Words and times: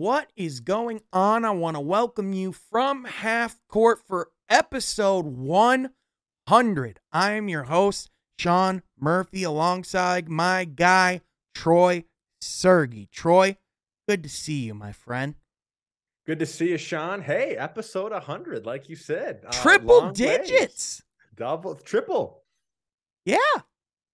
What 0.00 0.32
is 0.34 0.60
going 0.60 1.02
on? 1.12 1.44
I 1.44 1.50
want 1.50 1.76
to 1.76 1.80
welcome 1.80 2.32
you 2.32 2.52
from 2.52 3.04
half 3.04 3.60
court 3.68 4.00
for 4.08 4.30
episode 4.48 5.26
100. 5.26 7.00
I 7.12 7.32
am 7.32 7.50
your 7.50 7.64
host, 7.64 8.08
Sean 8.38 8.82
Murphy, 8.98 9.42
alongside 9.42 10.30
my 10.30 10.64
guy, 10.64 11.20
Troy 11.54 12.04
Sergey. 12.40 13.10
Troy, 13.12 13.58
good 14.08 14.22
to 14.22 14.30
see 14.30 14.60
you, 14.60 14.72
my 14.72 14.92
friend. 14.92 15.34
Good 16.26 16.38
to 16.38 16.46
see 16.46 16.70
you, 16.70 16.78
Sean. 16.78 17.20
Hey, 17.20 17.54
episode 17.58 18.12
100, 18.12 18.64
like 18.64 18.88
you 18.88 18.96
said. 18.96 19.42
Uh, 19.46 19.52
triple 19.52 20.12
digits. 20.12 20.50
Ways. 20.50 21.02
Double, 21.36 21.74
triple. 21.74 22.42
Yeah. 23.26 23.36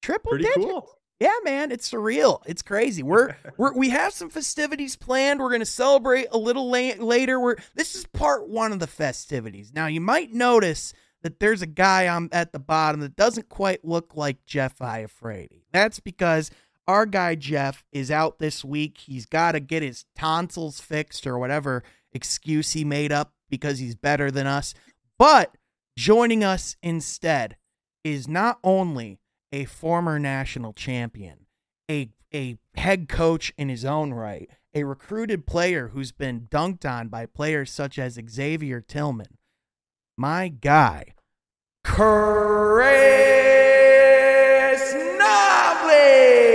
Triple 0.03 0.31
Pretty 0.31 0.47
digits. 0.47 0.67
Cool. 0.67 0.99
Yeah, 1.19 1.35
man, 1.45 1.73
it's 1.73 1.91
surreal. 1.91 2.43
It's 2.47 2.63
crazy. 2.63 3.03
We're 3.03 3.37
we're 3.57 3.73
we 3.73 3.91
have 3.91 4.13
some 4.13 4.31
festivities 4.31 4.97
planned. 4.97 5.41
We're 5.41 5.51
gonna 5.53 5.65
celebrate 5.65 6.29
a 6.31 6.39
little 6.39 6.71
la- 6.71 6.95
later. 6.99 7.41
We're 7.41 7.57
this 7.75 7.95
is 7.95 8.07
part 8.07 8.49
one 8.49 8.73
of 8.73 8.81
the 8.81 8.87
festivities. 8.87 9.73
Now 9.75 9.87
you 9.87 10.01
might 10.01 10.33
notice 10.33 10.93
that 11.23 11.41
there's 11.41 11.63
a 11.63 11.67
guy 11.67 12.07
on 12.09 12.29
at 12.33 12.53
the 12.53 12.59
bottom 12.59 13.01
that 13.01 13.17
doesn't 13.17 13.49
quite 13.49 13.85
look 13.85 14.15
like 14.15 14.45
Jeff 14.47 14.79
Iafrate. 14.79 15.63
That's 15.73 16.01
because 16.01 16.51
our 16.87 17.07
guy 17.07 17.35
Jeff 17.35 17.85
is 17.91 18.11
out 18.11 18.39
this 18.39 18.65
week. 18.65 18.99
He's 18.99 19.27
got 19.27 19.53
to 19.53 19.61
get 19.61 19.83
his 19.83 20.05
tonsils 20.15 20.81
fixed 20.81 21.27
or 21.27 21.39
whatever 21.39 21.83
excuse 22.13 22.73
he 22.73 22.85
made 22.85 23.11
up 23.11 23.33
because 23.51 23.79
he's 23.79 23.95
better 23.95 24.31
than 24.31 24.47
us. 24.47 24.73
But 25.19 25.57
joining 25.97 26.45
us 26.45 26.77
instead 26.83 27.57
is 28.05 28.29
not 28.29 28.59
only 28.63 29.19
a 29.53 29.65
former 29.65 30.19
national 30.19 30.73
champion, 30.73 31.47
a 31.91 32.11
a 32.35 32.59
head 32.75 33.09
coach 33.09 33.53
in 33.57 33.69
his 33.69 33.85
own 33.85 34.13
right, 34.13 34.51
a 34.75 34.85
recruited 34.85 35.47
player 35.47 35.89
who's 35.89 36.13
been 36.13 36.49
dunked 36.51 36.85
on 36.85 37.09
by 37.09 37.25
players 37.25 37.71
such 37.71 37.99
as 37.99 38.19
Xavier 38.29 38.81
Tillman. 38.81 39.39
My 40.17 40.49
guy, 40.49 41.15
Chris 41.85 42.95
Nobley. 44.95 46.47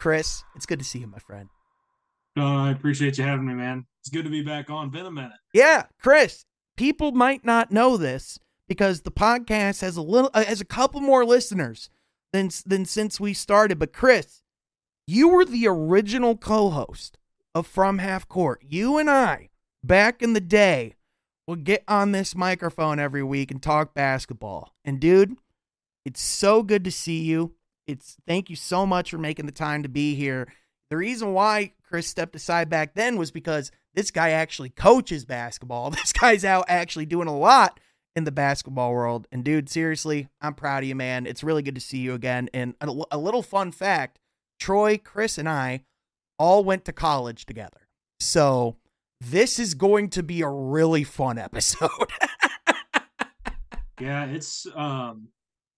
Chris, 0.00 0.44
it's 0.56 0.64
good 0.64 0.78
to 0.78 0.84
see 0.84 1.00
you, 1.00 1.06
my 1.06 1.18
friend. 1.18 1.50
Uh, 2.36 2.44
I 2.44 2.70
appreciate 2.70 3.18
you 3.18 3.24
having 3.24 3.46
me, 3.46 3.52
man. 3.54 3.86
It's 4.00 4.10
good 4.10 4.24
to 4.24 4.30
be 4.30 4.42
back 4.42 4.70
on. 4.70 4.90
Been 4.90 5.06
a 5.06 5.10
minute. 5.10 5.32
Yeah, 5.52 5.84
Chris. 6.00 6.44
People 6.76 7.12
might 7.12 7.44
not 7.44 7.70
know 7.70 7.96
this 7.96 8.38
because 8.66 9.02
the 9.02 9.10
podcast 9.10 9.82
has 9.82 9.96
a 9.96 10.02
little 10.02 10.30
uh, 10.32 10.44
has 10.44 10.60
a 10.60 10.64
couple 10.66 11.00
more 11.00 11.24
listeners 11.24 11.90
than 12.32 12.50
than 12.64 12.84
since 12.86 13.20
we 13.20 13.34
started. 13.34 13.78
But 13.78 13.92
Chris, 13.92 14.42
you 15.06 15.28
were 15.28 15.44
the 15.44 15.66
original 15.66 16.36
co-host 16.36 17.18
of 17.54 17.66
From 17.66 17.98
Half 17.98 18.28
Court. 18.28 18.62
You 18.66 18.96
and 18.96 19.10
I, 19.10 19.50
back 19.84 20.22
in 20.22 20.32
the 20.32 20.40
day, 20.40 20.94
would 21.46 21.64
get 21.64 21.84
on 21.88 22.12
this 22.12 22.34
microphone 22.34 22.98
every 22.98 23.22
week 23.22 23.50
and 23.50 23.62
talk 23.62 23.92
basketball. 23.92 24.72
And 24.84 25.00
dude, 25.00 25.36
it's 26.04 26.22
so 26.22 26.62
good 26.62 26.84
to 26.84 26.90
see 26.90 27.20
you. 27.20 27.54
It's 27.86 28.16
thank 28.26 28.48
you 28.48 28.56
so 28.56 28.86
much 28.86 29.10
for 29.10 29.18
making 29.18 29.46
the 29.46 29.52
time 29.52 29.82
to 29.82 29.88
be 29.88 30.14
here. 30.14 30.50
The 30.90 30.96
reason 30.96 31.32
why 31.34 31.72
Chris 31.82 32.06
stepped 32.06 32.36
aside 32.36 32.70
back 32.70 32.94
then 32.94 33.16
was 33.16 33.30
because 33.30 33.70
this 33.94 34.10
guy 34.10 34.30
actually 34.30 34.70
coaches 34.70 35.24
basketball. 35.24 35.90
This 36.00 36.12
guy's 36.12 36.44
out 36.44 36.64
actually 36.68 37.06
doing 37.06 37.28
a 37.28 37.36
lot 37.36 37.80
in 38.16 38.24
the 38.24 38.32
basketball 38.32 38.92
world. 38.92 39.26
And 39.30 39.44
dude, 39.44 39.68
seriously, 39.68 40.28
I'm 40.40 40.54
proud 40.54 40.82
of 40.82 40.88
you, 40.88 40.94
man. 40.94 41.26
It's 41.26 41.44
really 41.44 41.62
good 41.62 41.74
to 41.74 41.80
see 41.80 41.98
you 41.98 42.14
again. 42.14 42.48
And 42.52 42.74
a, 42.80 42.90
a 43.12 43.18
little 43.18 43.42
fun 43.42 43.72
fact 43.72 44.18
Troy, 44.58 44.98
Chris, 44.98 45.38
and 45.38 45.48
I 45.48 45.84
all 46.38 46.64
went 46.64 46.84
to 46.84 46.92
college 46.92 47.46
together. 47.46 47.88
So 48.18 48.76
this 49.20 49.58
is 49.58 49.74
going 49.74 50.10
to 50.10 50.22
be 50.22 50.42
a 50.42 50.48
really 50.48 51.04
fun 51.04 51.38
episode. 51.48 51.90
yeah, 54.00 54.26
it's 54.26 54.66
um 54.74 55.28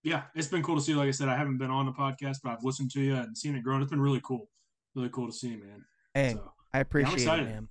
yeah, 0.04 0.22
it's 0.34 0.48
been 0.48 0.62
cool 0.62 0.76
to 0.76 0.82
see. 0.82 0.94
Like 0.94 1.08
I 1.08 1.12
said, 1.12 1.28
I 1.28 1.36
haven't 1.36 1.58
been 1.58 1.70
on 1.70 1.86
the 1.86 1.92
podcast, 1.92 2.38
but 2.42 2.50
I've 2.50 2.64
listened 2.64 2.90
to 2.92 3.00
you 3.00 3.14
and 3.14 3.38
seen 3.38 3.54
it 3.54 3.62
grow. 3.62 3.80
It's 3.80 3.90
been 3.90 4.00
really 4.00 4.20
cool. 4.24 4.48
Really 4.94 5.10
cool 5.10 5.28
to 5.28 5.32
see, 5.32 5.50
man. 5.50 5.84
Hey, 6.12 6.32
so, 6.32 6.52
I 6.74 6.80
appreciate 6.80 7.24
yeah, 7.24 7.36
it, 7.36 7.44
man. 7.44 7.68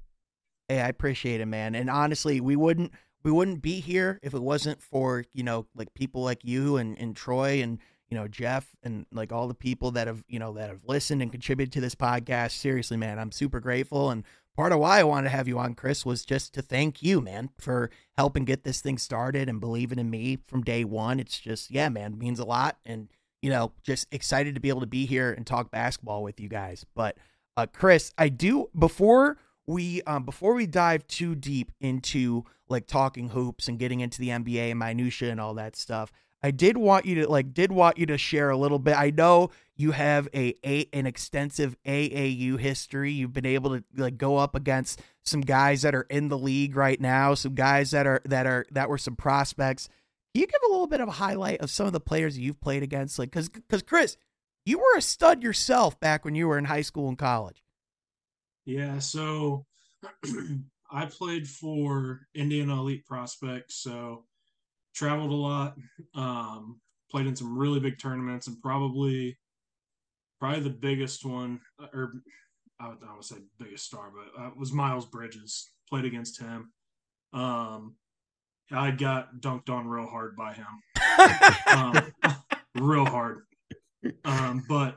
Hey, 0.72 0.80
I 0.80 0.88
appreciate 0.88 1.42
it, 1.42 1.48
man. 1.48 1.76
And 1.76 1.90
honestly, 1.90 2.40
we 2.40 2.56
wouldn't 2.56 2.94
we 3.26 3.32
wouldn't 3.32 3.62
be 3.62 3.82
here 3.82 4.18
if 4.24 4.34
it 4.34 4.42
wasn't 4.42 4.82
for 4.82 5.26
you 5.34 5.44
know 5.44 5.66
like 5.76 5.94
people 5.94 6.24
like 6.24 6.46
you 6.46 6.78
and 6.78 6.98
and 6.98 7.14
Troy 7.14 7.62
and 7.62 7.78
you 8.10 8.18
know 8.18 8.30
Jeff 8.30 8.74
and 8.82 9.06
like 9.12 9.34
all 9.34 9.50
the 9.50 9.54
people 9.54 9.92
that 9.92 10.08
have 10.08 10.24
you 10.30 10.40
know 10.40 10.54
that 10.54 10.70
have 10.70 10.86
listened 10.88 11.22
and 11.22 11.30
contributed 11.30 11.74
to 11.74 11.82
this 11.82 11.94
podcast. 11.94 12.52
Seriously, 12.52 12.96
man, 12.96 13.20
I'm 13.20 13.34
super 13.34 13.60
grateful. 13.60 14.12
And 14.12 14.24
part 14.56 14.72
of 14.72 14.80
why 14.80 15.02
I 15.02 15.04
wanted 15.04 15.26
to 15.26 15.36
have 15.36 15.50
you 15.50 15.60
on, 15.60 15.74
Chris, 15.74 16.06
was 16.06 16.24
just 16.24 16.54
to 16.54 16.62
thank 16.62 17.04
you, 17.04 17.20
man, 17.20 17.50
for 17.60 17.92
helping 18.16 18.46
get 18.46 18.64
this 18.64 18.80
thing 18.80 18.98
started 18.98 19.50
and 19.50 19.60
believing 19.60 20.00
in 20.00 20.10
me 20.10 20.38
from 20.48 20.64
day 20.64 20.86
one. 20.86 21.20
It's 21.20 21.38
just 21.38 21.70
yeah, 21.70 21.90
man, 21.90 22.18
means 22.18 22.40
a 22.40 22.46
lot. 22.46 22.78
And 22.86 23.10
you 23.42 23.50
know, 23.50 23.74
just 23.84 24.08
excited 24.14 24.56
to 24.56 24.62
be 24.62 24.70
able 24.70 24.80
to 24.80 24.88
be 24.88 25.06
here 25.06 25.34
and 25.34 25.46
talk 25.46 25.70
basketball 25.70 26.24
with 26.24 26.40
you 26.40 26.48
guys. 26.48 26.86
But 26.96 27.18
uh, 27.58 27.66
Chris, 27.66 28.14
I 28.18 28.30
do 28.30 28.70
before 28.80 29.38
we 29.72 30.02
um, 30.04 30.24
before 30.24 30.54
we 30.54 30.68
dive 30.68 31.08
too 31.08 31.36
deep 31.36 31.72
into 31.80 32.44
like 32.70 32.88
talking 32.88 33.30
hoops 33.30 33.68
and 33.68 33.80
getting 33.80 34.00
into 34.00 34.20
the 34.20 34.30
NBA 34.30 34.70
and 34.72 34.80
minutia 34.80 35.32
and 35.32 35.42
all 35.42 35.54
that 35.56 35.76
stuff, 35.76 36.12
I 36.44 36.52
did 36.52 36.78
want 36.78 37.06
you 37.06 37.16
to 37.16 37.30
like 37.30 37.54
did 37.54 37.72
want 37.72 37.98
you 37.98 38.06
to 38.08 38.18
share 38.18 38.50
a 38.50 38.58
little 38.58 38.80
bit. 38.80 38.96
I 38.96 39.12
know 39.12 39.50
you 39.76 39.92
have 39.92 40.28
a, 40.34 40.56
a 40.66 40.88
an 40.94 41.06
extensive 41.06 41.76
AAU 41.86 42.60
history. 42.60 43.12
You've 43.12 43.34
been 43.34 43.46
able 43.46 43.78
to 43.78 43.84
like 43.96 44.18
go 44.18 44.38
up 44.38 44.56
against 44.56 45.02
some 45.24 45.42
guys 45.42 45.84
that 45.84 45.96
are 45.96 46.08
in 46.10 46.30
the 46.30 46.38
league 46.38 46.76
right 46.76 47.00
now, 47.00 47.34
some 47.34 47.56
guys 47.56 47.92
that 47.92 48.08
are 48.08 48.22
that 48.26 48.46
are 48.46 48.66
that 48.72 48.90
were 48.90 48.98
some 48.98 49.16
prospects. 49.16 49.88
Can 50.34 50.42
you 50.42 50.48
give 50.48 50.62
a 50.68 50.72
little 50.72 50.88
bit 50.88 51.02
of 51.02 51.10
a 51.10 51.14
highlight 51.14 51.60
of 51.60 51.70
some 51.70 51.88
of 51.88 51.94
the 51.94 52.00
players 52.00 52.38
you've 52.38 52.62
played 52.62 52.84
against? 52.84 53.20
Like, 53.20 53.34
cause, 53.34 53.50
cause 53.70 53.82
Chris, 53.82 54.16
you 54.66 54.80
were 54.80 54.98
a 54.98 55.02
stud 55.02 55.44
yourself 55.44 56.00
back 56.00 56.24
when 56.24 56.36
you 56.36 56.48
were 56.48 56.58
in 56.58 56.66
high 56.66 56.84
school 56.84 57.10
and 57.10 57.18
college. 57.18 57.62
Yeah, 58.72 59.00
so 59.00 59.66
I 60.92 61.06
played 61.06 61.46
for 61.46 62.22
Indiana 62.34 62.80
Elite 62.80 63.06
Prospects, 63.06 63.76
so 63.76 64.24
traveled 64.96 65.32
a 65.32 65.36
lot, 65.36 65.76
um, 66.16 66.80
played 67.10 67.28
in 67.28 67.36
some 67.36 67.58
really 67.58 67.82
big 67.82 68.00
tournaments, 68.00 68.48
and 68.48 68.62
probably 68.62 69.38
probably 70.40 70.62
the 70.62 70.70
biggest 70.70 71.26
one, 71.26 71.60
uh, 71.84 71.88
or 71.94 72.14
I 72.80 72.88
would, 72.88 73.00
I 73.06 73.14
would 73.14 73.26
say 73.26 73.36
biggest 73.60 73.88
star, 73.88 74.10
but 74.10 74.42
uh, 74.42 74.52
was 74.58 74.72
Miles 74.72 75.06
Bridges. 75.06 75.72
Played 75.90 76.06
against 76.06 76.40
him. 76.40 76.72
Um, 77.34 77.96
I 78.72 78.92
got 78.92 79.36
dunked 79.42 79.70
on 79.70 79.86
real 79.86 80.08
hard 80.08 80.38
by 80.38 80.54
him, 80.54 80.66
um, 81.68 82.36
real 82.76 83.04
hard. 83.04 83.42
Um, 84.24 84.64
but 84.70 84.96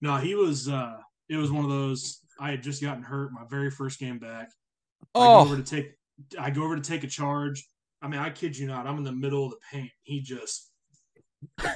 no, 0.00 0.16
he 0.18 0.36
was. 0.36 0.68
Uh, 0.68 0.98
it 1.28 1.36
was 1.36 1.50
one 1.50 1.64
of 1.64 1.70
those. 1.70 2.20
I 2.40 2.50
had 2.50 2.62
just 2.62 2.82
gotten 2.82 3.02
hurt 3.02 3.32
my 3.32 3.42
very 3.48 3.70
first 3.70 4.00
game 4.00 4.18
back. 4.18 4.50
Oh. 5.14 5.20
I 5.20 5.24
go 5.24 5.38
oh. 5.38 5.40
over 5.40 5.56
to 5.56 5.62
take. 5.62 5.92
I 6.38 6.50
go 6.50 6.64
over 6.64 6.76
to 6.76 6.82
take 6.82 7.04
a 7.04 7.06
charge. 7.06 7.66
I 8.02 8.08
mean, 8.08 8.20
I 8.20 8.30
kid 8.30 8.56
you 8.56 8.66
not. 8.66 8.86
I'm 8.86 8.98
in 8.98 9.04
the 9.04 9.12
middle 9.12 9.44
of 9.44 9.50
the 9.50 9.58
paint. 9.70 9.90
He 10.02 10.20
just 10.20 10.70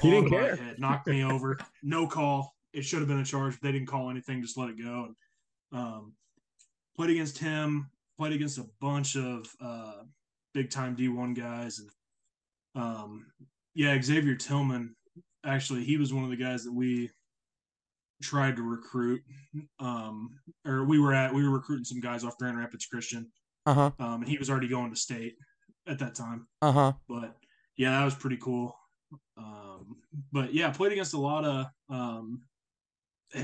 he 0.01 0.11
didn't 0.11 0.29
care. 0.29 0.55
Head, 0.55 0.79
knocked 0.79 1.07
me 1.07 1.23
over. 1.23 1.57
No 1.83 2.07
call. 2.07 2.55
It 2.73 2.83
should 2.83 2.99
have 2.99 3.07
been 3.07 3.19
a 3.19 3.25
charge. 3.25 3.59
They 3.61 3.71
didn't 3.71 3.87
call 3.87 4.09
anything. 4.09 4.41
Just 4.41 4.57
let 4.57 4.69
it 4.69 4.81
go. 4.81 5.07
And 5.71 5.79
um, 5.79 6.13
played 6.95 7.11
against 7.11 7.37
him. 7.37 7.89
Played 8.17 8.33
against 8.33 8.57
a 8.57 8.65
bunch 8.81 9.15
of 9.15 9.47
uh, 9.61 10.03
big 10.53 10.69
time 10.69 10.95
D1 10.95 11.35
guys. 11.37 11.79
And 11.79 12.83
um, 12.83 13.27
yeah, 13.73 13.99
Xavier 14.01 14.35
Tillman 14.35 14.95
actually 15.45 15.83
he 15.83 15.97
was 15.97 16.13
one 16.13 16.23
of 16.23 16.29
the 16.29 16.35
guys 16.35 16.63
that 16.63 16.73
we 16.73 17.09
tried 18.21 18.55
to 18.57 18.63
recruit. 18.63 19.21
Um, 19.79 20.31
or 20.65 20.85
we 20.85 20.99
were 20.99 21.13
at 21.13 21.33
we 21.33 21.43
were 21.43 21.53
recruiting 21.53 21.85
some 21.85 21.99
guys 21.99 22.23
off 22.23 22.37
Grand 22.37 22.57
Rapids 22.57 22.85
Christian. 22.85 23.31
Uh-huh. 23.65 23.91
Um, 23.99 24.21
and 24.21 24.27
he 24.27 24.37
was 24.37 24.49
already 24.49 24.67
going 24.67 24.91
to 24.91 24.95
state 24.95 25.35
at 25.87 25.99
that 25.99 26.15
time. 26.15 26.47
Uh-huh. 26.61 26.93
But 27.07 27.35
yeah, 27.77 27.99
that 27.99 28.05
was 28.05 28.15
pretty 28.15 28.37
cool. 28.37 28.75
Um, 29.37 29.97
but 30.31 30.53
yeah, 30.53 30.69
played 30.71 30.91
against 30.91 31.13
a 31.13 31.19
lot 31.19 31.45
of 31.45 31.65
um 31.89 32.41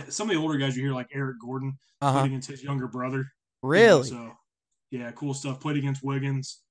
some 0.09 0.29
of 0.29 0.35
the 0.35 0.41
older 0.41 0.57
guys 0.57 0.75
you 0.75 0.83
hear 0.83 0.93
like 0.93 1.09
Eric 1.13 1.37
Gordon 1.43 1.77
uh-huh. 2.01 2.19
played 2.19 2.27
against 2.27 2.49
his 2.49 2.63
younger 2.63 2.87
brother. 2.87 3.25
Really? 3.63 4.03
so 4.03 4.31
yeah, 4.89 5.11
cool 5.11 5.33
stuff. 5.33 5.59
Played 5.59 5.77
against 5.77 6.03
Wiggins. 6.03 6.61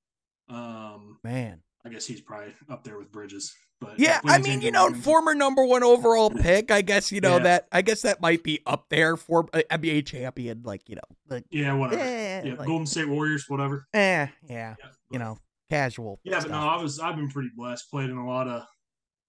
Um 0.49 1.19
man. 1.23 1.61
I 1.85 1.89
guess 1.89 2.05
he's 2.05 2.21
probably 2.21 2.53
up 2.69 2.83
there 2.83 2.97
with 2.97 3.11
Bridges. 3.11 3.53
But 3.81 3.99
yeah, 3.99 4.21
I 4.23 4.37
mean, 4.37 4.61
you 4.61 4.69
know, 4.71 4.93
former 4.93 5.33
number 5.33 5.65
one 5.65 5.83
overall 5.83 6.29
pick. 6.41 6.69
I 6.69 6.81
guess 6.81 7.11
you 7.11 7.19
know 7.19 7.37
yeah. 7.37 7.43
that. 7.43 7.67
I 7.71 7.81
guess 7.81 8.03
that 8.03 8.21
might 8.21 8.43
be 8.43 8.61
up 8.67 8.89
there 8.89 9.17
for 9.17 9.49
uh, 9.53 9.63
NBA 9.71 10.05
champion. 10.05 10.61
Like 10.63 10.87
you 10.87 10.95
know, 10.95 11.17
like, 11.29 11.45
yeah, 11.49 11.73
whatever. 11.73 12.01
Eh, 12.01 12.41
yeah, 12.45 12.53
like, 12.53 12.67
Golden 12.67 12.85
State 12.85 13.09
Warriors, 13.09 13.45
whatever. 13.47 13.87
Eh, 13.93 13.97
yeah, 13.97 14.27
yeah 14.47 14.75
you 15.09 15.17
know, 15.19 15.37
casual. 15.69 16.19
Yeah, 16.23 16.39
stuff. 16.39 16.51
but 16.51 16.59
no, 16.59 16.67
I 16.67 16.81
was 16.81 16.99
I've 16.99 17.15
been 17.15 17.29
pretty 17.29 17.49
blessed. 17.55 17.89
Played 17.89 18.11
in 18.11 18.17
a 18.17 18.27
lot 18.27 18.47
of 18.47 18.65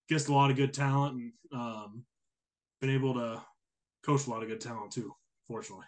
guess 0.09 0.29
a 0.29 0.33
lot 0.33 0.51
of 0.51 0.57
good 0.57 0.75
talent 0.75 1.15
and 1.15 1.33
um, 1.53 2.05
been 2.81 2.91
able 2.91 3.15
to 3.15 3.43
coach 4.05 4.27
a 4.27 4.31
lot 4.31 4.43
of 4.43 4.49
good 4.49 4.61
talent 4.61 4.93
too. 4.93 5.13
Fortunately. 5.47 5.87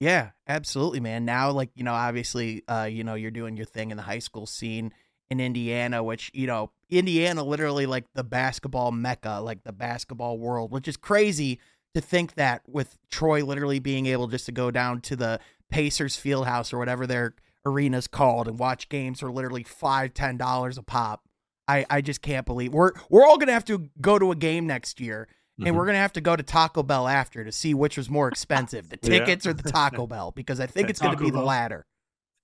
Yeah, 0.00 0.30
absolutely, 0.48 1.00
man. 1.00 1.24
Now, 1.24 1.50
like 1.50 1.70
you 1.74 1.84
know, 1.84 1.92
obviously, 1.92 2.62
uh, 2.68 2.88
you 2.90 3.04
know, 3.04 3.14
you're 3.14 3.30
doing 3.30 3.56
your 3.56 3.66
thing 3.66 3.90
in 3.90 3.96
the 3.96 4.02
high 4.02 4.18
school 4.18 4.46
scene 4.46 4.92
in 5.30 5.40
Indiana, 5.40 6.02
which 6.02 6.30
you 6.34 6.46
know, 6.46 6.70
Indiana, 6.90 7.44
literally 7.44 7.86
like 7.86 8.04
the 8.14 8.24
basketball 8.24 8.90
mecca, 8.92 9.40
like 9.42 9.62
the 9.64 9.72
basketball 9.72 10.38
world, 10.38 10.72
which 10.72 10.88
is 10.88 10.96
crazy 10.96 11.60
to 11.94 12.00
think 12.00 12.34
that 12.34 12.62
with 12.66 12.98
Troy 13.10 13.44
literally 13.44 13.78
being 13.78 14.06
able 14.06 14.26
just 14.26 14.46
to 14.46 14.52
go 14.52 14.70
down 14.70 15.00
to 15.02 15.16
the 15.16 15.40
Pacers 15.70 16.16
Fieldhouse 16.16 16.72
or 16.72 16.78
whatever 16.78 17.06
their 17.06 17.34
arena's 17.66 18.06
called 18.06 18.48
and 18.48 18.58
watch 18.58 18.88
games 18.88 19.20
for 19.20 19.30
literally 19.30 19.62
five, 19.62 20.14
ten 20.14 20.36
dollars 20.36 20.76
a 20.76 20.82
pop. 20.82 21.22
I, 21.68 21.86
I 21.88 22.00
just 22.00 22.20
can't 22.20 22.46
believe 22.46 22.74
we're 22.74 22.92
we're 23.08 23.24
all 23.24 23.38
gonna 23.38 23.52
have 23.52 23.64
to 23.66 23.88
go 24.00 24.18
to 24.18 24.32
a 24.32 24.36
game 24.36 24.66
next 24.66 25.00
year 25.00 25.28
and 25.56 25.68
mm-hmm. 25.68 25.76
we're 25.76 25.86
gonna 25.86 25.98
have 25.98 26.12
to 26.14 26.20
go 26.20 26.34
to 26.34 26.42
Taco 26.42 26.82
Bell 26.82 27.06
after 27.06 27.44
to 27.44 27.52
see 27.52 27.74
which 27.74 27.96
was 27.96 28.10
more 28.10 28.26
expensive, 28.28 28.88
the 28.88 28.96
tickets 28.96 29.44
yeah. 29.44 29.50
or 29.50 29.54
the 29.54 29.70
Taco 29.70 30.06
Bell, 30.06 30.32
because 30.34 30.58
I 30.58 30.66
think 30.66 30.90
it's 30.90 30.98
gonna 31.00 31.16
be 31.16 31.30
Bell. 31.30 31.40
the 31.40 31.46
latter. 31.46 31.86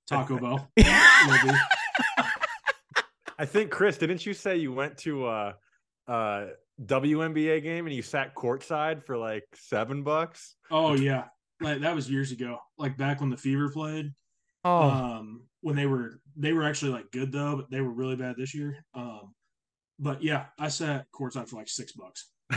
Taco 0.07 0.39
Bell. 0.39 0.71
I 3.39 3.45
think 3.45 3.71
Chris, 3.71 3.99
didn't 3.99 4.25
you 4.25 4.35
say 4.35 4.57
you 4.57 4.73
went 4.73 4.99
to 4.99 5.27
uh 5.27 5.53
uh 6.09 6.47
WNBA 6.85 7.63
game 7.63 7.87
and 7.87 7.95
you 7.95 8.03
sat 8.03 8.35
courtside 8.35 9.05
for 9.05 9.17
like 9.17 9.45
seven 9.55 10.03
bucks. 10.03 10.57
Oh 10.71 10.95
yeah, 10.95 11.25
like 11.61 11.81
that 11.81 11.95
was 11.95 12.11
years 12.11 12.33
ago. 12.33 12.59
Like 12.79 12.97
back 12.97 13.21
when 13.21 13.31
the 13.31 13.37
Fever 13.37 13.71
played. 13.71 14.13
Oh. 14.65 14.83
Um, 14.83 15.43
when 15.61 15.77
they 15.77 15.87
were 15.87 16.21
they 16.37 16.53
were 16.53 16.65
actually 16.65 16.93
like 16.93 17.11
good 17.13 17.33
though, 17.33 17.57
but 17.57 17.71
they 17.71 17.81
were 17.81 17.93
really 17.93 18.17
bad 18.17 18.37
this 18.37 18.55
year. 18.55 18.85
Um, 18.95 19.35
but 19.99 20.23
yeah, 20.23 20.47
I 20.59 20.69
sat 20.69 21.07
courtside 21.13 21.49
for 21.49 21.57
like 21.57 21.69
six 21.69 21.93
bucks. 21.93 22.31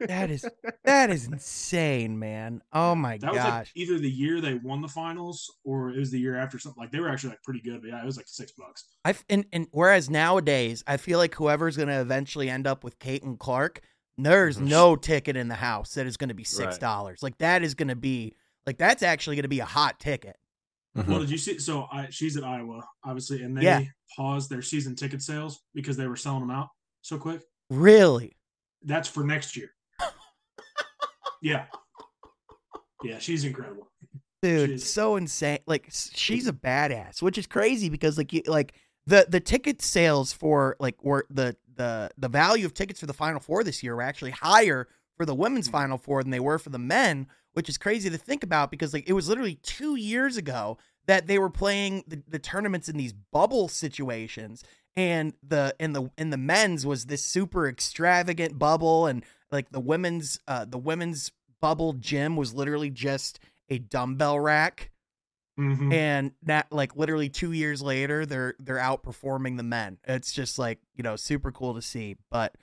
That 0.00 0.30
is 0.30 0.48
that 0.84 1.10
is 1.10 1.26
insane, 1.26 2.18
man. 2.18 2.62
Oh 2.72 2.94
my 2.94 3.18
that 3.18 3.32
gosh. 3.32 3.34
Was 3.34 3.44
like 3.44 3.68
either 3.74 3.98
the 3.98 4.10
year 4.10 4.40
they 4.40 4.54
won 4.54 4.80
the 4.80 4.88
finals 4.88 5.50
or 5.64 5.90
it 5.90 5.98
was 5.98 6.10
the 6.10 6.18
year 6.18 6.36
after 6.36 6.58
something 6.58 6.80
like 6.80 6.92
they 6.92 7.00
were 7.00 7.08
actually 7.08 7.30
like 7.30 7.42
pretty 7.42 7.60
good, 7.60 7.80
but 7.80 7.88
yeah, 7.88 8.02
it 8.02 8.06
was 8.06 8.16
like 8.16 8.28
six 8.28 8.52
bucks. 8.52 8.84
I 9.04 9.14
and 9.28 9.44
and 9.52 9.66
whereas 9.72 10.08
nowadays 10.08 10.84
I 10.86 10.96
feel 10.96 11.18
like 11.18 11.34
whoever's 11.34 11.76
gonna 11.76 12.00
eventually 12.00 12.48
end 12.48 12.66
up 12.66 12.84
with 12.84 12.98
Caitlin 12.98 13.38
Clark, 13.38 13.80
there's 14.16 14.56
mm-hmm. 14.56 14.68
no 14.68 14.96
ticket 14.96 15.36
in 15.36 15.48
the 15.48 15.54
house 15.54 15.94
that 15.94 16.06
is 16.06 16.16
gonna 16.16 16.34
be 16.34 16.44
six 16.44 16.78
dollars. 16.78 17.18
Right. 17.22 17.28
Like 17.28 17.38
that 17.38 17.62
is 17.62 17.74
gonna 17.74 17.96
be 17.96 18.34
like 18.66 18.78
that's 18.78 19.02
actually 19.02 19.36
gonna 19.36 19.48
be 19.48 19.60
a 19.60 19.64
hot 19.64 19.98
ticket. 19.98 20.36
Mm-hmm. 20.96 21.10
Well, 21.10 21.20
did 21.20 21.30
you 21.30 21.38
see? 21.38 21.58
So 21.58 21.86
I, 21.92 22.08
she's 22.10 22.36
at 22.36 22.44
Iowa, 22.44 22.82
obviously, 23.04 23.42
and 23.42 23.56
they 23.56 23.62
yeah. 23.62 23.82
paused 24.16 24.50
their 24.50 24.62
season 24.62 24.96
ticket 24.96 25.22
sales 25.22 25.60
because 25.74 25.96
they 25.96 26.06
were 26.06 26.16
selling 26.16 26.40
them 26.40 26.50
out 26.50 26.68
so 27.02 27.18
quick. 27.18 27.42
Really? 27.70 28.36
That's 28.82 29.08
for 29.08 29.24
next 29.24 29.56
year. 29.56 29.70
Yeah. 31.42 31.66
Yeah, 33.02 33.18
she's 33.18 33.44
incredible. 33.44 33.88
Dude, 34.42 34.70
she's... 34.70 34.90
so 34.90 35.16
insane. 35.16 35.60
Like 35.66 35.88
she's 35.90 36.46
a 36.46 36.52
badass, 36.52 37.22
which 37.22 37.38
is 37.38 37.46
crazy 37.46 37.88
because 37.88 38.18
like 38.18 38.32
you, 38.32 38.42
like 38.46 38.74
the 39.06 39.26
the 39.28 39.40
ticket 39.40 39.82
sales 39.82 40.32
for 40.32 40.76
like 40.78 41.02
were 41.02 41.26
the 41.30 41.56
the 41.76 42.10
the 42.16 42.28
value 42.28 42.66
of 42.66 42.74
tickets 42.74 43.00
for 43.00 43.06
the 43.06 43.12
final 43.12 43.40
four 43.40 43.64
this 43.64 43.82
year 43.82 43.96
were 43.96 44.02
actually 44.02 44.32
higher 44.32 44.88
for 45.16 45.24
the 45.26 45.34
women's 45.34 45.68
mm. 45.68 45.72
final 45.72 45.98
four 45.98 46.22
than 46.22 46.30
they 46.30 46.40
were 46.40 46.58
for 46.58 46.70
the 46.70 46.78
men, 46.78 47.26
which 47.52 47.68
is 47.68 47.78
crazy 47.78 48.10
to 48.10 48.18
think 48.18 48.44
about 48.44 48.70
because 48.70 48.92
like 48.92 49.08
it 49.08 49.12
was 49.12 49.28
literally 49.28 49.56
2 49.62 49.96
years 49.96 50.36
ago 50.36 50.78
that 51.06 51.26
they 51.26 51.38
were 51.38 51.50
playing 51.50 52.04
the, 52.06 52.22
the 52.28 52.38
tournaments 52.38 52.88
in 52.88 52.96
these 52.96 53.12
bubble 53.12 53.66
situations 53.66 54.62
and 54.94 55.32
the 55.42 55.74
in 55.80 55.92
the 55.92 56.10
in 56.18 56.30
the 56.30 56.36
men's 56.36 56.84
was 56.84 57.06
this 57.06 57.24
super 57.24 57.68
extravagant 57.68 58.58
bubble 58.58 59.06
and 59.06 59.24
like 59.50 59.70
the 59.70 59.80
women's 59.80 60.38
uh 60.46 60.64
the 60.64 60.78
women's 60.78 61.30
bubble 61.60 61.94
gym 61.94 62.36
was 62.36 62.54
literally 62.54 62.90
just 62.90 63.40
a 63.68 63.78
dumbbell 63.78 64.38
rack. 64.38 64.90
Mm-hmm. 65.58 65.92
And 65.92 66.32
that 66.42 66.70
like 66.70 66.96
literally 66.96 67.28
two 67.28 67.52
years 67.52 67.82
later, 67.82 68.24
they're 68.24 68.54
they're 68.60 68.76
outperforming 68.76 69.56
the 69.56 69.64
men. 69.64 69.98
It's 70.06 70.32
just 70.32 70.58
like, 70.58 70.78
you 70.94 71.02
know, 71.02 71.16
super 71.16 71.50
cool 71.50 71.74
to 71.74 71.82
see. 71.82 72.16
But 72.30 72.54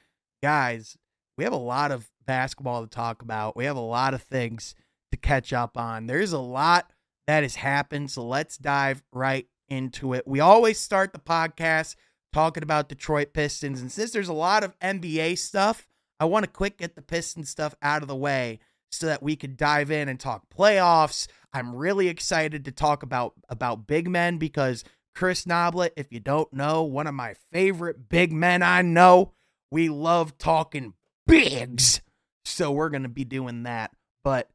guys, 0.42 0.98
we 1.38 1.44
have 1.44 1.54
a 1.54 1.58
lot 1.58 1.92
of 1.92 2.10
basketball 2.26 2.84
to 2.84 2.90
talk 2.90 3.22
about. 3.22 3.58
We 3.58 3.66
have 3.66 3.76
a 3.76 3.82
lot 3.82 4.14
of 4.14 4.22
things 4.22 4.76
to 5.12 5.18
catch 5.18 5.52
up 5.52 5.78
on. 5.78 6.08
There's 6.08 6.32
a 6.32 6.40
lot 6.40 6.92
that 7.28 7.44
has 7.44 7.56
happened. 7.56 8.12
So 8.12 8.26
let's 8.26 8.58
dive 8.58 9.04
right 9.12 9.48
into 9.68 10.14
it. 10.14 10.26
We 10.26 10.40
always 10.40 10.80
start 10.80 11.12
the 11.12 11.20
podcast 11.20 11.96
talking 12.32 12.64
about 12.64 12.90
Detroit 12.90 13.34
Pistons. 13.34 13.82
And 13.82 13.92
since 13.92 14.12
there's 14.12 14.30
a 14.30 14.34
lot 14.34 14.64
of 14.64 14.78
NBA 14.80 15.38
stuff, 15.38 15.88
I 16.20 16.26
want 16.26 16.46
to 16.46 16.52
quick 16.52 16.78
get 16.78 16.96
the 16.96 17.02
Pistons 17.02 17.50
stuff 17.50 17.76
out 17.82 18.02
of 18.02 18.08
the 18.08 18.16
way 18.16 18.60
so 18.92 19.08
that 19.08 19.24
we 19.24 19.36
could 19.36 19.58
dive 19.58 19.92
in 19.92 20.08
and 20.08 20.20
talk 20.20 20.46
playoffs. 20.56 21.28
I'm 21.54 21.76
really 21.76 22.08
excited 22.08 22.66
to 22.66 22.72
talk 22.72 23.04
about 23.04 23.34
about 23.50 23.88
big 23.88 24.10
men 24.10 24.38
because 24.38 24.84
Chris 25.14 25.46
Noblet, 25.46 25.92
if 25.96 26.12
you 26.12 26.20
don't 26.20 26.52
know, 26.54 26.84
one 26.84 27.08
of 27.08 27.14
my 27.14 27.36
favorite 27.52 28.10
big 28.10 28.32
men 28.32 28.62
I 28.62 28.82
know. 28.82 29.32
We 29.72 29.90
love 29.90 30.38
talking 30.38 30.94
bigs. 31.26 32.02
So 32.44 32.72
we're 32.72 32.90
going 32.90 33.04
to 33.04 33.10
be 33.10 33.26
doing 33.26 33.64
that. 33.64 33.92
But 34.24 34.50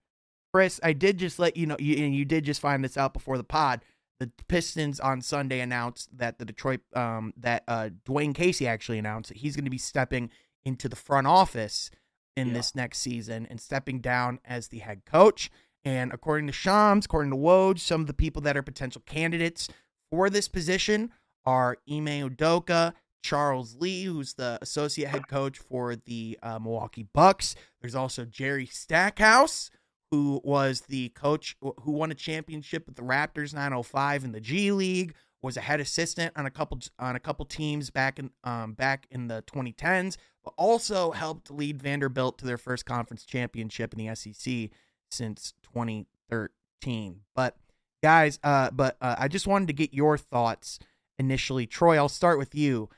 Chris, 0.53 0.81
I 0.83 0.93
did 0.93 1.19
just 1.19 1.39
let 1.39 1.57
you 1.57 1.67
know 1.67 1.77
you 1.79 2.05
and 2.05 2.15
you 2.15 2.25
did 2.25 2.45
just 2.45 2.61
find 2.61 2.85
this 2.85 2.97
out 2.97 3.13
before 3.13 3.37
the 3.37 3.45
pod. 3.45 3.83
The 4.21 4.31
Pistons 4.49 5.01
on 5.01 5.23
Sunday 5.23 5.61
announced 5.61 6.17
that 6.19 6.39
the 6.39 6.45
Detroit 6.45 6.81
um 6.95 7.33
that 7.39 7.65
uh 7.67 7.91
Dwane 8.07 8.35
Casey 8.35 8.67
actually 8.67 8.99
announced 8.99 9.29
that 9.29 9.39
he's 9.39 9.57
going 9.57 9.65
to 9.65 9.71
be 9.71 9.79
stepping 9.79 10.31
into 10.65 10.89
the 10.89 10.97
front 10.97 11.27
office 11.27 11.91
in 12.37 12.49
yeah. 12.49 12.55
this 12.55 12.75
next 12.75 12.99
season 12.99 13.47
and 13.51 13.61
stepping 13.61 14.01
down 14.01 14.41
as 14.45 14.69
the 14.69 14.79
head 14.79 15.05
coach. 15.05 15.51
And 15.85 16.13
according 16.13 16.47
to 16.47 16.53
Shams, 16.53 17.07
according 17.07 17.31
to 17.31 17.37
Woj, 17.37 17.79
some 17.79 18.03
of 18.03 18.07
the 18.07 18.15
people 18.15 18.43
that 18.43 18.57
are 18.57 18.63
potential 18.63 19.03
candidates 19.07 19.69
for 20.11 20.29
this 20.29 20.49
position 20.49 21.11
are 21.47 21.79
Ime 21.91 22.29
Udoka, 22.29 22.93
Charles 23.23 23.77
Lee, 23.77 24.05
who's 24.05 24.35
the 24.35 24.59
associate 24.63 25.09
head 25.09 25.29
coach 25.29 25.59
for 25.59 25.97
the 25.97 26.39
uh, 26.43 26.59
Milwaukee 26.59 27.07
Bucks. 27.13 27.55
There's 27.81 27.95
also 27.95 28.25
Jerry 28.25 28.67
Stackhouse, 28.67 29.71
who 30.11 30.41
was 30.45 30.83
the 30.83 31.11
coach 31.11 31.57
who 31.61 31.93
won 31.93 32.11
a 32.11 32.15
championship 32.15 32.87
with 32.87 32.97
the 32.97 33.03
Raptors 33.03 33.55
905 33.55 34.25
in 34.25 34.33
the 34.33 34.41
G 34.41 34.73
League, 34.73 35.15
was 35.43 35.57
a 35.57 35.61
head 35.61 35.81
assistant 35.81 36.33
on 36.37 36.47
a 36.47 36.51
couple 36.51 36.79
on 36.99 37.17
a 37.17 37.21
couple 37.21 37.45
teams 37.47 37.91
back 37.91 38.19
in 38.19 38.31
um, 38.45 38.73
back 38.73 39.07
in 39.11 39.29
the 39.29 39.43
2010s, 39.47 40.17
but 40.45 40.55
also 40.57 41.11
helped 41.11 41.51
lead 41.51 41.83
Vanderbilt 41.83 42.39
to 42.39 42.47
their 42.47 42.59
first 42.59 42.87
conference 42.87 43.25
championship 43.25 43.93
in 43.93 44.05
the 44.07 44.15
SEC 44.15 44.71
since 45.11 45.55
2013. 45.63 47.21
But 47.35 47.57
guys, 48.03 48.39
uh, 48.43 48.71
but 48.71 48.97
uh, 49.01 49.17
I 49.19 49.29
just 49.29 49.47
wanted 49.47 49.69
to 49.69 49.75
get 49.75 49.95
your 49.95 50.17
thoughts 50.17 50.79
initially. 51.19 51.67
Troy, 51.67 51.97
I'll 51.97 52.09
start 52.09 52.39
with 52.39 52.55
you. 52.55 52.89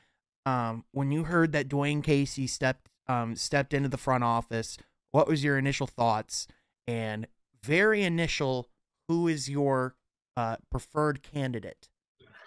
Um, 0.45 0.85
when 0.93 1.13
you 1.13 1.25
heard 1.25 1.53
that 1.53 1.69
Dwane 1.69 2.03
Casey 2.03 2.47
stepped 2.47 2.89
um, 3.09 3.37
stepped 3.37 3.75
into 3.75 3.89
the 3.89 3.99
front 3.99 4.25
office, 4.25 4.79
what 5.11 5.27
was 5.29 5.43
your 5.43 5.59
initial 5.59 5.87
thoughts? 5.87 6.47
And 6.87 7.27
very 7.63 8.03
initial, 8.03 8.69
who 9.09 9.29
is 9.29 9.49
your 9.49 9.97
uh, 10.37 10.57
preferred 10.71 11.23
candidate? 11.23 11.89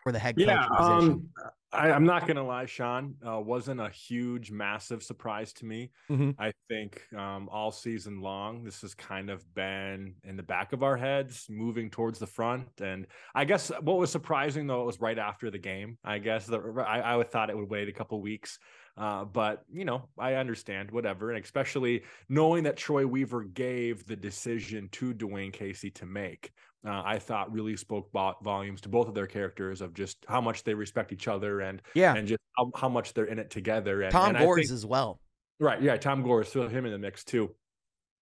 for 0.05 0.11
the 0.11 0.19
head 0.19 0.37
coach 0.37 0.47
yeah, 0.47 0.67
position? 0.77 1.11
Um, 1.11 1.29
I, 1.75 1.95
am 1.95 2.05
not 2.05 2.27
gonna 2.27 2.45
lie, 2.45 2.65
Sean 2.65 3.15
uh, 3.27 3.39
wasn't 3.39 3.81
a 3.81 3.89
huge, 3.89 4.51
massive 4.51 5.03
surprise 5.03 5.53
to 5.53 5.65
me. 5.65 5.91
Mm-hmm. 6.09 6.31
I 6.39 6.51
think 6.67 7.01
um, 7.15 7.49
all 7.51 7.71
season 7.71 8.21
long, 8.21 8.63
this 8.63 8.81
has 8.81 8.93
kind 8.93 9.29
of 9.29 9.43
been 9.53 10.15
in 10.23 10.37
the 10.37 10.43
back 10.43 10.73
of 10.73 10.83
our 10.83 10.97
heads, 10.97 11.47
moving 11.49 11.89
towards 11.89 12.19
the 12.19 12.27
front. 12.27 12.67
And 12.81 13.07
I 13.33 13.45
guess 13.45 13.71
what 13.81 13.97
was 13.97 14.11
surprising 14.11 14.67
though, 14.67 14.81
it 14.81 14.85
was 14.85 15.01
right 15.01 15.19
after 15.19 15.51
the 15.51 15.59
game. 15.59 15.97
I 16.03 16.19
guess 16.19 16.45
the, 16.45 16.59
I, 16.87 17.17
I 17.17 17.23
thought 17.23 17.49
it 17.49 17.57
would 17.57 17.69
wait 17.69 17.89
a 17.89 17.93
couple 17.93 18.21
weeks. 18.21 18.59
Uh, 18.97 19.25
but 19.25 19.63
you 19.71 19.83
know, 19.83 20.07
I 20.17 20.35
understand 20.35 20.89
whatever, 20.89 21.31
and 21.31 21.43
especially 21.43 22.03
knowing 22.29 22.63
that 22.63 22.77
Troy 22.77 23.05
Weaver 23.05 23.43
gave 23.43 24.05
the 24.05 24.15
decision 24.15 24.87
to 24.93 25.13
Dwane 25.13 25.51
Casey 25.51 25.91
to 25.91 26.05
make, 26.05 26.53
uh, 26.85 27.01
I 27.05 27.19
thought 27.19 27.51
really 27.51 27.75
spoke 27.75 28.11
volumes 28.11 28.81
to 28.81 28.89
both 28.89 29.07
of 29.07 29.15
their 29.15 29.27
characters 29.27 29.81
of 29.81 29.93
just 29.93 30.17
how 30.27 30.41
much 30.41 30.63
they 30.63 30.73
respect 30.73 31.11
each 31.11 31.27
other 31.27 31.61
and 31.61 31.81
yeah, 31.93 32.15
and 32.15 32.27
just 32.27 32.41
how, 32.57 32.71
how 32.75 32.89
much 32.89 33.13
they're 33.13 33.25
in 33.25 33.39
it 33.39 33.49
together. 33.49 34.03
And 34.03 34.11
Tom 34.11 34.35
and 34.35 34.37
Gores 34.37 34.71
as 34.71 34.85
well, 34.85 35.19
right? 35.59 35.81
Yeah, 35.81 35.97
Tom 35.97 36.21
Gores 36.21 36.49
throw 36.49 36.67
him 36.67 36.85
in 36.85 36.91
the 36.91 36.99
mix 36.99 37.23
too. 37.23 37.51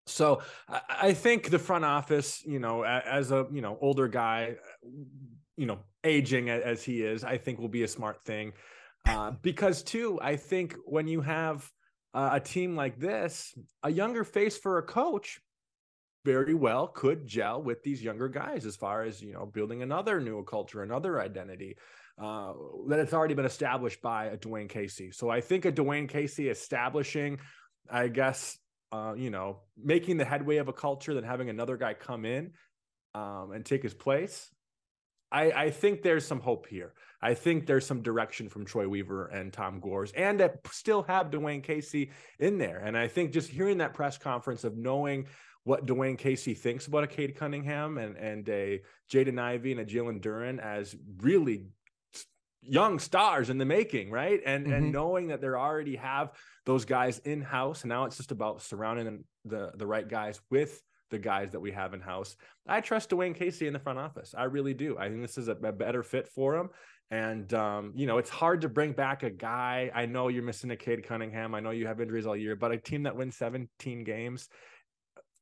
So 0.06 0.42
I 0.68 1.14
think 1.14 1.50
the 1.50 1.58
front 1.58 1.84
office, 1.84 2.42
you 2.44 2.58
know, 2.58 2.84
as 2.84 3.30
a 3.30 3.46
you 3.50 3.60
know 3.60 3.78
older 3.80 4.08
guy, 4.08 4.56
you 5.56 5.66
know, 5.66 5.78
aging 6.02 6.50
as 6.50 6.82
he 6.82 7.02
is, 7.02 7.24
I 7.24 7.38
think 7.38 7.58
will 7.58 7.68
be 7.68 7.84
a 7.84 7.88
smart 7.88 8.22
thing. 8.24 8.52
Uh, 9.06 9.30
because 9.42 9.82
too, 9.82 10.18
I 10.22 10.36
think 10.36 10.76
when 10.84 11.08
you 11.08 11.20
have 11.20 11.70
uh, 12.12 12.30
a 12.32 12.40
team 12.40 12.76
like 12.76 12.98
this, 12.98 13.54
a 13.82 13.90
younger 13.90 14.24
face 14.24 14.56
for 14.56 14.78
a 14.78 14.82
coach 14.82 15.40
very 16.24 16.54
well 16.54 16.88
could 16.88 17.26
gel 17.26 17.62
with 17.62 17.82
these 17.82 18.02
younger 18.02 18.28
guys 18.28 18.64
as 18.64 18.76
far 18.76 19.02
as 19.02 19.20
you 19.22 19.32
know 19.32 19.44
building 19.44 19.82
another 19.82 20.20
new 20.20 20.42
culture 20.44 20.82
another 20.82 21.20
identity 21.20 21.76
uh, 22.20 22.52
that 22.88 23.00
it's 23.00 23.12
already 23.12 23.34
been 23.34 23.44
established 23.44 24.00
by 24.00 24.26
a 24.26 24.36
Dwane 24.36 24.68
Casey. 24.68 25.10
So 25.10 25.30
I 25.30 25.40
think 25.40 25.64
a 25.64 25.72
Dwane 25.72 26.08
Casey 26.08 26.48
establishing, 26.48 27.40
I 27.90 28.08
guess, 28.08 28.56
uh, 28.92 29.14
you 29.16 29.30
know, 29.30 29.62
making 29.76 30.18
the 30.18 30.24
headway 30.24 30.58
of 30.58 30.68
a 30.68 30.72
culture, 30.72 31.14
then 31.14 31.24
having 31.24 31.50
another 31.50 31.76
guy 31.76 31.94
come 31.94 32.24
in 32.24 32.52
um, 33.14 33.50
and 33.52 33.64
take 33.64 33.82
his 33.82 33.94
place. 33.94 34.48
I, 35.32 35.50
I, 35.50 35.70
think 35.70 36.02
there's 36.02 36.24
some 36.24 36.38
hope 36.38 36.68
here. 36.68 36.92
I 37.20 37.34
think 37.34 37.66
there's 37.66 37.86
some 37.86 38.02
direction 38.02 38.48
from 38.48 38.64
Troy 38.64 38.86
Weaver 38.86 39.26
and 39.26 39.52
Tom 39.52 39.80
Gores, 39.80 40.12
and 40.12 40.38
that 40.38 40.58
still 40.70 41.02
have 41.04 41.32
Dwane 41.32 41.64
Casey 41.64 42.12
in 42.38 42.58
there. 42.58 42.78
And 42.78 42.96
I 42.96 43.08
think 43.08 43.32
just 43.32 43.50
hearing 43.50 43.78
that 43.78 43.94
press 43.94 44.16
conference 44.16 44.62
of 44.62 44.76
knowing 44.76 45.26
what 45.64 45.86
Dwane 45.86 46.18
Casey 46.18 46.54
thinks 46.54 46.86
about 46.86 47.04
a 47.04 47.06
Cade 47.06 47.36
Cunningham 47.36 47.98
and 47.98 48.16
and 48.16 48.48
a 48.48 48.82
Jaden 49.10 49.38
Ivey 49.38 49.72
and 49.72 49.80
a 49.80 49.84
Jalen 49.84 50.20
Duren 50.20 50.58
as 50.58 50.94
really 51.18 51.66
young 52.62 52.98
stars 52.98 53.50
in 53.50 53.58
the 53.58 53.64
making, 53.64 54.10
right? 54.10 54.40
And 54.44 54.64
mm-hmm. 54.64 54.74
and 54.74 54.92
knowing 54.92 55.28
that 55.28 55.40
they 55.40 55.48
already 55.48 55.96
have 55.96 56.32
those 56.66 56.84
guys 56.84 57.18
in 57.20 57.42
house, 57.42 57.82
and 57.82 57.88
now 57.88 58.04
it's 58.04 58.16
just 58.16 58.30
about 58.30 58.62
surrounding 58.62 59.24
the 59.44 59.72
the 59.74 59.86
right 59.86 60.08
guys 60.08 60.40
with 60.50 60.80
the 61.10 61.18
guys 61.18 61.52
that 61.52 61.60
we 61.60 61.70
have 61.70 61.94
in 61.94 62.00
house. 62.00 62.36
I 62.66 62.80
trust 62.80 63.10
Dwane 63.10 63.34
Casey 63.34 63.66
in 63.66 63.72
the 63.72 63.78
front 63.78 63.98
office. 63.98 64.34
I 64.36 64.44
really 64.44 64.74
do. 64.74 64.96
I 64.98 65.08
think 65.08 65.20
this 65.20 65.38
is 65.38 65.48
a, 65.48 65.52
a 65.52 65.72
better 65.72 66.02
fit 66.02 66.28
for 66.28 66.56
him. 66.56 66.70
And 67.10 67.52
um, 67.54 67.92
you 67.94 68.06
know, 68.06 68.18
it's 68.18 68.30
hard 68.30 68.62
to 68.62 68.68
bring 68.68 68.92
back 68.92 69.22
a 69.22 69.30
guy. 69.30 69.90
I 69.94 70.06
know 70.06 70.28
you're 70.28 70.42
missing 70.42 70.70
a 70.70 70.76
Cade 70.76 71.06
Cunningham. 71.06 71.54
I 71.54 71.60
know 71.60 71.70
you 71.70 71.86
have 71.86 72.00
injuries 72.00 72.26
all 72.26 72.36
year, 72.36 72.56
but 72.56 72.72
a 72.72 72.78
team 72.78 73.02
that 73.04 73.14
wins 73.14 73.36
17 73.36 74.04
games, 74.04 74.48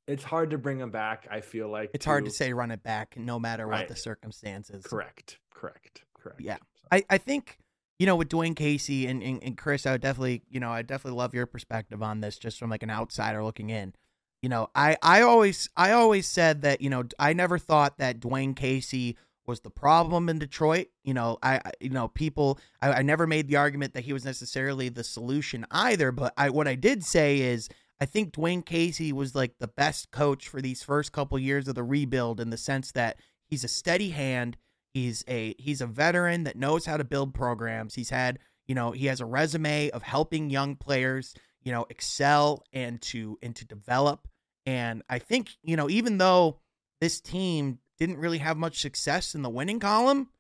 it's 0.06 0.24
hard 0.24 0.50
to 0.50 0.58
bring 0.58 0.78
him 0.78 0.90
back. 0.90 1.26
I 1.30 1.40
feel 1.40 1.68
like 1.68 1.90
it's 1.94 2.04
to, 2.04 2.10
hard 2.10 2.24
to 2.24 2.30
say 2.30 2.52
run 2.52 2.70
it 2.70 2.82
back 2.82 3.14
no 3.16 3.38
matter 3.38 3.66
right. 3.66 3.80
what 3.80 3.88
the 3.88 3.96
circumstances. 3.96 4.84
Correct. 4.84 5.38
Correct. 5.54 6.02
Correct. 6.14 6.40
Yeah. 6.40 6.56
So. 6.56 6.88
I, 6.92 7.04
I 7.10 7.18
think, 7.18 7.58
you 7.98 8.06
know, 8.06 8.16
with 8.16 8.28
Dwane 8.28 8.56
Casey 8.56 9.06
and, 9.06 9.22
and, 9.22 9.42
and 9.42 9.56
Chris, 9.56 9.86
I 9.86 9.92
would 9.92 10.00
definitely, 10.00 10.42
you 10.50 10.60
know, 10.60 10.70
I 10.70 10.82
definitely 10.82 11.18
love 11.18 11.34
your 11.34 11.46
perspective 11.46 12.02
on 12.02 12.20
this 12.20 12.38
just 12.38 12.58
from 12.58 12.70
like 12.70 12.82
an 12.82 12.90
outsider 12.90 13.44
looking 13.44 13.70
in. 13.70 13.94
You 14.42 14.48
know, 14.48 14.70
I, 14.74 14.96
I 15.02 15.22
always 15.22 15.70
I 15.76 15.92
always 15.92 16.26
said 16.26 16.62
that, 16.62 16.80
you 16.80 16.90
know, 16.90 17.04
I 17.18 17.32
never 17.32 17.58
thought 17.58 17.98
that 17.98 18.18
Dwane 18.18 18.56
Casey 18.56 19.16
was 19.46 19.60
the 19.60 19.70
problem 19.70 20.28
in 20.28 20.38
Detroit. 20.38 20.88
You 21.04 21.14
know, 21.14 21.38
I, 21.42 21.60
you 21.80 21.90
know, 21.90 22.08
people, 22.08 22.58
I, 22.80 22.92
I, 22.92 23.02
never 23.02 23.26
made 23.26 23.48
the 23.48 23.56
argument 23.56 23.94
that 23.94 24.04
he 24.04 24.12
was 24.12 24.24
necessarily 24.24 24.88
the 24.88 25.04
solution 25.04 25.66
either. 25.70 26.12
But 26.12 26.32
I, 26.36 26.50
what 26.50 26.68
I 26.68 26.74
did 26.74 27.04
say 27.04 27.40
is, 27.40 27.68
I 28.02 28.04
think 28.04 28.32
Dwane 28.32 28.66
Casey 28.66 29.12
was 29.12 29.36
like 29.36 29.60
the 29.60 29.68
best 29.68 30.10
coach 30.10 30.48
for 30.48 30.60
these 30.60 30.82
first 30.82 31.12
couple 31.12 31.38
years 31.38 31.68
of 31.68 31.76
the 31.76 31.84
rebuild 31.84 32.40
in 32.40 32.50
the 32.50 32.56
sense 32.56 32.90
that 32.90 33.16
he's 33.46 33.62
a 33.62 33.68
steady 33.68 34.10
hand. 34.10 34.56
He's 34.92 35.24
a 35.28 35.54
he's 35.56 35.80
a 35.80 35.86
veteran 35.86 36.42
that 36.42 36.56
knows 36.56 36.84
how 36.84 36.96
to 36.96 37.04
build 37.04 37.32
programs. 37.32 37.94
He's 37.94 38.10
had, 38.10 38.40
you 38.66 38.74
know, 38.74 38.90
he 38.90 39.06
has 39.06 39.20
a 39.20 39.24
resume 39.24 39.88
of 39.90 40.02
helping 40.02 40.50
young 40.50 40.74
players, 40.74 41.32
you 41.62 41.70
know, 41.70 41.86
excel 41.90 42.64
and 42.72 43.00
to 43.02 43.38
and 43.40 43.54
to 43.54 43.64
develop. 43.64 44.26
And 44.66 45.04
I 45.08 45.20
think, 45.20 45.50
you 45.62 45.76
know, 45.76 45.88
even 45.88 46.18
though 46.18 46.58
this 47.00 47.20
team 47.20 47.78
didn't 48.00 48.18
really 48.18 48.38
have 48.38 48.56
much 48.56 48.80
success 48.80 49.32
in 49.32 49.42
the 49.42 49.48
winning 49.48 49.78
column, 49.78 50.30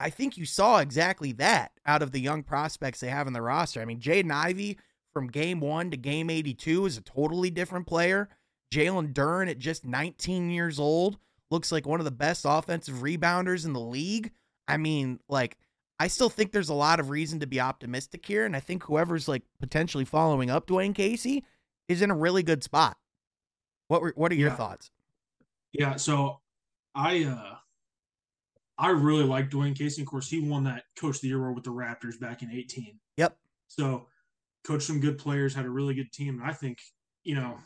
I 0.00 0.08
think 0.08 0.38
you 0.38 0.46
saw 0.46 0.78
exactly 0.78 1.32
that 1.32 1.72
out 1.84 2.00
of 2.00 2.12
the 2.12 2.20
young 2.20 2.44
prospects 2.44 3.00
they 3.00 3.10
have 3.10 3.26
in 3.26 3.34
the 3.34 3.42
roster. 3.42 3.82
I 3.82 3.84
mean, 3.84 4.00
Jaden 4.00 4.32
Ivey 4.32 4.78
from 5.12 5.28
game 5.28 5.60
one 5.60 5.90
to 5.90 5.96
game 5.96 6.30
82 6.30 6.86
is 6.86 6.96
a 6.96 7.02
totally 7.02 7.50
different 7.50 7.86
player. 7.86 8.28
Jalen 8.72 9.12
Duren 9.12 9.50
at 9.50 9.58
just 9.58 9.84
19 9.84 10.50
years 10.50 10.78
old 10.78 11.18
looks 11.50 11.72
like 11.72 11.86
one 11.86 12.00
of 12.00 12.04
the 12.04 12.10
best 12.10 12.46
offensive 12.48 12.96
rebounders 12.96 13.64
in 13.64 13.72
the 13.72 13.80
league. 13.80 14.30
I 14.68 14.76
mean, 14.76 15.18
like, 15.28 15.56
I 15.98 16.06
still 16.06 16.30
think 16.30 16.52
there's 16.52 16.68
a 16.68 16.74
lot 16.74 17.00
of 17.00 17.10
reason 17.10 17.40
to 17.40 17.46
be 17.46 17.60
optimistic 17.60 18.24
here. 18.24 18.46
And 18.46 18.56
I 18.56 18.60
think 18.60 18.84
whoever's 18.84 19.28
like 19.28 19.42
potentially 19.58 20.04
following 20.04 20.48
up 20.48 20.66
Dwane 20.66 20.94
Casey 20.94 21.44
is 21.88 22.00
in 22.02 22.10
a 22.10 22.16
really 22.16 22.42
good 22.42 22.62
spot. 22.62 22.96
What 23.88 24.00
were, 24.00 24.12
what 24.16 24.30
are 24.30 24.36
your 24.36 24.50
yeah. 24.50 24.56
thoughts? 24.56 24.90
Yeah, 25.72 25.96
so 25.96 26.40
I 26.94 27.24
uh 27.24 27.56
I 28.78 28.90
really 28.90 29.24
like 29.24 29.50
Dwane 29.50 29.76
Casey. 29.76 30.00
Of 30.00 30.08
course, 30.08 30.28
he 30.28 30.40
won 30.40 30.64
that 30.64 30.84
Coach 30.96 31.16
of 31.16 31.20
the 31.20 31.28
Year 31.28 31.36
award 31.36 31.56
with 31.56 31.64
the 31.64 31.70
Raptors 31.70 32.18
back 32.18 32.42
in 32.42 32.50
18. 32.50 32.98
Yep. 33.18 33.36
So 33.68 34.06
coached 34.64 34.86
some 34.86 35.00
good 35.00 35.18
players, 35.18 35.54
had 35.54 35.66
a 35.66 35.70
really 35.70 35.94
good 35.94 36.12
team. 36.12 36.40
And 36.40 36.48
I 36.48 36.52
think, 36.52 36.78
you 37.24 37.34
know, 37.34 37.58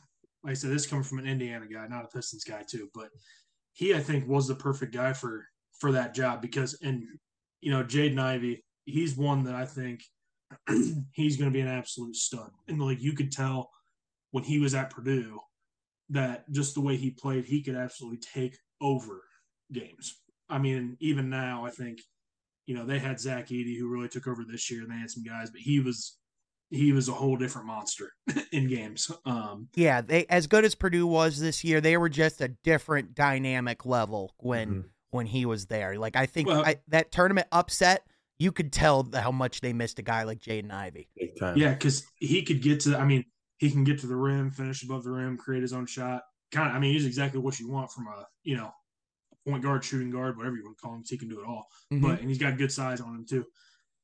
like 0.42 0.52
I 0.52 0.54
said, 0.54 0.70
this 0.70 0.86
coming 0.86 1.04
from 1.04 1.18
an 1.18 1.26
Indiana 1.26 1.66
guy, 1.66 1.86
not 1.86 2.04
a 2.04 2.08
Pistons 2.08 2.44
guy 2.44 2.62
too, 2.68 2.88
but 2.94 3.08
he 3.72 3.94
I 3.94 4.00
think 4.00 4.28
was 4.28 4.46
the 4.46 4.54
perfect 4.54 4.92
guy 4.92 5.12
for 5.12 5.46
for 5.78 5.92
that 5.92 6.14
job 6.14 6.40
because 6.40 6.78
and 6.82 7.02
you 7.60 7.70
know, 7.70 7.82
Jaden 7.82 8.18
Ivey, 8.18 8.62
he's 8.84 9.16
one 9.16 9.44
that 9.44 9.54
I 9.54 9.64
think 9.64 10.02
he's 11.12 11.36
going 11.36 11.50
to 11.50 11.54
be 11.54 11.62
an 11.62 11.68
absolute 11.68 12.14
stud. 12.14 12.50
And 12.68 12.80
like 12.80 13.00
you 13.00 13.14
could 13.14 13.32
tell 13.32 13.70
when 14.32 14.44
he 14.44 14.58
was 14.58 14.74
at 14.74 14.90
Purdue 14.90 15.40
that 16.10 16.50
just 16.52 16.74
the 16.74 16.82
way 16.82 16.96
he 16.96 17.10
played, 17.10 17.46
he 17.46 17.62
could 17.62 17.74
absolutely 17.74 18.18
take 18.18 18.58
over 18.82 19.22
games. 19.72 20.20
I 20.50 20.58
mean, 20.58 20.96
even 21.00 21.30
now, 21.30 21.64
I 21.64 21.70
think, 21.70 22.00
you 22.66 22.74
know, 22.74 22.84
they 22.84 22.98
had 22.98 23.18
Zach 23.18 23.48
Edey 23.48 23.78
who 23.78 23.88
really 23.88 24.08
took 24.08 24.26
over 24.26 24.44
this 24.44 24.70
year, 24.70 24.82
and 24.82 24.90
they 24.90 24.96
had 24.96 25.10
some 25.10 25.22
guys, 25.22 25.50
but 25.50 25.60
he 25.60 25.80
was 25.80 26.18
he 26.71 26.92
was 26.92 27.09
a 27.09 27.12
whole 27.12 27.37
different 27.37 27.66
monster 27.66 28.12
in 28.52 28.68
games. 28.68 29.11
Um, 29.25 29.68
yeah, 29.75 30.00
they 30.00 30.26
as 30.26 30.47
good 30.47 30.64
as 30.64 30.75
Purdue 30.75 31.06
was 31.06 31.38
this 31.38 31.64
year, 31.64 31.80
they 31.80 31.97
were 31.97 32.09
just 32.09 32.40
a 32.40 32.49
different 32.49 33.14
dynamic 33.14 33.87
level 33.87 34.35
when 34.38 34.68
mm-hmm. 34.68 34.80
when 35.11 35.26
he 35.26 35.47
was 35.47 35.66
there. 35.66 35.99
Like 35.99 36.16
I 36.16 36.26
think 36.26 36.49
well, 36.49 36.64
I, 36.64 36.76
that 36.88 37.12
tournament 37.12 37.47
upset, 37.52 38.06
you 38.38 38.52
could 38.52 38.73
tell 38.73 39.09
how 39.14 39.33
much 39.33 39.61
they 39.61 39.73
missed 39.73 39.99
a 39.99 40.02
guy 40.02 40.25
like 40.25 40.40
Jaden 40.40 40.73
Ivey. 40.73 41.09
Yeah, 41.54 41.73
because 41.73 42.04
he 42.16 42.42
could 42.42 42.62
get 42.62 42.80
to. 42.80 42.97
I 42.99 43.04
mean, 43.04 43.25
he 43.59 43.71
can 43.71 43.85
get 43.85 44.00
to 44.00 44.06
the 44.06 44.16
rim, 44.16 44.50
finish 44.50 44.83
above 44.83 45.04
the 45.04 45.11
rim, 45.11 45.37
create 45.37 45.62
his 45.62 45.73
own 45.73 45.87
shot. 45.87 46.23
Kind 46.52 46.71
of, 46.71 46.76
I 46.76 46.78
mean, 46.78 46.92
he's 46.92 47.06
exactly 47.06 47.40
what 47.40 47.59
you 47.59 47.71
want 47.71 47.90
from 47.90 48.06
a 48.09 48.26
you 48.42 48.56
know 48.56 48.73
point 49.47 49.62
guard, 49.62 49.85
shooting 49.85 50.11
guard, 50.11 50.37
whatever 50.37 50.56
you 50.56 50.64
want 50.64 50.78
to 50.78 50.83
call 50.83 50.94
him. 50.94 51.04
He 51.06 51.18
can 51.18 51.28
do 51.28 51.40
it 51.40 51.47
all. 51.47 51.66
Mm-hmm. 51.92 52.06
But 52.06 52.21
and 52.21 52.28
he's 52.28 52.38
got 52.38 52.59
good 52.59 52.73
size 52.73 53.00
on 53.00 53.14
him 53.14 53.26
too. 53.28 53.44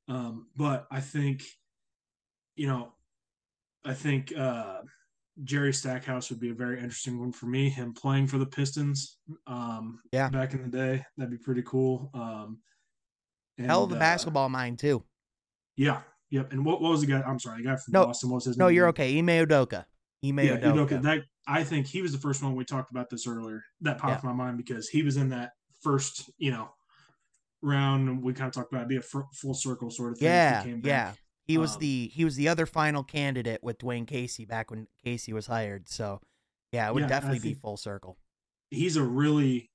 Um, 0.09 0.49
but 0.57 0.87
I 0.91 1.01
think 1.01 1.45
you 2.61 2.67
know, 2.67 2.93
I 3.87 3.95
think 3.95 4.37
uh, 4.37 4.81
Jerry 5.45 5.73
Stackhouse 5.73 6.29
would 6.29 6.41
be 6.41 6.51
a 6.51 6.55
very 6.55 6.79
interesting 6.79 7.19
one 7.19 7.33
for 7.33 7.47
me. 7.47 7.71
Him 7.71 7.95
playing 7.95 8.27
for 8.27 8.37
the 8.37 8.45
Pistons, 8.45 9.17
um, 9.47 10.01
yeah, 10.13 10.29
back 10.29 10.53
in 10.53 10.61
the 10.61 10.69
day, 10.69 11.03
that'd 11.17 11.31
be 11.31 11.39
pretty 11.39 11.63
cool. 11.63 12.11
Um, 12.13 12.59
and, 13.57 13.67
Hell 13.67 13.85
of 13.85 13.91
the 13.91 13.97
uh, 13.97 14.01
basketball 14.01 14.51
mind 14.51 14.79
too. 14.79 15.03
Yeah, 15.79 16.03
yep. 16.29 16.53
And 16.53 16.63
what, 16.63 16.83
what 16.83 16.91
was 16.91 17.01
the 17.01 17.07
guy? 17.07 17.23
I'm 17.23 17.39
sorry, 17.39 17.63
the 17.63 17.69
guy 17.71 17.77
from 17.77 17.93
no, 17.93 18.05
Boston. 18.05 18.29
What 18.29 18.37
was 18.37 18.45
his 18.45 18.59
no, 18.59 18.67
name? 18.67 18.75
you're 18.75 18.89
okay. 18.89 19.19
Ime 19.19 19.29
Udoka. 19.29 19.87
Ime 20.23 20.41
yeah, 20.41 20.59
Udoka. 20.59 20.89
Udoka. 20.89 21.03
That 21.03 21.23
I 21.49 21.65
think 21.65 21.87
he 21.87 22.03
was 22.03 22.13
the 22.13 22.19
first 22.19 22.43
one 22.43 22.55
we 22.55 22.67
talked 22.67 22.91
about 22.91 23.09
this 23.09 23.27
earlier. 23.27 23.65
That 23.81 23.97
popped 23.97 24.23
yeah. 24.23 24.31
my 24.31 24.37
mind 24.37 24.59
because 24.59 24.87
he 24.87 25.03
was 25.03 25.17
in 25.17 25.31
that 25.31 25.53
first, 25.81 26.31
you 26.37 26.51
know, 26.51 26.69
round. 27.63 28.23
We 28.23 28.35
kind 28.35 28.49
of 28.49 28.53
talked 28.53 28.71
about 28.71 28.83
it 28.83 28.89
be 28.89 28.97
a 28.97 29.01
full 29.01 29.55
circle 29.55 29.91
sort 29.91 30.13
of 30.13 30.19
thing. 30.19 30.29
Yeah, 30.29 30.67
yeah. 30.85 31.13
He 31.51 31.59
was 31.59 31.75
um, 31.75 31.81
the 31.81 32.11
he 32.15 32.25
was 32.25 32.37
the 32.37 32.49
other 32.49 32.65
final 32.65 33.03
candidate 33.03 33.61
with 33.63 33.79
Dwane 33.79 34.07
Casey 34.07 34.45
back 34.45 34.71
when 34.71 34.87
Casey 35.05 35.33
was 35.33 35.49
hired. 35.49 35.89
So 35.89 36.21
yeah, 36.71 36.89
it 36.89 36.95
would 36.95 37.03
yeah, 37.03 37.09
definitely 37.09 37.41
be 37.41 37.55
full 37.55 37.77
circle. 37.77 38.19
He's 38.71 38.97
a 38.97 39.03
really 39.03 39.69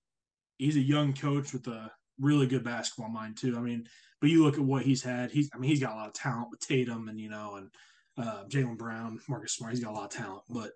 he's 0.57 0.77
a 0.77 0.81
young 0.81 1.13
coach 1.13 1.51
with 1.51 1.67
a 1.67 1.91
really 2.17 2.47
good 2.47 2.63
basketball 2.63 3.09
mind 3.09 3.35
too. 3.35 3.57
I 3.57 3.59
mean, 3.59 3.87
but 4.21 4.29
you 4.29 4.41
look 4.41 4.53
at 4.53 4.61
what 4.61 4.83
he's 4.83 5.03
had. 5.03 5.31
He's 5.31 5.49
I 5.53 5.57
mean 5.57 5.69
he's 5.69 5.81
got 5.81 5.93
a 5.93 5.97
lot 5.97 6.07
of 6.07 6.13
talent 6.13 6.47
with 6.49 6.61
Tatum 6.61 7.09
and 7.09 7.19
you 7.19 7.29
know 7.29 7.55
and 7.55 7.69
uh, 8.17 8.45
Jaylen 8.47 8.77
Brown, 8.77 9.19
Marcus 9.27 9.53
Smart. 9.53 9.73
He's 9.73 9.83
got 9.83 9.91
a 9.91 9.97
lot 9.97 10.05
of 10.05 10.11
talent, 10.11 10.43
but 10.49 10.71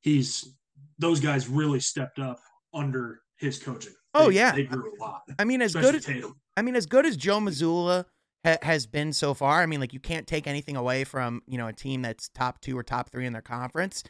he's 0.00 0.56
those 0.98 1.20
guys 1.20 1.46
really 1.46 1.80
stepped 1.80 2.18
up 2.18 2.40
under 2.72 3.20
his 3.36 3.58
coaching. 3.58 3.92
Oh 4.14 4.30
yeah, 4.30 4.52
they 4.52 4.64
grew 4.64 4.94
a 4.98 4.98
lot. 4.98 5.22
I 5.38 5.44
mean, 5.44 5.60
as 5.60 5.74
good 5.74 5.94
as 5.94 6.06
Tatum. 6.06 6.36
I 6.56 6.62
mean, 6.62 6.74
as 6.74 6.86
good 6.86 7.04
as 7.04 7.18
Joe 7.18 7.38
Mazzulla 7.38 8.06
ha- 8.48 8.58
has 8.62 8.86
been 8.86 9.12
so 9.12 9.34
far. 9.34 9.62
I 9.62 9.66
mean, 9.66 9.80
like 9.80 9.92
you 9.92 10.00
can't 10.00 10.26
take 10.26 10.46
anything 10.46 10.76
away 10.76 11.04
from 11.04 11.42
you 11.46 11.58
know 11.58 11.68
a 11.68 11.72
team 11.72 12.02
that's 12.02 12.28
top 12.28 12.60
two 12.60 12.76
or 12.76 12.82
top 12.82 13.10
three 13.10 13.26
in 13.26 13.32
their 13.32 13.42
conference. 13.42 14.04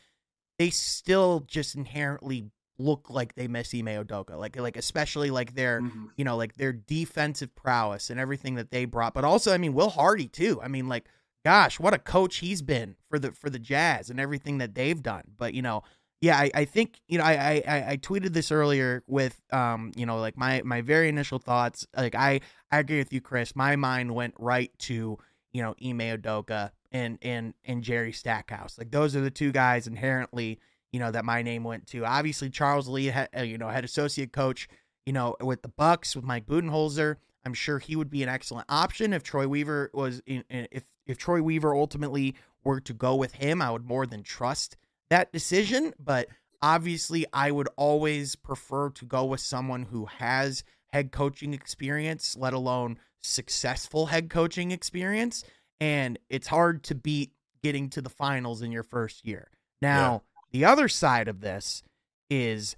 They 0.58 0.70
still 0.70 1.44
just 1.46 1.74
inherently 1.74 2.50
look 2.78 3.10
like 3.10 3.34
they 3.34 3.48
miss 3.48 3.74
Ime 3.74 3.86
Udoka, 3.86 4.38
like 4.38 4.56
like 4.56 4.76
especially 4.76 5.30
like 5.30 5.54
their 5.54 5.80
mm-hmm. 5.80 6.06
you 6.16 6.24
know 6.24 6.36
like 6.36 6.54
their 6.54 6.72
defensive 6.72 7.54
prowess 7.54 8.10
and 8.10 8.20
everything 8.20 8.54
that 8.56 8.70
they 8.70 8.84
brought. 8.84 9.14
But 9.14 9.24
also, 9.24 9.52
I 9.52 9.58
mean, 9.58 9.74
Will 9.74 9.90
Hardy 9.90 10.28
too. 10.28 10.60
I 10.62 10.68
mean, 10.68 10.88
like 10.88 11.04
gosh, 11.44 11.80
what 11.80 11.94
a 11.94 11.98
coach 11.98 12.36
he's 12.36 12.62
been 12.62 12.96
for 13.08 13.18
the 13.18 13.32
for 13.32 13.50
the 13.50 13.58
Jazz 13.58 14.10
and 14.10 14.20
everything 14.20 14.58
that 14.58 14.74
they've 14.74 15.02
done. 15.02 15.24
But 15.36 15.54
you 15.54 15.62
know, 15.62 15.82
yeah, 16.20 16.36
I, 16.36 16.50
I 16.54 16.64
think 16.64 17.00
you 17.06 17.18
know 17.18 17.24
I, 17.24 17.62
I 17.66 17.84
I 17.90 17.96
tweeted 17.96 18.32
this 18.32 18.50
earlier 18.50 19.04
with 19.06 19.40
um 19.52 19.92
you 19.96 20.06
know 20.06 20.18
like 20.18 20.36
my 20.36 20.62
my 20.64 20.80
very 20.80 21.08
initial 21.08 21.38
thoughts. 21.38 21.86
Like 21.96 22.14
I 22.14 22.40
I 22.70 22.78
agree 22.78 22.98
with 22.98 23.12
you, 23.12 23.20
Chris. 23.20 23.54
My 23.54 23.76
mind 23.76 24.14
went 24.14 24.34
right 24.38 24.70
to 24.80 25.18
you 25.52 25.62
know 25.62 25.74
Ime 25.82 26.00
Udoka 26.00 26.72
and 26.90 27.18
and 27.22 27.54
and 27.64 27.82
Jerry 27.82 28.12
Stackhouse. 28.12 28.78
Like 28.78 28.90
those 28.90 29.14
are 29.14 29.20
the 29.20 29.30
two 29.30 29.52
guys 29.52 29.86
inherently 29.86 30.58
you 30.92 31.00
know 31.00 31.10
that 31.10 31.24
my 31.24 31.42
name 31.42 31.64
went 31.64 31.86
to. 31.88 32.04
Obviously 32.04 32.50
Charles 32.50 32.88
Lee 32.88 33.06
had 33.06 33.28
uh, 33.36 33.42
you 33.42 33.58
know 33.58 33.68
head 33.68 33.84
associate 33.84 34.32
coach 34.32 34.68
you 35.06 35.12
know 35.12 35.36
with 35.40 35.62
the 35.62 35.68
Bucks 35.68 36.16
with 36.16 36.24
Mike 36.24 36.46
Budenholzer. 36.46 37.16
I'm 37.44 37.54
sure 37.54 37.78
he 37.78 37.96
would 37.96 38.10
be 38.10 38.22
an 38.22 38.28
excellent 38.28 38.66
option 38.68 39.12
if 39.12 39.22
Troy 39.22 39.46
Weaver 39.46 39.90
was 39.94 40.20
in, 40.26 40.44
if 40.50 40.84
if 41.06 41.16
Troy 41.16 41.42
Weaver 41.42 41.74
ultimately 41.74 42.34
were 42.64 42.80
to 42.80 42.92
go 42.92 43.14
with 43.14 43.34
him, 43.34 43.62
I 43.62 43.70
would 43.70 43.84
more 43.84 44.06
than 44.06 44.22
trust 44.22 44.76
that 45.10 45.32
decision, 45.32 45.94
but 45.98 46.28
obviously 46.62 47.26
I 47.32 47.50
would 47.50 47.68
always 47.76 48.36
prefer 48.36 48.90
to 48.90 49.04
go 49.04 49.24
with 49.24 49.40
someone 49.40 49.84
who 49.84 50.06
has 50.06 50.64
head 50.92 51.12
coaching 51.12 51.54
experience, 51.54 52.36
let 52.36 52.52
alone 52.52 52.98
successful 53.22 54.06
head 54.06 54.30
coaching 54.30 54.70
experience, 54.70 55.44
and 55.80 56.18
it's 56.28 56.48
hard 56.48 56.82
to 56.84 56.94
beat 56.94 57.32
getting 57.62 57.90
to 57.90 58.02
the 58.02 58.10
finals 58.10 58.62
in 58.62 58.72
your 58.72 58.82
first 58.82 59.26
year. 59.26 59.48
Now, 59.80 60.22
yeah. 60.52 60.60
the 60.60 60.64
other 60.64 60.88
side 60.88 61.28
of 61.28 61.40
this 61.40 61.82
is 62.30 62.76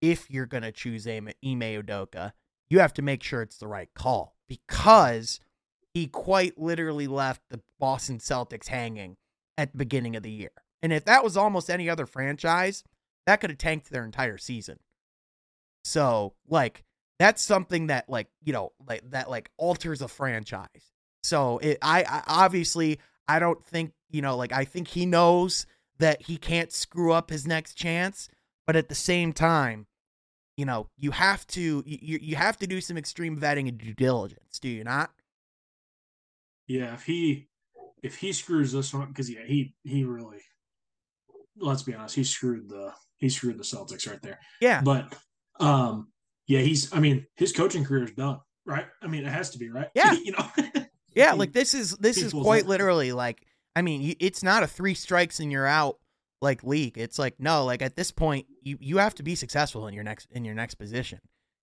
if 0.00 0.30
you're 0.30 0.46
going 0.46 0.62
to 0.62 0.72
choose 0.72 1.06
Ime 1.06 1.32
Udoka, 1.42 2.32
you 2.68 2.80
have 2.80 2.94
to 2.94 3.02
make 3.02 3.22
sure 3.22 3.42
it's 3.42 3.58
the 3.58 3.66
right 3.66 3.88
call 3.94 4.36
because 4.48 5.40
he 5.94 6.06
quite 6.06 6.58
literally 6.58 7.06
left 7.06 7.42
the 7.50 7.60
Boston 7.78 8.18
Celtics 8.18 8.68
hanging 8.68 9.16
at 9.56 9.72
the 9.72 9.78
beginning 9.78 10.16
of 10.16 10.22
the 10.22 10.30
year. 10.30 10.50
And 10.82 10.92
if 10.92 11.04
that 11.06 11.24
was 11.24 11.36
almost 11.36 11.70
any 11.70 11.88
other 11.88 12.06
franchise, 12.06 12.84
that 13.26 13.40
could 13.40 13.50
have 13.50 13.58
tanked 13.58 13.90
their 13.90 14.04
entire 14.04 14.38
season. 14.38 14.78
So, 15.84 16.34
like, 16.48 16.84
that's 17.18 17.42
something 17.42 17.88
that, 17.88 18.08
like, 18.08 18.28
you 18.42 18.52
know, 18.52 18.72
like 18.86 19.10
that, 19.10 19.30
like, 19.30 19.50
alters 19.56 20.02
a 20.02 20.08
franchise. 20.08 20.92
So, 21.22 21.58
it, 21.58 21.78
I, 21.82 22.02
I 22.02 22.22
obviously, 22.26 23.00
I 23.26 23.38
don't 23.38 23.64
think, 23.64 23.92
you 24.10 24.22
know, 24.22 24.36
like, 24.36 24.52
I 24.52 24.64
think 24.64 24.88
he 24.88 25.06
knows 25.06 25.66
that 25.98 26.22
he 26.22 26.36
can't 26.36 26.72
screw 26.72 27.12
up 27.12 27.30
his 27.30 27.46
next 27.46 27.74
chance, 27.74 28.28
but 28.66 28.76
at 28.76 28.88
the 28.88 28.94
same 28.94 29.32
time, 29.32 29.86
you 30.56 30.64
know, 30.64 30.88
you 30.96 31.10
have 31.10 31.46
to 31.48 31.82
you 31.86 32.18
you 32.20 32.36
have 32.36 32.56
to 32.58 32.66
do 32.66 32.80
some 32.80 32.96
extreme 32.96 33.38
vetting 33.38 33.68
and 33.68 33.78
due 33.78 33.92
diligence, 33.92 34.58
do 34.58 34.68
you 34.68 34.84
not? 34.84 35.10
Yeah, 36.66 36.94
if 36.94 37.04
he 37.04 37.48
if 38.02 38.16
he 38.16 38.32
screws 38.32 38.72
this 38.72 38.92
one 38.92 39.08
because 39.08 39.30
yeah, 39.30 39.44
he 39.46 39.74
he 39.84 40.04
really 40.04 40.38
let's 41.58 41.82
be 41.82 41.94
honest, 41.94 42.14
he 42.14 42.24
screwed 42.24 42.68
the 42.68 42.92
he 43.18 43.28
screwed 43.28 43.58
the 43.58 43.64
Celtics 43.64 44.08
right 44.08 44.20
there. 44.22 44.38
Yeah. 44.60 44.82
But 44.82 45.14
um 45.60 46.08
yeah, 46.46 46.60
he's 46.60 46.92
I 46.92 47.00
mean, 47.00 47.26
his 47.36 47.52
coaching 47.52 47.84
career 47.84 48.04
is 48.04 48.12
done, 48.12 48.40
right? 48.64 48.86
I 49.02 49.06
mean, 49.06 49.24
it 49.24 49.32
has 49.32 49.50
to 49.50 49.58
be, 49.58 49.70
right? 49.70 49.88
Yeah. 49.94 50.12
you 50.24 50.32
know. 50.32 50.46
yeah, 51.14 51.32
like 51.34 51.52
this 51.52 51.74
is 51.74 51.96
this 51.96 52.18
is 52.18 52.32
quite 52.32 52.66
literally 52.66 53.12
like 53.12 53.44
I 53.74 53.82
mean, 53.82 54.16
it's 54.20 54.42
not 54.42 54.62
a 54.62 54.66
three 54.66 54.94
strikes 54.94 55.38
and 55.40 55.52
you're 55.52 55.66
out 55.66 55.98
like 56.40 56.62
league. 56.62 56.98
It's 56.98 57.18
like 57.18 57.34
no, 57.38 57.64
like 57.64 57.82
at 57.82 57.96
this 57.96 58.10
point, 58.10 58.46
you 58.62 58.78
you 58.80 58.98
have 58.98 59.14
to 59.16 59.22
be 59.22 59.34
successful 59.34 59.86
in 59.86 59.94
your 59.94 60.04
next 60.04 60.28
in 60.30 60.44
your 60.44 60.54
next 60.54 60.74
position. 60.74 61.20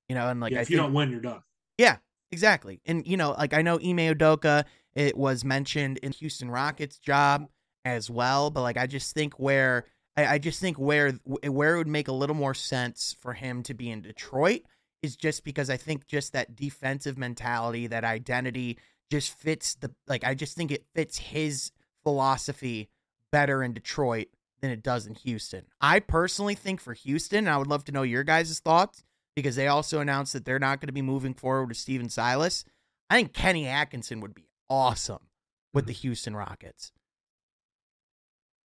You 0.10 0.16
know, 0.16 0.28
and 0.28 0.40
like 0.40 0.52
yeah, 0.52 0.62
if 0.62 0.70
you 0.70 0.78
don't 0.78 0.94
win, 0.94 1.10
you're 1.10 1.22
done. 1.22 1.42
Yeah, 1.78 1.98
exactly. 2.32 2.82
And 2.86 3.06
you 3.08 3.18
know, 3.18 3.32
like 3.32 3.54
I 3.54 3.62
know 3.62 3.76
Ime 3.76 4.14
Udoka, 4.14 4.66
it 4.96 5.18
was 5.18 5.44
mentioned 5.44 5.98
in 6.00 6.12
Houston 6.12 6.52
Rockets 6.52 7.00
job 7.00 7.48
as 7.86 8.10
well, 8.10 8.50
but 8.50 8.62
like 8.62 8.78
I 8.78 8.88
just 8.88 9.14
think 9.14 9.36
where 9.36 9.86
I, 10.16 10.26
I 10.26 10.38
just 10.38 10.60
think 10.60 10.78
where 10.78 11.12
where 11.24 11.76
it 11.76 11.78
would 11.78 11.88
make 11.88 12.08
a 12.08 12.14
little 12.14 12.36
more 12.36 12.54
sense 12.54 13.16
for 13.20 13.34
him 13.34 13.64
to 13.64 13.74
be 13.74 13.90
in 13.90 14.02
Detroit 14.02 14.62
is 15.02 15.16
just 15.16 15.44
because 15.44 15.70
I 15.70 15.78
think 15.78 16.08
just 16.08 16.34
that 16.34 16.56
defensive 16.56 17.18
mentality, 17.18 17.88
that 17.88 18.04
identity 18.04 18.78
just 19.12 19.38
fits 19.38 19.76
the 19.76 19.92
like 20.08 20.24
I 20.24 20.34
just 20.34 20.56
think 20.56 20.72
it 20.72 20.86
fits 20.96 21.18
his 21.18 21.72
philosophy 22.04 22.90
better 23.32 23.64
in 23.64 23.74
Detroit 23.74 24.28
than 24.62 24.72
it 24.72 24.82
does 24.84 25.06
in 25.06 25.16
Houston. 25.16 25.66
I 25.82 26.00
personally 26.00 26.56
think 26.56 26.80
for 26.80 26.94
Houston, 26.94 27.48
I 27.48 27.58
would 27.58 27.68
love 27.68 27.84
to 27.86 27.92
know 27.92 28.04
your 28.04 28.24
guys' 28.24 28.60
thoughts 28.60 29.04
because 29.36 29.56
they 29.56 29.68
also 29.68 30.00
announced 30.00 30.34
that 30.34 30.46
they're 30.46 30.60
not 30.60 30.80
going 30.80 30.88
to 30.88 30.94
be 30.94 31.02
moving 31.02 31.34
forward 31.34 31.68
with 31.68 31.78
Stephen 31.78 32.10
Silas. 32.10 32.64
I 33.10 33.16
think 33.16 33.34
Kenny 33.34 33.68
Atkinson 33.68 34.22
would 34.22 34.34
be 34.34 34.48
awesome 34.70 35.28
with 35.74 35.86
the 35.86 35.94
mm-hmm. 35.94 36.02
Houston 36.02 36.36
Rockets. 36.36 36.92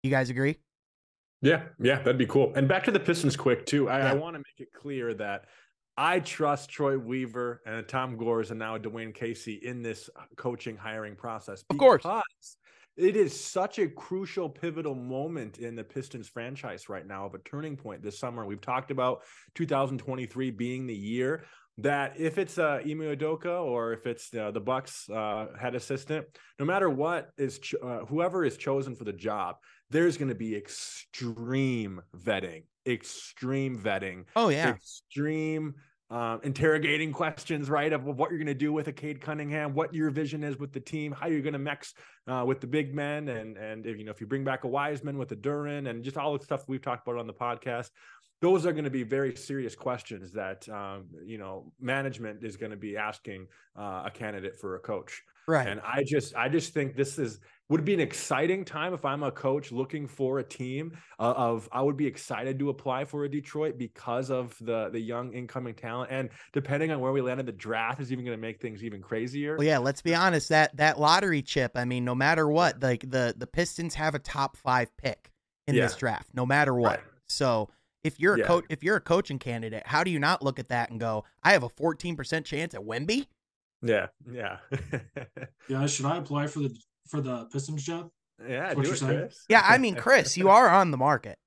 You 0.03 0.09
guys 0.09 0.29
agree? 0.29 0.57
Yeah, 1.41 1.63
yeah, 1.79 1.97
that'd 1.97 2.17
be 2.17 2.25
cool. 2.25 2.53
And 2.55 2.67
back 2.67 2.83
to 2.85 2.91
the 2.91 2.99
Pistons 2.99 3.35
quick 3.35 3.65
too. 3.65 3.89
I, 3.89 3.99
yeah. 3.99 4.11
I 4.11 4.13
want 4.13 4.35
to 4.35 4.39
make 4.39 4.59
it 4.59 4.73
clear 4.73 5.13
that 5.15 5.45
I 5.95 6.19
trust 6.19 6.69
Troy 6.69 6.97
Weaver 6.97 7.61
and 7.65 7.87
Tom 7.87 8.17
Gores 8.17 8.51
and 8.51 8.59
now 8.59 8.77
Dwane 8.77 9.13
Casey 9.13 9.55
in 9.55 9.81
this 9.81 10.09
uh, 10.15 10.21
coaching 10.35 10.77
hiring 10.77 11.15
process. 11.15 11.63
Of 11.69 11.77
course 11.77 12.05
it 12.97 13.15
is 13.15 13.39
such 13.39 13.77
a 13.77 13.87
crucial 13.87 14.49
pivotal 14.49 14.95
moment 14.95 15.59
in 15.59 15.75
the 15.75 15.83
pistons 15.83 16.27
franchise 16.27 16.89
right 16.89 17.05
now 17.05 17.25
of 17.25 17.35
a 17.35 17.39
turning 17.39 17.77
point 17.77 18.01
this 18.01 18.19
summer 18.19 18.45
we've 18.45 18.61
talked 18.61 18.91
about 18.91 19.21
2023 19.55 20.51
being 20.51 20.87
the 20.87 20.95
year 20.95 21.45
that 21.79 22.19
if 22.19 22.37
it's 22.37 22.57
uh, 22.57 22.79
Ime 22.83 23.01
Udoka 23.01 23.63
or 23.63 23.93
if 23.93 24.07
it's 24.07 24.33
uh, 24.33 24.51
the 24.51 24.59
Bucks 24.59 25.09
uh, 25.09 25.47
head 25.59 25.75
assistant, 25.75 26.25
no 26.59 26.65
matter 26.65 26.89
what 26.89 27.29
is 27.37 27.59
ch- 27.59 27.75
uh, 27.83 27.99
whoever 28.05 28.43
is 28.43 28.57
chosen 28.57 28.95
for 28.95 29.03
the 29.03 29.13
job, 29.13 29.57
there's 29.89 30.17
going 30.17 30.29
to 30.29 30.35
be 30.35 30.55
extreme 30.55 32.01
vetting, 32.15 32.63
extreme 32.85 33.79
vetting. 33.79 34.25
Oh 34.35 34.49
yeah, 34.49 34.69
extreme 34.69 35.75
um, 36.09 36.39
interrogating 36.43 37.11
questions, 37.11 37.69
right, 37.69 37.91
of 37.91 38.05
what 38.05 38.29
you're 38.29 38.39
going 38.39 38.47
to 38.47 38.53
do 38.53 38.71
with 38.71 38.87
a 38.87 38.93
Cade 38.93 39.19
Cunningham, 39.19 39.73
what 39.73 39.93
your 39.93 40.09
vision 40.09 40.41
is 40.43 40.57
with 40.57 40.71
the 40.71 40.79
team, 40.79 41.11
how 41.11 41.27
you're 41.27 41.41
going 41.41 41.53
to 41.53 41.59
mix 41.59 41.93
uh, 42.27 42.45
with 42.47 42.61
the 42.61 42.67
big 42.67 42.95
men, 42.95 43.27
and 43.27 43.57
and 43.57 43.85
if 43.85 43.97
you 43.97 44.05
know 44.05 44.11
if 44.11 44.21
you 44.21 44.27
bring 44.27 44.43
back 44.43 44.63
a 44.63 44.67
Wiseman 44.67 45.17
with 45.17 45.31
a 45.33 45.35
Duren, 45.35 45.89
and 45.89 46.03
just 46.03 46.17
all 46.17 46.37
the 46.37 46.43
stuff 46.43 46.63
we've 46.67 46.81
talked 46.81 47.05
about 47.07 47.19
on 47.19 47.27
the 47.27 47.33
podcast. 47.33 47.89
Those 48.41 48.65
are 48.65 48.71
going 48.71 48.83
to 48.83 48.91
be 48.91 49.03
very 49.03 49.35
serious 49.35 49.75
questions 49.75 50.31
that 50.33 50.67
um, 50.69 51.05
you 51.25 51.37
know 51.37 51.71
management 51.79 52.43
is 52.43 52.57
going 52.57 52.71
to 52.71 52.77
be 52.77 52.97
asking 52.97 53.47
uh, 53.77 54.03
a 54.05 54.11
candidate 54.11 54.55
for 54.59 54.75
a 54.75 54.79
coach. 54.79 55.23
Right. 55.47 55.67
And 55.67 55.79
I 55.81 56.03
just 56.05 56.35
I 56.35 56.49
just 56.49 56.73
think 56.73 56.95
this 56.95 57.17
is 57.17 57.39
would 57.69 57.85
be 57.85 57.93
an 57.93 58.01
exciting 58.01 58.65
time 58.65 58.93
if 58.93 59.05
I'm 59.05 59.23
a 59.23 59.31
coach 59.31 59.71
looking 59.71 60.07
for 60.07 60.39
a 60.39 60.43
team 60.43 60.97
uh, 61.19 61.33
of 61.35 61.69
I 61.71 61.81
would 61.81 61.95
be 61.95 62.05
excited 62.05 62.59
to 62.59 62.69
apply 62.69 63.05
for 63.05 63.23
a 63.23 63.29
Detroit 63.29 63.77
because 63.77 64.29
of 64.29 64.57
the 64.59 64.89
the 64.89 64.99
young 64.99 65.31
incoming 65.31 65.73
talent 65.73 66.11
and 66.11 66.29
depending 66.51 66.91
on 66.91 66.99
where 66.99 67.13
we 67.13 67.21
land 67.21 67.39
in 67.39 67.45
the 67.45 67.53
draft 67.53 68.01
is 68.01 68.11
even 68.11 68.25
going 68.25 68.37
to 68.37 68.41
make 68.41 68.61
things 68.61 68.83
even 68.83 69.01
crazier. 69.01 69.55
Well, 69.57 69.65
yeah, 69.65 69.77
let's 69.77 70.01
be 70.01 70.13
honest 70.13 70.49
that 70.49 70.75
that 70.75 70.99
lottery 70.99 71.41
chip. 71.41 71.71
I 71.75 71.85
mean, 71.85 72.03
no 72.03 72.13
matter 72.13 72.49
what, 72.49 72.83
like 72.83 73.09
the 73.09 73.33
the 73.37 73.47
Pistons 73.47 73.95
have 73.95 74.15
a 74.15 74.19
top 74.19 74.57
five 74.57 74.95
pick 74.97 75.31
in 75.65 75.75
yeah. 75.75 75.83
this 75.83 75.95
draft, 75.95 76.27
no 76.33 76.45
matter 76.45 76.73
what. 76.73 76.97
Right. 76.97 77.05
So 77.27 77.69
if 78.07 78.19
you're 78.21 78.35
a 78.35 78.39
yeah. 78.39 78.45
coach, 78.45 78.65
if 78.69 78.83
you're 78.83 78.95
a 78.95 79.01
coaching 79.01 79.37
candidate, 79.37 79.83
how 79.85 80.03
do 80.03 80.09
you 80.09 80.17
not 80.17 80.41
look 80.41 80.59
at 80.59 80.69
that 80.69 80.89
and 80.89 80.99
go, 80.99 81.25
I 81.43 81.51
have 81.51 81.63
a 81.63 81.69
14% 81.69 82.45
chance 82.45 82.73
at 82.73 82.81
Wemby? 82.81 83.27
Yeah, 83.81 84.07
yeah, 84.31 84.57
yeah. 85.69 85.85
Should 85.85 86.05
I 86.05 86.17
apply 86.17 86.47
for 86.47 86.59
the 86.59 86.75
for 87.05 87.21
the 87.21 87.45
Pistons 87.51 87.83
job? 87.83 88.09
Yeah, 88.47 88.73
do 88.73 88.81
it, 88.81 88.99
Chris. 88.99 89.45
Yeah, 89.49 89.63
I 89.63 89.77
mean, 89.77 89.95
Chris, 89.95 90.37
you 90.37 90.49
are 90.49 90.69
on 90.69 90.89
the 90.91 90.97
market. 90.97 91.37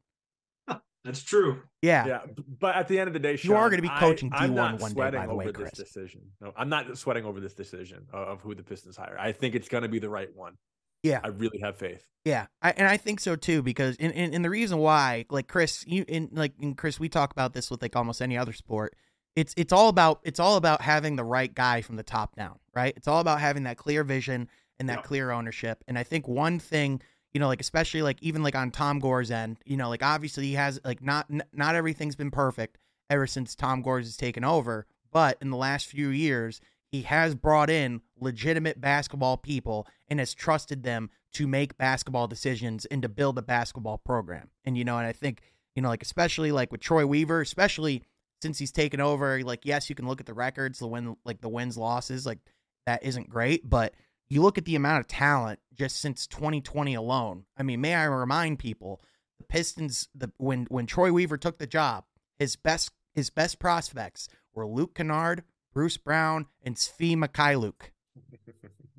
That's 1.04 1.22
true. 1.22 1.62
Yeah, 1.82 2.06
yeah. 2.06 2.20
But 2.60 2.76
at 2.76 2.88
the 2.88 3.00
end 3.00 3.08
of 3.08 3.14
the 3.14 3.20
day, 3.20 3.36
Sean, 3.36 3.50
you 3.50 3.56
are 3.56 3.70
going 3.70 3.82
to 3.82 3.88
be 3.88 3.94
coaching 3.98 4.30
D 4.30 4.50
one 4.50 4.76
one 4.78 4.92
day. 4.92 5.10
By 5.10 5.26
the 5.26 5.34
way, 5.34 5.50
Chris. 5.50 5.70
This 5.70 5.86
decision. 5.88 6.20
No, 6.40 6.52
I'm 6.56 6.68
not 6.68 6.96
sweating 6.98 7.24
over 7.24 7.40
this 7.40 7.54
decision 7.54 8.06
of 8.12 8.42
who 8.42 8.54
the 8.54 8.62
Pistons 8.62 8.96
hire. 8.96 9.16
I 9.18 9.32
think 9.32 9.54
it's 9.54 9.68
going 9.68 9.82
to 9.82 9.88
be 9.88 9.98
the 9.98 10.10
right 10.10 10.28
one. 10.34 10.56
Yeah, 11.02 11.20
I 11.22 11.28
really 11.28 11.58
have 11.60 11.76
faith. 11.76 12.04
Yeah, 12.24 12.46
I, 12.60 12.72
and 12.72 12.86
I 12.86 12.96
think 12.96 13.20
so 13.20 13.34
too 13.34 13.62
because 13.62 13.96
and, 13.98 14.14
and, 14.14 14.34
and 14.34 14.44
the 14.44 14.50
reason 14.50 14.78
why, 14.78 15.24
like 15.30 15.48
Chris, 15.48 15.84
you 15.86 16.04
in 16.06 16.28
like 16.32 16.52
in 16.60 16.74
Chris, 16.74 17.00
we 17.00 17.08
talk 17.08 17.32
about 17.32 17.54
this 17.54 17.70
with 17.70 17.80
like 17.80 17.96
almost 17.96 18.20
any 18.20 18.36
other 18.36 18.52
sport. 18.52 18.94
It's 19.36 19.54
it's 19.56 19.72
all 19.72 19.88
about 19.88 20.20
it's 20.24 20.40
all 20.40 20.56
about 20.56 20.82
having 20.82 21.16
the 21.16 21.24
right 21.24 21.52
guy 21.52 21.80
from 21.80 21.96
the 21.96 22.02
top 22.02 22.36
down, 22.36 22.58
right? 22.74 22.92
It's 22.96 23.08
all 23.08 23.20
about 23.20 23.40
having 23.40 23.62
that 23.62 23.78
clear 23.78 24.04
vision 24.04 24.48
and 24.78 24.88
that 24.88 24.98
yeah. 24.98 25.02
clear 25.02 25.30
ownership. 25.30 25.82
And 25.88 25.98
I 25.98 26.02
think 26.02 26.28
one 26.28 26.58
thing, 26.58 27.00
you 27.32 27.40
know, 27.40 27.48
like 27.48 27.60
especially 27.60 28.02
like 28.02 28.22
even 28.22 28.42
like 28.42 28.54
on 28.54 28.70
Tom 28.70 28.98
Gores 28.98 29.30
end, 29.30 29.58
you 29.64 29.78
know, 29.78 29.88
like 29.88 30.02
obviously 30.02 30.46
he 30.46 30.54
has 30.54 30.78
like 30.84 31.02
not 31.02 31.26
not 31.54 31.74
everything's 31.74 32.16
been 32.16 32.30
perfect 32.30 32.76
ever 33.08 33.26
since 33.26 33.54
Tom 33.54 33.80
Gores 33.80 34.06
has 34.06 34.16
taken 34.16 34.44
over, 34.44 34.86
but 35.10 35.38
in 35.40 35.48
the 35.48 35.56
last 35.56 35.86
few 35.86 36.08
years, 36.08 36.60
he 36.90 37.02
has 37.02 37.34
brought 37.34 37.70
in 37.70 38.00
legitimate 38.18 38.80
basketball 38.80 39.36
people 39.36 39.86
and 40.08 40.18
has 40.18 40.34
trusted 40.34 40.82
them 40.82 41.10
to 41.32 41.46
make 41.46 41.78
basketball 41.78 42.26
decisions 42.26 42.84
and 42.86 43.02
to 43.02 43.08
build 43.08 43.38
a 43.38 43.42
basketball 43.42 43.98
program. 43.98 44.50
And 44.64 44.76
you 44.76 44.84
know, 44.84 44.98
and 44.98 45.06
I 45.06 45.12
think, 45.12 45.42
you 45.74 45.82
know, 45.82 45.88
like 45.88 46.02
especially 46.02 46.50
like 46.50 46.72
with 46.72 46.80
Troy 46.80 47.06
Weaver, 47.06 47.40
especially 47.40 48.02
since 48.42 48.58
he's 48.58 48.72
taken 48.72 49.00
over, 49.00 49.40
like 49.42 49.64
yes, 49.64 49.88
you 49.88 49.94
can 49.94 50.08
look 50.08 50.20
at 50.20 50.26
the 50.26 50.34
records, 50.34 50.80
the 50.80 50.88
win 50.88 51.16
like 51.24 51.40
the 51.40 51.48
wins 51.48 51.76
losses, 51.76 52.26
like 52.26 52.38
that 52.86 53.04
isn't 53.04 53.28
great, 53.28 53.68
but 53.68 53.94
you 54.28 54.42
look 54.42 54.58
at 54.58 54.64
the 54.64 54.76
amount 54.76 55.00
of 55.00 55.06
talent 55.06 55.60
just 55.74 56.00
since 56.00 56.26
2020 56.26 56.94
alone. 56.94 57.44
I 57.56 57.62
mean, 57.62 57.80
may 57.80 57.94
I 57.94 58.04
remind 58.04 58.58
people, 58.58 59.02
the 59.38 59.44
Pistons, 59.44 60.08
the 60.14 60.32
when 60.38 60.66
when 60.66 60.86
Troy 60.86 61.12
Weaver 61.12 61.36
took 61.36 61.58
the 61.58 61.66
job, 61.66 62.04
his 62.38 62.56
best 62.56 62.90
his 63.12 63.30
best 63.30 63.60
prospects 63.60 64.28
were 64.54 64.66
Luke 64.66 64.94
Kennard, 64.94 65.44
Bruce 65.72 65.96
Brown, 65.96 66.46
and 66.62 66.76
Svi 66.76 67.16
Mykhailiuk. 67.16 67.90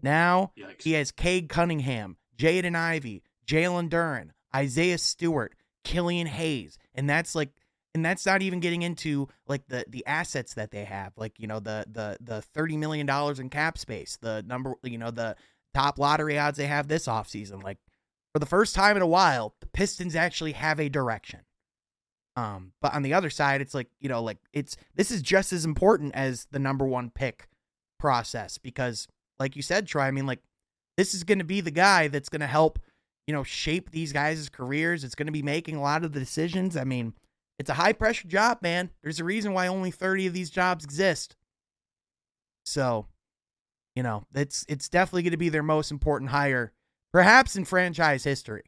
Now 0.01 0.51
Yikes. 0.57 0.83
he 0.83 0.93
has 0.93 1.11
Cade 1.11 1.49
Cunningham, 1.49 2.17
Jaden 2.37 2.75
Ivey, 2.75 3.23
Jalen 3.45 3.89
Duren, 3.89 4.29
Isaiah 4.55 4.97
Stewart, 4.97 5.53
Killian 5.83 6.27
Hayes, 6.27 6.77
and 6.95 7.09
that's 7.09 7.35
like 7.35 7.49
and 7.93 8.05
that's 8.05 8.25
not 8.25 8.41
even 8.41 8.59
getting 8.59 8.81
into 8.81 9.27
like 9.47 9.67
the 9.67 9.85
the 9.87 10.05
assets 10.05 10.53
that 10.55 10.71
they 10.71 10.85
have, 10.85 11.13
like 11.17 11.39
you 11.39 11.47
know 11.47 11.59
the 11.59 11.85
the 11.91 12.17
the 12.21 12.41
thirty 12.41 12.77
million 12.77 13.05
dollars 13.05 13.39
in 13.39 13.49
cap 13.49 13.77
space, 13.77 14.17
the 14.21 14.43
number 14.47 14.75
you 14.83 14.97
know 14.97 15.11
the 15.11 15.35
top 15.73 15.99
lottery 15.99 16.37
odds 16.39 16.57
they 16.57 16.67
have 16.67 16.87
this 16.87 17.07
offseason. 17.07 17.63
Like 17.63 17.77
for 18.33 18.39
the 18.39 18.45
first 18.45 18.75
time 18.75 18.95
in 18.95 19.01
a 19.01 19.07
while, 19.07 19.55
the 19.59 19.67
Pistons 19.67 20.15
actually 20.15 20.53
have 20.53 20.79
a 20.79 20.89
direction. 20.89 21.41
Um, 22.35 22.71
but 22.81 22.93
on 22.93 23.03
the 23.03 23.13
other 23.13 23.29
side, 23.29 23.61
it's 23.61 23.73
like 23.73 23.89
you 23.99 24.09
know, 24.09 24.23
like 24.23 24.37
it's 24.53 24.77
this 24.95 25.11
is 25.11 25.21
just 25.21 25.53
as 25.53 25.65
important 25.65 26.15
as 26.15 26.47
the 26.51 26.59
number 26.59 26.85
one 26.85 27.09
pick 27.09 27.47
process 27.99 28.57
because, 28.57 29.07
like 29.39 29.55
you 29.55 29.61
said, 29.61 29.87
Troy. 29.87 30.03
I 30.03 30.11
mean, 30.11 30.25
like 30.25 30.41
this 30.97 31.13
is 31.13 31.23
going 31.23 31.39
to 31.39 31.45
be 31.45 31.61
the 31.61 31.71
guy 31.71 32.07
that's 32.07 32.29
going 32.29 32.41
to 32.41 32.47
help 32.47 32.79
you 33.27 33.33
know 33.33 33.43
shape 33.43 33.91
these 33.91 34.13
guys' 34.13 34.49
careers. 34.49 35.03
It's 35.03 35.15
going 35.15 35.27
to 35.27 35.33
be 35.33 35.43
making 35.43 35.75
a 35.75 35.81
lot 35.81 36.03
of 36.03 36.13
the 36.13 36.19
decisions. 36.19 36.77
I 36.77 36.83
mean 36.83 37.13
it's 37.61 37.69
a 37.69 37.75
high 37.75 37.93
pressure 37.93 38.27
job, 38.27 38.57
man. 38.63 38.89
There's 39.03 39.19
a 39.19 39.23
reason 39.23 39.53
why 39.53 39.67
only 39.67 39.91
30 39.91 40.25
of 40.25 40.33
these 40.33 40.49
jobs 40.49 40.83
exist. 40.83 41.35
So, 42.65 43.05
you 43.95 44.01
know, 44.01 44.25
it's 44.33 44.65
it's 44.67 44.89
definitely 44.89 45.21
going 45.21 45.31
to 45.31 45.37
be 45.37 45.49
their 45.49 45.61
most 45.61 45.91
important 45.91 46.31
hire, 46.31 46.71
perhaps 47.13 47.55
in 47.55 47.65
franchise 47.65 48.23
history. 48.23 48.63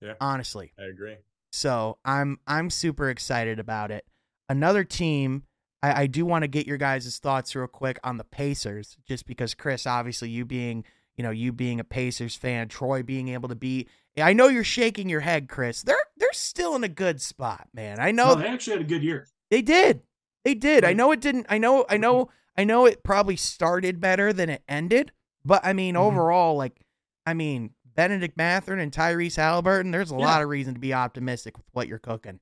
Yeah. 0.00 0.14
Honestly. 0.20 0.72
I 0.78 0.84
agree. 0.84 1.16
So 1.56 1.96
I'm 2.04 2.38
I'm 2.46 2.68
super 2.68 3.08
excited 3.08 3.58
about 3.58 3.90
it. 3.90 4.04
Another 4.48 4.84
team, 4.84 5.44
I, 5.82 6.02
I 6.02 6.06
do 6.06 6.26
want 6.26 6.42
to 6.42 6.48
get 6.48 6.66
your 6.66 6.76
guys' 6.76 7.18
thoughts 7.18 7.56
real 7.56 7.66
quick 7.66 7.98
on 8.04 8.18
the 8.18 8.24
Pacers, 8.24 8.98
just 9.08 9.26
because 9.26 9.54
Chris, 9.54 9.86
obviously 9.86 10.28
you 10.28 10.44
being, 10.44 10.84
you 11.16 11.24
know, 11.24 11.30
you 11.30 11.52
being 11.52 11.80
a 11.80 11.84
Pacers 11.84 12.36
fan, 12.36 12.68
Troy 12.68 13.02
being 13.02 13.28
able 13.28 13.48
to 13.48 13.54
be 13.54 13.88
I 14.18 14.34
know 14.34 14.48
you're 14.48 14.64
shaking 14.64 15.08
your 15.08 15.20
head, 15.20 15.48
Chris. 15.48 15.82
They're 15.82 15.96
they're 16.18 16.32
still 16.32 16.76
in 16.76 16.84
a 16.84 16.88
good 16.88 17.22
spot, 17.22 17.68
man. 17.72 18.00
I 18.00 18.10
know 18.10 18.34
no, 18.34 18.40
they 18.40 18.48
actually 18.48 18.74
had 18.74 18.82
a 18.82 18.88
good 18.88 19.02
year. 19.02 19.26
They 19.50 19.62
did. 19.62 20.02
They 20.44 20.54
did. 20.54 20.84
I 20.84 20.92
know 20.92 21.10
it 21.12 21.20
didn't. 21.20 21.46
I 21.48 21.56
know. 21.56 21.86
I 21.88 21.96
know. 21.96 22.28
I 22.56 22.64
know 22.64 22.84
it 22.84 23.02
probably 23.02 23.36
started 23.36 24.00
better 24.00 24.32
than 24.32 24.50
it 24.50 24.62
ended, 24.68 25.12
but 25.44 25.64
I 25.64 25.72
mean, 25.72 25.94
mm-hmm. 25.94 26.04
overall, 26.04 26.56
like, 26.56 26.80
I 27.26 27.34
mean, 27.34 27.70
Bennedict 27.96 28.36
Mathurin 28.36 28.80
and 28.80 28.92
Tyrese 28.92 29.36
Halliburton. 29.36 29.90
There's 29.90 30.12
a 30.12 30.16
yeah. 30.16 30.24
lot 30.24 30.42
of 30.42 30.48
reason 30.48 30.74
to 30.74 30.80
be 30.80 30.94
optimistic 30.94 31.56
with 31.56 31.66
what 31.72 31.88
you're 31.88 31.98
cooking. 31.98 32.40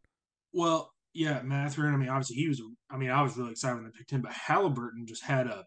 Well, 0.52 0.92
yeah, 1.14 1.40
Mathurin. 1.42 1.94
I 1.94 1.96
mean, 1.96 2.08
obviously 2.08 2.36
he 2.36 2.48
was. 2.48 2.60
I 2.90 2.96
mean, 2.96 3.10
I 3.10 3.22
was 3.22 3.36
really 3.36 3.52
excited 3.52 3.76
when 3.76 3.84
they 3.84 3.96
picked 3.96 4.10
him, 4.10 4.22
but 4.22 4.32
Halliburton 4.32 5.06
just 5.06 5.22
had 5.22 5.46
a 5.46 5.64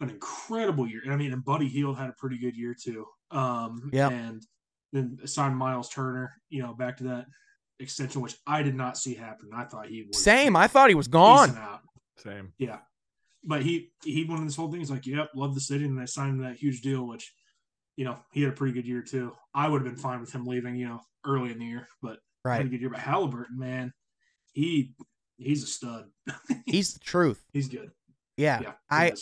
an 0.00 0.10
incredible 0.10 0.86
year. 0.86 1.02
I 1.10 1.16
mean, 1.16 1.32
and 1.32 1.44
Buddy 1.44 1.68
Hield 1.68 1.98
had 1.98 2.08
a 2.08 2.14
pretty 2.18 2.38
good 2.38 2.56
year 2.56 2.74
too. 2.80 3.04
Um, 3.30 3.90
yeah, 3.92 4.10
and 4.10 4.42
then 4.92 5.18
signed 5.24 5.56
Miles 5.56 5.88
Turner, 5.88 6.32
you 6.48 6.62
know, 6.62 6.74
back 6.74 6.98
to 6.98 7.04
that 7.04 7.26
extension, 7.80 8.20
which 8.20 8.36
I 8.46 8.62
did 8.62 8.74
not 8.74 8.96
see 8.96 9.14
happen. 9.14 9.50
I 9.54 9.64
thought 9.64 9.88
he 9.88 10.04
was 10.06 10.22
same. 10.22 10.56
I 10.56 10.68
thought 10.68 10.88
he 10.88 10.94
was 10.94 11.08
gone. 11.08 11.56
Same. 12.18 12.52
Yeah, 12.58 12.78
but 13.42 13.62
he 13.62 13.90
he 14.04 14.24
went 14.24 14.40
in 14.40 14.46
this 14.46 14.56
whole 14.56 14.70
thing. 14.70 14.80
He's 14.80 14.90
like, 14.90 15.06
"Yep, 15.06 15.30
love 15.34 15.54
the 15.54 15.60
city," 15.60 15.84
and 15.84 15.98
they 15.98 16.06
signed 16.06 16.44
that 16.44 16.56
huge 16.56 16.80
deal, 16.80 17.06
which 17.06 17.32
you 17.96 18.04
know 18.04 18.18
he 18.32 18.42
had 18.42 18.52
a 18.52 18.56
pretty 18.56 18.72
good 18.72 18.86
year 18.86 19.02
too. 19.02 19.32
I 19.54 19.68
would 19.68 19.82
have 19.82 19.90
been 19.90 20.00
fine 20.00 20.20
with 20.20 20.32
him 20.32 20.46
leaving, 20.46 20.76
you 20.76 20.88
know, 20.88 21.00
early 21.24 21.50
in 21.50 21.58
the 21.58 21.66
year, 21.66 21.88
but 22.02 22.18
right, 22.44 22.64
a 22.64 22.68
good 22.68 22.80
year. 22.80 22.90
But 22.90 23.00
Halliburton, 23.00 23.58
man, 23.58 23.92
he 24.52 24.94
he's 25.36 25.62
a 25.62 25.66
stud. 25.66 26.06
he's 26.66 26.94
the 26.94 27.00
truth. 27.00 27.44
He's 27.52 27.68
good. 27.68 27.90
Yeah, 28.36 28.60
yeah 28.62 28.72
I. 28.90 29.12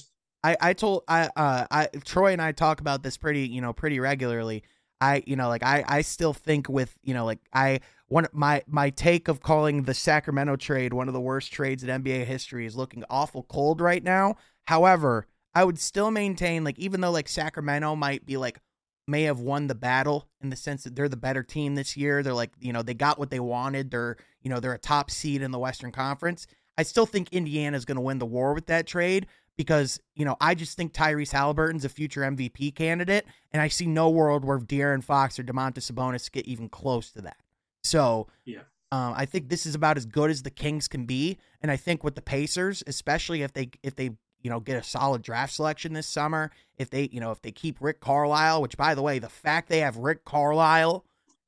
I, 0.44 0.56
I 0.60 0.72
told 0.72 1.04
I 1.06 1.30
uh 1.36 1.66
I 1.70 1.86
Troy 2.04 2.32
and 2.32 2.42
I 2.42 2.50
talk 2.50 2.80
about 2.80 3.04
this 3.04 3.16
pretty 3.16 3.46
you 3.46 3.60
know 3.60 3.72
pretty 3.72 4.00
regularly 4.00 4.64
I, 5.02 5.24
you 5.26 5.34
know, 5.34 5.48
like 5.48 5.64
I, 5.64 5.84
I 5.88 6.02
still 6.02 6.32
think 6.32 6.68
with, 6.68 6.96
you 7.02 7.12
know, 7.12 7.24
like 7.24 7.40
I 7.52 7.80
one 8.06 8.28
my 8.32 8.62
my 8.68 8.90
take 8.90 9.26
of 9.26 9.40
calling 9.40 9.82
the 9.82 9.94
Sacramento 9.94 10.54
trade 10.54 10.92
one 10.92 11.08
of 11.08 11.14
the 11.14 11.20
worst 11.20 11.52
trades 11.52 11.82
in 11.82 12.02
NBA 12.02 12.24
history 12.24 12.66
is 12.66 12.76
looking 12.76 13.02
awful 13.10 13.42
cold 13.42 13.80
right 13.80 14.02
now. 14.02 14.36
However, 14.68 15.26
I 15.54 15.64
would 15.64 15.78
still 15.78 16.10
maintain 16.10 16.64
like 16.64 16.78
even 16.78 17.00
though 17.00 17.10
like 17.10 17.28
Sacramento 17.28 17.94
might 17.96 18.24
be 18.24 18.36
like 18.36 18.60
may 19.06 19.22
have 19.22 19.40
won 19.40 19.66
the 19.66 19.74
battle 19.74 20.28
in 20.40 20.50
the 20.50 20.56
sense 20.56 20.84
that 20.84 20.94
they're 20.94 21.08
the 21.08 21.16
better 21.16 21.42
team 21.42 21.74
this 21.74 21.96
year. 21.96 22.22
They're 22.22 22.34
like, 22.34 22.52
you 22.60 22.72
know, 22.72 22.82
they 22.82 22.94
got 22.94 23.18
what 23.18 23.30
they 23.30 23.40
wanted. 23.40 23.90
They're, 23.90 24.16
you 24.42 24.50
know, 24.50 24.60
they're 24.60 24.72
a 24.72 24.78
top 24.78 25.10
seed 25.10 25.42
in 25.42 25.50
the 25.50 25.58
Western 25.58 25.92
Conference. 25.92 26.46
I 26.78 26.84
still 26.84 27.06
think 27.06 27.28
Indiana 27.32 27.76
is 27.76 27.84
going 27.84 27.96
to 27.96 28.02
win 28.02 28.18
the 28.18 28.26
war 28.26 28.54
with 28.54 28.66
that 28.66 28.86
trade 28.86 29.26
because, 29.56 30.00
you 30.14 30.24
know, 30.24 30.36
I 30.40 30.54
just 30.54 30.76
think 30.76 30.92
Tyrese 30.92 31.32
Halliburton's 31.32 31.84
a 31.84 31.88
future 31.88 32.22
MVP 32.22 32.74
candidate, 32.74 33.26
and 33.52 33.60
I 33.60 33.68
see 33.68 33.86
no 33.86 34.08
world 34.08 34.44
where 34.44 34.58
De'Aaron 34.58 35.04
Fox 35.04 35.38
or 35.38 35.42
Domantas 35.42 35.92
Sabonis 35.92 36.32
get 36.32 36.46
even 36.46 36.68
close 36.68 37.10
to 37.10 37.22
that. 37.22 37.36
So, 37.82 38.28
yeah. 38.44 38.60
Um, 38.90 39.14
I 39.16 39.24
think 39.24 39.48
this 39.48 39.64
is 39.64 39.74
about 39.74 39.96
as 39.96 40.04
good 40.04 40.30
as 40.30 40.42
the 40.42 40.50
Kings 40.50 40.86
can 40.86 41.06
be, 41.06 41.38
and 41.62 41.70
I 41.70 41.76
think 41.76 42.04
with 42.04 42.14
the 42.14 42.20
Pacers, 42.20 42.82
especially 42.86 43.40
if 43.40 43.54
they 43.54 43.70
if 43.82 43.94
they 43.96 44.10
you 44.42 44.50
know 44.50 44.60
get 44.60 44.76
a 44.76 44.82
solid 44.82 45.22
draft 45.22 45.54
selection 45.54 45.92
this 45.92 46.06
summer, 46.06 46.50
if 46.78 46.90
they 46.90 47.08
you 47.12 47.20
know 47.20 47.30
if 47.30 47.42
they 47.42 47.52
keep 47.52 47.76
Rick 47.80 48.00
Carlisle, 48.00 48.62
which 48.62 48.76
by 48.76 48.94
the 48.94 49.02
way, 49.02 49.18
the 49.18 49.28
fact 49.28 49.68
they 49.68 49.80
have 49.80 49.96
Rick 49.96 50.24
Carlisle 50.24 51.04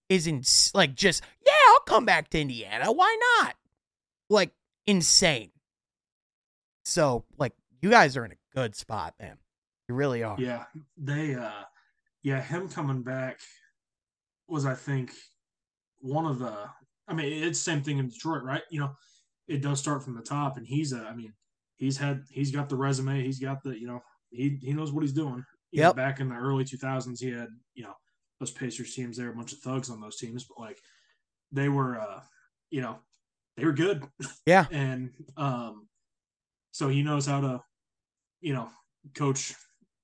is 0.09 0.27
in 0.27 0.43
like 0.75 0.95
just 0.95 1.23
yeah, 1.45 1.53
I'll 1.71 1.81
come 1.81 2.05
back 2.05 2.31
to 2.31 2.41
Indiana, 2.41 2.93
why 2.93 3.17
not? 3.41 3.57
Like 4.31 4.53
insane. 4.87 5.51
So 6.85 7.25
like 7.39 7.53
you 7.81 7.91
guys 7.91 8.17
are 8.17 8.25
in 8.25 8.33
a 8.33 8.55
good 8.55 8.75
spot, 8.75 9.15
man. 9.21 9.39
You 9.89 9.95
really 9.95 10.23
are. 10.23 10.37
Yeah, 10.39 10.65
they 10.97 11.35
uh 11.35 11.63
yeah, 12.23 12.41
him 12.41 12.69
coming 12.69 13.03
back 13.03 13.41
was 14.49 14.67
I 14.67 14.75
think 14.75 15.13
one 16.01 16.27
of 16.27 16.39
the 16.39 16.55
I 17.07 17.13
mean, 17.13 17.45
it's 17.45 17.59
the 17.63 17.71
same 17.71 17.83
thing 17.83 17.99
in 17.99 18.09
Detroit, 18.09 18.45
right? 18.45 18.63
You 18.71 18.81
know, 18.81 18.97
it 19.47 19.61
does 19.61 19.79
start 19.79 20.03
from 20.03 20.15
the 20.15 20.23
top 20.23 20.57
and 20.57 20.67
he's 20.67 20.93
a 20.93 21.01
I 21.01 21.15
mean, 21.15 21.33
he's 21.85 21.99
had 21.99 22.23
he's 22.31 22.51
got 22.51 22.69
the 22.69 22.77
resume, 22.77 23.23
he's 23.23 23.39
got 23.39 23.63
the, 23.63 23.79
you 23.79 23.87
know, 23.87 24.01
he 24.31 24.59
he 24.63 24.73
knows 24.73 24.93
what 24.93 25.03
he's 25.03 25.13
doing. 25.13 25.45
Yeah. 25.73 25.93
back 25.93 26.21
in 26.21 26.29
the 26.29 26.37
early 26.37 26.65
2000s 26.65 27.19
he 27.19 27.31
had, 27.31 27.49
you 27.75 27.83
know, 27.83 27.95
those 28.39 28.53
Pacers 28.53 28.95
teams, 28.95 29.17
there 29.17 29.27
were 29.27 29.33
a 29.33 29.37
bunch 29.37 29.53
of 29.53 29.59
thugs 29.59 29.91
on 29.91 30.01
those 30.01 30.17
teams, 30.19 30.45
but 30.45 30.61
like 30.61 30.79
they 31.51 31.69
were 31.69 32.01
uh, 32.01 32.21
you 32.71 32.81
know, 32.81 32.99
they 33.57 33.65
were 33.65 33.73
good. 33.73 34.05
Yeah. 34.47 34.67
and 34.71 35.11
um 35.37 35.89
so 36.71 36.89
he 36.89 37.03
knows 37.03 37.27
how 37.27 37.41
to 37.41 37.61
you 38.41 38.53
know, 38.53 38.69
coach. 39.15 39.55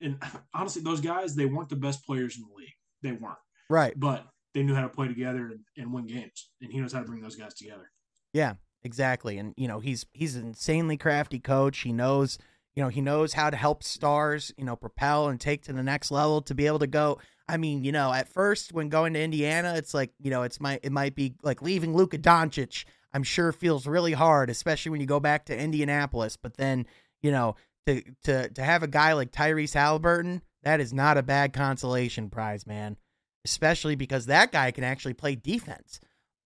And 0.00 0.16
honestly, 0.54 0.82
those 0.82 1.00
guys, 1.00 1.34
they 1.36 1.44
weren't 1.44 1.68
the 1.68 1.76
best 1.76 2.04
players 2.06 2.36
in 2.36 2.42
the 2.48 2.54
league. 2.56 2.72
They 3.02 3.12
weren't. 3.12 3.36
Right. 3.68 3.92
But 3.94 4.24
they 4.54 4.62
knew 4.62 4.74
how 4.74 4.82
to 4.82 4.88
play 4.88 5.06
together 5.08 5.46
and, 5.46 5.60
and 5.76 5.92
win 5.92 6.06
games. 6.06 6.48
And 6.62 6.72
he 6.72 6.80
knows 6.80 6.92
how 6.94 7.00
to 7.00 7.04
bring 7.04 7.20
those 7.20 7.36
guys 7.36 7.54
together. 7.54 7.90
Yeah, 8.32 8.54
exactly. 8.82 9.38
And, 9.38 9.54
you 9.56 9.68
know, 9.68 9.80
he's 9.80 10.06
he's 10.12 10.36
an 10.36 10.48
insanely 10.48 10.96
crafty 10.96 11.38
coach. 11.38 11.80
He 11.80 11.92
knows, 11.92 12.38
you 12.74 12.82
know, 12.82 12.88
he 12.88 13.00
knows 13.00 13.34
how 13.34 13.50
to 13.50 13.56
help 13.56 13.82
stars, 13.82 14.52
you 14.56 14.64
know, 14.64 14.76
propel 14.76 15.28
and 15.28 15.40
take 15.40 15.62
to 15.64 15.72
the 15.72 15.82
next 15.82 16.10
level 16.10 16.42
to 16.42 16.54
be 16.54 16.66
able 16.66 16.78
to 16.80 16.86
go. 16.86 17.18
I 17.48 17.56
mean, 17.56 17.82
you 17.82 17.92
know, 17.92 18.12
at 18.12 18.28
first 18.28 18.72
when 18.72 18.88
going 18.88 19.14
to 19.14 19.20
Indiana, 19.20 19.74
it's 19.76 19.92
like, 19.92 20.12
you 20.20 20.30
know, 20.30 20.42
it's 20.42 20.60
my 20.60 20.78
it 20.82 20.92
might 20.92 21.14
be 21.14 21.34
like 21.42 21.62
leaving 21.62 21.94
Luka 21.94 22.18
Doncic. 22.18 22.84
I'm 23.12 23.24
sure 23.24 23.50
feels 23.52 23.86
really 23.86 24.12
hard, 24.12 24.50
especially 24.50 24.90
when 24.90 25.00
you 25.00 25.06
go 25.06 25.18
back 25.20 25.46
to 25.46 25.58
Indianapolis. 25.58 26.36
But 26.36 26.56
then, 26.56 26.86
you 27.22 27.32
know, 27.32 27.56
to 27.86 28.02
to 28.24 28.48
to 28.50 28.62
have 28.62 28.82
a 28.82 28.88
guy 28.88 29.14
like 29.14 29.32
Tyrese 29.32 29.74
Halliburton, 29.74 30.42
that 30.62 30.80
is 30.80 30.92
not 30.92 31.18
a 31.18 31.22
bad 31.22 31.52
consolation 31.52 32.30
prize, 32.30 32.66
man. 32.66 32.96
Especially 33.44 33.96
because 33.96 34.26
that 34.26 34.52
guy 34.52 34.70
can 34.70 34.84
actually 34.84 35.14
play 35.14 35.34
defense. 35.34 35.98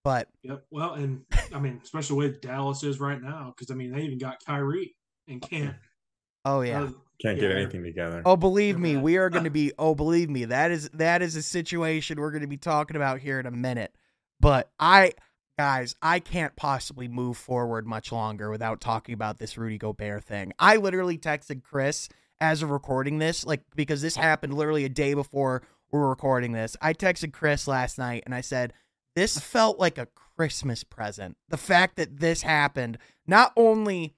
But 0.04 0.28
yep, 0.42 0.64
well, 0.70 0.92
and 0.92 1.24
I 1.54 1.58
mean, 1.58 1.80
especially 1.82 2.18
with 2.18 2.42
Dallas 2.42 2.84
is 2.84 3.00
right 3.00 3.20
now, 3.20 3.54
because 3.56 3.70
I 3.72 3.74
mean 3.74 3.90
they 3.90 4.02
even 4.02 4.18
got 4.18 4.44
Kyrie 4.46 4.94
and 5.26 5.40
can't. 5.40 5.74
Oh 6.44 6.60
yeah, 6.60 6.82
uh, 6.82 6.90
can't 7.22 7.38
yeah. 7.38 7.48
get 7.48 7.56
anything 7.56 7.82
together. 7.82 8.20
Oh, 8.26 8.36
believe 8.36 8.78
me, 8.78 8.98
we 8.98 9.16
are 9.16 9.30
going 9.30 9.44
to 9.44 9.50
be. 9.50 9.72
Oh, 9.78 9.94
believe 9.94 10.28
me, 10.28 10.44
that 10.44 10.70
is 10.70 10.90
that 10.90 11.22
is 11.22 11.36
a 11.36 11.42
situation 11.42 12.20
we're 12.20 12.32
going 12.32 12.42
to 12.42 12.46
be 12.46 12.58
talking 12.58 12.96
about 12.96 13.20
here 13.20 13.40
in 13.40 13.46
a 13.46 13.50
minute. 13.50 13.94
But 14.40 14.70
I 14.78 15.14
guys, 15.58 15.96
I 16.02 16.20
can't 16.20 16.54
possibly 16.54 17.08
move 17.08 17.38
forward 17.38 17.86
much 17.86 18.12
longer 18.12 18.50
without 18.50 18.82
talking 18.82 19.14
about 19.14 19.38
this 19.38 19.56
Rudy 19.56 19.78
Gobert 19.78 20.24
thing. 20.24 20.52
I 20.58 20.76
literally 20.76 21.16
texted 21.16 21.62
Chris 21.62 22.10
as 22.40 22.62
of 22.62 22.70
recording 22.70 23.18
this, 23.18 23.46
like 23.46 23.62
because 23.74 24.02
this 24.02 24.16
happened 24.16 24.52
literally 24.52 24.84
a 24.84 24.90
day 24.90 25.14
before 25.14 25.62
we 25.90 25.98
are 25.98 26.08
recording 26.10 26.52
this. 26.52 26.76
I 26.82 26.92
texted 26.92 27.32
Chris 27.32 27.66
last 27.66 27.96
night 27.96 28.24
and 28.26 28.34
I 28.34 28.42
said, 28.42 28.74
This 29.14 29.38
felt 29.38 29.78
like 29.78 29.98
a 29.98 30.08
Christmas 30.36 30.84
present. 30.84 31.36
The 31.48 31.56
fact 31.56 31.96
that 31.96 32.18
this 32.18 32.42
happened, 32.42 32.98
not 33.26 33.52
only, 33.56 34.14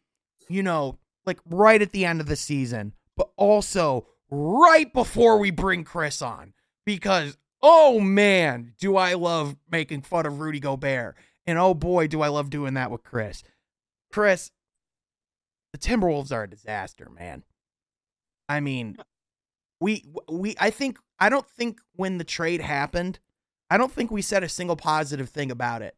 you 0.48 0.62
know, 0.62 0.98
like 1.24 1.38
right 1.48 1.82
at 1.82 1.92
the 1.92 2.04
end 2.04 2.20
of 2.20 2.26
the 2.26 2.36
season, 2.36 2.94
but 3.16 3.30
also 3.36 4.06
right 4.30 4.92
before 4.92 5.38
we 5.38 5.50
bring 5.50 5.84
Chris 5.84 6.22
on. 6.22 6.54
Because 6.84 7.36
oh 7.62 8.00
man, 8.00 8.74
do 8.78 8.96
I 8.96 9.14
love 9.14 9.56
making 9.70 10.02
fun 10.02 10.26
of 10.26 10.40
Rudy 10.40 10.60
Gobert. 10.60 11.16
And 11.46 11.58
oh 11.58 11.74
boy, 11.74 12.06
do 12.06 12.22
I 12.22 12.28
love 12.28 12.50
doing 12.50 12.74
that 12.74 12.90
with 12.90 13.02
Chris. 13.02 13.42
Chris, 14.12 14.50
the 15.72 15.78
Timberwolves 15.78 16.32
are 16.32 16.44
a 16.44 16.50
disaster, 16.50 17.08
man. 17.10 17.42
I 18.48 18.60
mean, 18.60 18.96
we 19.80 20.04
we 20.30 20.54
I 20.58 20.70
think 20.70 20.98
I 21.18 21.28
don't 21.28 21.48
think 21.48 21.80
when 21.94 22.18
the 22.18 22.24
trade 22.24 22.60
happened, 22.60 23.18
I 23.70 23.78
don't 23.78 23.92
think 23.92 24.10
we 24.10 24.22
said 24.22 24.42
a 24.42 24.48
single 24.48 24.76
positive 24.76 25.28
thing 25.28 25.50
about 25.50 25.82
it 25.82 25.96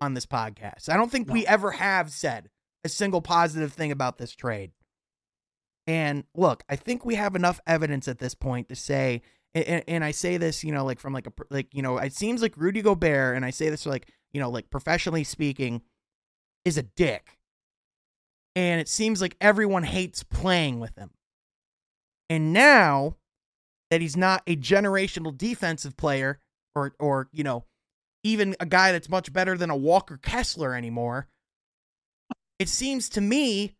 on 0.00 0.14
this 0.14 0.26
podcast. 0.26 0.88
I 0.88 0.96
don't 0.96 1.10
think 1.10 1.28
no. 1.28 1.34
we 1.34 1.46
ever 1.46 1.72
have 1.72 2.10
said 2.10 2.50
a 2.84 2.88
single 2.88 3.20
positive 3.20 3.72
thing 3.72 3.92
about 3.92 4.18
this 4.18 4.34
trade. 4.34 4.72
And 5.86 6.24
look, 6.34 6.62
I 6.68 6.76
think 6.76 7.04
we 7.04 7.16
have 7.16 7.34
enough 7.34 7.60
evidence 7.66 8.06
at 8.08 8.18
this 8.18 8.34
point 8.34 8.68
to 8.68 8.76
say, 8.76 9.22
and, 9.54 9.84
and, 9.86 10.04
I 10.04 10.12
say 10.12 10.38
this, 10.38 10.64
you 10.64 10.72
know, 10.72 10.84
like 10.84 10.98
from 10.98 11.12
like 11.12 11.26
a 11.26 11.32
like 11.50 11.74
you 11.74 11.82
know, 11.82 11.98
it 11.98 12.14
seems 12.14 12.40
like 12.40 12.56
Rudy 12.56 12.80
Gobert, 12.80 13.36
and 13.36 13.44
I 13.44 13.50
say 13.50 13.68
this 13.68 13.84
like 13.84 14.08
you 14.32 14.40
know, 14.40 14.48
like 14.48 14.70
professionally 14.70 15.24
speaking, 15.24 15.82
is 16.64 16.78
a 16.78 16.82
dick, 16.82 17.38
and 18.56 18.80
it 18.80 18.88
seems 18.88 19.20
like 19.20 19.36
everyone 19.40 19.82
hates 19.82 20.22
playing 20.22 20.80
with 20.80 20.96
him. 20.96 21.10
And 22.30 22.54
now 22.54 23.16
that 23.90 24.00
he's 24.00 24.16
not 24.16 24.42
a 24.46 24.56
generational 24.56 25.36
defensive 25.36 25.98
player, 25.98 26.38
or 26.74 26.94
or 26.98 27.28
you 27.32 27.44
know, 27.44 27.64
even 28.22 28.56
a 28.60 28.66
guy 28.66 28.92
that's 28.92 29.08
much 29.08 29.32
better 29.32 29.56
than 29.56 29.70
a 29.70 29.76
Walker 29.76 30.16
Kessler 30.16 30.74
anymore, 30.74 31.28
it 32.58 32.68
seems 32.68 33.08
to 33.10 33.20
me 33.20 33.76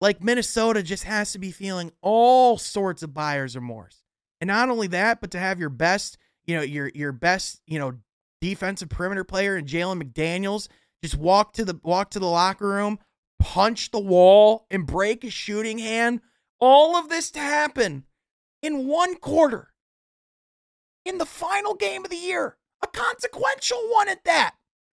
like 0.00 0.22
Minnesota 0.22 0.82
just 0.82 1.04
has 1.04 1.32
to 1.32 1.38
be 1.38 1.50
feeling 1.50 1.92
all 2.02 2.56
sorts 2.56 3.02
of 3.02 3.14
buyer's 3.14 3.56
remorse. 3.56 4.02
And 4.40 4.48
not 4.48 4.68
only 4.68 4.86
that, 4.88 5.20
but 5.20 5.32
to 5.32 5.38
have 5.38 5.58
your 5.58 5.70
best, 5.70 6.18
you 6.46 6.56
know, 6.56 6.62
your 6.62 6.90
your 6.94 7.12
best, 7.12 7.60
you 7.66 7.78
know, 7.78 7.94
defensive 8.40 8.88
perimeter 8.88 9.24
player 9.24 9.56
and 9.56 9.66
Jalen 9.66 10.02
McDaniels 10.02 10.68
just 11.02 11.16
walk 11.16 11.52
to 11.54 11.64
the 11.64 11.78
walk 11.82 12.10
to 12.10 12.18
the 12.18 12.26
locker 12.26 12.68
room, 12.68 12.98
punch 13.40 13.90
the 13.90 14.00
wall, 14.00 14.66
and 14.70 14.86
break 14.86 15.22
his 15.22 15.32
shooting 15.32 15.78
hand. 15.78 16.20
All 16.60 16.96
of 16.96 17.08
this 17.08 17.30
to 17.32 17.40
happen 17.40 18.04
in 18.62 18.86
one 18.86 19.16
quarter. 19.16 19.72
In 21.08 21.18
the 21.18 21.26
final 21.26 21.74
game 21.74 22.04
of 22.04 22.10
the 22.10 22.16
year. 22.16 22.56
A 22.82 22.86
consequential 22.86 23.78
one 23.90 24.08
at 24.08 24.22
that 24.24 24.54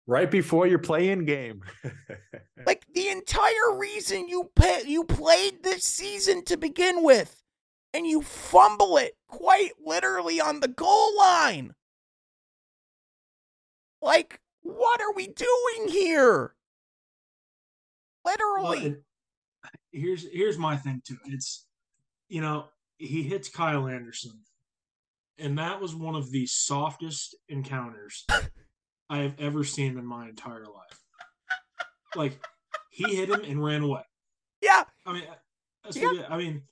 right 0.08 0.30
before 0.30 0.66
your 0.66 0.80
play-in 0.80 1.24
game. 1.24 1.62
like 2.66 2.84
the 2.92 3.08
entire 3.08 3.76
reason 3.76 4.28
you 4.28 4.50
pay, 4.56 4.82
you 4.84 5.04
played 5.04 5.62
this 5.62 5.84
season 5.84 6.44
to 6.46 6.56
begin 6.56 7.04
with, 7.04 7.40
and 7.94 8.06
you 8.06 8.22
fumble 8.22 8.96
it 8.96 9.12
quite 9.28 9.72
literally 9.84 10.40
on 10.40 10.58
the 10.58 10.68
goal 10.68 11.16
line. 11.16 11.74
Like, 14.02 14.40
what 14.62 15.00
are 15.00 15.12
we 15.12 15.28
doing 15.28 15.88
here? 15.88 16.54
Literally. 18.24 18.88
Well, 18.90 19.72
here's 19.92 20.26
here's 20.32 20.58
my 20.58 20.76
thing 20.76 21.02
too. 21.06 21.18
It's 21.26 21.66
you 22.28 22.40
know 22.40 22.66
he 22.96 23.22
hits 23.22 23.48
Kyle 23.48 23.86
Anderson, 23.86 24.40
and 25.38 25.58
that 25.58 25.80
was 25.80 25.94
one 25.94 26.14
of 26.14 26.30
the 26.30 26.46
softest 26.46 27.36
encounters 27.48 28.24
I 29.10 29.18
have 29.18 29.34
ever 29.38 29.64
seen 29.64 29.98
in 29.98 30.04
my 30.04 30.28
entire 30.28 30.64
life. 30.64 31.00
Like 32.14 32.38
he 32.90 33.16
hit 33.16 33.30
him 33.30 33.42
and 33.44 33.62
ran 33.62 33.82
away. 33.82 34.02
Yeah. 34.60 34.84
I 35.06 35.12
mean, 35.12 35.24
uh, 35.84 35.92
yeah. 35.94 36.26
I 36.28 36.36
mean, 36.36 36.62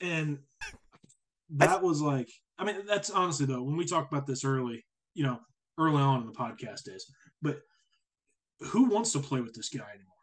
and 0.00 0.38
that 1.50 1.82
was 1.82 2.00
like, 2.00 2.28
I 2.58 2.64
mean, 2.64 2.86
that's 2.86 3.10
honestly 3.10 3.46
though, 3.46 3.62
when 3.62 3.76
we 3.76 3.84
talked 3.84 4.12
about 4.12 4.26
this 4.26 4.44
early, 4.44 4.84
you 5.14 5.24
know, 5.24 5.38
early 5.78 6.02
on 6.02 6.22
in 6.22 6.26
the 6.26 6.32
podcast 6.32 6.84
days, 6.84 7.04
but 7.42 7.58
who 8.60 8.84
wants 8.84 9.12
to 9.12 9.18
play 9.20 9.40
with 9.40 9.54
this 9.54 9.68
guy 9.68 9.80
anymore? 9.80 10.14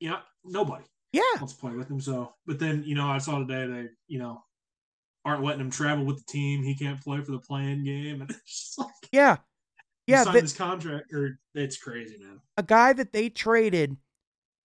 You 0.00 0.10
know, 0.10 0.18
nobody. 0.44 0.84
Yeah. 1.12 1.22
Wants 1.36 1.54
to 1.54 1.60
play 1.60 1.72
with 1.72 1.90
him. 1.90 2.00
So, 2.00 2.34
but 2.46 2.58
then, 2.58 2.84
you 2.84 2.94
know, 2.94 3.06
I 3.06 3.18
saw 3.18 3.38
today 3.38 3.66
they, 3.66 3.88
you 4.06 4.18
know, 4.18 4.42
aren't 5.24 5.42
letting 5.42 5.60
him 5.60 5.70
travel 5.70 6.04
with 6.04 6.18
the 6.18 6.32
team. 6.32 6.62
He 6.62 6.74
can't 6.74 7.00
play 7.00 7.20
for 7.20 7.32
the 7.32 7.38
play-in 7.38 7.84
game. 7.84 8.20
And 8.22 8.30
it's 8.30 8.76
like, 8.78 8.88
yeah 9.12 9.38
yeah, 10.08 10.24
signed 10.24 10.40
his 10.40 10.54
contract, 10.54 11.12
or 11.12 11.38
it's 11.54 11.76
crazy, 11.76 12.16
man. 12.18 12.40
A 12.56 12.62
guy 12.62 12.94
that 12.94 13.12
they 13.12 13.28
traded 13.28 13.98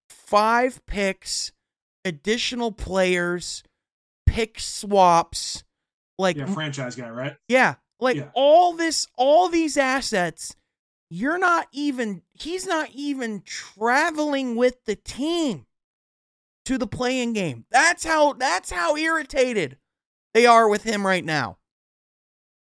five 0.10 0.84
picks, 0.86 1.52
additional 2.06 2.72
players, 2.72 3.62
pick 4.26 4.58
swaps, 4.58 5.66
like 6.18 6.38
yeah, 6.38 6.46
franchise 6.46 6.96
guy, 6.96 7.10
right? 7.10 7.36
Yeah, 7.50 7.76
like 8.00 8.16
yeah. 8.16 8.30
all 8.34 8.74
this, 8.74 9.08
all 9.18 9.50
these 9.50 9.76
assets. 9.76 10.56
You're 11.10 11.38
not 11.38 11.68
even. 11.74 12.22
He's 12.32 12.66
not 12.66 12.90
even 12.94 13.44
traveling 13.46 14.56
with 14.56 14.86
the 14.86 14.96
team 14.96 15.66
to 16.64 16.78
the 16.78 16.88
play-in 16.88 17.34
game. 17.34 17.66
That's 17.70 18.06
how. 18.06 18.32
That's 18.32 18.72
how 18.72 18.96
irritated 18.96 19.78
they 20.34 20.46
are 20.46 20.68
with 20.68 20.84
him 20.84 21.06
right 21.06 21.24
now. 21.24 21.58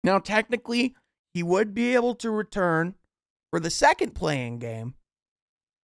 Now, 0.05 0.19
technically, 0.19 0.95
he 1.33 1.43
would 1.43 1.75
be 1.75 1.95
able 1.95 2.15
to 2.17 2.31
return 2.31 2.95
for 3.51 3.61
the 3.61 3.71
second 3.71 4.15
play-in 4.15 4.59
game. 4.59 4.95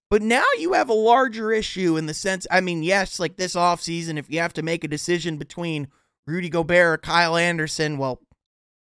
But 0.09 0.23
now 0.23 0.45
you 0.59 0.75
have 0.75 0.89
a 0.89 0.95
larger 0.95 1.53
issue 1.53 1.97
in 1.97 2.07
the 2.07 2.15
sense, 2.15 2.47
I 2.51 2.61
mean, 2.61 2.83
yes, 2.83 3.19
like 3.19 3.37
this 3.37 3.55
offseason, 3.55 4.19
if 4.19 4.31
you 4.31 4.39
have 4.39 4.53
to 4.55 4.62
make 4.62 4.85
a 4.85 4.89
decision 4.89 5.37
between 5.37 5.89
Rudy 6.27 6.49
Gobert 6.49 6.95
or 6.95 6.99
Kyle 6.99 7.37
Anderson, 7.37 7.99
well, 7.99 8.21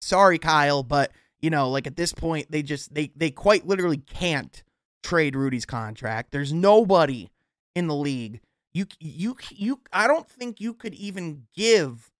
sorry, 0.00 0.38
Kyle, 0.38 0.82
but 0.82 1.10
you 1.40 1.50
know, 1.50 1.70
like 1.70 1.86
at 1.86 1.96
this 1.96 2.12
point, 2.12 2.50
they 2.50 2.62
just 2.62 2.94
they 2.94 3.12
they 3.14 3.30
quite 3.30 3.66
literally 3.66 3.98
can't 3.98 4.62
trade 5.02 5.36
Rudy's 5.36 5.64
contract. 5.64 6.30
There's 6.32 6.52
nobody 6.52 7.30
in 7.74 7.86
the 7.86 7.94
league. 7.94 8.40
You 8.72 8.86
you 8.98 9.36
you 9.50 9.80
I 9.92 10.06
don't 10.06 10.28
think 10.28 10.60
you 10.60 10.74
could 10.74 10.94
even 10.94 11.46
give 11.54 12.10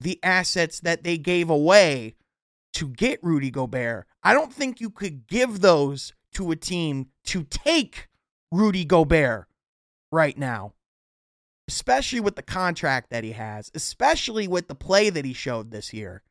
the 0.00 0.18
assets 0.22 0.80
that 0.80 1.02
they 1.04 1.18
gave 1.18 1.50
away 1.50 2.14
to 2.74 2.88
get 2.88 3.22
Rudy 3.22 3.50
Gobert. 3.50 4.06
I 4.22 4.34
don't 4.34 4.52
think 4.52 4.80
you 4.80 4.90
could 4.90 5.26
give 5.26 5.60
those 5.60 6.12
to 6.34 6.50
a 6.50 6.56
team 6.56 7.08
to 7.24 7.44
take 7.44 8.08
Rudy 8.52 8.84
Gobert 8.84 9.46
right 10.12 10.36
now, 10.36 10.74
especially 11.66 12.20
with 12.20 12.36
the 12.36 12.42
contract 12.42 13.10
that 13.10 13.24
he 13.24 13.32
has, 13.32 13.70
especially 13.74 14.46
with 14.46 14.68
the 14.68 14.74
play 14.74 15.10
that 15.10 15.24
he 15.24 15.32
showed 15.32 15.70
this 15.70 15.92
year. 15.92 16.22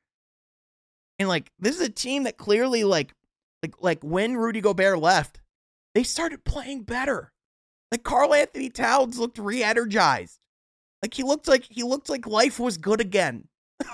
And 1.20 1.28
like 1.28 1.52
this 1.60 1.76
is 1.76 1.82
a 1.82 1.90
team 1.90 2.24
that 2.24 2.38
clearly 2.38 2.84
like 2.84 3.14
like 3.64 3.76
like 3.82 4.04
when 4.04 4.38
Rudy 4.38 4.62
Gobert 4.62 5.00
left, 5.00 5.42
they 5.96 6.04
started 6.04 6.46
playing 6.46 6.84
better. 6.84 7.34
Like 7.92 8.04
Karl-Anthony 8.04 8.70
Towns 8.70 9.18
looked 9.18 9.40
re-energized. 9.40 10.40
Like 11.02 11.14
he 11.14 11.24
looked 11.24 11.48
like 11.48 11.66
he 11.70 11.84
looked 11.84 12.10
like 12.10 12.28
life 12.28 12.60
was 12.60 12.78
good 12.78 13.02
again. 13.02 13.48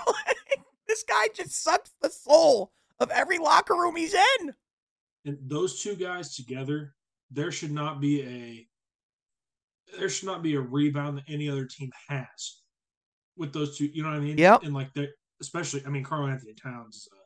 This 0.86 1.02
guy 1.02 1.26
just 1.34 1.62
sucks 1.62 1.90
the 2.02 2.10
soul 2.10 2.72
of 3.00 3.10
every 3.10 3.38
locker 3.38 3.74
room 3.74 3.96
he's 3.96 4.14
in. 4.14 4.54
And 5.24 5.38
those 5.42 5.82
two 5.82 5.96
guys 5.96 6.36
together, 6.36 6.94
there 7.30 7.50
should 7.50 7.72
not 7.72 8.00
be 8.00 8.22
a 8.22 8.68
there 9.98 10.08
should 10.08 10.26
not 10.26 10.42
be 10.42 10.54
a 10.54 10.60
rebound 10.60 11.18
that 11.18 11.24
any 11.28 11.48
other 11.48 11.66
team 11.66 11.90
has 12.08 12.60
with 13.36 13.52
those 13.52 13.76
two. 13.76 13.86
You 13.86 14.02
know 14.02 14.10
what 14.10 14.18
I 14.18 14.20
mean? 14.20 14.38
Yeah. 14.38 14.58
And 14.62 14.74
like 14.74 14.92
they, 14.94 15.08
especially, 15.40 15.82
I 15.86 15.88
mean, 15.88 16.04
Karl-Anthony 16.04 16.54
Towns, 16.54 17.08
uh, 17.12 17.16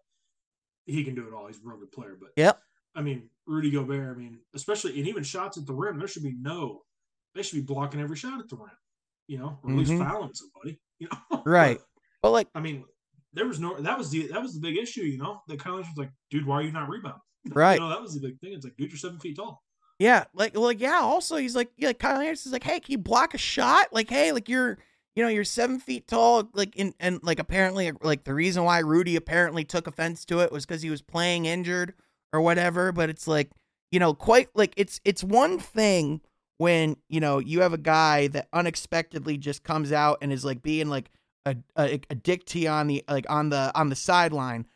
he 0.87 1.05
can 1.05 1.15
do 1.15 1.27
it 1.27 1.35
all. 1.35 1.47
He's 1.47 1.59
a 1.59 1.61
real 1.65 1.79
good 1.79 1.93
player. 1.93 2.17
But 2.19 2.31
yep. 2.37 2.61
I 2.95 3.03
mean, 3.03 3.29
Rudy 3.47 3.71
Gobert. 3.71 4.17
I 4.17 4.19
mean, 4.19 4.39
especially 4.55 4.99
and 4.99 5.09
even 5.09 5.23
shots 5.23 5.59
at 5.59 5.67
the 5.67 5.75
rim, 5.75 5.99
there 5.99 6.09
should 6.09 6.23
be 6.23 6.37
no. 6.41 6.83
They 7.35 7.43
should 7.43 7.57
be 7.57 7.75
blocking 7.75 8.01
every 8.01 8.17
shot 8.17 8.41
at 8.41 8.49
the 8.49 8.57
rim. 8.57 8.71
You 9.27 9.39
know, 9.39 9.59
or 9.63 9.71
at 9.71 9.77
mm-hmm. 9.77 9.79
least 9.79 9.93
fouling 9.93 10.35
somebody. 10.35 10.81
You 11.01 11.07
know, 11.13 11.43
right? 11.47 11.79
But, 12.23 12.31
like, 12.31 12.49
I 12.55 12.61
mean, 12.61 12.85
there 13.33 13.47
was 13.47 13.61
no 13.61 13.81
that 13.81 13.97
was 13.97 14.11
the 14.11 14.29
that 14.29 14.43
was 14.43 14.55
the 14.55 14.61
big 14.61 14.77
issue, 14.77 15.03
you 15.03 15.19
know. 15.19 15.43
The 15.49 15.57
college 15.57 15.87
was 15.87 15.97
like, 15.97 16.11
dude, 16.31 16.47
why 16.47 16.57
are 16.57 16.63
you 16.63 16.73
not 16.73 16.89
rebounding? 16.89 17.21
Right. 17.55 17.75
You 17.75 17.81
know, 17.81 17.89
that 17.89 18.03
was 18.03 18.15
the 18.15 18.21
big 18.21 18.39
thing. 18.41 18.53
It's 18.53 18.65
like, 18.65 18.77
dude, 18.77 18.91
you're 18.91 18.99
seven 18.99 19.19
feet 19.21 19.37
tall. 19.37 19.63
Yeah, 19.99 20.25
like 20.35 20.57
like 20.57 20.81
yeah. 20.81 21.01
Also, 21.03 21.37
he's 21.37 21.57
like, 21.57 21.71
yeah, 21.77 21.93
Kyle 21.93 22.21
Anderson's 22.21 22.53
like, 22.53 22.65
hey, 22.65 22.81
can 22.81 22.93
you 22.93 22.99
block 22.99 23.33
a 23.33 23.39
shot? 23.39 23.89
Like, 23.93 24.11
hey, 24.11 24.33
like 24.33 24.49
you're, 24.49 24.79
you 25.17 25.23
know, 25.23 25.29
you're 25.29 25.45
seven 25.45 25.81
feet 25.81 26.07
tall. 26.07 26.49
Like, 26.53 26.77
in 26.77 26.95
and 27.01 27.21
like 27.23 27.39
apparently, 27.39 27.91
like 28.03 28.25
the 28.25 28.35
reason 28.35 28.65
why 28.65 28.81
Rudy 28.81 29.17
apparently 29.17 29.65
took 29.65 29.87
offense 29.87 30.25
to 30.27 30.41
it 30.41 30.53
was 30.53 30.67
because 30.67 30.83
he 30.83 30.91
was 30.91 31.01
playing 31.01 31.47
injured 31.47 31.95
or 32.33 32.41
whatever. 32.41 32.93
But 32.93 33.09
it's 33.09 33.27
like, 33.27 33.51
you 33.91 33.99
know, 33.99 34.15
quite 34.15 34.49
like 34.55 34.75
it's 34.77 35.01
it's 35.05 35.25
one 35.25 35.59
thing 35.59 36.21
when 36.59 36.97
you 37.09 37.21
know 37.21 37.39
you 37.39 37.63
have 37.63 37.73
a 37.73 37.79
guy 37.79 38.29
that 38.29 38.49
unexpectedly 38.53 39.39
just 39.39 39.65
comes 39.65 39.91
out 39.91 40.19
and 40.21 40.33
is 40.33 40.45
like 40.45 40.61
being 40.61 40.89
like 40.89 41.11
a, 41.77 41.95
a, 41.95 42.01
a 42.11 42.15
dick 42.15 42.55
you 42.55 42.69
on 42.69 42.87
the 42.87 43.05
like 43.09 43.27
on 43.29 43.51
the 43.51 43.73
on 43.75 43.89
the 43.89 43.97
sideline. 43.97 44.67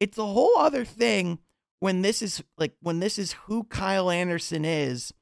It's 0.00 0.18
a 0.18 0.26
whole 0.26 0.58
other 0.58 0.84
thing 0.84 1.38
when 1.80 2.02
this 2.02 2.22
is 2.22 2.42
like 2.56 2.74
when 2.80 3.00
this 3.00 3.18
is 3.18 3.32
who 3.32 3.64
Kyle 3.64 4.10
Anderson 4.10 4.64
is, 4.64 5.12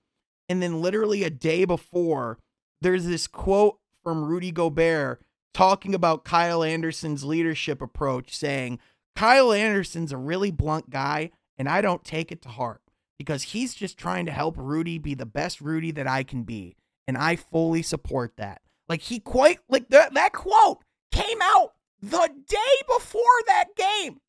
and 0.48 0.62
then 0.62 0.80
literally 0.80 1.24
a 1.24 1.30
day 1.30 1.64
before, 1.64 2.38
there's 2.80 3.06
this 3.06 3.26
quote 3.26 3.78
from 4.02 4.24
Rudy 4.24 4.52
Gobert 4.52 5.22
talking 5.52 5.94
about 5.94 6.24
Kyle 6.24 6.62
Anderson's 6.62 7.24
leadership 7.24 7.80
approach, 7.80 8.36
saying, 8.36 8.78
Kyle 9.14 9.52
Anderson's 9.52 10.12
a 10.12 10.18
really 10.18 10.50
blunt 10.50 10.90
guy, 10.90 11.30
and 11.56 11.68
I 11.68 11.80
don't 11.80 12.04
take 12.04 12.30
it 12.30 12.42
to 12.42 12.50
heart 12.50 12.82
because 13.18 13.42
he's 13.42 13.74
just 13.74 13.96
trying 13.96 14.26
to 14.26 14.32
help 14.32 14.54
Rudy 14.58 14.98
be 14.98 15.14
the 15.14 15.24
best 15.24 15.62
Rudy 15.62 15.90
that 15.92 16.06
I 16.06 16.22
can 16.22 16.42
be. 16.42 16.76
And 17.08 17.16
I 17.16 17.36
fully 17.36 17.82
support 17.82 18.34
that. 18.36 18.60
Like 18.88 19.00
he 19.00 19.18
quite 19.18 19.60
like 19.68 19.88
that 19.88 20.14
that 20.14 20.32
quote 20.32 20.82
came 21.16 21.38
out 21.42 21.72
the 22.02 22.30
day 22.46 22.82
before 22.96 23.22
that 23.46 23.68
game. 23.76 24.20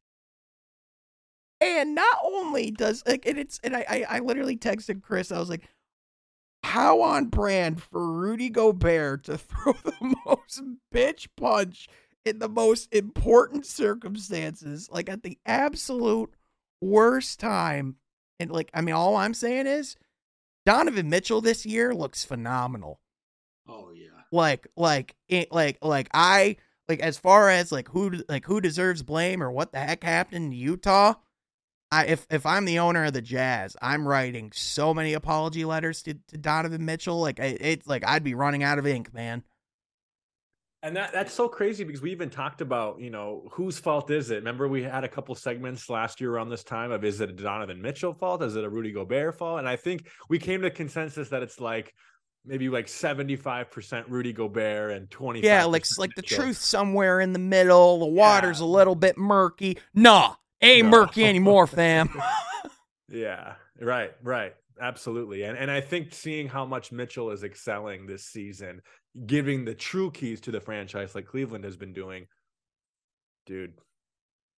And 1.59 1.95
not 1.95 2.19
only 2.23 2.71
does 2.71 3.03
like 3.07 3.25
and 3.25 3.39
it's 3.39 3.59
and 3.63 3.75
I, 3.75 3.85
I 3.89 4.05
I 4.09 4.19
literally 4.19 4.57
texted 4.57 5.01
Chris, 5.01 5.31
I 5.31 5.39
was 5.39 5.49
like, 5.49 5.67
how 6.63 7.01
on 7.01 7.25
brand 7.25 7.81
for 7.81 8.11
Rudy 8.11 8.49
Gobert 8.49 9.23
to 9.23 9.37
throw 9.37 9.73
the 9.73 10.15
most 10.25 10.61
bitch 10.93 11.27
punch 11.35 11.87
in 12.25 12.39
the 12.39 12.49
most 12.49 12.93
important 12.93 13.65
circumstances, 13.65 14.89
like 14.91 15.09
at 15.09 15.23
the 15.23 15.39
absolute 15.45 16.33
worst 16.81 17.39
time. 17.39 17.95
And 18.39 18.51
like, 18.51 18.69
I 18.73 18.81
mean, 18.81 18.93
all 18.93 19.15
I'm 19.15 19.33
saying 19.33 19.65
is 19.65 19.95
Donovan 20.65 21.09
Mitchell 21.09 21.41
this 21.41 21.65
year 21.65 21.95
looks 21.95 22.23
phenomenal. 22.23 22.99
Oh 23.67 23.91
yeah. 23.95 24.09
Like, 24.31 24.67
like, 24.75 25.15
it, 25.29 25.51
like, 25.51 25.77
like 25.81 26.09
I 26.13 26.57
like 26.89 26.99
as 26.99 27.17
far 27.17 27.49
as 27.49 27.71
like 27.71 27.89
who 27.89 28.21
like 28.29 28.45
who 28.45 28.61
deserves 28.61 29.03
blame 29.03 29.43
or 29.43 29.51
what 29.51 29.71
the 29.71 29.79
heck 29.79 30.03
happened 30.03 30.45
in 30.45 30.51
Utah. 30.51 31.15
I 31.91 32.05
if 32.05 32.27
if 32.29 32.45
I'm 32.45 32.65
the 32.65 32.79
owner 32.79 33.05
of 33.05 33.13
the 33.13 33.21
Jazz, 33.21 33.75
I'm 33.81 34.07
writing 34.07 34.51
so 34.53 34.93
many 34.93 35.13
apology 35.13 35.65
letters 35.65 36.03
to, 36.03 36.15
to 36.29 36.37
Donovan 36.37 36.85
Mitchell. 36.85 37.19
Like 37.19 37.39
it's 37.39 37.87
like 37.87 38.05
I'd 38.05 38.23
be 38.23 38.33
running 38.33 38.63
out 38.63 38.79
of 38.79 38.87
ink, 38.87 39.13
man. 39.13 39.43
And 40.83 40.95
that 40.95 41.11
that's 41.11 41.33
so 41.33 41.49
crazy 41.49 41.83
because 41.83 42.01
we 42.01 42.11
even 42.11 42.29
talked 42.29 42.61
about, 42.61 42.99
you 42.99 43.09
know, 43.09 43.47
whose 43.51 43.79
fault 43.79 44.11
is 44.11 44.29
it? 44.31 44.35
Remember 44.35 44.67
we 44.67 44.83
had 44.83 45.03
a 45.03 45.09
couple 45.09 45.33
segments 45.33 45.89
last 45.89 46.21
year 46.21 46.31
around 46.31 46.49
this 46.49 46.63
time 46.63 46.91
of 46.91 47.03
is 47.03 47.19
it 47.19 47.29
a 47.29 47.33
Donovan 47.33 47.81
Mitchell 47.81 48.13
fault? 48.13 48.43
Is 48.43 48.55
it 48.55 48.63
a 48.63 48.69
Rudy 48.69 48.91
Gobert 48.91 49.37
fault? 49.37 49.59
And 49.59 49.67
I 49.67 49.75
think 49.75 50.07
we 50.29 50.39
came 50.39 50.61
to 50.61 50.69
consensus 50.69 51.29
that 51.29 51.41
it's 51.41 51.59
like 51.59 51.93
maybe 52.47 52.69
like 52.69 52.87
75% 52.87 54.05
Rudy 54.07 54.33
Gobert 54.33 54.93
and 54.93 55.09
20 55.11 55.41
Yeah, 55.41 55.65
like 55.65 55.85
like 55.97 56.15
the 56.15 56.21
truth 56.21 56.57
somewhere 56.57 57.19
in 57.19 57.33
the 57.33 57.39
middle. 57.39 57.99
The 57.99 58.05
water's 58.05 58.59
yeah. 58.59 58.65
a 58.65 58.67
little 58.67 58.95
bit 58.95 59.17
murky. 59.17 59.77
Nah, 59.93 60.35
ain't 60.61 60.85
no. 60.85 60.91
murky 60.91 61.25
anymore, 61.25 61.67
fam. 61.67 62.09
yeah, 63.09 63.55
right, 63.79 64.11
right. 64.23 64.55
Absolutely. 64.79 65.43
And 65.43 65.57
and 65.57 65.69
I 65.69 65.81
think 65.81 66.13
seeing 66.13 66.47
how 66.47 66.65
much 66.65 66.91
Mitchell 66.91 67.31
is 67.31 67.43
excelling 67.43 68.05
this 68.05 68.23
season 68.25 68.81
giving 69.25 69.65
the 69.65 69.73
true 69.73 70.11
keys 70.11 70.39
to 70.41 70.51
the 70.51 70.61
franchise 70.61 71.15
like 71.15 71.25
Cleveland 71.25 71.63
has 71.63 71.75
been 71.75 71.93
doing, 71.93 72.27
dude. 73.45 73.73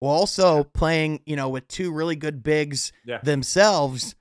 Well, 0.00 0.12
also 0.12 0.64
playing, 0.64 1.20
you 1.26 1.36
know, 1.36 1.48
with 1.48 1.68
two 1.68 1.92
really 1.92 2.16
good 2.16 2.42
bigs 2.42 2.92
yeah. 3.04 3.18
themselves 3.22 4.14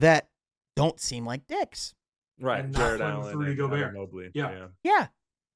that 0.00 0.28
don't 0.76 1.00
seem 1.00 1.24
like 1.24 1.46
dicks. 1.46 1.94
Right. 2.40 2.70
Jarrett 2.72 3.00
Allen 3.00 3.42
and 3.42 3.56
Gobert. 3.56 3.94
Mobley. 3.94 4.30
Yeah. 4.34 4.50
yeah. 4.50 4.66
Yeah. 4.82 5.06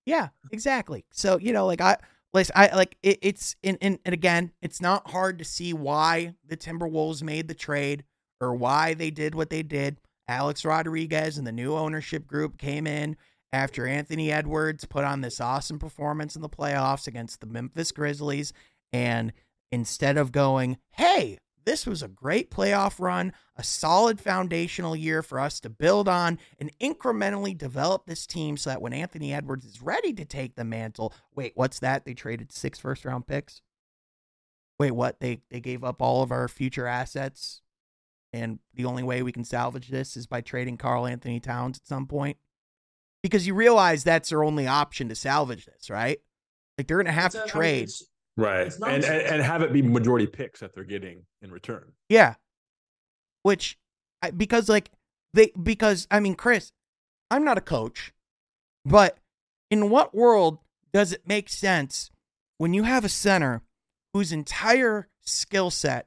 Yeah, 0.09 0.29
exactly. 0.51 1.05
So, 1.11 1.39
you 1.39 1.53
know, 1.53 1.67
like 1.67 1.83
I 1.83 1.99
listen, 2.33 2.55
I 2.57 2.75
like 2.75 2.97
it, 3.03 3.19
it's 3.21 3.57
in, 3.63 3.77
in 3.77 3.99
and 4.07 4.15
again, 4.15 4.53
it's 4.63 4.81
not 4.81 5.11
hard 5.11 5.39
to 5.39 5.45
see 5.45 5.75
why 5.75 6.35
the 6.47 6.57
Timberwolves 6.57 7.23
made 7.23 7.47
the 7.47 7.55
trade 7.55 8.05
or 8.41 8.55
why 8.55 8.95
they 8.95 9.11
did 9.11 9.35
what 9.35 9.51
they 9.51 9.63
did. 9.63 9.99
Alex 10.27 10.65
Rodriguez 10.65 11.37
and 11.37 11.47
the 11.47 11.53
new 11.53 11.75
ownership 11.75 12.27
group 12.27 12.57
came 12.57 12.87
in 12.87 13.19
after 13.53 13.87
Anthony 13.87 14.33
Edwards 14.33 14.87
put 14.87 15.05
on 15.05 15.21
this 15.21 15.43
awesome 15.43 15.79
performance 15.79 16.35
in 16.35 16.41
the 16.41 16.49
playoffs 16.49 17.07
against 17.07 17.43
the 17.43 17.47
Memphis 17.47 17.93
Grizzlies. 17.93 18.55
And 18.95 19.35
instead 19.71 20.17
of 20.17 20.33
going, 20.33 20.79
hey, 20.93 21.37
this 21.69 21.87
was 21.87 22.03
a 22.03 22.09
great 22.09 22.51
playoff 22.51 22.99
run, 22.99 23.35
a 23.55 23.63
solid 23.63 24.19
foundational 24.19 24.97
year 24.97 25.23
for 25.23 25.39
us 25.39 25.61
to 25.61 25.69
build 25.69 26.09
on 26.09 26.39
and 26.59 26.71
incrementally 26.79 27.57
develop 27.57 28.07
this 28.07 28.27
team 28.27 28.57
so 28.57 28.71
that 28.71 28.81
when 28.81 28.95
Anthony 28.95 29.35
Edwards 29.35 29.67
is 29.67 29.83
ready 29.83 30.15
to 30.15 30.25
take 30.25 30.55
the 30.55 30.65
mantle, 30.65 31.13
wait, 31.35 31.53
what's 31.57 31.79
that? 31.81 32.07
They 32.07 32.15
traded 32.15 32.53
six 32.53 32.79
first 32.79 33.05
round 33.05 33.27
picks. 33.27 33.61
Wait, 34.79 34.93
what? 34.93 35.21
They 35.21 35.43
they 35.51 35.61
gave 35.61 35.85
up 35.85 36.01
all 36.01 36.23
of 36.23 36.33
our 36.33 36.49
future 36.49 36.87
assets 36.87 37.61
and 38.33 38.61
the 38.73 38.87
only 38.87 39.03
way 39.03 39.23
we 39.23 39.33
can 39.33 39.45
salvage 39.45 39.89
this 39.89 40.17
is 40.17 40.27
by 40.27 40.41
trading 40.41 40.79
Karl-Anthony 40.79 41.39
Towns 41.39 41.79
at 41.79 41.87
some 41.87 42.07
point 42.07 42.39
because 43.23 43.47
you 43.47 43.55
realize 43.55 44.05
that's 44.05 44.31
their 44.31 44.43
only 44.43 44.67
option 44.67 45.11
to 45.11 45.15
salvage 45.15 45.67
this, 45.67 45.91
right? 45.91 46.19
Like 46.79 46.87
they're 46.87 46.97
going 46.97 47.07
to 47.07 47.13
have 47.13 47.33
to 47.33 47.45
trade. 47.47 47.89
I 47.89 48.03
mean, 48.03 48.09
right. 48.39 48.73
And, 48.87 49.05
and, 49.05 49.05
and 49.05 49.43
have 49.43 49.63
it 49.63 49.73
be 49.73 49.83
majority 49.83 50.27
picks 50.27 50.61
that 50.61 50.75
they're 50.75 50.85
getting 50.85 51.25
in 51.43 51.51
return. 51.51 51.93
Yeah. 52.09 52.35
Which, 53.43 53.79
because 54.37 54.69
like 54.69 54.91
they, 55.35 55.53
because 55.61 56.07
I 56.11 56.21
mean, 56.21 56.35
Chris, 56.35 56.73
I'm 57.31 57.45
not 57.45 57.59
a 57.59 57.63
coach, 57.63 58.13
but 58.85 59.19
in 59.71 59.91
what 59.91 60.15
world 60.15 60.59
does 60.93 61.13
it 61.13 61.23
make 61.27 61.49
sense 61.49 62.11
when 62.57 62.73
you 62.73 62.85
have 62.85 63.05
a 63.05 63.09
center 63.09 63.63
whose 64.15 64.33
entire 64.33 65.09
skill 65.23 65.71
set 65.71 66.07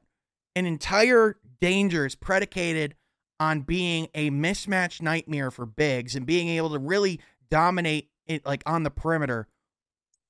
and 0.54 0.66
entire 0.66 1.36
danger 1.60 2.04
is 2.04 2.14
predicated 2.14 2.94
on 3.38 3.60
being 3.60 4.08
a 4.14 4.30
mismatch 4.30 5.00
nightmare 5.00 5.50
for 5.50 5.66
bigs 5.66 6.14
and 6.14 6.26
being 6.26 6.48
able 6.48 6.70
to 6.70 6.78
really 6.78 7.20
dominate 7.50 8.08
it 8.26 8.44
like 8.44 8.62
on 8.66 8.82
the 8.82 8.90
perimeter. 8.90 9.48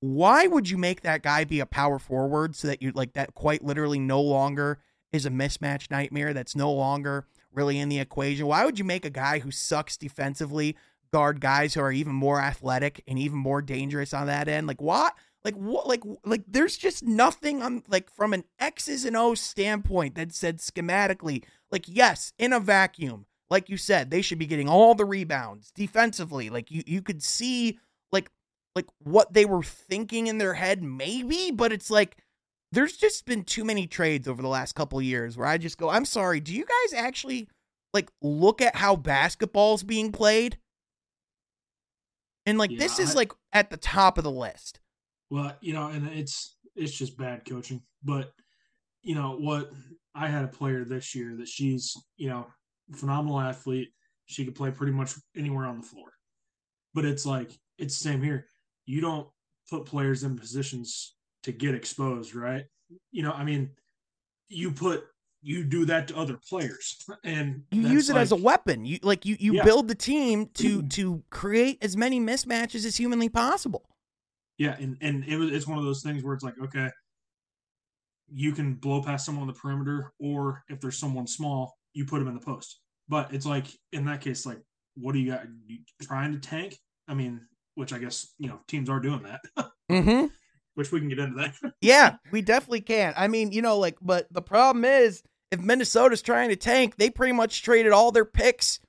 Why 0.05 0.47
would 0.47 0.69
you 0.69 0.77
make 0.77 0.99
that 1.03 1.23
guy 1.23 1.45
be 1.45 1.61
a 1.61 1.65
power 1.65 1.97
forward 1.97 2.57
so 2.57 2.67
that 2.67 2.81
you 2.81 2.91
like 2.91 3.13
that 3.13 3.35
quite 3.35 3.63
literally 3.63 3.99
no 3.99 4.19
longer 4.21 4.79
is 5.13 5.25
a 5.25 5.29
mismatch 5.29 5.89
nightmare 5.89 6.33
that's 6.33 6.57
no 6.57 6.73
longer 6.73 7.25
really 7.53 7.79
in 7.79 7.87
the 7.87 7.99
equation? 7.99 8.45
Why 8.45 8.65
would 8.65 8.77
you 8.77 8.83
make 8.83 9.05
a 9.05 9.09
guy 9.09 9.39
who 9.39 9.49
sucks 9.49 9.95
defensively 9.95 10.75
guard 11.13 11.39
guys 11.39 11.73
who 11.73 11.79
are 11.79 11.91
even 11.93 12.13
more 12.13 12.41
athletic 12.41 13.01
and 13.07 13.17
even 13.17 13.37
more 13.37 13.61
dangerous 13.61 14.13
on 14.13 14.27
that 14.27 14.49
end? 14.49 14.67
Like 14.67 14.81
what? 14.81 15.13
Like 15.45 15.55
what? 15.55 15.87
Like 15.87 16.03
like 16.25 16.43
there's 16.49 16.75
just 16.75 17.03
nothing 17.03 17.63
on 17.63 17.83
like 17.87 18.09
from 18.09 18.33
an 18.33 18.43
X's 18.59 19.05
and 19.05 19.15
O's 19.15 19.39
standpoint 19.39 20.15
that 20.15 20.33
said 20.33 20.57
schematically 20.57 21.45
like, 21.71 21.85
yes, 21.87 22.33
in 22.37 22.51
a 22.51 22.59
vacuum, 22.59 23.25
like 23.49 23.69
you 23.69 23.77
said, 23.77 24.11
they 24.11 24.21
should 24.21 24.37
be 24.37 24.47
getting 24.47 24.67
all 24.67 24.95
the 24.95 25.05
rebounds 25.05 25.71
defensively. 25.71 26.49
Like 26.49 26.71
you, 26.71 26.83
you 26.85 27.01
could 27.01 27.23
see 27.23 27.79
like 28.75 28.87
what 28.99 29.33
they 29.33 29.45
were 29.45 29.63
thinking 29.63 30.27
in 30.27 30.37
their 30.37 30.55
head, 30.55 30.81
maybe, 30.81 31.51
but 31.51 31.71
it's 31.71 31.91
like 31.91 32.17
there's 32.71 32.97
just 32.97 33.25
been 33.25 33.43
too 33.43 33.63
many 33.63 33.85
trades 33.85 34.27
over 34.27 34.41
the 34.41 34.47
last 34.47 34.73
couple 34.73 35.01
years 35.01 35.37
where 35.37 35.47
I 35.47 35.57
just 35.57 35.77
go, 35.77 35.89
I'm 35.89 36.05
sorry, 36.05 36.39
do 36.39 36.53
you 36.53 36.65
guys 36.65 36.99
actually 36.99 37.47
like 37.93 38.09
look 38.21 38.61
at 38.61 38.75
how 38.75 38.95
basketball's 38.95 39.83
being 39.83 40.11
played? 40.11 40.57
And 42.45 42.57
like 42.57 42.71
yeah, 42.71 42.79
this 42.79 42.99
is 42.99 43.11
I, 43.11 43.19
like 43.19 43.31
at 43.53 43.69
the 43.69 43.77
top 43.77 44.17
of 44.17 44.23
the 44.23 44.31
list. 44.31 44.79
Well, 45.29 45.55
you 45.61 45.73
know, 45.73 45.87
and 45.87 46.07
it's 46.09 46.57
it's 46.75 46.97
just 46.97 47.17
bad 47.17 47.45
coaching. 47.47 47.81
But 48.03 48.31
you 49.03 49.15
know 49.15 49.37
what 49.39 49.71
I 50.15 50.27
had 50.27 50.43
a 50.43 50.49
player 50.49 50.83
this 50.83 51.15
year 51.15 51.35
that 51.37 51.47
she's, 51.47 51.95
you 52.17 52.27
know, 52.27 52.47
phenomenal 52.95 53.39
athlete. 53.39 53.89
She 54.25 54.45
could 54.45 54.55
play 54.55 54.71
pretty 54.71 54.93
much 54.93 55.13
anywhere 55.37 55.65
on 55.65 55.79
the 55.79 55.85
floor. 55.85 56.11
But 56.93 57.05
it's 57.05 57.25
like 57.25 57.51
it's 57.77 57.97
the 57.97 58.09
same 58.09 58.21
here. 58.21 58.47
You 58.85 59.01
don't 59.01 59.27
put 59.69 59.85
players 59.85 60.23
in 60.23 60.37
positions 60.37 61.15
to 61.43 61.51
get 61.51 61.75
exposed, 61.75 62.35
right? 62.35 62.65
You 63.11 63.23
know, 63.23 63.31
I 63.31 63.43
mean, 63.43 63.71
you 64.49 64.71
put 64.71 65.05
you 65.41 65.63
do 65.65 65.83
that 65.83 66.07
to 66.07 66.15
other 66.15 66.39
players 66.47 66.97
and 67.25 67.63
you 67.71 67.81
use 67.81 68.09
it 68.09 68.13
like, 68.13 68.21
as 68.21 68.31
a 68.31 68.35
weapon 68.35 68.85
you 68.85 68.97
like 69.03 69.25
you 69.25 69.35
you 69.41 69.55
yeah. 69.55 69.63
build 69.65 69.89
the 69.89 69.95
team 69.95 70.47
to 70.53 70.81
to 70.87 71.21
create 71.31 71.77
as 71.81 71.97
many 71.97 72.17
mismatches 72.17 72.85
as 72.85 72.95
humanly 72.95 73.27
possible 73.27 73.83
yeah 74.57 74.77
and 74.79 74.95
and 75.01 75.25
it 75.25 75.35
was 75.35 75.51
it's 75.51 75.67
one 75.67 75.77
of 75.77 75.83
those 75.83 76.01
things 76.01 76.23
where 76.23 76.33
it's 76.33 76.45
like 76.45 76.53
okay 76.63 76.89
you 78.35 78.51
can 78.51 78.73
blow 78.73 79.01
past 79.01 79.25
someone 79.25 79.43
on 79.43 79.47
the 79.47 79.53
perimeter, 79.53 80.11
or 80.19 80.63
if 80.67 80.81
there's 80.81 80.97
someone 80.97 81.27
small, 81.27 81.77
you 81.93 82.05
put 82.05 82.19
them 82.19 82.27
in 82.27 82.33
the 82.33 82.39
post. 82.39 82.79
But 83.07 83.31
it's 83.33 83.45
like 83.45 83.67
in 83.91 84.05
that 84.05 84.21
case, 84.21 84.45
like, 84.45 84.59
what 84.95 85.13
do 85.13 85.19
you 85.19 85.31
got? 85.31 85.43
You 85.67 85.79
trying 86.01 86.31
to 86.31 86.39
tank? 86.39 86.77
I 87.07 87.13
mean, 87.13 87.41
which 87.75 87.93
I 87.93 87.99
guess 87.99 88.33
you 88.37 88.49
know 88.49 88.59
teams 88.67 88.89
are 88.89 88.99
doing 88.99 89.23
that. 89.23 89.41
mm-hmm. 89.91 90.27
Which 90.75 90.91
we 90.91 90.99
can 90.99 91.09
get 91.09 91.19
into 91.19 91.35
that. 91.37 91.73
yeah, 91.81 92.15
we 92.31 92.41
definitely 92.41 92.81
can. 92.81 93.13
I 93.15 93.27
mean, 93.27 93.51
you 93.51 93.61
know, 93.61 93.77
like, 93.77 93.97
but 94.01 94.27
the 94.31 94.41
problem 94.41 94.85
is, 94.85 95.21
if 95.51 95.59
Minnesota's 95.59 96.21
trying 96.21 96.49
to 96.49 96.55
tank, 96.55 96.95
they 96.97 97.09
pretty 97.09 97.33
much 97.33 97.61
traded 97.61 97.91
all 97.91 98.11
their 98.11 98.25
picks 98.25 98.79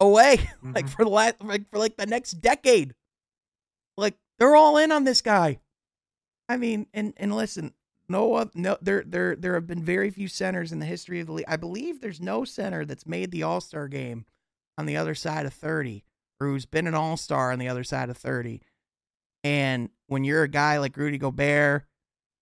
away, 0.00 0.36
mm-hmm. 0.38 0.72
like 0.74 0.88
for 0.88 1.04
the 1.04 1.10
last, 1.10 1.36
like 1.42 1.70
for 1.70 1.78
like 1.78 1.96
the 1.96 2.06
next 2.06 2.32
decade. 2.32 2.94
Like 3.96 4.16
they're 4.38 4.56
all 4.56 4.76
in 4.76 4.92
on 4.92 5.04
this 5.04 5.22
guy. 5.22 5.60
I 6.48 6.56
mean, 6.56 6.86
and 6.92 7.14
and 7.16 7.34
listen, 7.34 7.72
no, 8.10 8.50
no, 8.54 8.76
there, 8.82 9.04
there, 9.06 9.36
there 9.36 9.54
have 9.54 9.68
been 9.68 9.84
very 9.84 10.10
few 10.10 10.26
centers 10.26 10.72
in 10.72 10.80
the 10.80 10.86
history 10.86 11.20
of 11.20 11.28
the 11.28 11.32
league. 11.32 11.44
I 11.46 11.56
believe 11.56 12.00
there's 12.00 12.20
no 12.20 12.44
center 12.44 12.84
that's 12.84 13.06
made 13.06 13.30
the 13.30 13.44
All 13.44 13.60
Star 13.60 13.86
game 13.86 14.26
on 14.76 14.86
the 14.86 14.96
other 14.96 15.14
side 15.14 15.46
of 15.46 15.54
30, 15.54 15.98
or 15.98 16.09
who's 16.40 16.66
been 16.66 16.86
an 16.86 16.94
All 16.94 17.16
Star 17.16 17.52
on 17.52 17.58
the 17.58 17.68
other 17.68 17.84
side 17.84 18.10
of 18.10 18.16
30. 18.16 18.62
And 19.44 19.90
when 20.06 20.24
you're 20.24 20.42
a 20.42 20.48
guy 20.48 20.78
like 20.78 20.96
Rudy 20.96 21.18
Gobert, 21.18 21.84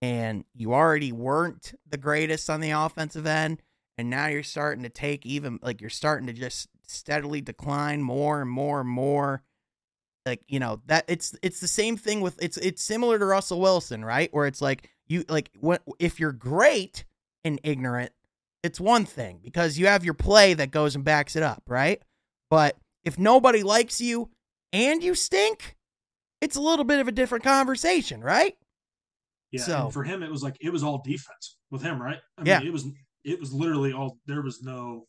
and 0.00 0.44
you 0.54 0.72
already 0.74 1.10
weren't 1.10 1.74
the 1.88 1.96
greatest 1.96 2.48
on 2.48 2.60
the 2.60 2.70
offensive 2.70 3.26
end, 3.26 3.62
and 3.96 4.08
now 4.08 4.28
you're 4.28 4.44
starting 4.44 4.84
to 4.84 4.88
take 4.88 5.26
even 5.26 5.58
like 5.60 5.80
you're 5.80 5.90
starting 5.90 6.28
to 6.28 6.32
just 6.32 6.68
steadily 6.86 7.40
decline 7.40 8.02
more 8.02 8.40
and 8.40 8.48
more 8.48 8.80
and 8.80 8.88
more 8.88 9.42
like 10.24 10.42
you 10.46 10.60
know 10.60 10.80
that 10.86 11.04
it's 11.08 11.34
it's 11.42 11.60
the 11.60 11.68
same 11.68 11.96
thing 11.96 12.20
with 12.20 12.40
it's 12.40 12.56
it's 12.58 12.82
similar 12.82 13.18
to 13.18 13.24
Russell 13.24 13.60
Wilson, 13.60 14.04
right? 14.04 14.32
Where 14.32 14.46
it's 14.46 14.62
like 14.62 14.88
you 15.06 15.24
like 15.28 15.50
what 15.58 15.82
if 15.98 16.20
you're 16.20 16.32
great 16.32 17.04
and 17.44 17.60
ignorant, 17.64 18.12
it's 18.62 18.78
one 18.78 19.04
thing 19.04 19.40
because 19.42 19.78
you 19.78 19.86
have 19.86 20.04
your 20.04 20.14
play 20.14 20.54
that 20.54 20.70
goes 20.70 20.94
and 20.94 21.04
backs 21.04 21.34
it 21.34 21.42
up, 21.42 21.64
right? 21.66 22.00
But 22.50 22.76
if 23.08 23.18
nobody 23.18 23.62
likes 23.62 24.00
you 24.00 24.30
and 24.72 25.02
you 25.02 25.14
stink, 25.14 25.76
it's 26.42 26.56
a 26.56 26.60
little 26.60 26.84
bit 26.84 27.00
of 27.00 27.08
a 27.08 27.12
different 27.12 27.42
conversation, 27.42 28.20
right? 28.20 28.54
Yeah. 29.50 29.62
So 29.62 29.90
for 29.90 30.04
him, 30.04 30.22
it 30.22 30.30
was 30.30 30.42
like 30.42 30.56
it 30.60 30.70
was 30.70 30.82
all 30.84 31.02
defense 31.02 31.56
with 31.70 31.82
him, 31.82 32.00
right? 32.00 32.18
I 32.36 32.42
mean, 32.42 32.46
yeah. 32.46 32.62
It 32.62 32.72
was 32.72 32.84
it 33.24 33.40
was 33.40 33.52
literally 33.52 33.94
all 33.94 34.18
there 34.26 34.42
was 34.42 34.62
no 34.62 35.06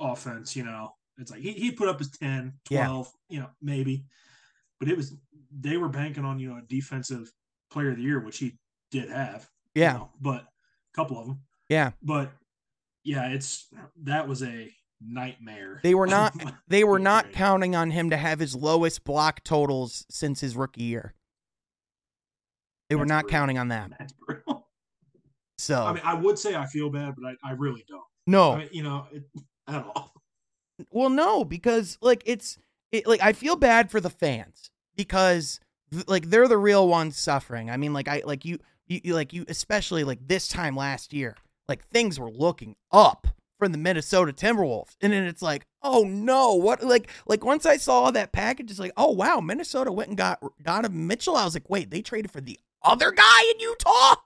offense. 0.00 0.56
You 0.56 0.64
know, 0.64 0.90
it's 1.16 1.30
like 1.30 1.40
he 1.40 1.52
he 1.52 1.70
put 1.70 1.88
up 1.88 2.00
his 2.00 2.10
10, 2.10 2.54
12, 2.66 3.12
yeah. 3.28 3.34
you 3.34 3.40
know, 3.40 3.48
maybe, 3.62 4.04
but 4.80 4.88
it 4.88 4.96
was 4.96 5.14
they 5.56 5.76
were 5.76 5.88
banking 5.88 6.24
on 6.24 6.40
you 6.40 6.50
know 6.50 6.56
a 6.56 6.66
defensive 6.68 7.30
player 7.70 7.90
of 7.90 7.96
the 7.96 8.02
year, 8.02 8.18
which 8.18 8.38
he 8.38 8.58
did 8.90 9.10
have. 9.10 9.48
Yeah. 9.76 9.92
You 9.92 9.98
know, 9.98 10.10
but 10.20 10.42
a 10.42 10.94
couple 10.94 11.20
of 11.20 11.28
them. 11.28 11.40
Yeah. 11.68 11.92
But 12.02 12.32
yeah, 13.04 13.28
it's 13.28 13.68
that 14.02 14.26
was 14.26 14.42
a 14.42 14.68
nightmare. 15.06 15.80
They 15.82 15.94
were 15.94 16.06
not 16.08 16.34
they 16.68 16.84
were 16.84 16.98
not 16.98 17.32
counting 17.32 17.74
on 17.74 17.90
him 17.90 18.10
to 18.10 18.16
have 18.16 18.38
his 18.38 18.54
lowest 18.54 19.04
block 19.04 19.42
totals 19.44 20.06
since 20.10 20.40
his 20.40 20.56
rookie 20.56 20.84
year. 20.84 21.14
They 22.88 22.94
That's 22.94 23.00
were 23.00 23.06
not 23.06 23.24
brutal. 23.24 23.38
counting 23.38 23.58
on 23.58 23.68
that. 23.68 23.90
That's 23.98 24.12
brutal. 24.12 24.68
So 25.58 25.82
I 25.84 25.92
mean, 25.92 26.02
I 26.04 26.14
would 26.14 26.38
say 26.38 26.56
I 26.56 26.66
feel 26.66 26.90
bad, 26.90 27.14
but 27.16 27.26
I, 27.26 27.50
I 27.50 27.52
really 27.52 27.84
don't. 27.88 28.02
No, 28.26 28.52
I 28.52 28.58
mean, 28.58 28.68
you 28.72 28.82
know, 28.82 29.06
it, 29.12 29.22
at 29.68 29.84
all. 29.84 30.12
Well, 30.90 31.10
no, 31.10 31.44
because 31.44 31.98
like 32.00 32.22
it's 32.26 32.58
it, 32.90 33.06
like 33.06 33.22
I 33.22 33.32
feel 33.32 33.56
bad 33.56 33.90
for 33.90 34.00
the 34.00 34.10
fans 34.10 34.70
because 34.96 35.60
like 36.06 36.30
they're 36.30 36.48
the 36.48 36.58
real 36.58 36.88
ones 36.88 37.16
suffering. 37.16 37.70
I 37.70 37.76
mean, 37.76 37.92
like 37.92 38.08
I 38.08 38.22
like 38.24 38.44
you, 38.44 38.58
you, 38.86 39.00
you 39.04 39.14
like 39.14 39.32
you 39.32 39.44
especially 39.48 40.04
like 40.04 40.26
this 40.26 40.48
time 40.48 40.76
last 40.76 41.12
year, 41.12 41.36
like 41.68 41.86
things 41.88 42.18
were 42.18 42.30
looking 42.30 42.76
up 42.90 43.28
from 43.62 43.70
the 43.70 43.78
Minnesota 43.78 44.32
Timberwolves. 44.32 44.96
And 45.00 45.12
then 45.12 45.22
it's 45.22 45.40
like, 45.40 45.66
oh 45.82 46.02
no, 46.02 46.54
what 46.54 46.82
like 46.82 47.08
like 47.26 47.44
once 47.44 47.64
I 47.64 47.76
saw 47.76 48.10
that 48.10 48.32
package, 48.32 48.72
it's 48.72 48.80
like, 48.80 48.90
oh 48.96 49.12
wow, 49.12 49.38
Minnesota 49.38 49.92
went 49.92 50.08
and 50.08 50.18
got 50.18 50.42
Donovan 50.60 51.06
Mitchell. 51.06 51.36
I 51.36 51.44
was 51.44 51.54
like, 51.54 51.70
wait, 51.70 51.92
they 51.92 52.02
traded 52.02 52.32
for 52.32 52.40
the 52.40 52.58
other 52.82 53.12
guy 53.12 53.42
in 53.52 53.60
Utah 53.60 54.16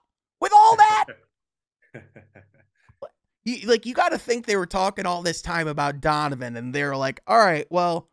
with 0.41 0.51
all 0.55 0.75
that? 0.77 1.05
you, 3.45 3.67
like 3.67 3.85
you 3.85 3.93
got 3.93 4.09
to 4.09 4.17
think 4.17 4.47
they 4.47 4.55
were 4.55 4.65
talking 4.65 5.05
all 5.05 5.21
this 5.21 5.43
time 5.43 5.67
about 5.67 6.01
Donovan, 6.01 6.57
and 6.57 6.73
they're 6.73 6.97
like, 6.97 7.21
all 7.27 7.37
right, 7.37 7.67
well, 7.69 8.09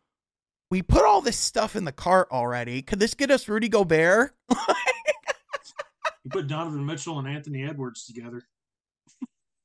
we 0.69 0.83
put 0.83 1.05
all 1.05 1.21
this 1.21 1.39
stuff 1.39 1.75
in 1.75 1.85
the 1.85 1.91
cart 1.91 2.27
already. 2.31 2.83
Could 2.83 2.99
this 2.99 3.15
get 3.15 3.31
us 3.31 3.49
Rudy 3.49 3.67
Gobert? 3.67 4.35
you 4.51 6.29
put 6.29 6.45
Donovan 6.45 6.85
Mitchell 6.85 7.17
and 7.17 7.27
Anthony 7.27 7.63
Edwards 7.63 8.05
together. 8.05 8.43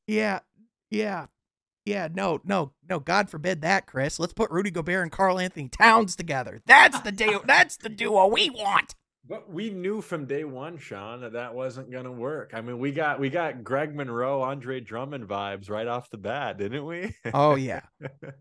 yeah, 0.07 0.41
yeah. 0.89 1.27
Yeah, 1.85 2.09
no, 2.13 2.41
no, 2.45 2.73
no. 2.89 3.01
God 3.01 3.31
forbid 3.31 3.63
that, 3.63 3.87
Chris. 3.87 4.21
Let's 4.21 4.35
put 4.35 4.51
Rudy 4.51 4.71
Gobert 4.71 5.03
and 5.03 5.13
Karl-Anthony 5.13 5.69
Towns 5.69 6.15
together. 6.15 6.61
That's 6.67 7.01
the 7.01 7.13
duo. 7.13 7.43
that's 7.47 7.77
the 7.77 7.89
duo 7.89 8.27
we 8.27 8.51
want. 8.51 8.95
But 9.27 9.51
we 9.51 9.71
knew 9.71 10.01
from 10.01 10.27
day 10.27 10.45
one, 10.45 10.77
Sean, 10.79 11.21
that 11.21 11.35
that 11.35 11.55
wasn't 11.55 11.91
going 11.91 12.05
to 12.05 12.13
work. 12.13 12.51
I 12.53 12.61
mean, 12.61 12.79
we 12.79 12.91
got 12.91 13.21
we 13.21 13.31
got 13.31 13.63
Greg 13.63 13.95
Monroe, 13.95 14.43
Andre 14.43 14.81
Drummond 14.81 15.29
vibes 15.29 15.71
right 15.71 15.87
off 15.87 16.11
the 16.11 16.19
bat, 16.19 16.59
didn't 16.59 16.85
we? 16.85 17.15
oh 17.33 17.55
yeah, 17.57 17.83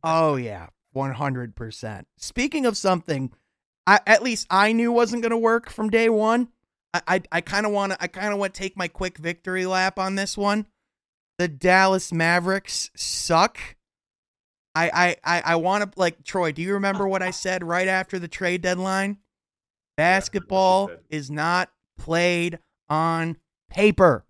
oh 0.03 0.35
yeah, 0.35 0.67
one 0.91 1.13
hundred 1.13 1.55
percent. 1.55 2.07
Speaking 2.17 2.65
of 2.65 2.75
something, 2.75 3.31
I 3.85 3.99
at 4.07 4.23
least 4.23 4.47
I 4.49 4.71
knew 4.71 4.91
wasn't 4.91 5.21
going 5.21 5.31
to 5.31 5.37
work 5.37 5.69
from 5.69 5.89
day 5.89 6.09
one. 6.09 6.49
I 6.93 7.01
I, 7.07 7.21
I 7.31 7.41
kind 7.41 7.65
of 7.65 7.71
want 7.71 7.91
to 7.93 8.01
I 8.01 8.07
kind 8.07 8.33
of 8.33 8.39
want 8.39 8.53
to 8.53 8.59
take 8.59 8.75
my 8.75 8.87
quick 8.87 9.17
victory 9.17 9.65
lap 9.65 9.99
on 9.99 10.15
this 10.15 10.35
one 10.35 10.65
the 11.39 11.47
Dallas 11.47 12.11
Mavericks 12.11 12.91
suck. 12.95 13.57
I 14.75 15.15
I 15.23 15.37
I, 15.37 15.41
I 15.53 15.55
want 15.55 15.91
to 15.91 15.99
like 15.99 16.23
Troy. 16.23 16.51
Do 16.51 16.61
you 16.61 16.73
remember 16.73 17.07
what 17.07 17.23
I 17.23 17.31
said 17.31 17.63
right 17.63 17.87
after 17.87 18.19
the 18.19 18.27
trade 18.27 18.61
deadline? 18.61 19.17
Basketball 19.97 20.91
yeah, 20.91 21.17
is 21.17 21.31
not 21.31 21.71
played 21.97 22.59
on 22.89 23.37
paper. 23.69 24.25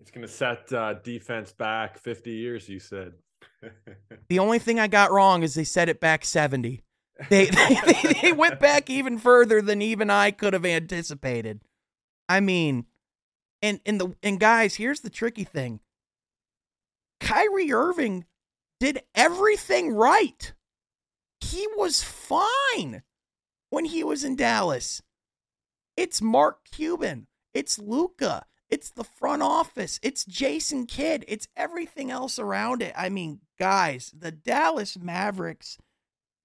It's 0.00 0.10
going 0.10 0.26
to 0.26 0.32
set 0.32 0.72
uh, 0.72 0.94
defense 0.94 1.52
back 1.52 1.98
50 1.98 2.30
years. 2.30 2.68
You 2.68 2.78
said. 2.78 3.14
the 4.28 4.38
only 4.38 4.58
thing 4.58 4.78
I 4.78 4.86
got 4.86 5.10
wrong 5.10 5.42
is 5.42 5.54
they 5.54 5.64
set 5.64 5.88
it 5.88 5.98
back 5.98 6.24
70. 6.24 6.84
They, 7.28 7.46
they, 7.46 8.14
they 8.22 8.32
went 8.32 8.60
back 8.60 8.88
even 8.88 9.18
further 9.18 9.60
than 9.60 9.82
even 9.82 10.08
I 10.08 10.30
could 10.30 10.52
have 10.52 10.64
anticipated. 10.64 11.62
I 12.28 12.38
mean, 12.40 12.86
and 13.60 13.80
and 13.84 14.00
the 14.00 14.14
and 14.22 14.38
guys, 14.38 14.76
here's 14.76 15.00
the 15.00 15.10
tricky 15.10 15.44
thing. 15.44 15.80
Kyrie 17.20 17.72
Irving 17.72 18.24
did 18.80 19.02
everything 19.14 19.92
right. 19.92 20.52
He 21.40 21.66
was 21.76 22.02
fine 22.02 23.02
when 23.70 23.86
he 23.86 24.02
was 24.04 24.24
in 24.24 24.36
Dallas. 24.36 25.02
It's 25.96 26.22
Mark 26.22 26.60
Cuban. 26.70 27.26
It's 27.54 27.78
Luka. 27.78 28.44
It's 28.70 28.90
the 28.90 29.04
front 29.04 29.42
office. 29.42 29.98
It's 30.02 30.24
Jason 30.24 30.86
Kidd. 30.86 31.24
It's 31.26 31.48
everything 31.56 32.10
else 32.10 32.38
around 32.38 32.82
it. 32.82 32.92
I 32.96 33.08
mean, 33.08 33.40
guys, 33.58 34.12
the 34.16 34.30
Dallas 34.30 34.98
Mavericks, 34.98 35.78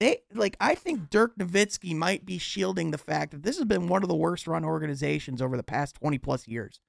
they 0.00 0.22
like 0.32 0.56
I 0.58 0.74
think 0.74 1.10
Dirk 1.10 1.36
Nowitzki 1.36 1.94
might 1.94 2.24
be 2.24 2.38
shielding 2.38 2.90
the 2.90 2.98
fact 2.98 3.32
that 3.32 3.42
this 3.42 3.56
has 3.58 3.66
been 3.66 3.88
one 3.88 4.02
of 4.02 4.08
the 4.08 4.14
worst 4.14 4.46
run 4.46 4.64
organizations 4.64 5.42
over 5.42 5.56
the 5.56 5.62
past 5.62 5.96
20 5.96 6.18
plus 6.18 6.48
years. 6.48 6.80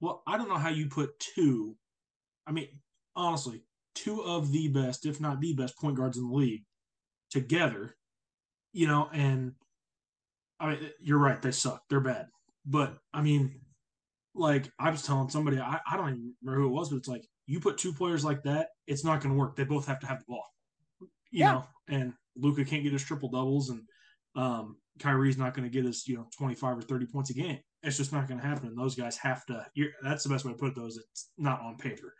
Well, 0.00 0.22
I 0.26 0.38
don't 0.38 0.48
know 0.48 0.56
how 0.56 0.70
you 0.70 0.86
put 0.88 1.18
two. 1.20 1.76
I 2.46 2.52
mean, 2.52 2.68
honestly, 3.18 3.64
two 3.94 4.22
of 4.22 4.52
the 4.52 4.68
best, 4.68 5.04
if 5.04 5.20
not 5.20 5.40
the 5.40 5.52
best, 5.52 5.76
point 5.78 5.96
guards 5.96 6.16
in 6.16 6.28
the 6.28 6.34
league 6.34 6.64
together. 7.30 7.94
You 8.72 8.86
know, 8.86 9.10
and 9.12 9.52
I 10.60 10.70
mean, 10.70 10.90
you're 11.00 11.18
right, 11.18 11.40
they 11.42 11.50
suck. 11.50 11.82
They're 11.90 12.00
bad. 12.00 12.28
But 12.64 12.96
I 13.12 13.22
mean, 13.22 13.60
like 14.34 14.70
I 14.78 14.90
was 14.90 15.02
telling 15.02 15.28
somebody, 15.30 15.58
I, 15.58 15.80
I 15.90 15.96
don't 15.96 16.10
even 16.10 16.34
remember 16.42 16.62
who 16.62 16.68
it 16.68 16.78
was, 16.78 16.90
but 16.90 16.96
it's 16.96 17.08
like 17.08 17.26
you 17.46 17.60
put 17.60 17.78
two 17.78 17.92
players 17.92 18.24
like 18.24 18.42
that, 18.44 18.68
it's 18.86 19.04
not 19.04 19.20
going 19.20 19.34
to 19.34 19.38
work. 19.38 19.56
They 19.56 19.64
both 19.64 19.86
have 19.86 20.00
to 20.00 20.06
have 20.06 20.20
the 20.20 20.26
ball. 20.28 20.44
You 21.00 21.08
yeah. 21.30 21.52
know, 21.52 21.64
and 21.88 22.12
Luka 22.36 22.64
can't 22.64 22.82
get 22.82 22.92
his 22.92 23.04
triple 23.04 23.30
doubles, 23.30 23.70
and 23.70 23.82
um, 24.36 24.76
Kyrie's 24.98 25.38
not 25.38 25.54
going 25.54 25.68
to 25.68 25.74
get 25.74 25.84
his 25.84 26.06
you 26.06 26.16
know 26.16 26.28
25 26.38 26.78
or 26.78 26.82
30 26.82 27.06
points 27.06 27.30
a 27.30 27.34
game. 27.34 27.58
It's 27.82 27.96
just 27.96 28.12
not 28.12 28.28
going 28.28 28.40
to 28.40 28.46
happen. 28.46 28.68
And 28.68 28.78
those 28.78 28.94
guys 28.94 29.16
have 29.18 29.44
to. 29.46 29.66
that's 30.02 30.24
the 30.24 30.30
best 30.30 30.44
way 30.44 30.52
to 30.52 30.58
put 30.58 30.74
those. 30.74 30.98
It's 30.98 31.30
not 31.38 31.60
on 31.60 31.76
paper. 31.76 32.14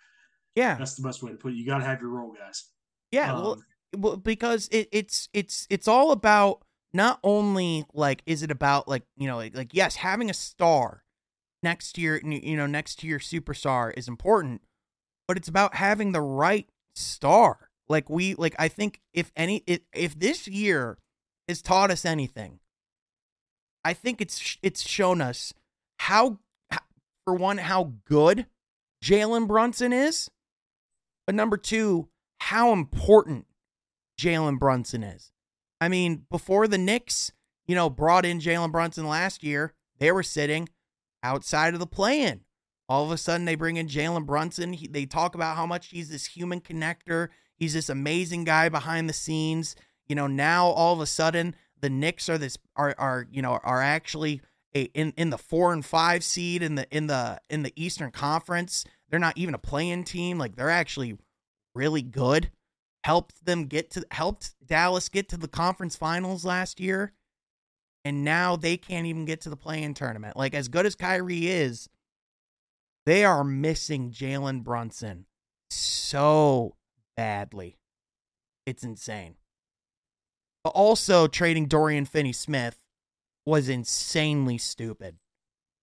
Yeah, 0.58 0.74
that's 0.74 0.96
the 0.96 1.02
best 1.02 1.22
way 1.22 1.30
to 1.30 1.36
put 1.36 1.52
it. 1.52 1.54
You 1.54 1.64
got 1.64 1.78
to 1.78 1.84
have 1.84 2.00
your 2.00 2.10
role 2.10 2.32
guys. 2.32 2.64
Yeah, 3.12 3.32
um, 3.32 3.42
well, 3.42 3.62
well, 3.96 4.16
because 4.16 4.68
it, 4.72 4.88
it's 4.90 5.28
it's 5.32 5.68
it's 5.70 5.86
all 5.86 6.10
about 6.10 6.62
not 6.92 7.20
only 7.22 7.84
like 7.94 8.22
is 8.26 8.42
it 8.42 8.50
about 8.50 8.88
like 8.88 9.04
you 9.16 9.28
know 9.28 9.36
like, 9.36 9.56
like 9.56 9.72
yes 9.72 9.94
having 9.94 10.30
a 10.30 10.34
star 10.34 11.04
next 11.62 11.92
to 11.92 12.00
your 12.00 12.16
you 12.24 12.56
know 12.56 12.66
next 12.66 12.96
to 12.96 13.06
your 13.06 13.20
superstar 13.20 13.96
is 13.96 14.08
important, 14.08 14.62
but 15.28 15.36
it's 15.36 15.48
about 15.48 15.76
having 15.76 16.10
the 16.10 16.20
right 16.20 16.68
star. 16.96 17.70
Like 17.88 18.10
we 18.10 18.34
like 18.34 18.56
I 18.58 18.66
think 18.66 19.00
if 19.14 19.30
any 19.36 19.62
if, 19.68 19.80
if 19.94 20.18
this 20.18 20.48
year 20.48 20.98
has 21.46 21.62
taught 21.62 21.92
us 21.92 22.04
anything, 22.04 22.58
I 23.84 23.94
think 23.94 24.20
it's 24.20 24.58
it's 24.60 24.86
shown 24.86 25.20
us 25.20 25.54
how 26.00 26.40
for 27.24 27.34
one 27.34 27.58
how 27.58 27.92
good 28.06 28.46
Jalen 29.04 29.46
Brunson 29.46 29.92
is, 29.92 30.28
but 31.28 31.34
number 31.34 31.58
two, 31.58 32.08
how 32.38 32.72
important 32.72 33.44
Jalen 34.18 34.58
Brunson 34.58 35.02
is. 35.02 35.30
I 35.78 35.90
mean, 35.90 36.24
before 36.30 36.66
the 36.66 36.78
Knicks, 36.78 37.32
you 37.66 37.74
know, 37.74 37.90
brought 37.90 38.24
in 38.24 38.40
Jalen 38.40 38.72
Brunson 38.72 39.06
last 39.06 39.44
year, 39.44 39.74
they 39.98 40.10
were 40.10 40.22
sitting 40.22 40.70
outside 41.22 41.74
of 41.74 41.80
the 41.80 41.86
play 41.86 42.22
in. 42.22 42.46
All 42.88 43.04
of 43.04 43.10
a 43.10 43.18
sudden, 43.18 43.44
they 43.44 43.56
bring 43.56 43.76
in 43.76 43.88
Jalen 43.88 44.24
Brunson. 44.24 44.72
He, 44.72 44.86
they 44.86 45.04
talk 45.04 45.34
about 45.34 45.54
how 45.54 45.66
much 45.66 45.88
he's 45.88 46.08
this 46.08 46.24
human 46.24 46.62
connector. 46.62 47.28
He's 47.58 47.74
this 47.74 47.90
amazing 47.90 48.44
guy 48.44 48.70
behind 48.70 49.06
the 49.06 49.12
scenes. 49.12 49.76
You 50.06 50.14
know, 50.14 50.28
now 50.28 50.68
all 50.68 50.94
of 50.94 51.00
a 51.00 51.06
sudden, 51.06 51.54
the 51.78 51.90
Knicks 51.90 52.30
are 52.30 52.38
this 52.38 52.56
are 52.74 52.94
are 52.96 53.26
you 53.30 53.42
know 53.42 53.60
are 53.62 53.82
actually 53.82 54.40
a, 54.74 54.84
in 54.94 55.12
in 55.18 55.28
the 55.28 55.36
four 55.36 55.74
and 55.74 55.84
five 55.84 56.24
seed 56.24 56.62
in 56.62 56.76
the 56.76 56.86
in 56.90 57.06
the 57.06 57.38
in 57.50 57.64
the 57.64 57.72
Eastern 57.76 58.12
Conference. 58.12 58.86
They're 59.10 59.20
not 59.20 59.38
even 59.38 59.54
a 59.54 59.58
play-in 59.58 60.04
team. 60.04 60.38
Like 60.38 60.56
they're 60.56 60.70
actually 60.70 61.18
really 61.74 62.02
good. 62.02 62.50
Helped 63.04 63.44
them 63.44 63.66
get 63.66 63.90
to 63.92 64.04
helped 64.10 64.54
Dallas 64.66 65.08
get 65.08 65.28
to 65.30 65.36
the 65.36 65.48
conference 65.48 65.96
finals 65.96 66.44
last 66.44 66.80
year. 66.80 67.12
And 68.04 68.24
now 68.24 68.56
they 68.56 68.76
can't 68.76 69.06
even 69.06 69.24
get 69.24 69.40
to 69.42 69.50
the 69.50 69.56
play-in 69.56 69.94
tournament. 69.94 70.36
Like 70.36 70.54
as 70.54 70.68
good 70.68 70.86
as 70.86 70.94
Kyrie 70.94 71.48
is, 71.48 71.88
they 73.06 73.24
are 73.24 73.44
missing 73.44 74.10
Jalen 74.10 74.62
Brunson 74.62 75.26
so 75.70 76.76
badly. 77.16 77.78
It's 78.66 78.84
insane. 78.84 79.36
But 80.62 80.70
also 80.70 81.26
trading 81.26 81.66
Dorian 81.66 82.04
Finney 82.04 82.32
Smith 82.32 82.78
was 83.46 83.68
insanely 83.68 84.58
stupid. 84.58 85.16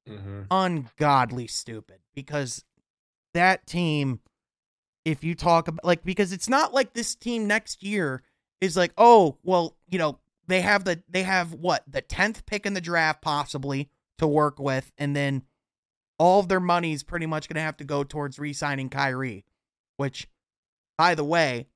Mm-hmm. 0.08 0.42
Ungodly 0.52 1.48
stupid 1.48 2.00
because 2.14 2.64
that 3.36 3.68
team 3.68 4.20
if 5.06 5.24
you 5.24 5.36
talk 5.36 5.68
about 5.68 5.86
like 5.86 6.04
because 6.04 6.34
it's 6.34 6.50
not 6.50 6.74
like 6.74 6.94
this 6.94 7.16
team 7.16 7.48
next 7.48 7.84
year 7.84 8.24
is 8.60 8.76
like, 8.76 8.92
oh, 8.98 9.38
well, 9.44 9.78
you 9.88 10.00
know, 10.00 10.20
they 10.48 10.62
have 10.62 10.84
the 10.84 11.02
they 11.08 11.24
have 11.24 11.54
what, 11.54 11.84
the 11.88 12.02
10th 12.02 12.46
pick 12.46 12.66
in 12.66 12.74
the 12.74 12.82
draft 12.82 13.22
possibly 13.22 13.90
to 14.18 14.28
work 14.28 14.60
with 14.60 14.92
and 14.98 15.16
then 15.16 15.44
all 16.18 16.40
of 16.40 16.48
their 16.48 16.60
money 16.60 16.94
is 16.94 17.04
pretty 17.04 17.26
much 17.26 17.48
going 17.48 17.56
to 17.56 17.62
have 17.62 17.78
to 17.78 17.84
go 17.84 18.04
towards 18.04 18.40
re-signing 18.40 18.90
Kyrie, 18.90 19.46
which 19.98 20.28
by 20.98 21.14
the 21.14 21.26
way, 21.26 21.68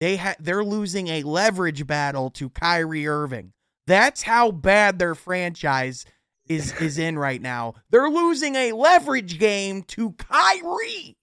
they 0.00 0.16
ha- 0.16 0.36
they're 0.38 0.64
losing 0.64 1.08
a 1.08 1.22
leverage 1.22 1.86
battle 1.86 2.28
to 2.30 2.50
Kyrie 2.50 3.08
Irving. 3.08 3.52
That's 3.86 4.22
how 4.22 4.50
bad 4.50 4.98
their 4.98 5.14
franchise 5.14 6.04
is 6.48 6.72
is 6.80 6.98
in 6.98 7.18
right 7.18 7.40
now. 7.40 7.74
They're 7.90 8.10
losing 8.10 8.54
a 8.54 8.72
leverage 8.72 9.38
game 9.38 9.82
to 9.84 10.12
Kyrie. 10.12 11.16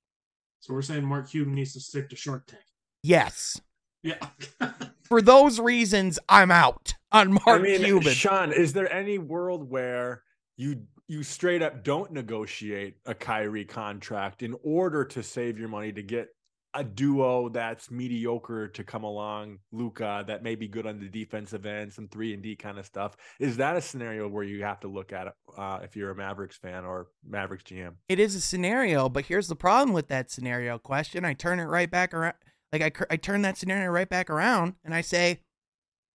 So 0.59 0.73
we're 0.73 0.81
saying 0.81 1.05
Mark 1.05 1.29
Cuban 1.29 1.55
needs 1.55 1.73
to 1.73 1.79
stick 1.79 2.09
to 2.09 2.15
Shark 2.15 2.45
Tank. 2.47 2.63
Yes. 3.03 3.59
Yeah. 4.03 4.19
For 5.03 5.21
those 5.21 5.59
reasons, 5.59 6.19
I'm 6.29 6.51
out 6.51 6.93
on 7.11 7.33
Mark 7.33 7.47
I 7.47 7.57
mean, 7.59 7.83
Cuban. 7.83 8.13
Sean, 8.13 8.53
is 8.53 8.73
there 8.73 8.91
any 8.91 9.17
world 9.17 9.69
where 9.69 10.23
you 10.57 10.83
you 11.07 11.23
straight 11.23 11.61
up 11.61 11.83
don't 11.83 12.11
negotiate 12.11 12.95
a 13.05 13.13
Kyrie 13.13 13.65
contract 13.65 14.43
in 14.43 14.55
order 14.63 15.03
to 15.03 15.21
save 15.21 15.59
your 15.59 15.67
money 15.67 15.91
to 15.91 16.01
get 16.01 16.29
a 16.73 16.83
duo 16.83 17.49
that's 17.49 17.91
mediocre 17.91 18.67
to 18.69 18.83
come 18.83 19.03
along, 19.03 19.59
Luka, 19.71 20.23
that 20.27 20.43
may 20.43 20.55
be 20.55 20.67
good 20.67 20.87
on 20.87 20.99
the 20.99 21.09
defensive 21.09 21.65
end, 21.65 21.91
some 21.91 22.07
three 22.07 22.33
and 22.33 22.41
D 22.41 22.55
kind 22.55 22.79
of 22.79 22.85
stuff. 22.85 23.17
Is 23.39 23.57
that 23.57 23.75
a 23.75 23.81
scenario 23.81 24.27
where 24.27 24.43
you 24.43 24.63
have 24.63 24.79
to 24.81 24.87
look 24.87 25.11
at 25.11 25.27
it 25.27 25.33
uh, 25.57 25.79
if 25.83 25.95
you're 25.95 26.11
a 26.11 26.15
Mavericks 26.15 26.57
fan 26.57 26.85
or 26.85 27.07
Mavericks 27.27 27.63
GM? 27.63 27.95
It 28.07 28.19
is 28.19 28.35
a 28.35 28.41
scenario, 28.41 29.09
but 29.09 29.25
here's 29.25 29.47
the 29.47 29.55
problem 29.55 29.93
with 29.93 30.07
that 30.07 30.31
scenario 30.31 30.77
question. 30.77 31.25
I 31.25 31.33
turn 31.33 31.59
it 31.59 31.65
right 31.65 31.91
back 31.91 32.13
around. 32.13 32.35
Like 32.71 32.81
I, 32.81 33.13
I 33.13 33.17
turn 33.17 33.41
that 33.41 33.57
scenario 33.57 33.89
right 33.89 34.09
back 34.09 34.29
around 34.29 34.75
and 34.85 34.93
I 34.95 35.01
say, 35.01 35.41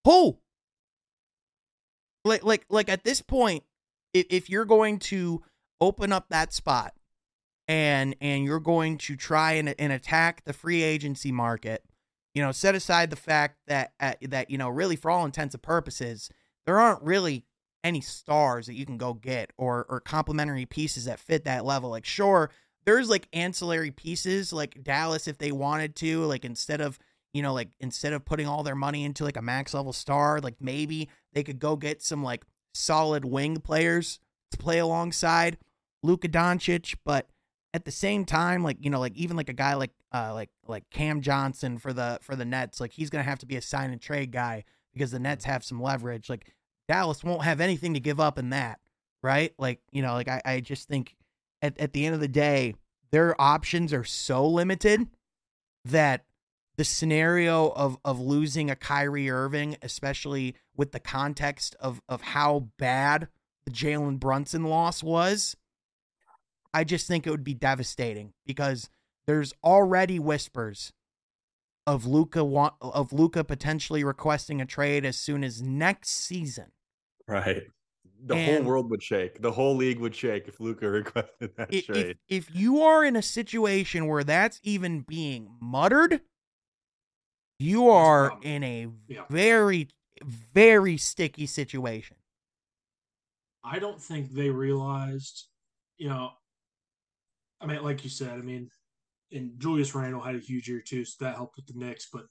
who? 0.04 0.38
Like, 2.24 2.44
like, 2.44 2.64
like 2.70 2.88
at 2.88 3.04
this 3.04 3.20
point, 3.20 3.64
if, 4.14 4.26
if 4.30 4.50
you're 4.50 4.64
going 4.64 4.98
to 5.00 5.42
open 5.80 6.12
up 6.12 6.30
that 6.30 6.54
spot 6.54 6.94
and 7.68 8.14
and 8.20 8.44
you're 8.44 8.60
going 8.60 8.98
to 8.98 9.16
try 9.16 9.52
and, 9.52 9.74
and 9.78 9.92
attack 9.92 10.44
the 10.44 10.52
free 10.52 10.82
agency 10.82 11.32
market, 11.32 11.84
you 12.34 12.42
know, 12.42 12.52
set 12.52 12.74
aside 12.74 13.10
the 13.10 13.16
fact 13.16 13.58
that 13.66 13.92
uh, 14.00 14.14
that 14.22 14.50
you 14.50 14.58
know, 14.58 14.68
really 14.68 14.96
for 14.96 15.10
all 15.10 15.24
intents 15.24 15.54
and 15.54 15.62
purposes, 15.62 16.30
there 16.64 16.78
aren't 16.78 17.02
really 17.02 17.44
any 17.84 18.00
stars 18.00 18.66
that 18.66 18.74
you 18.74 18.86
can 18.86 18.98
go 18.98 19.14
get 19.14 19.50
or 19.56 19.86
or 19.88 20.00
complementary 20.00 20.66
pieces 20.66 21.04
that 21.06 21.20
fit 21.20 21.44
that 21.44 21.64
level. 21.64 21.90
Like 21.90 22.06
sure, 22.06 22.50
there's 22.84 23.08
like 23.08 23.28
ancillary 23.32 23.90
pieces 23.90 24.52
like 24.52 24.82
Dallas 24.82 25.26
if 25.26 25.38
they 25.38 25.52
wanted 25.52 25.96
to, 25.96 26.24
like 26.24 26.44
instead 26.44 26.80
of 26.80 26.98
you 27.34 27.42
know, 27.42 27.52
like 27.52 27.68
instead 27.80 28.14
of 28.14 28.24
putting 28.24 28.46
all 28.46 28.62
their 28.62 28.74
money 28.74 29.04
into 29.04 29.22
like 29.22 29.36
a 29.36 29.42
max 29.42 29.74
level 29.74 29.92
star, 29.92 30.40
like 30.40 30.54
maybe 30.58 31.10
they 31.34 31.42
could 31.42 31.58
go 31.58 31.76
get 31.76 32.02
some 32.02 32.22
like 32.22 32.44
solid 32.72 33.24
wing 33.24 33.58
players 33.58 34.20
to 34.52 34.56
play 34.56 34.78
alongside 34.78 35.58
Luka 36.02 36.28
Doncic, 36.28 36.96
but 37.04 37.28
at 37.76 37.84
the 37.84 37.90
same 37.90 38.24
time, 38.24 38.62
like 38.62 38.78
you 38.80 38.88
know, 38.88 38.98
like 38.98 39.14
even 39.16 39.36
like 39.36 39.50
a 39.50 39.52
guy 39.52 39.74
like 39.74 39.90
uh 40.10 40.32
like 40.32 40.48
like 40.66 40.88
Cam 40.90 41.20
Johnson 41.20 41.76
for 41.76 41.92
the 41.92 42.18
for 42.22 42.34
the 42.34 42.46
Nets, 42.46 42.80
like 42.80 42.92
he's 42.92 43.10
gonna 43.10 43.22
have 43.22 43.38
to 43.40 43.46
be 43.46 43.56
a 43.56 43.62
sign 43.62 43.90
and 43.90 44.00
trade 44.00 44.32
guy 44.32 44.64
because 44.94 45.10
the 45.10 45.18
Nets 45.18 45.44
have 45.44 45.62
some 45.62 45.82
leverage. 45.82 46.30
Like 46.30 46.54
Dallas 46.88 47.22
won't 47.22 47.44
have 47.44 47.60
anything 47.60 47.92
to 47.92 48.00
give 48.00 48.18
up 48.18 48.38
in 48.38 48.48
that, 48.50 48.80
right? 49.22 49.52
Like 49.58 49.80
you 49.92 50.00
know, 50.00 50.14
like 50.14 50.26
I 50.26 50.40
I 50.46 50.60
just 50.60 50.88
think 50.88 51.16
at 51.60 51.78
at 51.78 51.92
the 51.92 52.06
end 52.06 52.14
of 52.14 52.22
the 52.22 52.28
day, 52.28 52.74
their 53.10 53.38
options 53.38 53.92
are 53.92 54.04
so 54.04 54.46
limited 54.48 55.06
that 55.84 56.24
the 56.78 56.84
scenario 56.84 57.68
of 57.68 57.98
of 58.06 58.18
losing 58.18 58.70
a 58.70 58.76
Kyrie 58.76 59.28
Irving, 59.28 59.76
especially 59.82 60.54
with 60.74 60.92
the 60.92 61.00
context 61.00 61.76
of 61.78 62.00
of 62.08 62.22
how 62.22 62.68
bad 62.78 63.28
the 63.66 63.70
Jalen 63.70 64.18
Brunson 64.18 64.64
loss 64.64 65.02
was, 65.02 65.56
I 66.76 66.84
just 66.84 67.08
think 67.08 67.26
it 67.26 67.30
would 67.30 67.42
be 67.42 67.54
devastating 67.54 68.34
because 68.44 68.90
there's 69.26 69.54
already 69.64 70.18
whispers 70.18 70.92
of 71.86 72.04
Luka 72.04 72.44
want, 72.44 72.74
of 72.82 73.14
Luka 73.14 73.44
potentially 73.44 74.04
requesting 74.04 74.60
a 74.60 74.66
trade 74.66 75.06
as 75.06 75.16
soon 75.16 75.42
as 75.42 75.62
next 75.62 76.10
season. 76.10 76.66
Right. 77.26 77.62
The 78.22 78.34
and 78.34 78.56
whole 78.58 78.64
world 78.66 78.90
would 78.90 79.02
shake. 79.02 79.40
The 79.40 79.52
whole 79.52 79.74
league 79.74 80.00
would 80.00 80.14
shake 80.14 80.48
if 80.48 80.60
Luka 80.60 80.86
requested 80.90 81.56
that 81.56 81.72
if, 81.72 81.86
trade. 81.86 82.18
If, 82.28 82.48
if 82.48 82.54
you 82.54 82.82
are 82.82 83.02
in 83.02 83.16
a 83.16 83.22
situation 83.22 84.06
where 84.06 84.22
that's 84.22 84.60
even 84.62 85.00
being 85.00 85.56
muttered, 85.58 86.20
you 87.58 87.88
are 87.88 88.38
in 88.42 88.62
a 88.62 88.88
yeah. 89.08 89.22
very, 89.30 89.88
very 90.22 90.98
sticky 90.98 91.46
situation. 91.46 92.18
I 93.64 93.78
don't 93.78 94.00
think 94.00 94.34
they 94.34 94.50
realized, 94.50 95.46
you 95.96 96.10
know, 96.10 96.32
I 97.60 97.66
mean, 97.66 97.82
like 97.82 98.04
you 98.04 98.10
said, 98.10 98.30
I 98.30 98.42
mean, 98.42 98.70
and 99.32 99.52
Julius 99.58 99.94
Randle 99.94 100.20
had 100.20 100.36
a 100.36 100.40
huge 100.40 100.68
year 100.68 100.80
too, 100.80 101.04
so 101.04 101.24
that 101.24 101.36
helped 101.36 101.56
with 101.56 101.66
the 101.66 101.78
Knicks. 101.78 102.08
But 102.12 102.24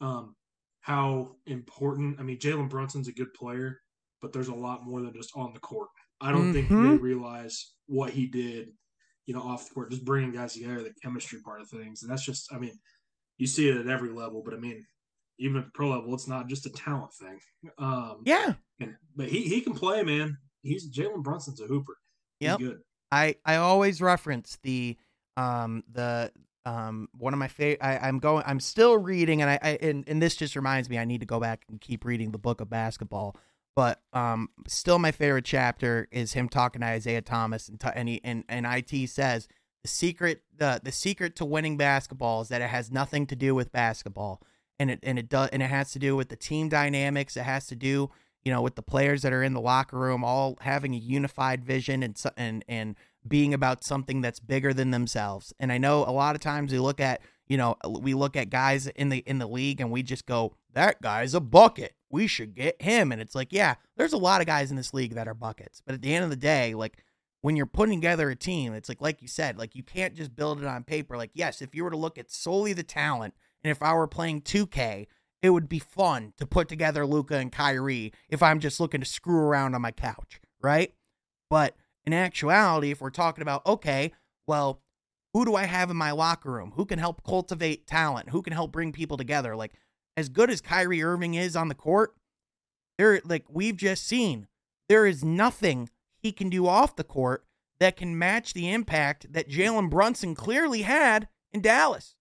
um, 0.00 0.36
how 0.80 1.36
important? 1.46 2.20
I 2.20 2.22
mean, 2.22 2.38
Jalen 2.38 2.68
Brunson's 2.68 3.08
a 3.08 3.12
good 3.12 3.32
player, 3.34 3.80
but 4.22 4.32
there's 4.32 4.48
a 4.48 4.54
lot 4.54 4.86
more 4.86 5.00
than 5.00 5.12
just 5.14 5.32
on 5.34 5.52
the 5.52 5.60
court. 5.60 5.88
I 6.20 6.32
don't 6.32 6.44
mm-hmm. 6.44 6.52
think 6.52 6.68
they 6.68 6.74
mm-hmm. 6.74 7.02
realize 7.02 7.72
what 7.86 8.10
he 8.10 8.26
did, 8.26 8.68
you 9.26 9.34
know, 9.34 9.40
off 9.40 9.68
the 9.68 9.74
court, 9.74 9.90
just 9.90 10.04
bringing 10.04 10.32
guys 10.32 10.54
together, 10.54 10.82
the 10.82 10.92
chemistry 11.02 11.40
part 11.44 11.60
of 11.60 11.68
things, 11.68 12.02
and 12.02 12.10
that's 12.10 12.24
just, 12.24 12.52
I 12.52 12.58
mean, 12.58 12.78
you 13.38 13.46
see 13.46 13.68
it 13.68 13.76
at 13.76 13.88
every 13.88 14.10
level. 14.10 14.42
But 14.44 14.54
I 14.54 14.58
mean, 14.58 14.84
even 15.38 15.58
at 15.58 15.64
the 15.66 15.70
pro 15.72 15.90
level, 15.90 16.14
it's 16.14 16.28
not 16.28 16.48
just 16.48 16.66
a 16.66 16.70
talent 16.70 17.12
thing. 17.14 17.38
Um, 17.78 18.22
yeah, 18.24 18.54
and, 18.80 18.94
but 19.16 19.28
he 19.28 19.42
he 19.42 19.60
can 19.60 19.74
play, 19.74 20.02
man. 20.02 20.36
He's 20.62 20.90
Jalen 20.90 21.22
Brunson's 21.22 21.60
a 21.60 21.66
hooper. 21.66 21.96
Yep. 22.40 22.58
good. 22.58 22.78
I 23.10 23.36
I 23.44 23.56
always 23.56 24.00
reference 24.00 24.58
the 24.62 24.96
um 25.36 25.84
the 25.90 26.32
um 26.64 27.08
one 27.16 27.32
of 27.32 27.38
my 27.38 27.48
favorite 27.48 27.82
I'm 27.82 28.18
going 28.18 28.44
I'm 28.46 28.60
still 28.60 28.98
reading 28.98 29.42
and 29.42 29.50
I, 29.50 29.58
I 29.62 29.68
and, 29.80 30.04
and 30.06 30.20
this 30.20 30.36
just 30.36 30.56
reminds 30.56 30.88
me 30.88 30.98
I 30.98 31.04
need 31.04 31.20
to 31.20 31.26
go 31.26 31.40
back 31.40 31.64
and 31.68 31.80
keep 31.80 32.04
reading 32.04 32.32
the 32.32 32.38
book 32.38 32.60
of 32.60 32.68
basketball 32.68 33.36
but 33.76 34.02
um 34.12 34.50
still 34.66 34.98
my 34.98 35.12
favorite 35.12 35.44
chapter 35.44 36.08
is 36.10 36.32
him 36.32 36.48
talking 36.48 36.80
to 36.80 36.86
Isaiah 36.86 37.22
Thomas 37.22 37.68
and 37.68 37.80
t- 37.80 37.88
and, 37.94 38.08
he, 38.08 38.20
and 38.24 38.44
and 38.48 38.66
IT 38.66 39.08
says 39.08 39.48
the 39.82 39.88
secret 39.88 40.42
the 40.56 40.80
the 40.82 40.92
secret 40.92 41.36
to 41.36 41.44
winning 41.44 41.76
basketball 41.76 42.42
is 42.42 42.48
that 42.48 42.62
it 42.62 42.70
has 42.70 42.90
nothing 42.90 43.26
to 43.28 43.36
do 43.36 43.54
with 43.54 43.72
basketball 43.72 44.42
and 44.78 44.90
it 44.90 45.00
and 45.02 45.18
it 45.18 45.28
does 45.28 45.48
and 45.50 45.62
it 45.62 45.70
has 45.70 45.92
to 45.92 45.98
do 45.98 46.16
with 46.16 46.28
the 46.28 46.36
team 46.36 46.68
dynamics 46.68 47.36
it 47.36 47.44
has 47.44 47.66
to 47.68 47.76
do 47.76 48.10
you 48.48 48.54
know, 48.54 48.62
with 48.62 48.76
the 48.76 48.82
players 48.82 49.20
that 49.20 49.32
are 49.34 49.42
in 49.42 49.52
the 49.52 49.60
locker 49.60 49.98
room, 49.98 50.24
all 50.24 50.56
having 50.62 50.94
a 50.94 50.96
unified 50.96 51.62
vision 51.62 52.02
and 52.02 52.18
and 52.38 52.64
and 52.66 52.96
being 53.28 53.52
about 53.52 53.84
something 53.84 54.22
that's 54.22 54.40
bigger 54.40 54.72
than 54.72 54.90
themselves. 54.90 55.52
And 55.60 55.70
I 55.70 55.76
know 55.76 55.98
a 56.06 56.10
lot 56.10 56.34
of 56.34 56.40
times 56.40 56.72
we 56.72 56.78
look 56.78 56.98
at, 56.98 57.20
you 57.46 57.58
know, 57.58 57.76
we 57.86 58.14
look 58.14 58.36
at 58.36 58.48
guys 58.48 58.86
in 58.86 59.10
the 59.10 59.18
in 59.18 59.38
the 59.38 59.46
league 59.46 59.82
and 59.82 59.90
we 59.90 60.02
just 60.02 60.24
go, 60.24 60.54
that 60.72 61.02
guy's 61.02 61.34
a 61.34 61.40
bucket. 61.40 61.92
We 62.08 62.26
should 62.26 62.54
get 62.54 62.80
him. 62.80 63.12
And 63.12 63.20
it's 63.20 63.34
like, 63.34 63.52
yeah, 63.52 63.74
there's 63.98 64.14
a 64.14 64.16
lot 64.16 64.40
of 64.40 64.46
guys 64.46 64.70
in 64.70 64.78
this 64.78 64.94
league 64.94 65.12
that 65.12 65.28
are 65.28 65.34
buckets. 65.34 65.82
But 65.84 65.96
at 65.96 66.00
the 66.00 66.14
end 66.14 66.24
of 66.24 66.30
the 66.30 66.36
day, 66.36 66.72
like 66.72 67.04
when 67.42 67.54
you're 67.54 67.66
putting 67.66 68.00
together 68.00 68.30
a 68.30 68.34
team, 68.34 68.72
it's 68.72 68.88
like 68.88 69.02
like 69.02 69.20
you 69.20 69.28
said, 69.28 69.58
like 69.58 69.76
you 69.76 69.82
can't 69.82 70.14
just 70.14 70.34
build 70.34 70.58
it 70.58 70.66
on 70.66 70.84
paper. 70.84 71.18
Like, 71.18 71.32
yes, 71.34 71.60
if 71.60 71.74
you 71.74 71.84
were 71.84 71.90
to 71.90 71.98
look 71.98 72.16
at 72.16 72.30
solely 72.30 72.72
the 72.72 72.82
talent, 72.82 73.34
and 73.62 73.70
if 73.70 73.82
I 73.82 73.92
were 73.92 74.06
playing 74.06 74.40
2K, 74.40 75.06
it 75.42 75.50
would 75.50 75.68
be 75.68 75.78
fun 75.78 76.32
to 76.38 76.46
put 76.46 76.68
together 76.68 77.06
Luka 77.06 77.36
and 77.36 77.52
Kyrie 77.52 78.12
if 78.28 78.42
I'm 78.42 78.60
just 78.60 78.80
looking 78.80 79.00
to 79.00 79.06
screw 79.06 79.38
around 79.38 79.74
on 79.74 79.82
my 79.82 79.92
couch, 79.92 80.40
right? 80.62 80.92
But 81.48 81.76
in 82.04 82.12
actuality, 82.12 82.90
if 82.90 83.00
we're 83.00 83.10
talking 83.10 83.42
about, 83.42 83.64
okay, 83.66 84.12
well, 84.46 84.80
who 85.34 85.44
do 85.44 85.54
I 85.54 85.64
have 85.64 85.90
in 85.90 85.96
my 85.96 86.10
locker 86.10 86.50
room? 86.50 86.72
Who 86.74 86.84
can 86.84 86.98
help 86.98 87.22
cultivate 87.22 87.86
talent? 87.86 88.30
Who 88.30 88.42
can 88.42 88.52
help 88.52 88.72
bring 88.72 88.92
people 88.92 89.16
together? 89.16 89.54
Like, 89.54 89.74
as 90.16 90.28
good 90.28 90.50
as 90.50 90.60
Kyrie 90.60 91.02
Irving 91.02 91.34
is 91.34 91.54
on 91.54 91.68
the 91.68 91.74
court, 91.74 92.14
there, 92.96 93.20
like 93.24 93.44
we've 93.48 93.76
just 93.76 94.06
seen, 94.06 94.48
there 94.88 95.06
is 95.06 95.24
nothing 95.24 95.90
he 96.16 96.32
can 96.32 96.48
do 96.50 96.66
off 96.66 96.96
the 96.96 97.04
court 97.04 97.44
that 97.78 97.96
can 97.96 98.18
match 98.18 98.54
the 98.54 98.70
impact 98.70 99.32
that 99.32 99.48
Jalen 99.48 99.90
Brunson 99.90 100.34
clearly 100.34 100.82
had 100.82 101.28
in 101.52 101.60
Dallas 101.60 102.16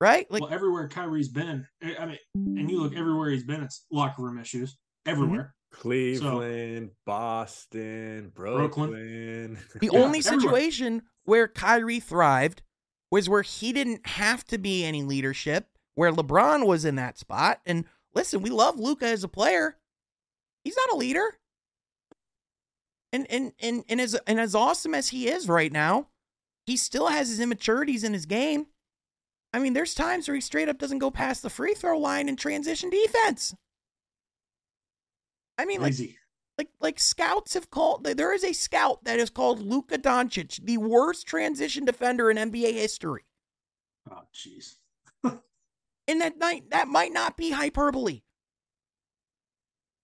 right? 0.00 0.30
Like 0.30 0.42
well, 0.42 0.52
everywhere 0.52 0.88
Kyrie's 0.88 1.28
been, 1.28 1.66
eh, 1.82 1.94
I 1.98 2.06
mean, 2.06 2.18
and 2.34 2.70
you 2.70 2.82
look 2.82 2.96
everywhere 2.96 3.30
he's 3.30 3.44
been, 3.44 3.62
it's 3.62 3.86
locker 3.92 4.22
room 4.22 4.38
issues 4.38 4.76
everywhere. 5.06 5.38
Mm-hmm. 5.40 5.80
Cleveland, 5.80 6.88
so, 6.88 6.96
Boston, 7.06 8.32
Brooklyn. 8.34 8.90
Brooklyn. 8.90 9.58
The 9.80 9.90
yeah, 9.92 10.00
only 10.00 10.20
situation 10.20 10.86
everywhere. 10.86 11.04
where 11.24 11.48
Kyrie 11.48 12.00
thrived 12.00 12.62
was 13.10 13.28
where 13.28 13.42
he 13.42 13.72
didn't 13.72 14.06
have 14.06 14.44
to 14.46 14.58
be 14.58 14.84
any 14.84 15.02
leadership, 15.02 15.68
where 15.94 16.12
LeBron 16.12 16.66
was 16.66 16.84
in 16.84 16.96
that 16.96 17.18
spot. 17.18 17.60
And 17.66 17.84
listen, 18.14 18.42
we 18.42 18.50
love 18.50 18.78
Luka 18.78 19.06
as 19.06 19.22
a 19.22 19.28
player. 19.28 19.76
He's 20.64 20.76
not 20.76 20.94
a 20.94 20.96
leader. 20.96 21.38
And 23.12 23.26
and 23.30 23.52
and 23.60 23.84
and 23.88 24.00
as 24.00 24.14
and 24.26 24.40
as 24.40 24.54
awesome 24.54 24.94
as 24.94 25.08
he 25.08 25.28
is 25.28 25.48
right 25.48 25.72
now, 25.72 26.08
he 26.66 26.76
still 26.76 27.08
has 27.08 27.28
his 27.28 27.40
immaturities 27.40 28.04
in 28.04 28.12
his 28.12 28.26
game. 28.26 28.66
I 29.52 29.58
mean, 29.58 29.72
there's 29.72 29.94
times 29.94 30.28
where 30.28 30.34
he 30.34 30.40
straight 30.40 30.68
up 30.68 30.78
doesn't 30.78 30.98
go 30.98 31.10
past 31.10 31.42
the 31.42 31.50
free 31.50 31.74
throw 31.74 31.98
line 31.98 32.28
in 32.28 32.36
transition 32.36 32.88
defense. 32.90 33.54
I 35.58 35.64
mean, 35.64 35.82
like, 35.82 35.94
like, 36.56 36.68
like 36.80 37.00
scouts 37.00 37.54
have 37.54 37.70
called. 37.70 38.04
There 38.04 38.32
is 38.32 38.44
a 38.44 38.52
scout 38.52 39.04
that 39.04 39.18
is 39.18 39.28
called 39.28 39.60
Luka 39.60 39.98
Doncic, 39.98 40.64
the 40.64 40.78
worst 40.78 41.26
transition 41.26 41.84
defender 41.84 42.30
in 42.30 42.36
NBA 42.36 42.72
history. 42.72 43.24
Oh, 44.10 44.22
jeez. 44.34 44.76
and 46.08 46.20
that 46.20 46.38
might 46.38 46.70
that 46.70 46.88
might 46.88 47.12
not 47.12 47.36
be 47.36 47.50
hyperbole. 47.50 48.22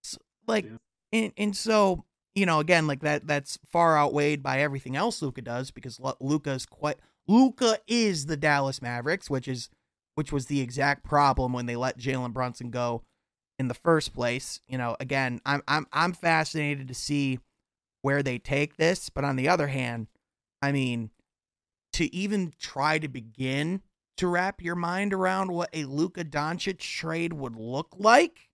So, 0.03 0.19
like, 0.47 0.65
yeah. 0.65 0.77
and 1.13 1.33
and 1.37 1.57
so 1.57 2.05
you 2.35 2.45
know, 2.45 2.61
again, 2.61 2.87
like 2.87 3.01
that 3.01 3.27
that's 3.27 3.59
far 3.67 3.97
outweighed 3.97 4.43
by 4.43 4.61
everything 4.61 4.95
else 4.95 5.23
Luka 5.23 5.41
does 5.41 5.71
because 5.71 5.99
Luka 6.21 6.51
is 6.51 6.67
quite 6.67 6.99
Luka 7.29 7.79
is 7.87 8.27
the 8.27 8.37
Dallas 8.37 8.81
Mavericks, 8.81 9.29
which 9.29 9.49
is 9.49 9.69
which 10.15 10.33
was 10.33 10.47
the 10.47 10.61
exact 10.61 11.05
problem 11.05 11.53
when 11.53 11.67
they 11.67 11.77
let 11.77 11.99
Jalen 11.99 12.33
Brunson 12.33 12.71
go 12.71 13.03
in 13.59 13.69
the 13.69 13.75
first 13.75 14.15
place. 14.15 14.61
You 14.67 14.79
know, 14.79 14.97
again, 15.01 15.41
I'm 15.45 15.63
I'm 15.69 15.87
I'm 15.93 16.13
fascinated 16.13 16.89
to 16.89 16.95
see 16.95 17.39
where 18.03 18.23
they 18.23 18.39
take 18.39 18.77
this, 18.77 19.11
but 19.11 19.25
on 19.25 19.37
the 19.37 19.49
other 19.49 19.67
hand, 19.67 20.07
I 20.63 20.73
mean, 20.73 21.11
to 21.95 22.15
even 22.15 22.53
try 22.59 22.99
to 22.99 23.09
begin 23.09 23.83
to 24.17 24.29
wrap 24.29 24.63
your 24.63 24.77
mind 24.77 25.13
around 25.13 25.53
what 25.53 25.69
a 25.73 25.85
Luka 25.85 26.25
Doncic 26.25 26.79
trade 26.79 27.33
would 27.33 27.57
look 27.57 27.95
like. 27.99 28.49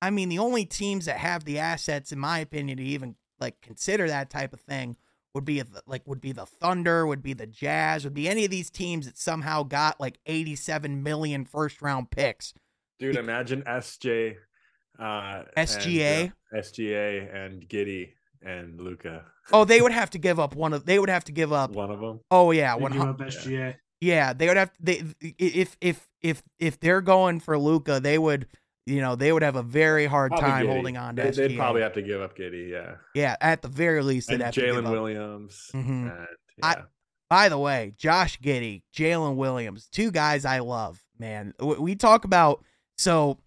I 0.00 0.10
mean, 0.10 0.28
the 0.28 0.38
only 0.38 0.64
teams 0.64 1.06
that 1.06 1.18
have 1.18 1.44
the 1.44 1.58
assets, 1.58 2.12
in 2.12 2.18
my 2.18 2.38
opinion, 2.38 2.78
to 2.78 2.84
even 2.84 3.16
like 3.40 3.60
consider 3.60 4.06
that 4.08 4.30
type 4.30 4.52
of 4.52 4.60
thing 4.60 4.96
would 5.36 5.44
be 5.44 5.62
like 5.86 6.00
would 6.06 6.22
be 6.22 6.32
the 6.32 6.46
Thunder, 6.46 7.06
would 7.06 7.22
be 7.22 7.34
the 7.34 7.46
Jazz, 7.46 8.04
would 8.04 8.14
be 8.14 8.26
any 8.26 8.46
of 8.46 8.50
these 8.50 8.70
teams 8.70 9.04
that 9.04 9.18
somehow 9.18 9.62
got 9.62 10.00
like 10.00 10.18
87 10.24 11.02
million 11.02 11.44
first 11.44 11.82
round 11.82 12.10
picks. 12.10 12.54
Dude, 12.98 13.16
imagine 13.16 13.62
SJ 13.62 14.36
uh 14.98 15.42
SGA, 15.54 16.20
and, 16.22 16.32
uh, 16.54 16.56
SGA 16.56 17.36
and 17.36 17.68
Giddey 17.68 18.12
and 18.40 18.80
Luka. 18.80 19.26
Oh, 19.52 19.66
they 19.66 19.82
would 19.82 19.92
have 20.00 20.08
to 20.10 20.18
give 20.18 20.40
up 20.40 20.56
one 20.56 20.72
of 20.72 20.86
they 20.86 20.98
would 20.98 21.10
have 21.10 21.24
to 21.24 21.32
give 21.32 21.52
up 21.52 21.72
one 21.72 21.90
of 21.90 22.00
them. 22.00 22.20
Oh 22.30 22.50
yeah, 22.50 22.74
one 22.74 22.92
give 22.92 23.02
up 23.02 23.18
SGA. 23.18 23.74
Yeah, 24.00 24.32
they 24.32 24.48
would 24.48 24.56
have 24.56 24.70
they 24.80 25.02
if 25.20 25.76
if 25.82 26.08
if 26.22 26.42
if 26.58 26.80
they're 26.80 27.02
going 27.02 27.40
for 27.40 27.58
Luka, 27.58 28.00
they 28.00 28.16
would 28.16 28.46
you 28.86 29.00
know, 29.00 29.16
they 29.16 29.32
would 29.32 29.42
have 29.42 29.56
a 29.56 29.62
very 29.62 30.06
hard 30.06 30.30
probably 30.30 30.48
time 30.48 30.66
Giddey. 30.66 30.72
holding 30.72 30.96
on 30.96 31.16
to 31.16 31.22
they, 31.22 31.30
SGA. 31.30 31.36
They'd 31.36 31.56
probably 31.56 31.82
have 31.82 31.94
to 31.94 32.02
give 32.02 32.20
up 32.22 32.36
Giddey, 32.36 32.70
yeah. 32.70 32.94
Yeah, 33.14 33.36
at 33.40 33.62
the 33.62 33.68
very 33.68 34.02
least, 34.02 34.28
they'd 34.28 34.34
and 34.34 34.44
have 34.44 34.54
Jalen 34.54 34.90
Williams. 34.90 35.70
Mm-hmm. 35.74 36.08
And, 36.08 36.26
yeah. 36.58 36.66
I, 36.66 36.76
by 37.28 37.48
the 37.48 37.58
way, 37.58 37.92
Josh 37.98 38.38
Giddey, 38.40 38.82
Jalen 38.96 39.34
Williams, 39.34 39.88
two 39.90 40.10
guys 40.10 40.44
I 40.44 40.60
love, 40.60 41.02
man. 41.18 41.52
We 41.60 41.96
talk 41.96 42.24
about 42.24 42.64
so 42.96 43.38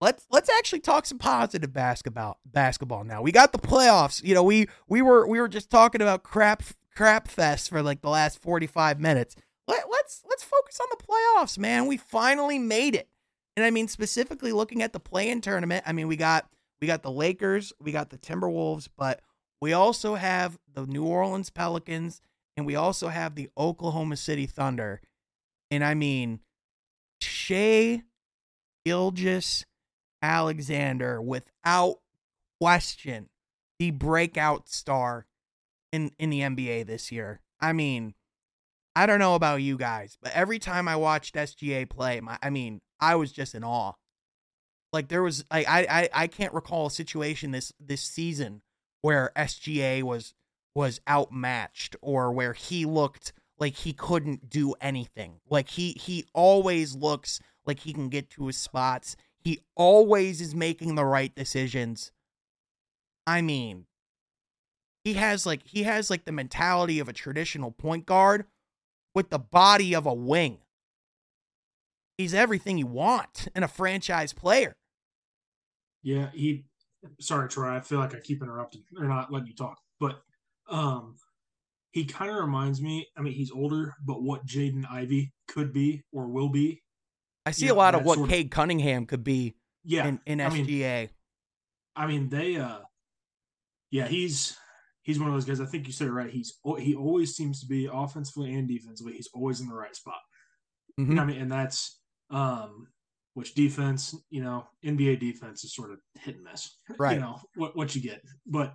let's 0.00 0.26
let's 0.30 0.50
actually 0.50 0.80
talk 0.80 1.06
some 1.06 1.18
positive 1.18 1.72
basketball 1.72 2.38
basketball 2.44 3.04
now. 3.04 3.22
We 3.22 3.32
got 3.32 3.52
the 3.52 3.58
playoffs. 3.58 4.22
You 4.22 4.34
know, 4.34 4.42
we 4.42 4.68
we 4.88 5.02
were 5.02 5.26
we 5.26 5.40
were 5.40 5.48
just 5.48 5.70
talking 5.70 6.00
about 6.00 6.22
crap 6.22 6.62
crap 6.94 7.28
fest 7.28 7.70
for 7.70 7.82
like 7.82 8.02
the 8.02 8.10
last 8.10 8.40
45 8.40 9.00
minutes. 9.00 9.36
Let, 9.66 9.84
let's 9.90 10.22
let's 10.28 10.44
focus 10.44 10.78
on 10.80 10.88
the 10.90 11.04
playoffs, 11.04 11.58
man. 11.58 11.86
We 11.86 11.96
finally 11.96 12.58
made 12.58 12.94
it. 12.94 13.08
And 13.56 13.64
I 13.64 13.70
mean, 13.70 13.88
specifically 13.88 14.52
looking 14.52 14.82
at 14.82 14.92
the 14.92 15.00
play-in 15.00 15.40
tournament, 15.40 15.84
I 15.86 15.92
mean, 15.92 16.08
we 16.08 16.16
got 16.16 16.48
we 16.80 16.86
got 16.86 17.02
the 17.02 17.10
Lakers, 17.10 17.72
we 17.80 17.92
got 17.92 18.10
the 18.10 18.18
Timberwolves, 18.18 18.88
but 18.96 19.20
we 19.60 19.72
also 19.72 20.16
have 20.16 20.58
the 20.72 20.86
New 20.86 21.04
Orleans 21.04 21.50
Pelicans, 21.50 22.20
and 22.56 22.66
we 22.66 22.74
also 22.74 23.08
have 23.08 23.34
the 23.34 23.50
Oklahoma 23.56 24.16
City 24.16 24.46
Thunder. 24.46 25.00
And 25.70 25.84
I 25.84 25.94
mean, 25.94 26.40
Shai 27.20 28.02
Gilgeous 28.84 29.64
Alexander, 30.22 31.20
without 31.20 31.98
question, 32.60 33.28
the 33.78 33.90
breakout 33.90 34.68
star 34.68 35.26
in 35.92 36.10
in 36.18 36.30
the 36.30 36.40
NBA 36.40 36.86
this 36.86 37.12
year. 37.12 37.40
I 37.60 37.72
mean, 37.72 38.14
I 38.94 39.06
don't 39.06 39.18
know 39.18 39.34
about 39.34 39.62
you 39.62 39.76
guys, 39.76 40.18
but 40.20 40.32
every 40.32 40.58
time 40.58 40.88
I 40.88 40.96
watched 40.96 41.34
SGA 41.34 41.88
play, 41.88 42.20
my, 42.20 42.38
I 42.42 42.50
mean, 42.50 42.80
I 43.02 43.16
was 43.16 43.32
just 43.32 43.54
in 43.54 43.64
awe. 43.64 43.92
Like 44.92 45.08
there 45.08 45.22
was, 45.22 45.44
I, 45.50 45.64
I, 45.90 46.08
I 46.12 46.26
can't 46.28 46.54
recall 46.54 46.86
a 46.86 46.90
situation 46.90 47.50
this 47.50 47.72
this 47.80 48.02
season 48.02 48.62
where 49.00 49.32
SGA 49.36 50.02
was 50.02 50.34
was 50.74 51.00
outmatched 51.08 51.96
or 52.00 52.32
where 52.32 52.52
he 52.54 52.86
looked 52.86 53.32
like 53.58 53.74
he 53.76 53.92
couldn't 53.92 54.48
do 54.48 54.74
anything. 54.80 55.40
Like 55.50 55.70
he 55.70 55.92
he 55.92 56.24
always 56.32 56.94
looks 56.94 57.40
like 57.66 57.80
he 57.80 57.92
can 57.92 58.08
get 58.08 58.30
to 58.30 58.46
his 58.46 58.56
spots. 58.56 59.16
He 59.38 59.60
always 59.74 60.40
is 60.40 60.54
making 60.54 60.94
the 60.94 61.04
right 61.04 61.34
decisions. 61.34 62.12
I 63.26 63.42
mean, 63.42 63.86
he 65.04 65.14
has 65.14 65.44
like 65.44 65.66
he 65.66 65.82
has 65.82 66.10
like 66.10 66.24
the 66.24 66.32
mentality 66.32 67.00
of 67.00 67.08
a 67.08 67.12
traditional 67.12 67.72
point 67.72 68.06
guard 68.06 68.46
with 69.14 69.30
the 69.30 69.38
body 69.38 69.94
of 69.94 70.06
a 70.06 70.14
wing. 70.14 70.58
He's 72.18 72.34
everything 72.34 72.78
you 72.78 72.86
want 72.86 73.48
in 73.54 73.62
a 73.62 73.68
franchise 73.68 74.32
player. 74.32 74.74
Yeah, 76.02 76.28
he. 76.32 76.64
Sorry, 77.20 77.48
Troy. 77.48 77.74
I 77.74 77.80
feel 77.80 77.98
like 77.98 78.14
I 78.14 78.20
keep 78.20 78.42
interrupting 78.42 78.84
or 78.98 79.06
not 79.06 79.32
letting 79.32 79.48
you 79.48 79.54
talk, 79.54 79.78
but 79.98 80.20
um, 80.68 81.16
he 81.90 82.04
kind 82.04 82.30
of 82.30 82.36
reminds 82.36 82.80
me. 82.80 83.06
I 83.16 83.22
mean, 83.22 83.32
he's 83.32 83.50
older, 83.50 83.94
but 84.04 84.22
what 84.22 84.46
Jaden 84.46 84.84
Ivey 84.90 85.32
could 85.48 85.72
be 85.72 86.04
or 86.12 86.28
will 86.28 86.48
be. 86.48 86.82
I 87.44 87.50
see 87.50 87.68
a 87.68 87.74
lot 87.74 87.94
of 87.94 88.04
what 88.04 88.28
Cade 88.28 88.46
of, 88.46 88.50
Cunningham 88.50 89.06
could 89.06 89.24
be. 89.24 89.54
Yeah, 89.84 90.06
in, 90.06 90.20
in 90.26 90.38
SGA. 90.38 90.94
I 90.94 91.00
mean, 91.00 91.08
I 91.96 92.06
mean, 92.06 92.28
they. 92.28 92.56
uh 92.56 92.78
Yeah, 93.90 94.06
he's 94.06 94.56
he's 95.02 95.18
one 95.18 95.28
of 95.28 95.34
those 95.34 95.44
guys. 95.44 95.60
I 95.60 95.66
think 95.66 95.86
you 95.86 95.92
said 95.92 96.08
it 96.08 96.12
right. 96.12 96.30
He's 96.30 96.58
he 96.78 96.94
always 96.94 97.34
seems 97.34 97.60
to 97.60 97.66
be 97.66 97.88
offensively 97.92 98.54
and 98.54 98.68
defensively. 98.68 99.14
He's 99.14 99.28
always 99.34 99.60
in 99.60 99.68
the 99.68 99.74
right 99.74 99.94
spot. 99.94 100.20
Mm-hmm. 100.98 101.18
I 101.18 101.24
mean, 101.24 101.40
and 101.40 101.50
that's 101.50 101.98
um, 102.32 102.88
which 103.34 103.54
defense, 103.54 104.14
you 104.30 104.42
know, 104.42 104.66
NBA 104.84 105.20
defense 105.20 105.64
is 105.64 105.74
sort 105.74 105.92
of 105.92 105.98
hit 106.20 106.36
and 106.36 106.44
miss. 106.44 106.76
Right. 106.98 107.14
You 107.14 107.20
know 107.20 107.40
what 107.54 107.76
what 107.76 107.94
you 107.94 108.02
get, 108.02 108.22
but 108.46 108.74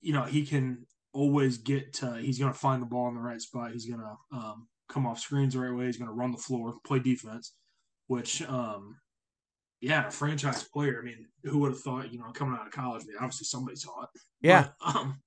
you 0.00 0.12
know 0.12 0.24
he 0.24 0.44
can 0.44 0.86
always 1.12 1.58
get. 1.58 1.94
To, 1.94 2.16
he's 2.16 2.38
going 2.38 2.52
to 2.52 2.58
find 2.58 2.82
the 2.82 2.86
ball 2.86 3.08
in 3.08 3.14
the 3.14 3.20
right 3.20 3.40
spot. 3.40 3.72
He's 3.72 3.86
going 3.86 4.00
to 4.00 4.36
um, 4.36 4.68
come 4.88 5.06
off 5.06 5.20
screens 5.20 5.54
the 5.54 5.60
right 5.60 5.74
way. 5.74 5.86
He's 5.86 5.96
going 5.96 6.10
to 6.10 6.14
run 6.14 6.32
the 6.32 6.38
floor, 6.38 6.74
play 6.84 6.98
defense, 6.98 7.54
which 8.06 8.42
um, 8.42 8.96
yeah, 9.80 10.08
a 10.08 10.10
franchise 10.10 10.64
player. 10.64 11.00
I 11.00 11.04
mean, 11.04 11.26
who 11.44 11.58
would 11.60 11.72
have 11.72 11.80
thought? 11.80 12.12
You 12.12 12.18
know, 12.18 12.30
coming 12.32 12.58
out 12.58 12.66
of 12.66 12.72
college, 12.72 13.02
I 13.02 13.06
mean, 13.06 13.16
obviously 13.16 13.44
somebody 13.44 13.76
saw 13.76 14.02
it. 14.02 14.08
Yeah. 14.42 14.68
But, 14.84 14.96
um, 14.96 15.20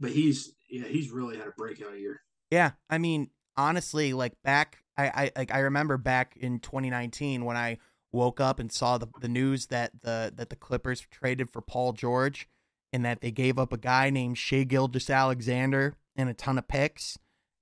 but 0.00 0.10
he's 0.10 0.54
yeah, 0.70 0.86
he's 0.86 1.10
really 1.10 1.36
had 1.36 1.48
a 1.48 1.52
breakout 1.56 1.98
year. 1.98 2.20
Yeah, 2.50 2.72
I 2.90 2.98
mean, 2.98 3.30
honestly, 3.56 4.12
like 4.12 4.34
back, 4.42 4.83
I 4.96 5.06
I 5.06 5.30
like 5.36 5.54
I 5.54 5.60
remember 5.60 5.96
back 5.96 6.36
in 6.36 6.58
2019 6.60 7.44
when 7.44 7.56
I 7.56 7.78
woke 8.12 8.40
up 8.40 8.58
and 8.58 8.72
saw 8.72 8.98
the 8.98 9.08
the 9.20 9.28
news 9.28 9.66
that 9.66 9.92
the 10.02 10.32
that 10.34 10.50
the 10.50 10.56
Clippers 10.56 11.06
traded 11.10 11.50
for 11.50 11.60
Paul 11.60 11.92
George 11.92 12.48
and 12.92 13.04
that 13.04 13.20
they 13.20 13.30
gave 13.30 13.58
up 13.58 13.72
a 13.72 13.78
guy 13.78 14.10
named 14.10 14.38
Shai 14.38 14.64
Gilgeous 14.64 15.10
Alexander 15.10 15.96
and 16.16 16.28
a 16.28 16.34
ton 16.34 16.58
of 16.58 16.68
picks. 16.68 17.18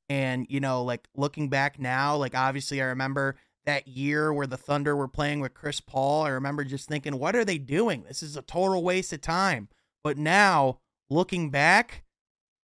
And 0.09 0.47
you 0.51 0.61
know, 0.61 0.83
like 0.83 1.09
looking 1.16 1.49
back 1.49 1.78
now, 1.78 2.16
like 2.16 2.35
obviously 2.35 2.83
I 2.83 2.87
remember 2.87 3.37
that 3.64 3.89
year 3.89 4.33
where 4.33 4.47
the 4.47 4.57
Thunder 4.57 4.95
were 4.97 5.09
playing 5.09 5.41
with 5.41 5.55
Chris 5.55 5.80
Paul, 5.80 6.24
I 6.24 6.30
remember 6.30 6.64
just 6.64 6.89
thinking, 6.89 7.18
what 7.18 7.37
are 7.37 7.45
they 7.45 7.59
doing? 7.59 8.05
This 8.07 8.22
is 8.22 8.37
a 8.37 8.43
total 8.43 8.83
waste 8.83 9.12
of 9.12 9.20
time. 9.20 9.68
But 10.03 10.18
now, 10.18 10.80
looking 11.09 11.51
back, 11.51 12.03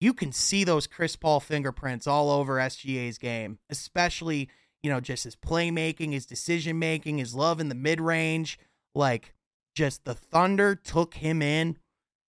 you 0.01 0.12
can 0.12 0.32
see 0.32 0.64
those 0.64 0.86
Chris 0.86 1.16
Paul 1.16 1.40
fingerprints 1.40 2.07
all 2.07 2.30
over 2.30 2.57
SGA's 2.57 3.18
game, 3.18 3.59
especially, 3.70 4.49
you 4.82 4.90
know, 4.90 5.01
just 5.01 5.24
his 5.24 5.36
playmaking, 5.36 6.12
his 6.12 6.26
decision 6.26 6.78
making, 6.78 7.18
his 7.18 7.34
love 7.34 7.61
in 7.61 7.68
the 7.68 7.74
mid 7.74 8.01
range. 8.01 8.59
Like, 8.94 9.34
just 9.74 10.05
the 10.05 10.14
Thunder 10.14 10.74
took 10.74 11.14
him 11.14 11.42
in 11.42 11.76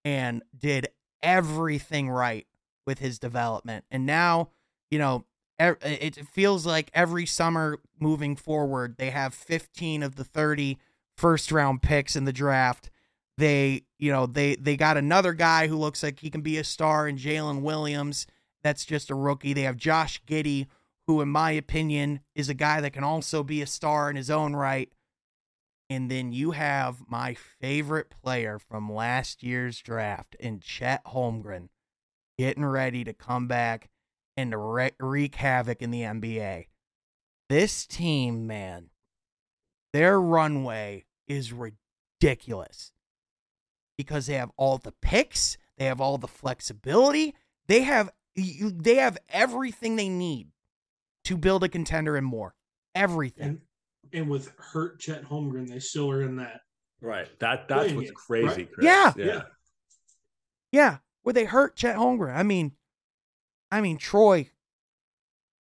and 0.05 0.43
did 0.57 0.89
everything 1.23 2.09
right 2.11 2.47
with 2.87 2.99
his 3.01 3.19
development. 3.19 3.85
And 3.91 4.07
now, 4.07 4.51
you 4.91 4.99
know, 4.99 5.25
it 5.59 6.17
feels 6.29 6.67
like 6.67 6.91
every 6.93 7.27
summer 7.27 7.79
moving 7.99 8.37
forward, 8.37 8.97
they 8.99 9.11
have 9.11 9.35
15 9.35 10.03
of 10.03 10.17
the 10.17 10.25
30 10.25 10.79
first 11.17 11.51
round 11.51 11.83
picks 11.83 12.15
in 12.15 12.25
the 12.25 12.33
draft. 12.33 12.91
They, 13.39 13.83
you 13.99 14.11
know, 14.11 14.27
they 14.27 14.57
they 14.57 14.77
got 14.77 14.97
another 14.97 15.33
guy 15.33 15.67
who 15.67 15.77
looks 15.77 16.03
like 16.03 16.21
he 16.21 16.31
can 16.31 16.41
be 16.41 16.57
a 16.59 16.65
star 16.65 17.07
in 17.07 17.17
Jalen 17.17 17.63
Williams. 17.63 18.27
That's 18.63 18.85
just 18.85 19.11
a 19.11 19.15
rookie. 19.15 19.53
They 19.53 19.63
have 19.63 19.77
Josh 19.77 20.23
Giddey, 20.27 20.67
who, 21.07 21.21
in 21.21 21.29
my 21.29 21.53
opinion, 21.53 22.21
is 22.35 22.49
a 22.49 22.55
guy 22.55 22.81
that 22.81 22.93
can 22.93 23.05
also 23.05 23.43
be 23.43 23.61
a 23.63 23.67
star 23.67 24.09
in 24.11 24.17
his 24.17 24.31
own 24.31 24.57
right. 24.57 24.91
And 25.89 26.11
then 26.11 26.33
you 26.33 26.51
have 26.53 27.03
my 27.09 27.35
favorite 27.35 28.11
player 28.11 28.59
from 28.59 28.93
last 28.93 29.43
year's 29.43 29.81
draft 29.81 30.35
in 30.41 30.59
Chet 30.59 31.05
Holmgren 31.05 31.69
getting 32.39 32.65
ready 32.65 33.05
to 33.05 33.13
come 33.13 33.47
back 33.47 33.89
and 34.37 34.51
to 34.51 34.93
wreak 34.99 35.37
havoc 35.37 35.81
in 35.81 35.91
the 35.91 36.03
NBA. 36.03 36.67
This 37.49 37.87
team, 37.87 38.47
man, 38.47 38.91
their 39.93 40.21
runway 40.21 41.05
is 41.29 41.53
ridiculous 41.53 42.93
because 43.97 44.27
they 44.27 44.35
have 44.35 44.51
all 44.57 44.79
the 44.79 44.93
picks, 44.93 45.57
they 45.79 45.87
have 45.87 46.01
all 46.01 46.19
the 46.19 46.29
flexibility, 46.29 47.35
they 47.67 47.83
have 47.83 48.11
they 48.37 48.97
have 48.97 49.17
everything 49.31 49.97
they 49.97 50.09
need 50.09 50.49
to 51.25 51.37
build 51.37 51.65
a 51.65 51.69
contender 51.69 52.17
and 52.17 52.27
more. 52.27 52.55
Everything. 52.95 53.49
And, 53.49 53.61
and 54.13 54.31
with 54.31 54.53
hurt 54.59 55.01
Chet 55.01 55.25
Holmgren, 55.25 55.69
they 55.69 55.79
still 55.79 56.11
are 56.11 56.23
in 56.23 56.37
that. 56.37 56.61
Right. 57.01 57.29
That 57.41 57.69
that's 57.69 57.93
what's 57.93 58.11
crazy. 58.11 58.69
Right? 58.79 58.83
Yeah. 58.83 59.13
yeah. 59.17 59.25
Yeah. 59.25 59.43
Yeah. 60.73 60.97
Where 61.23 61.33
they 61.33 61.45
hurt 61.45 61.77
Chet 61.77 61.97
Holmgren. 61.97 62.35
I 62.35 62.43
mean, 62.43 62.73
I 63.71 63.81
mean 63.81 63.97
Troy. 63.97 64.51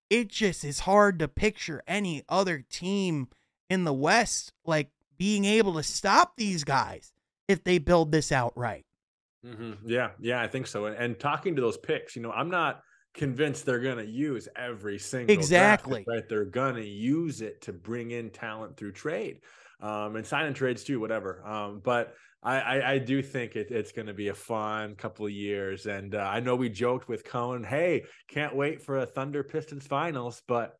It 0.08 0.28
just 0.28 0.64
is 0.64 0.80
hard 0.80 1.18
to 1.18 1.28
picture 1.28 1.82
any 1.88 2.22
other 2.28 2.64
team 2.70 3.28
in 3.68 3.84
the 3.84 3.92
West 3.92 4.52
like 4.64 4.90
being 5.18 5.44
able 5.44 5.74
to 5.74 5.82
stop 5.82 6.36
these 6.36 6.62
guys 6.62 7.12
if 7.48 7.64
they 7.64 7.78
build 7.78 8.12
this 8.12 8.32
out 8.32 8.52
right. 8.56 8.84
Mm-hmm. 9.44 9.88
Yeah, 9.88 10.10
yeah, 10.20 10.42
I 10.42 10.48
think 10.48 10.66
so. 10.66 10.86
And, 10.86 10.96
and, 10.96 11.18
talking 11.18 11.54
to 11.54 11.62
those 11.62 11.76
picks, 11.76 12.16
you 12.16 12.22
know, 12.22 12.32
I'm 12.32 12.50
not 12.50 12.80
convinced 13.14 13.64
they're 13.64 13.78
going 13.78 13.98
to 13.98 14.06
use 14.06 14.48
every 14.56 14.98
single 14.98 15.32
exactly 15.32 16.02
draft, 16.04 16.08
right. 16.08 16.28
They're 16.28 16.44
going 16.44 16.74
to 16.74 16.86
use 16.86 17.40
it 17.40 17.62
to 17.62 17.72
bring 17.72 18.10
in 18.10 18.30
talent 18.30 18.76
through 18.76 18.92
trade, 18.92 19.40
um, 19.80 20.16
and 20.16 20.26
sign 20.26 20.46
and 20.46 20.56
trades 20.56 20.82
too, 20.82 20.98
whatever. 20.98 21.46
Um, 21.46 21.80
but 21.84 22.14
I, 22.42 22.58
I, 22.58 22.92
I, 22.92 22.98
do 22.98 23.22
think 23.22 23.56
it, 23.56 23.70
it's 23.70 23.92
going 23.92 24.06
to 24.06 24.14
be 24.14 24.28
a 24.28 24.34
fun 24.34 24.94
couple 24.94 25.26
of 25.26 25.32
years. 25.32 25.86
And 25.86 26.14
uh, 26.14 26.18
I 26.18 26.40
know 26.40 26.54
we 26.56 26.68
joked 26.68 27.08
with 27.08 27.24
Cohen, 27.24 27.64
hey, 27.64 28.04
can't 28.28 28.54
wait 28.54 28.82
for 28.82 28.98
a 28.98 29.06
Thunder 29.06 29.42
Pistons 29.42 29.86
finals, 29.86 30.42
but 30.46 30.76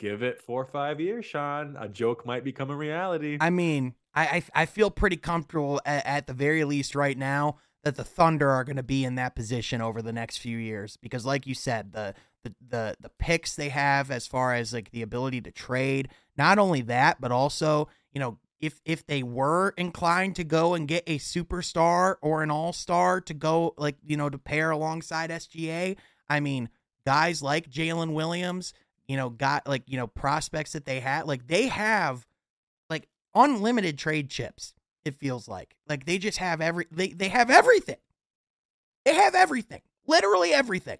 give 0.00 0.22
it 0.22 0.40
four 0.40 0.62
or 0.62 0.66
five 0.66 0.98
years, 0.98 1.26
Sean. 1.26 1.76
A 1.78 1.88
joke 1.88 2.26
might 2.26 2.42
become 2.42 2.70
a 2.70 2.76
reality. 2.76 3.36
I 3.40 3.50
mean, 3.50 3.94
I 4.14 4.24
I, 4.54 4.62
I 4.62 4.66
feel 4.66 4.90
pretty 4.90 5.16
comfortable 5.16 5.80
at, 5.84 6.04
at 6.06 6.26
the 6.26 6.32
very 6.32 6.64
least 6.64 6.96
right 6.96 7.16
now 7.16 7.58
that 7.84 7.96
the 7.96 8.04
Thunder 8.04 8.50
are 8.50 8.64
going 8.64 8.76
to 8.76 8.82
be 8.82 9.04
in 9.04 9.14
that 9.14 9.36
position 9.36 9.80
over 9.80 10.02
the 10.02 10.12
next 10.12 10.38
few 10.38 10.58
years 10.58 10.96
because, 10.96 11.24
like 11.24 11.46
you 11.46 11.54
said, 11.54 11.92
the 11.92 12.14
the 12.42 12.54
the 12.66 12.96
the 13.00 13.10
picks 13.18 13.54
they 13.54 13.68
have 13.68 14.10
as 14.10 14.26
far 14.26 14.54
as 14.54 14.72
like 14.72 14.90
the 14.90 15.02
ability 15.02 15.42
to 15.42 15.52
trade. 15.52 16.08
Not 16.36 16.58
only 16.58 16.80
that, 16.82 17.20
but 17.20 17.30
also 17.30 17.88
you 18.12 18.20
know 18.20 18.38
if 18.58 18.80
if 18.84 19.06
they 19.06 19.22
were 19.22 19.74
inclined 19.76 20.36
to 20.36 20.44
go 20.44 20.74
and 20.74 20.88
get 20.88 21.04
a 21.06 21.18
superstar 21.18 22.16
or 22.22 22.42
an 22.42 22.50
all 22.50 22.72
star 22.72 23.20
to 23.20 23.34
go 23.34 23.74
like 23.76 23.96
you 24.06 24.16
know 24.16 24.30
to 24.30 24.38
pair 24.38 24.70
alongside 24.70 25.30
SGA. 25.30 25.96
I 26.28 26.40
mean, 26.40 26.70
guys 27.04 27.42
like 27.42 27.70
Jalen 27.70 28.14
Williams, 28.14 28.72
you 29.10 29.16
know, 29.16 29.28
got 29.28 29.66
like 29.66 29.82
you 29.86 29.96
know 29.96 30.06
prospects 30.06 30.72
that 30.72 30.84
they 30.84 31.00
had 31.00 31.26
like 31.26 31.48
they 31.48 31.66
have 31.66 32.24
like 32.88 33.08
unlimited 33.34 33.98
trade 33.98 34.30
chips 34.30 34.72
it 35.04 35.16
feels 35.16 35.48
like. 35.48 35.74
Like 35.88 36.06
they 36.06 36.18
just 36.18 36.38
have 36.38 36.60
every 36.60 36.86
they 36.92 37.08
they 37.08 37.28
have 37.28 37.50
everything. 37.50 37.96
They 39.04 39.14
have 39.14 39.34
everything. 39.34 39.82
Literally 40.06 40.52
everything. 40.52 40.98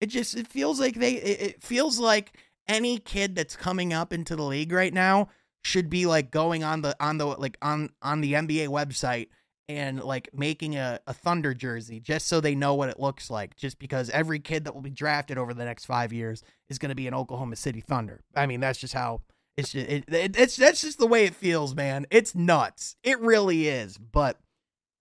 It 0.00 0.06
just 0.06 0.36
it 0.36 0.46
feels 0.46 0.78
like 0.78 0.96
they 0.96 1.14
it, 1.14 1.40
it 1.40 1.62
feels 1.62 1.98
like 1.98 2.36
any 2.68 2.98
kid 2.98 3.34
that's 3.34 3.56
coming 3.56 3.92
up 3.94 4.12
into 4.12 4.36
the 4.36 4.42
league 4.42 4.72
right 4.72 4.92
now 4.92 5.28
should 5.62 5.88
be 5.88 6.04
like 6.04 6.30
going 6.30 6.62
on 6.62 6.82
the 6.82 6.94
on 7.00 7.16
the 7.16 7.24
like 7.24 7.56
on 7.62 7.90
on 8.02 8.20
the 8.20 8.34
NBA 8.34 8.68
website 8.68 9.28
and 9.68 10.02
like 10.02 10.28
making 10.34 10.76
a, 10.76 11.00
a 11.06 11.14
Thunder 11.14 11.54
jersey 11.54 12.00
just 12.00 12.26
so 12.26 12.40
they 12.40 12.54
know 12.54 12.74
what 12.74 12.88
it 12.88 13.00
looks 13.00 13.30
like. 13.30 13.56
Just 13.56 13.78
because 13.78 14.10
every 14.10 14.38
kid 14.38 14.64
that 14.64 14.74
will 14.74 14.82
be 14.82 14.90
drafted 14.90 15.38
over 15.38 15.54
the 15.54 15.64
next 15.64 15.86
five 15.86 16.12
years 16.12 16.42
is 16.68 16.78
going 16.78 16.90
to 16.90 16.94
be 16.94 17.06
an 17.06 17.14
Oklahoma 17.14 17.56
City 17.56 17.80
Thunder. 17.80 18.22
I 18.34 18.46
mean, 18.46 18.60
that's 18.60 18.78
just 18.78 18.94
how 18.94 19.22
it's 19.56 19.72
just 19.72 19.88
it, 19.88 20.04
it, 20.08 20.36
it's 20.38 20.56
that's 20.56 20.80
just 20.80 20.98
the 20.98 21.06
way 21.06 21.24
it 21.24 21.34
feels, 21.34 21.74
man. 21.74 22.06
It's 22.10 22.34
nuts. 22.34 22.96
It 23.02 23.20
really 23.20 23.68
is. 23.68 23.96
But 23.98 24.38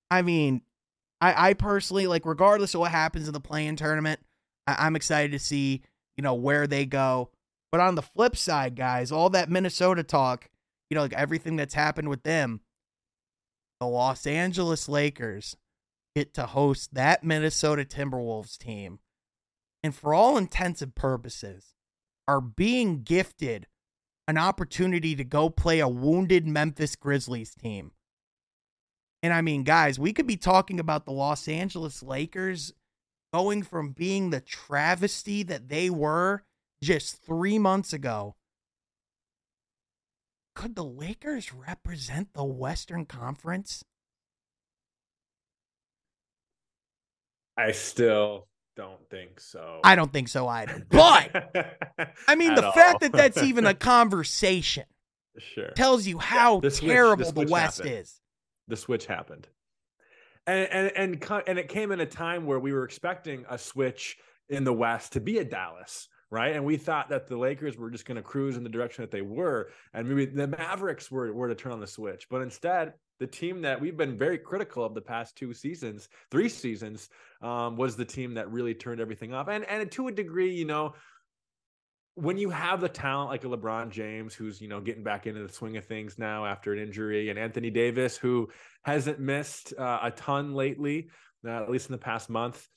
I 0.09 0.21
mean, 0.21 0.61
I 1.19 1.49
I 1.49 1.53
personally 1.53 2.07
like 2.07 2.25
regardless 2.25 2.73
of 2.73 2.79
what 2.79 2.91
happens 2.91 3.27
in 3.27 3.33
the 3.33 3.39
play-in 3.39 3.75
tournament, 3.75 4.19
I, 4.67 4.75
I'm 4.79 4.95
excited 4.95 5.31
to 5.31 5.39
see 5.39 5.81
you 6.17 6.21
know 6.21 6.35
where 6.35 6.67
they 6.67 6.85
go. 6.85 7.29
But 7.71 7.81
on 7.81 7.95
the 7.95 8.03
flip 8.03 8.37
side, 8.37 8.75
guys, 8.75 9.11
all 9.11 9.31
that 9.31 9.49
Minnesota 9.49 10.03
talk, 10.03 10.49
you 10.89 10.95
know, 10.95 11.01
like 11.01 11.13
everything 11.13 11.55
that's 11.55 11.73
happened 11.73 12.07
with 12.07 12.21
them, 12.21 12.61
the 13.83 13.87
Los 13.89 14.25
Angeles 14.25 14.87
Lakers 14.87 15.57
get 16.15 16.33
to 16.35 16.45
host 16.45 16.93
that 16.93 17.21
Minnesota 17.21 17.83
Timberwolves 17.83 18.57
team. 18.57 18.99
And 19.83 19.93
for 19.93 20.13
all 20.13 20.37
intents 20.37 20.81
and 20.81 20.95
purposes, 20.95 21.73
are 22.25 22.39
being 22.39 23.03
gifted 23.03 23.67
an 24.25 24.37
opportunity 24.37 25.17
to 25.17 25.25
go 25.25 25.49
play 25.49 25.81
a 25.81 25.87
wounded 25.89 26.47
Memphis 26.47 26.95
Grizzlies 26.95 27.53
team. 27.53 27.91
And 29.21 29.33
I 29.33 29.41
mean, 29.41 29.63
guys, 29.63 29.99
we 29.99 30.13
could 30.13 30.27
be 30.27 30.37
talking 30.37 30.79
about 30.79 31.03
the 31.03 31.11
Los 31.11 31.49
Angeles 31.49 32.01
Lakers 32.01 32.71
going 33.33 33.63
from 33.63 33.91
being 33.91 34.29
the 34.29 34.39
travesty 34.39 35.43
that 35.43 35.67
they 35.67 35.89
were 35.89 36.43
just 36.81 37.21
three 37.21 37.59
months 37.59 37.91
ago. 37.91 38.35
Could 40.55 40.75
the 40.75 40.83
Lakers 40.83 41.53
represent 41.53 42.33
the 42.33 42.43
Western 42.43 43.05
Conference? 43.05 43.83
I 47.57 47.71
still 47.71 48.47
don't 48.75 49.09
think 49.09 49.39
so. 49.39 49.79
I 49.83 49.95
don't 49.95 50.11
think 50.11 50.27
so 50.27 50.47
either. 50.47 50.85
But 50.89 51.77
I 52.27 52.35
mean, 52.35 52.55
the 52.55 52.65
all. 52.65 52.71
fact 52.71 53.01
that 53.01 53.11
that's 53.11 53.41
even 53.41 53.65
a 53.65 53.73
conversation 53.73 54.85
sure 55.37 55.71
tells 55.71 56.07
you 56.07 56.17
how 56.17 56.61
yeah, 56.63 56.69
terrible 56.69 57.31
the, 57.31 57.45
the 57.45 57.51
West 57.51 57.79
happened. 57.79 57.95
is. 57.95 58.19
The 58.67 58.77
switch 58.77 59.05
happened, 59.05 59.47
and 60.47 60.69
and 60.71 60.91
and 60.95 61.43
and 61.47 61.59
it 61.59 61.67
came 61.67 61.91
in 61.91 61.99
a 61.99 62.05
time 62.05 62.45
where 62.45 62.59
we 62.59 62.71
were 62.71 62.85
expecting 62.85 63.45
a 63.49 63.57
switch 63.57 64.17
in 64.49 64.63
the 64.63 64.73
West 64.73 65.13
to 65.13 65.19
be 65.19 65.37
a 65.39 65.43
Dallas. 65.43 66.07
Right. 66.33 66.55
And 66.55 66.65
we 66.65 66.77
thought 66.77 67.09
that 67.09 67.27
the 67.27 67.37
Lakers 67.37 67.77
were 67.77 67.91
just 67.91 68.07
going 68.07 68.15
to 68.15 68.23
cruise 68.23 68.57
in 68.57 68.63
the 68.63 68.69
direction 68.69 69.03
that 69.03 69.11
they 69.11 69.21
were. 69.21 69.69
And 69.93 70.09
maybe 70.09 70.25
the 70.25 70.47
Mavericks 70.47 71.11
were, 71.11 71.31
were 71.31 71.47
to 71.47 71.53
turn 71.53 71.71
on 71.71 71.79
the 71.79 71.85
switch. 71.85 72.27
But 72.27 72.41
instead, 72.41 72.93
the 73.19 73.27
team 73.27 73.61
that 73.61 73.79
we've 73.79 73.95
been 73.95 74.17
very 74.17 74.39
critical 74.39 74.83
of 74.83 74.95
the 74.95 75.01
past 75.01 75.35
two 75.35 75.53
seasons, 75.53 76.09
three 76.31 76.49
seasons, 76.49 77.09
um, 77.43 77.77
was 77.77 77.95
the 77.95 78.03
team 78.03 78.33
that 78.33 78.51
really 78.51 78.73
turned 78.73 78.99
everything 78.99 79.31
off. 79.31 79.47
And 79.47 79.63
and 79.65 79.91
to 79.91 80.07
a 80.07 80.11
degree, 80.11 80.51
you 80.51 80.65
know, 80.65 80.95
when 82.15 82.39
you 82.39 82.49
have 82.49 82.81
the 82.81 82.89
talent 82.89 83.29
like 83.29 83.43
a 83.43 83.47
LeBron 83.47 83.91
James, 83.91 84.33
who's 84.33 84.59
you 84.59 84.67
know 84.67 84.81
getting 84.81 85.03
back 85.03 85.27
into 85.27 85.45
the 85.45 85.53
swing 85.53 85.77
of 85.77 85.85
things 85.85 86.17
now 86.17 86.47
after 86.47 86.73
an 86.73 86.79
injury, 86.79 87.29
and 87.29 87.37
Anthony 87.37 87.69
Davis, 87.69 88.17
who 88.17 88.49
hasn't 88.81 89.19
missed 89.19 89.71
uh, 89.77 89.99
a 90.01 90.09
ton 90.09 90.55
lately, 90.55 91.09
uh, 91.45 91.61
at 91.61 91.69
least 91.69 91.89
in 91.89 91.91
the 91.91 91.99
past 91.99 92.27
month. 92.27 92.67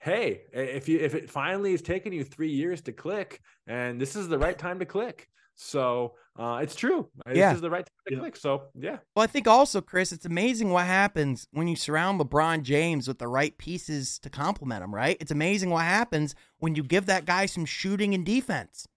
Hey, 0.00 0.42
if 0.52 0.88
you 0.88 0.98
if 0.98 1.14
it 1.14 1.30
finally 1.30 1.74
is 1.74 1.82
taking 1.82 2.12
you 2.12 2.24
three 2.24 2.50
years 2.50 2.80
to 2.82 2.92
click, 2.92 3.42
and 3.66 4.00
this 4.00 4.16
is 4.16 4.28
the 4.28 4.38
right 4.38 4.58
time 4.58 4.78
to 4.78 4.86
click, 4.86 5.28
so 5.54 6.14
uh, 6.38 6.60
it's 6.62 6.74
true. 6.74 7.06
Yeah. 7.30 7.50
This 7.50 7.56
is 7.56 7.60
the 7.60 7.68
right 7.68 7.84
time 7.84 8.04
to 8.08 8.14
yeah. 8.14 8.20
click. 8.20 8.36
So 8.36 8.62
yeah. 8.74 8.98
Well, 9.14 9.22
I 9.22 9.26
think 9.26 9.46
also, 9.46 9.82
Chris, 9.82 10.10
it's 10.10 10.24
amazing 10.24 10.70
what 10.70 10.86
happens 10.86 11.46
when 11.52 11.68
you 11.68 11.76
surround 11.76 12.18
LeBron 12.18 12.62
James 12.62 13.06
with 13.06 13.18
the 13.18 13.28
right 13.28 13.56
pieces 13.58 14.18
to 14.20 14.30
complement 14.30 14.82
him. 14.82 14.94
Right? 14.94 15.18
It's 15.20 15.30
amazing 15.30 15.68
what 15.68 15.84
happens 15.84 16.34
when 16.60 16.74
you 16.74 16.82
give 16.82 17.04
that 17.06 17.26
guy 17.26 17.44
some 17.44 17.66
shooting 17.66 18.14
and 18.14 18.24
defense. 18.24 18.88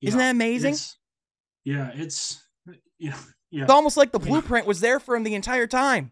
Yeah, 0.00 0.08
Isn't 0.08 0.18
that 0.18 0.30
amazing? 0.30 0.72
It's, 0.72 0.98
yeah, 1.64 1.92
it's 1.94 2.42
yeah, 2.98 3.16
yeah. 3.52 3.62
It's 3.62 3.72
almost 3.72 3.96
like 3.96 4.10
the 4.10 4.18
blueprint 4.18 4.66
was 4.66 4.80
there 4.80 4.98
for 4.98 5.14
him 5.14 5.22
the 5.22 5.36
entire 5.36 5.68
time. 5.68 6.10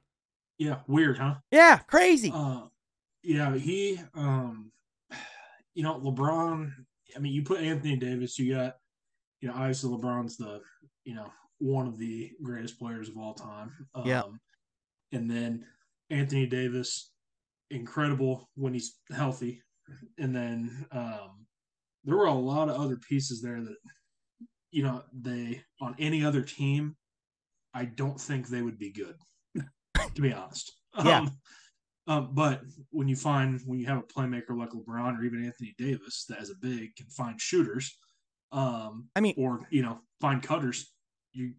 Yeah, 0.58 0.76
weird, 0.86 1.18
huh? 1.18 1.36
Yeah, 1.50 1.78
crazy. 1.78 2.30
Uh, 2.32 2.66
yeah, 3.22 3.54
he, 3.56 4.00
um, 4.14 4.72
you 5.74 5.82
know, 5.82 5.98
LeBron. 6.00 6.70
I 7.14 7.18
mean, 7.18 7.32
you 7.32 7.42
put 7.42 7.60
Anthony 7.60 7.96
Davis. 7.96 8.38
You 8.38 8.54
got 8.54 8.74
you 9.40 9.48
know, 9.48 9.54
obviously 9.54 9.90
LeBron's 9.90 10.36
the, 10.36 10.60
you 11.04 11.14
know, 11.14 11.30
one 11.58 11.86
of 11.86 11.98
the 11.98 12.30
greatest 12.42 12.78
players 12.78 13.08
of 13.08 13.16
all 13.16 13.34
time. 13.34 13.72
Um, 13.94 14.06
yeah. 14.06 14.22
And 15.12 15.30
then 15.30 15.64
Anthony 16.10 16.46
Davis, 16.46 17.12
incredible 17.70 18.48
when 18.54 18.74
he's 18.74 18.98
healthy. 19.14 19.62
And 20.18 20.34
then 20.34 20.86
um, 20.92 21.46
there 22.04 22.16
were 22.16 22.26
a 22.26 22.32
lot 22.32 22.68
of 22.68 22.80
other 22.80 22.96
pieces 22.96 23.42
there 23.42 23.60
that, 23.60 23.76
you 24.70 24.82
know, 24.82 25.02
they 25.12 25.62
on 25.80 25.96
any 25.98 26.24
other 26.24 26.42
team, 26.42 26.96
I 27.74 27.86
don't 27.86 28.20
think 28.20 28.48
they 28.48 28.62
would 28.62 28.78
be 28.78 28.92
good, 28.92 29.16
to 30.14 30.22
be 30.22 30.32
honest. 30.32 30.72
Yeah. 31.04 31.20
Um, 31.20 31.30
um, 32.10 32.30
but 32.32 32.62
when 32.90 33.06
you 33.06 33.14
find 33.14 33.60
when 33.66 33.78
you 33.78 33.86
have 33.86 33.98
a 33.98 34.02
playmaker 34.02 34.58
like 34.58 34.70
LeBron 34.70 35.16
or 35.16 35.22
even 35.22 35.44
Anthony 35.44 35.76
Davis 35.78 36.24
that 36.28 36.40
as 36.40 36.50
a 36.50 36.56
big 36.60 36.96
can 36.96 37.06
find 37.06 37.40
shooters, 37.40 37.96
um, 38.50 39.08
I 39.14 39.20
mean, 39.20 39.34
or 39.38 39.60
you 39.70 39.82
know, 39.82 40.00
find 40.20 40.42
cutters. 40.42 40.92
You, 41.32 41.52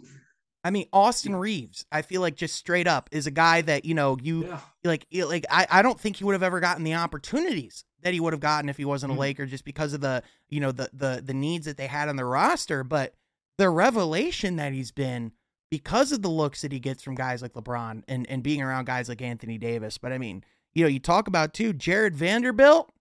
I 0.65 0.71
mean, 0.71 0.87
Austin 0.91 1.37
Reaves, 1.37 1.85
I 1.89 2.01
feel 2.01 2.19
like 2.19 2.35
just 2.35 2.53
straight 2.53 2.85
up 2.85 3.07
is 3.13 3.27
a 3.27 3.31
guy 3.31 3.61
that 3.61 3.85
you 3.85 3.93
know 3.93 4.17
you 4.21 4.47
yeah. 4.47 4.59
like. 4.83 5.07
Like 5.13 5.45
I, 5.49 5.67
I 5.71 5.81
don't 5.81 5.97
think 5.97 6.17
he 6.17 6.25
would 6.25 6.33
have 6.33 6.43
ever 6.43 6.59
gotten 6.59 6.83
the 6.83 6.95
opportunities 6.95 7.85
that 8.01 8.13
he 8.13 8.19
would 8.19 8.33
have 8.33 8.41
gotten 8.41 8.67
if 8.67 8.75
he 8.75 8.83
wasn't 8.83 9.11
a 9.11 9.13
mm-hmm. 9.13 9.21
Laker, 9.21 9.45
just 9.45 9.63
because 9.63 9.93
of 9.93 10.01
the 10.01 10.21
you 10.49 10.59
know 10.59 10.73
the 10.73 10.89
the 10.91 11.23
the 11.25 11.33
needs 11.33 11.65
that 11.65 11.77
they 11.77 11.87
had 11.87 12.09
on 12.09 12.17
the 12.17 12.25
roster. 12.25 12.83
But 12.83 13.13
the 13.57 13.69
revelation 13.69 14.57
that 14.57 14.73
he's 14.73 14.91
been 14.91 15.31
because 15.71 16.11
of 16.11 16.21
the 16.21 16.29
looks 16.29 16.61
that 16.61 16.71
he 16.71 16.79
gets 16.79 17.01
from 17.01 17.15
guys 17.15 17.41
like 17.41 17.53
LeBron 17.53 18.03
and 18.07 18.29
and 18.29 18.43
being 18.43 18.61
around 18.61 18.85
guys 18.85 19.09
like 19.09 19.21
Anthony 19.21 19.57
Davis. 19.57 19.97
But 19.97 20.11
I 20.11 20.19
mean, 20.19 20.43
you 20.75 20.83
know, 20.83 20.89
you 20.89 20.99
talk 20.99 21.27
about 21.27 21.53
too 21.53 21.73
Jarred 21.73 22.15
Vanderbilt. 22.15 22.91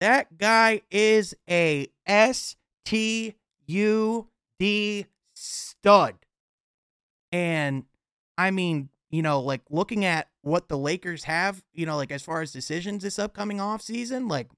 That 0.00 0.38
guy 0.38 0.82
is 0.90 1.34
a 1.48 1.88
S 2.06 2.54
T 2.84 3.34
U 3.66 4.28
D 4.58 5.06
stud. 5.34 6.14
And 7.32 7.84
I 8.38 8.50
mean, 8.50 8.90
you 9.10 9.22
know, 9.22 9.40
like 9.40 9.62
looking 9.70 10.04
at 10.04 10.28
what 10.42 10.68
the 10.68 10.78
Lakers 10.78 11.24
have, 11.24 11.62
you 11.72 11.86
know, 11.86 11.96
like 11.96 12.12
as 12.12 12.22
far 12.22 12.42
as 12.42 12.52
decisions 12.52 13.02
this 13.02 13.18
upcoming 13.18 13.60
off 13.60 13.82
season, 13.82 14.28
like 14.28 14.48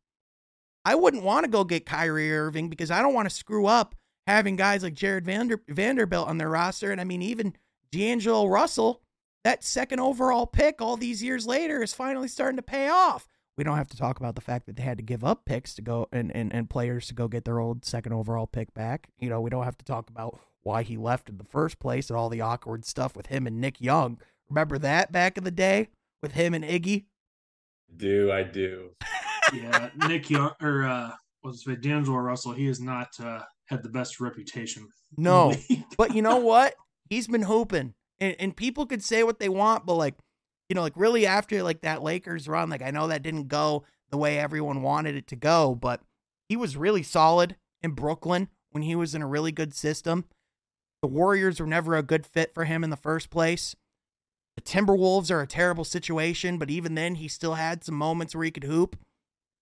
I 0.84 0.96
wouldn't 0.96 1.22
want 1.22 1.44
to 1.44 1.50
go 1.50 1.62
get 1.62 1.86
Kyrie 1.86 2.36
Irving 2.36 2.68
because 2.68 2.90
I 2.90 3.00
don't 3.00 3.14
want 3.14 3.28
to 3.28 3.34
screw 3.34 3.66
up 3.66 3.94
having 4.26 4.56
guys 4.56 4.82
like 4.82 4.94
Jarred 4.94 5.24
Vander- 5.24 5.62
Vanderbilt 5.68 6.28
on 6.28 6.38
their 6.38 6.48
roster. 6.48 6.90
And 6.90 7.00
I 7.00 7.04
mean, 7.04 7.22
even 7.22 7.54
D'Angelo 7.90 8.46
Russell, 8.46 9.02
that 9.44 9.64
second 9.64 10.00
overall 10.00 10.46
pick 10.46 10.80
all 10.80 10.96
these 10.96 11.22
years 11.22 11.46
later 11.46 11.82
is 11.82 11.92
finally 11.92 12.28
starting 12.28 12.56
to 12.56 12.62
pay 12.62 12.88
off. 12.88 13.26
We 13.56 13.64
don't 13.64 13.76
have 13.76 13.88
to 13.88 13.96
talk 13.96 14.18
about 14.18 14.34
the 14.34 14.40
fact 14.40 14.66
that 14.66 14.76
they 14.76 14.82
had 14.82 14.96
to 14.96 15.02
give 15.02 15.24
up 15.24 15.44
picks 15.44 15.74
to 15.74 15.82
go 15.82 16.08
and, 16.10 16.34
and, 16.34 16.52
and 16.54 16.70
players 16.70 17.08
to 17.08 17.14
go 17.14 17.28
get 17.28 17.44
their 17.44 17.60
old 17.60 17.84
second 17.84 18.14
overall 18.14 18.46
pick 18.46 18.72
back. 18.72 19.08
You 19.18 19.28
know, 19.28 19.40
we 19.40 19.50
don't 19.50 19.64
have 19.64 19.76
to 19.78 19.84
talk 19.84 20.08
about 20.08 20.40
why 20.62 20.82
he 20.82 20.96
left 20.96 21.28
in 21.28 21.36
the 21.36 21.44
first 21.44 21.78
place 21.78 22.08
and 22.08 22.16
all 22.16 22.28
the 22.28 22.40
awkward 22.40 22.84
stuff 22.84 23.14
with 23.14 23.26
him 23.26 23.46
and 23.46 23.60
Nick 23.60 23.80
Young. 23.80 24.18
Remember 24.48 24.78
that 24.78 25.12
back 25.12 25.36
in 25.36 25.44
the 25.44 25.50
day 25.50 25.88
with 26.22 26.32
him 26.32 26.54
and 26.54 26.64
Iggy? 26.64 27.04
Do 27.94 28.32
I 28.32 28.42
do? 28.42 28.90
yeah, 29.52 29.90
Nick 30.08 30.30
Young 30.30 30.52
or 30.62 30.84
uh, 30.84 31.10
was 31.42 31.66
it 31.66 31.82
D'Angelo 31.82 32.18
Russell? 32.18 32.52
He 32.52 32.66
is 32.66 32.80
not 32.80 33.08
uh, 33.20 33.42
had 33.72 33.82
the 33.82 33.88
best 33.88 34.20
reputation. 34.20 34.88
No, 35.16 35.54
but 35.96 36.14
you 36.14 36.22
know 36.22 36.36
what? 36.36 36.74
He's 37.10 37.26
been 37.26 37.42
hooping, 37.42 37.94
and, 38.20 38.36
and 38.38 38.56
people 38.56 38.86
could 38.86 39.02
say 39.02 39.22
what 39.22 39.38
they 39.38 39.48
want, 39.48 39.84
but 39.86 39.94
like, 39.94 40.14
you 40.68 40.74
know, 40.74 40.82
like 40.82 40.96
really 40.96 41.26
after 41.26 41.62
like 41.62 41.80
that 41.80 42.02
Lakers 42.02 42.48
run, 42.48 42.70
like 42.70 42.82
I 42.82 42.90
know 42.90 43.08
that 43.08 43.22
didn't 43.22 43.48
go 43.48 43.84
the 44.10 44.18
way 44.18 44.38
everyone 44.38 44.82
wanted 44.82 45.16
it 45.16 45.26
to 45.28 45.36
go, 45.36 45.74
but 45.74 46.00
he 46.48 46.56
was 46.56 46.76
really 46.76 47.02
solid 47.02 47.56
in 47.82 47.92
Brooklyn 47.92 48.48
when 48.70 48.82
he 48.82 48.94
was 48.94 49.14
in 49.14 49.22
a 49.22 49.26
really 49.26 49.52
good 49.52 49.74
system. 49.74 50.26
The 51.00 51.08
Warriors 51.08 51.58
were 51.58 51.66
never 51.66 51.96
a 51.96 52.02
good 52.02 52.24
fit 52.24 52.54
for 52.54 52.64
him 52.64 52.84
in 52.84 52.90
the 52.90 52.96
first 52.96 53.30
place. 53.30 53.74
The 54.56 54.62
Timberwolves 54.62 55.30
are 55.30 55.40
a 55.40 55.46
terrible 55.46 55.84
situation, 55.84 56.58
but 56.58 56.70
even 56.70 56.94
then, 56.94 57.16
he 57.16 57.26
still 57.26 57.54
had 57.54 57.82
some 57.82 57.94
moments 57.94 58.34
where 58.34 58.44
he 58.44 58.50
could 58.50 58.64
hoop. 58.64 58.96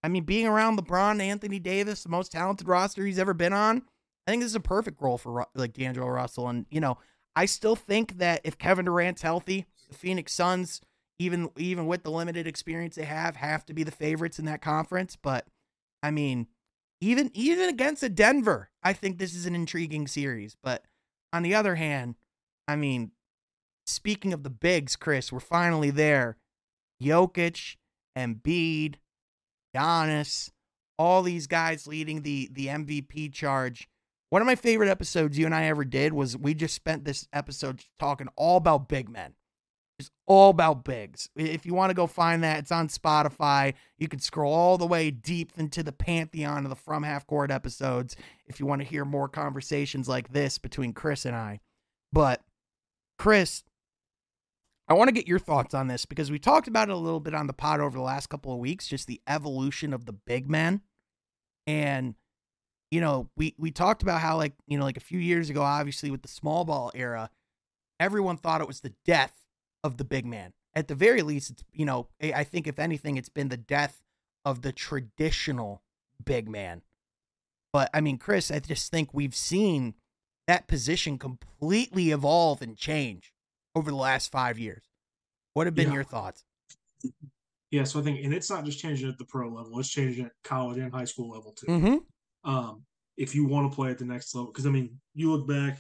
I 0.02 0.08
mean, 0.08 0.24
being 0.24 0.46
around 0.46 0.78
LeBron, 0.78 1.20
Anthony 1.20 1.58
Davis, 1.58 2.02
the 2.02 2.08
most 2.08 2.32
talented 2.32 2.66
roster 2.66 3.06
he's 3.06 3.18
ever 3.18 3.34
been 3.34 3.52
on, 3.52 3.82
I 4.30 4.32
think 4.32 4.42
this 4.42 4.52
is 4.52 4.56
a 4.56 4.60
perfect 4.60 5.02
role 5.02 5.18
for 5.18 5.44
like 5.56 5.72
D'Angelo 5.72 6.06
Russell. 6.06 6.48
And 6.48 6.64
you 6.70 6.80
know, 6.80 6.98
I 7.34 7.46
still 7.46 7.74
think 7.74 8.18
that 8.18 8.40
if 8.44 8.58
Kevin 8.58 8.84
Durant's 8.84 9.22
healthy, 9.22 9.66
the 9.88 9.96
Phoenix 9.96 10.32
Suns, 10.32 10.80
even 11.18 11.50
even 11.56 11.88
with 11.88 12.04
the 12.04 12.12
limited 12.12 12.46
experience 12.46 12.94
they 12.94 13.06
have, 13.06 13.34
have 13.34 13.66
to 13.66 13.74
be 13.74 13.82
the 13.82 13.90
favorites 13.90 14.38
in 14.38 14.44
that 14.44 14.62
conference. 14.62 15.16
But 15.20 15.48
I 16.00 16.12
mean, 16.12 16.46
even 17.00 17.32
even 17.34 17.68
against 17.68 18.04
a 18.04 18.08
Denver, 18.08 18.70
I 18.84 18.92
think 18.92 19.18
this 19.18 19.34
is 19.34 19.46
an 19.46 19.56
intriguing 19.56 20.06
series. 20.06 20.56
But 20.62 20.84
on 21.32 21.42
the 21.42 21.56
other 21.56 21.74
hand, 21.74 22.14
I 22.68 22.76
mean, 22.76 23.10
speaking 23.84 24.32
of 24.32 24.44
the 24.44 24.50
bigs, 24.50 24.94
Chris, 24.94 25.32
we're 25.32 25.40
finally 25.40 25.90
there. 25.90 26.36
Jokic, 27.02 27.78
Embiid, 28.16 28.94
Giannis, 29.74 30.50
all 31.00 31.24
these 31.24 31.48
guys 31.48 31.88
leading 31.88 32.22
the 32.22 32.48
the 32.52 32.68
MVP 32.68 33.32
charge. 33.32 33.88
One 34.30 34.40
of 34.40 34.46
my 34.46 34.54
favorite 34.54 34.88
episodes 34.88 35.36
you 35.36 35.46
and 35.46 35.54
I 35.54 35.64
ever 35.64 35.84
did 35.84 36.12
was 36.12 36.36
we 36.36 36.54
just 36.54 36.74
spent 36.74 37.04
this 37.04 37.26
episode 37.32 37.84
talking 37.98 38.28
all 38.36 38.56
about 38.56 38.88
big 38.88 39.08
men. 39.08 39.34
It's 39.98 40.10
all 40.26 40.50
about 40.50 40.84
bigs. 40.84 41.28
If 41.36 41.66
you 41.66 41.74
want 41.74 41.90
to 41.90 41.94
go 41.94 42.06
find 42.06 42.42
that, 42.42 42.60
it's 42.60 42.72
on 42.72 42.88
Spotify. 42.88 43.74
You 43.98 44.08
can 44.08 44.20
scroll 44.20 44.54
all 44.54 44.78
the 44.78 44.86
way 44.86 45.10
deep 45.10 45.52
into 45.56 45.82
the 45.82 45.92
pantheon 45.92 46.64
of 46.64 46.70
the 46.70 46.76
From 46.76 47.02
Half 47.02 47.26
Court 47.26 47.50
episodes 47.50 48.16
if 48.46 48.60
you 48.60 48.66
want 48.66 48.80
to 48.80 48.88
hear 48.88 49.04
more 49.04 49.28
conversations 49.28 50.08
like 50.08 50.32
this 50.32 50.58
between 50.58 50.92
Chris 50.92 51.26
and 51.26 51.36
I. 51.36 51.60
But 52.12 52.40
Chris, 53.18 53.64
I 54.88 54.94
want 54.94 55.08
to 55.08 55.12
get 55.14 55.28
your 55.28 55.38
thoughts 55.40 55.74
on 55.74 55.88
this 55.88 56.06
because 56.06 56.30
we 56.30 56.38
talked 56.38 56.68
about 56.68 56.88
it 56.88 56.92
a 56.92 56.96
little 56.96 57.20
bit 57.20 57.34
on 57.34 57.46
the 57.48 57.52
pod 57.52 57.80
over 57.80 57.98
the 57.98 58.04
last 58.04 58.28
couple 58.28 58.52
of 58.52 58.58
weeks, 58.60 58.88
just 58.88 59.06
the 59.06 59.20
evolution 59.28 59.92
of 59.92 60.06
the 60.06 60.12
big 60.12 60.48
men. 60.48 60.80
And, 61.66 62.14
you 62.90 63.00
know, 63.00 63.28
we, 63.36 63.54
we 63.58 63.70
talked 63.70 64.02
about 64.02 64.20
how, 64.20 64.36
like, 64.36 64.54
you 64.66 64.78
know, 64.78 64.84
like 64.84 64.96
a 64.96 65.00
few 65.00 65.18
years 65.18 65.50
ago, 65.50 65.62
obviously 65.62 66.10
with 66.10 66.22
the 66.22 66.28
small 66.28 66.64
ball 66.64 66.90
era, 66.94 67.30
everyone 67.98 68.36
thought 68.36 68.60
it 68.60 68.66
was 68.66 68.80
the 68.80 68.94
death 69.04 69.44
of 69.84 69.96
the 69.96 70.04
big 70.04 70.26
man. 70.26 70.52
At 70.74 70.88
the 70.88 70.94
very 70.94 71.22
least, 71.22 71.50
it's, 71.50 71.64
you 71.72 71.84
know, 71.84 72.08
I 72.20 72.44
think 72.44 72.66
if 72.66 72.78
anything, 72.78 73.16
it's 73.16 73.28
been 73.28 73.48
the 73.48 73.56
death 73.56 74.02
of 74.44 74.62
the 74.62 74.72
traditional 74.72 75.82
big 76.24 76.48
man. 76.48 76.82
But 77.72 77.90
I 77.94 78.00
mean, 78.00 78.18
Chris, 78.18 78.50
I 78.50 78.58
just 78.58 78.90
think 78.90 79.12
we've 79.12 79.34
seen 79.34 79.94
that 80.46 80.66
position 80.66 81.18
completely 81.18 82.10
evolve 82.10 82.62
and 82.62 82.76
change 82.76 83.32
over 83.74 83.90
the 83.90 83.96
last 83.96 84.32
five 84.32 84.58
years. 84.58 84.82
What 85.54 85.66
have 85.66 85.74
been 85.74 85.88
yeah. 85.88 85.94
your 85.94 86.04
thoughts? 86.04 86.44
Yeah, 87.70 87.84
so 87.84 88.00
I 88.00 88.02
think, 88.02 88.24
and 88.24 88.34
it's 88.34 88.50
not 88.50 88.64
just 88.64 88.80
changing 88.80 89.08
at 89.08 89.18
the 89.18 89.24
pro 89.24 89.48
level; 89.48 89.78
it's 89.78 89.88
changing 89.88 90.26
at 90.26 90.32
college 90.42 90.78
and 90.78 90.92
high 90.92 91.04
school 91.04 91.30
level 91.30 91.52
too. 91.52 91.66
Mm-hmm. 91.66 91.96
Um, 92.44 92.82
if 93.16 93.34
you 93.34 93.44
want 93.44 93.70
to 93.70 93.74
play 93.74 93.90
at 93.90 93.98
the 93.98 94.04
next 94.04 94.34
level, 94.34 94.50
because 94.50 94.66
I 94.66 94.70
mean, 94.70 94.98
you 95.14 95.32
look 95.32 95.46
back, 95.46 95.78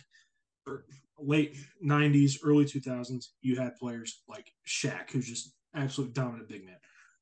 er, 0.68 0.84
late 1.18 1.56
'90s, 1.84 2.38
early 2.44 2.64
2000s, 2.64 3.26
you 3.40 3.56
had 3.56 3.76
players 3.76 4.22
like 4.28 4.52
Shaq, 4.66 5.10
who's 5.10 5.28
just 5.28 5.54
absolute 5.74 6.12
dominant 6.12 6.48
big 6.48 6.64
man. 6.64 6.76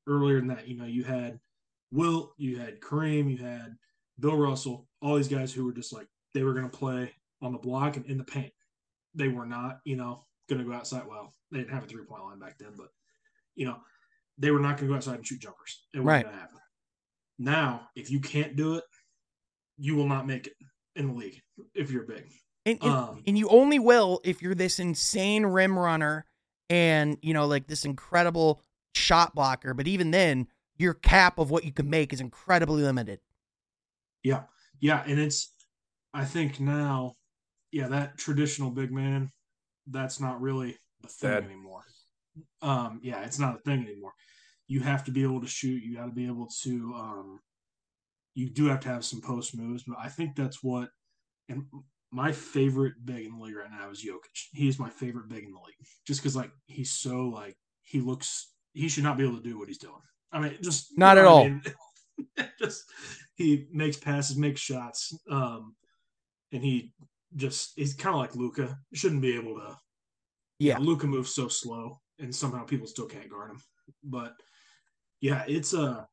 Earlier 0.07 0.39
than 0.39 0.49
that, 0.49 0.67
you 0.67 0.77
know, 0.77 0.87
you 0.87 1.05
had 1.05 1.39
Wilt, 1.91 2.33
you 2.37 2.59
had 2.59 2.81
Kareem, 2.81 3.31
you 3.31 3.39
had 3.39 3.77
Bill 4.19 4.37
Russell, 4.37 4.87
all 5.01 5.17
these 5.17 5.29
guys 5.29 5.53
who 5.53 5.65
were 5.65 5.73
just 5.73 5.93
like 5.93 6.07
they 6.35 6.43
were 6.43 6.55
going 6.55 6.69
to 6.69 6.77
play 6.77 7.13
on 7.41 7.53
the 7.53 7.59
block 7.59 7.97
and 7.97 8.07
in 8.07 8.19
the 8.19 8.25
paint. 8.25 8.53
They 9.15 9.29
were 9.29 9.47
not, 9.47 9.81
you 9.85 9.97
know, 9.97 10.25
going 10.49 10.63
to 10.63 10.69
go 10.69 10.75
outside. 10.75 11.07
Well, 11.09 11.33
they 11.51 11.59
didn't 11.59 11.73
have 11.73 11.85
a 11.85 11.87
three 11.87 12.05
point 12.05 12.25
line 12.25 12.39
back 12.39 12.59
then, 12.59 12.73
but 12.77 12.89
you 13.55 13.67
know, 13.67 13.77
they 14.39 14.51
were 14.51 14.61
not 14.61 14.77
going 14.77 14.89
to 14.89 14.93
go 14.93 14.95
outside 14.95 15.17
and 15.17 15.27
shoot 15.27 15.41
jumpers. 15.41 15.85
It 15.95 15.99
wasn't 15.99 16.07
right. 16.07 16.23
going 16.25 16.35
to 16.35 16.41
happen. 16.41 16.59
Now, 17.39 17.89
if 17.95 18.11
you 18.11 18.21
can't 18.21 18.57
do 18.57 18.75
it, 18.75 18.85
you 19.79 19.95
will 19.95 20.09
not 20.09 20.27
make 20.27 20.49
it 20.49 20.55
in 20.97 21.09
the 21.09 21.15
league 21.15 21.41
if 21.75 21.91
you're 21.91 22.05
big. 22.05 22.25
And, 22.67 22.79
and, 22.83 22.91
um, 22.91 23.23
and 23.27 23.39
you 23.39 23.49
only 23.49 23.79
will 23.79 24.21
if 24.25 24.43
you're 24.43 24.55
this 24.55 24.79
insane 24.79 25.47
rim 25.47 25.79
runner 25.79 26.27
and 26.69 27.17
you 27.23 27.33
know 27.33 27.47
like 27.47 27.67
this 27.67 27.85
incredible 27.85 28.61
shot 28.95 29.35
blocker. 29.35 29.75
But 29.75 29.87
even 29.87 30.11
then, 30.11 30.49
your 30.77 30.95
cap 30.95 31.39
of 31.39 31.51
what 31.51 31.65
you 31.65 31.73
can 31.73 31.89
make 31.89 32.13
is 32.13 32.21
incredibly 32.21 32.83
limited. 32.83 33.21
Yeah, 34.23 34.43
yeah, 34.81 35.03
and 35.07 35.19
it's 35.19 35.53
I 36.13 36.25
think 36.25 36.61
now, 36.61 37.15
yeah, 37.71 37.89
that 37.89 38.19
traditional 38.19 38.71
big 38.71 38.93
man 38.93 39.31
that's 39.87 40.21
not 40.21 40.41
really 40.41 40.77
a 41.05 41.09
thing 41.09 41.31
that, 41.31 41.45
anymore. 41.45 41.85
Um, 42.61 43.01
yeah, 43.03 43.25
it's 43.25 43.39
not 43.39 43.57
a 43.57 43.59
thing 43.61 43.87
anymore. 43.87 44.13
You 44.67 44.81
have 44.81 45.05
to 45.05 45.11
be 45.11 45.23
able 45.23 45.41
to 45.41 45.47
shoot. 45.47 45.83
You 45.83 45.97
got 45.97 46.07
to 46.07 46.13
be 46.13 46.27
able 46.27 46.49
to. 46.63 46.95
Um, 46.95 47.41
you 48.39 48.49
do 48.49 48.67
have 48.67 48.79
to 48.79 48.89
have 48.89 49.05
some 49.05 49.21
post 49.21 49.57
moves, 49.57 49.83
but 49.83 49.99
I 49.99 50.09
think 50.09 50.37
that's 50.37 50.63
what. 50.63 50.91
And 51.49 51.65
my 52.13 52.31
favorite 52.31 52.95
big 53.05 53.27
in 53.27 53.37
the 53.37 53.45
league 53.45 53.57
right 53.57 53.71
now 53.71 53.91
is 53.91 54.05
Jokic. 54.05 54.47
He's 54.53 54.79
my 54.79 54.89
favorite 54.89 55.29
big 55.29 55.43
in 55.43 55.51
the 55.51 55.59
league, 55.59 55.75
just 56.07 56.21
because 56.21 56.37
like 56.37 56.53
he's 56.67 56.93
so 56.93 57.25
like 57.29 57.57
he 57.83 58.01
looks. 58.01 58.53
He 58.75 58.89
should 58.89 59.03
not 59.03 59.19
be 59.19 59.25
able 59.25 59.39
to 59.39 59.43
do 59.43 59.59
what 59.59 59.67
he's 59.67 59.79
doing. 59.79 60.01
I 60.31 60.39
mean, 60.39 60.57
just 60.63 60.97
not 60.97 61.19
at 61.19 61.25
all. 61.25 61.45
Mean? 61.49 61.63
just 62.61 62.85
he 63.35 63.67
makes 63.73 63.97
passes, 63.97 64.37
makes 64.37 64.61
shots, 64.61 65.19
um, 65.29 65.75
and 66.53 66.63
he 66.63 66.93
just 67.35 67.73
he's 67.75 67.95
kind 67.95 68.15
of 68.15 68.21
like 68.21 68.37
Luka. 68.37 68.79
Shouldn't 68.95 69.23
be 69.23 69.35
able 69.35 69.57
to. 69.57 69.77
Yeah, 70.61 70.79
Luka 70.79 71.09
moves 71.09 71.35
so 71.35 71.49
slow, 71.49 72.01
and 72.21 72.33
somehow 72.33 72.63
people 72.63 72.87
still 72.87 73.07
can't 73.07 73.29
guard 73.29 73.51
him. 73.51 73.63
But 74.05 74.35
yeah, 75.21 75.43
it's 75.49 75.75
a 75.75 76.07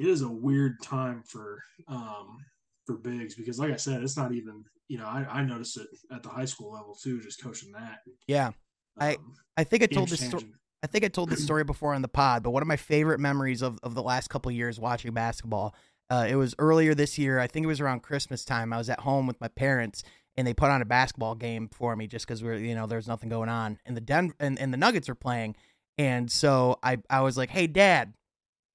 it 0.00 0.06
is 0.06 0.22
a 0.22 0.28
weird 0.28 0.82
time 0.82 1.22
for 1.26 1.62
um 1.86 2.38
for 2.86 2.96
bigs 2.96 3.34
because, 3.34 3.58
like 3.58 3.72
I 3.72 3.76
said, 3.76 4.02
it's 4.02 4.16
not 4.16 4.32
even 4.32 4.64
you 4.88 4.98
know 4.98 5.06
I 5.06 5.26
I 5.30 5.44
noticed 5.44 5.76
it 5.76 5.88
at 6.10 6.22
the 6.22 6.28
high 6.28 6.46
school 6.46 6.72
level 6.72 6.94
too, 6.94 7.20
just 7.20 7.42
coaching 7.42 7.72
that. 7.72 7.98
Yeah, 8.26 8.48
um, 8.48 8.54
I 8.98 9.16
I 9.56 9.64
think 9.64 9.82
I 9.82 9.86
told 9.86 10.08
this 10.08 10.26
story. 10.26 10.52
I 10.82 10.86
think 10.86 11.04
I 11.04 11.08
told 11.08 11.28
this 11.28 11.44
story 11.44 11.62
before 11.62 11.94
on 11.94 12.00
the 12.00 12.08
pod, 12.08 12.42
but 12.42 12.52
one 12.52 12.62
of 12.62 12.68
my 12.68 12.76
favorite 12.76 13.20
memories 13.20 13.60
of, 13.60 13.78
of 13.82 13.94
the 13.94 14.02
last 14.02 14.30
couple 14.30 14.50
years 14.50 14.80
watching 14.80 15.12
basketball. 15.12 15.74
Uh, 16.08 16.26
it 16.28 16.34
was 16.34 16.56
earlier 16.58 16.92
this 16.92 17.18
year. 17.18 17.38
I 17.38 17.46
think 17.46 17.62
it 17.62 17.68
was 17.68 17.80
around 17.80 18.02
Christmas 18.02 18.44
time. 18.44 18.72
I 18.72 18.78
was 18.78 18.90
at 18.90 18.98
home 18.98 19.28
with 19.28 19.40
my 19.40 19.46
parents, 19.46 20.02
and 20.36 20.46
they 20.46 20.54
put 20.54 20.70
on 20.70 20.82
a 20.82 20.86
basketball 20.86 21.34
game 21.34 21.68
for 21.68 21.94
me 21.94 22.06
just 22.06 22.26
because 22.26 22.42
we're 22.42 22.56
you 22.56 22.74
know 22.74 22.86
there's 22.86 23.06
nothing 23.06 23.28
going 23.28 23.48
on 23.48 23.78
and 23.84 23.96
the 23.96 24.00
Den 24.00 24.32
and, 24.40 24.58
and 24.58 24.72
the 24.72 24.78
Nuggets 24.78 25.08
are 25.08 25.14
playing 25.14 25.54
and 25.98 26.30
so 26.30 26.78
I 26.82 26.98
I 27.08 27.20
was 27.20 27.36
like 27.36 27.50
hey 27.50 27.66
dad 27.66 28.14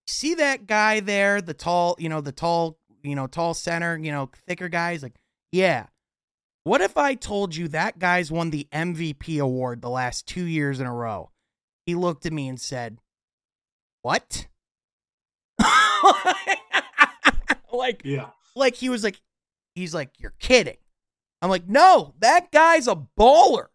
see 0.08 0.36
that 0.36 0.68
guy 0.68 1.00
there, 1.00 1.42
the 1.42 1.54
tall, 1.54 1.96
you 2.00 2.10
know, 2.10 2.22
the 2.22 2.32
tall, 2.32 2.78
you 3.04 3.16
know, 3.16 3.28
tall 3.28 3.54
center, 3.54 3.98
you 3.98 4.12
know, 4.12 4.30
thicker 4.48 4.70
guys 4.70 5.04
like, 5.04 5.16
yeah. 5.52 5.88
What 6.64 6.82
if 6.82 6.98
I 6.98 7.14
told 7.14 7.56
you 7.56 7.68
that 7.68 8.00
guy's 8.00 8.32
won 8.32 8.50
the 8.50 8.68
MVP 8.74 9.40
award 9.40 9.82
the 9.82 9.90
last 9.90 10.26
two 10.26 10.46
years 10.46 10.80
in 10.80 10.88
a 10.88 10.94
row? 10.94 11.30
He 11.86 11.94
looked 11.94 12.26
at 12.26 12.34
me 12.34 12.48
and 12.48 12.60
said, 12.60 12.98
What? 14.02 14.48
like, 17.72 18.02
yeah. 18.04 18.30
Like 18.56 18.74
he 18.76 18.90
was 18.90 19.04
like, 19.04 19.22
he's 19.76 19.94
like, 19.94 20.10
You're 20.18 20.34
kidding. 20.40 20.78
I'm 21.46 21.52
like, 21.52 21.68
no, 21.68 22.16
that 22.22 22.52
guy's 22.52 22.88
a 22.88 22.96
baller. 22.96 23.68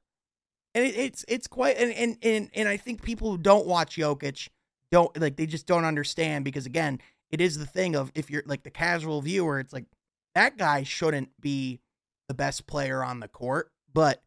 And 0.74 0.84
it, 0.84 0.96
it's 0.96 1.24
it's 1.28 1.46
quite 1.46 1.76
and, 1.76 1.92
and 1.92 2.16
and 2.22 2.50
and 2.52 2.68
I 2.68 2.76
think 2.76 3.02
people 3.02 3.30
who 3.30 3.38
don't 3.38 3.66
watch 3.66 3.96
Jokic 3.96 4.48
don't 4.90 5.18
like 5.20 5.36
they 5.36 5.46
just 5.46 5.66
don't 5.66 5.84
understand 5.84 6.44
because 6.44 6.66
again, 6.66 7.00
it 7.30 7.40
is 7.40 7.58
the 7.58 7.66
thing 7.66 7.94
of 7.94 8.10
if 8.14 8.30
you're 8.30 8.42
like 8.46 8.62
the 8.62 8.70
casual 8.70 9.22
viewer, 9.22 9.60
it's 9.60 9.72
like 9.72 9.86
that 10.34 10.56
guy 10.56 10.82
shouldn't 10.82 11.30
be 11.40 11.80
the 12.28 12.34
best 12.34 12.66
player 12.66 13.02
on 13.02 13.20
the 13.20 13.28
court. 13.28 13.70
But 13.92 14.22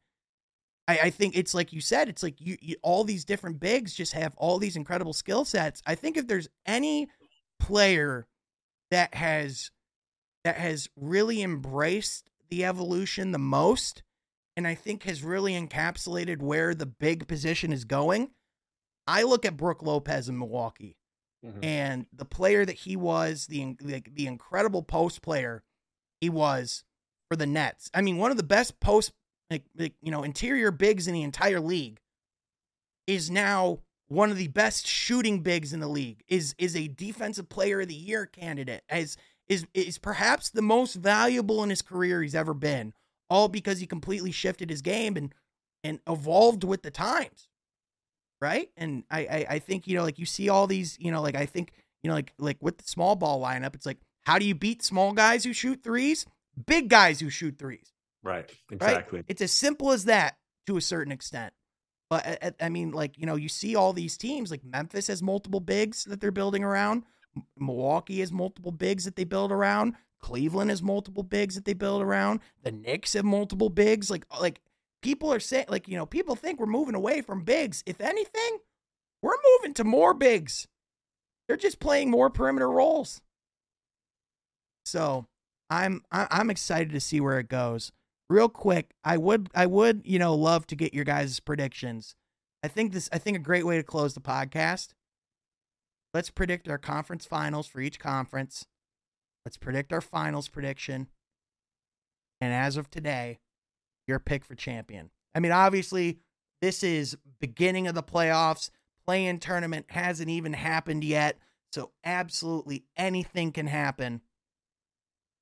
I, 0.88 0.99
I 1.03 1.09
think 1.09 1.38
it's 1.38 1.53
like 1.53 1.74
you 1.74 1.82
said, 1.82 2.09
it's 2.09 2.24
like 2.24 2.39
you, 2.39 2.57
you 2.61 2.76
all 2.82 3.03
these 3.03 3.26
different 3.26 3.59
bigs 3.59 3.93
just 3.93 4.14
have 4.14 4.34
all 4.38 4.59
these 4.59 4.76
incredible 4.76 5.14
skill 5.14 5.45
sets. 5.45 5.82
I 5.86 5.95
think 5.95 6.18
if 6.18 6.28
there's 6.28 6.49
any 6.66 7.07
player 7.59 8.28
that 8.91 9.16
has 9.16 9.72
that 10.43 10.57
has 10.57 10.89
really 10.95 11.41
embraced 11.41 12.30
the 12.49 12.66
evolution 12.66 13.32
the 13.32 13.39
most, 13.39 14.03
and 14.57 14.68
I 14.68 14.76
think 14.76 15.03
has 15.03 15.24
really 15.24 15.53
encapsulated 15.53 16.41
where 16.41 16.76
the 16.76 16.86
big 16.86 17.28
position 17.28 17.72
is 17.72 17.86
going. 17.86 18.32
I 19.08 19.24
look 19.24 19.45
at 19.45 19.58
Brook 19.58 19.82
Lopez 19.82 20.30
in 20.30 20.38
Milwaukee, 20.38 20.97
mm-hmm. 21.45 21.64
and 21.64 22.06
the 22.14 22.26
player 22.26 22.66
that 22.66 22.76
he 22.76 22.95
was, 22.95 23.47
the, 23.47 23.76
the 23.80 24.04
the 24.12 24.28
incredible 24.28 24.84
post 24.84 25.22
player 25.22 25.64
he 26.22 26.30
was 26.30 26.84
for 27.30 27.36
the 27.36 27.45
Nets. 27.45 27.89
I 27.93 28.01
mean, 28.01 28.18
one 28.18 28.32
of 28.32 28.38
the 28.38 28.43
best 28.43 28.80
post, 28.80 29.12
like, 29.49 29.64
like, 29.78 29.93
you 30.01 30.12
know, 30.12 30.24
interior 30.24 30.72
bigs 30.72 31.08
in 31.08 31.14
the 31.14 31.24
entire 31.24 31.60
league 31.60 31.99
is 33.08 33.30
now 33.30 33.80
one 34.08 34.32
of 34.32 34.38
the 34.38 34.47
best 34.47 34.88
shooting 34.88 35.41
bigs 35.41 35.74
in 35.74 35.80
the 35.80 35.88
league. 35.88 36.24
Is 36.28 36.56
is 36.58 36.76
a 36.76 36.88
defensive 36.88 37.49
player 37.49 37.82
of 37.82 37.88
the 37.89 37.93
year 37.93 38.26
candidate. 38.26 38.84
As 38.88 39.18
is 39.47 39.66
is 39.74 39.97
perhaps 39.97 40.49
the 40.49 40.62
most 40.62 40.95
valuable 40.95 41.64
in 41.64 41.70
his 41.70 41.82
career 41.82 42.22
he's 42.22 42.36
ever 42.36 42.54
been. 42.54 42.93
All 43.30 43.49
because 43.49 43.80
he 43.80 43.88
completely 43.88 44.32
shifted 44.32 44.70
his 44.70 44.82
game 44.82 45.18
and 45.18 45.34
and 45.84 45.99
evolved 46.08 46.64
with 46.64 46.84
the 46.84 46.91
times. 46.91 47.49
Right? 48.43 48.69
And 48.75 49.03
I, 49.09 49.19
I 49.19 49.45
I 49.55 49.59
think, 49.59 49.87
you 49.87 49.95
know, 49.95 50.03
like 50.03 50.19
you 50.19 50.25
see 50.25 50.49
all 50.49 50.67
these, 50.67 50.97
you 50.99 51.11
know, 51.11 51.21
like 51.21 51.35
I 51.35 51.45
think, 51.45 51.71
you 52.03 52.09
know, 52.09 52.15
like 52.15 52.33
like 52.37 52.57
with 52.61 52.77
the 52.77 52.83
small 52.83 53.15
ball 53.15 53.41
lineup, 53.41 53.73
it's 53.73 53.85
like, 53.85 53.99
how 54.23 54.37
do 54.37 54.45
you 54.45 54.53
beat 54.53 54.83
small 54.83 55.13
guys 55.13 55.43
who 55.45 55.53
shoot 55.53 55.81
threes? 55.81 56.25
big 56.65 56.89
guys 56.89 57.19
who 57.19 57.29
shoot 57.29 57.57
threes. 57.57 57.91
Right. 58.23 58.49
Exactly. 58.71 59.19
Right? 59.19 59.25
It's 59.27 59.41
as 59.41 59.51
simple 59.51 59.91
as 59.91 60.05
that 60.05 60.37
to 60.67 60.77
a 60.77 60.81
certain 60.81 61.11
extent. 61.11 61.53
But 62.09 62.55
I 62.61 62.69
mean, 62.69 62.91
like, 62.91 63.17
you 63.17 63.25
know, 63.25 63.35
you 63.35 63.49
see 63.49 63.75
all 63.75 63.91
these 63.91 64.17
teams, 64.17 64.51
like 64.51 64.63
Memphis 64.63 65.07
has 65.07 65.23
multiple 65.23 65.59
bigs 65.59 66.03
that 66.05 66.21
they're 66.21 66.31
building 66.31 66.63
around. 66.63 67.03
Milwaukee 67.57 68.19
has 68.19 68.31
multiple 68.31 68.71
bigs 68.71 69.05
that 69.05 69.15
they 69.15 69.23
build 69.23 69.51
around. 69.51 69.95
Cleveland 70.19 70.69
has 70.69 70.83
multiple 70.83 71.23
bigs 71.23 71.55
that 71.55 71.65
they 71.65 71.73
build 71.73 72.01
around. 72.01 72.41
The 72.61 72.71
Knicks 72.71 73.13
have 73.13 73.25
multiple 73.25 73.69
bigs. 73.69 74.11
Like, 74.11 74.25
like 74.39 74.61
people 75.04 75.32
are 75.32 75.39
saying, 75.39 75.66
like, 75.68 75.88
you 75.88 75.95
know, 75.95 76.08
people 76.08 76.36
think 76.36 76.60
we're 76.60 76.66
moving 76.66 76.95
away 76.95 77.22
from 77.22 77.43
bigs. 77.43 77.84
If 77.86 78.01
anything, 78.01 78.58
we're 79.22 79.38
moving 79.58 79.76
to 79.76 79.84
more 79.84 80.16
bigs. 80.16 80.68
They're 81.47 81.58
just 81.58 81.80
playing 81.80 82.10
more 82.10 82.30
perimeter 82.32 82.70
roles. 82.70 83.22
So 84.86 85.28
I'm 85.70 86.01
I'm 86.12 86.49
excited 86.49 86.91
to 86.91 86.99
see 86.99 87.22
where 87.22 87.39
it 87.39 87.47
goes. 87.49 87.91
Real 88.30 88.49
quick, 88.49 88.91
I 89.04 89.18
would 89.18 89.49
I 89.54 89.66
would 89.66 90.01
you 90.06 90.20
know 90.20 90.34
love 90.34 90.66
to 90.68 90.76
get 90.76 90.93
your 90.93 91.06
guys' 91.06 91.39
predictions. 91.39 92.16
I 92.64 92.68
think 92.68 92.93
this 92.93 93.10
I 93.12 93.18
think 93.18 93.38
a 93.38 93.41
great 93.41 93.66
way 93.66 93.78
to 93.78 93.84
close 93.84 94.14
the 94.14 94.22
podcast. 94.22 94.89
Let's 96.14 96.30
predict 96.30 96.70
our 96.70 96.78
conference 96.78 97.26
finals 97.26 97.68
for 97.68 97.82
each 97.82 97.99
conference. 97.99 98.66
Let's 99.45 99.58
predict 99.58 99.91
our 99.91 100.01
finals 100.01 100.47
prediction. 100.47 101.08
And 102.39 102.54
as 102.54 102.78
of 102.78 102.89
today, 102.89 103.39
your 104.08 104.20
pick 104.20 104.43
for 104.45 104.56
champion. 104.56 105.10
I 105.36 105.39
mean, 105.39 105.51
obviously, 105.51 106.20
this 106.62 106.84
is 106.84 107.18
beginning 107.39 107.88
of 107.88 107.95
the 107.95 108.04
playoffs. 108.04 108.70
Play-in 109.06 109.39
tournament 109.39 109.88
hasn't 109.89 110.30
even 110.30 110.54
happened 110.54 111.04
yet, 111.04 111.38
so 111.72 111.91
absolutely 112.06 112.86
anything 112.95 113.51
can 113.51 113.68
happen 113.68 114.22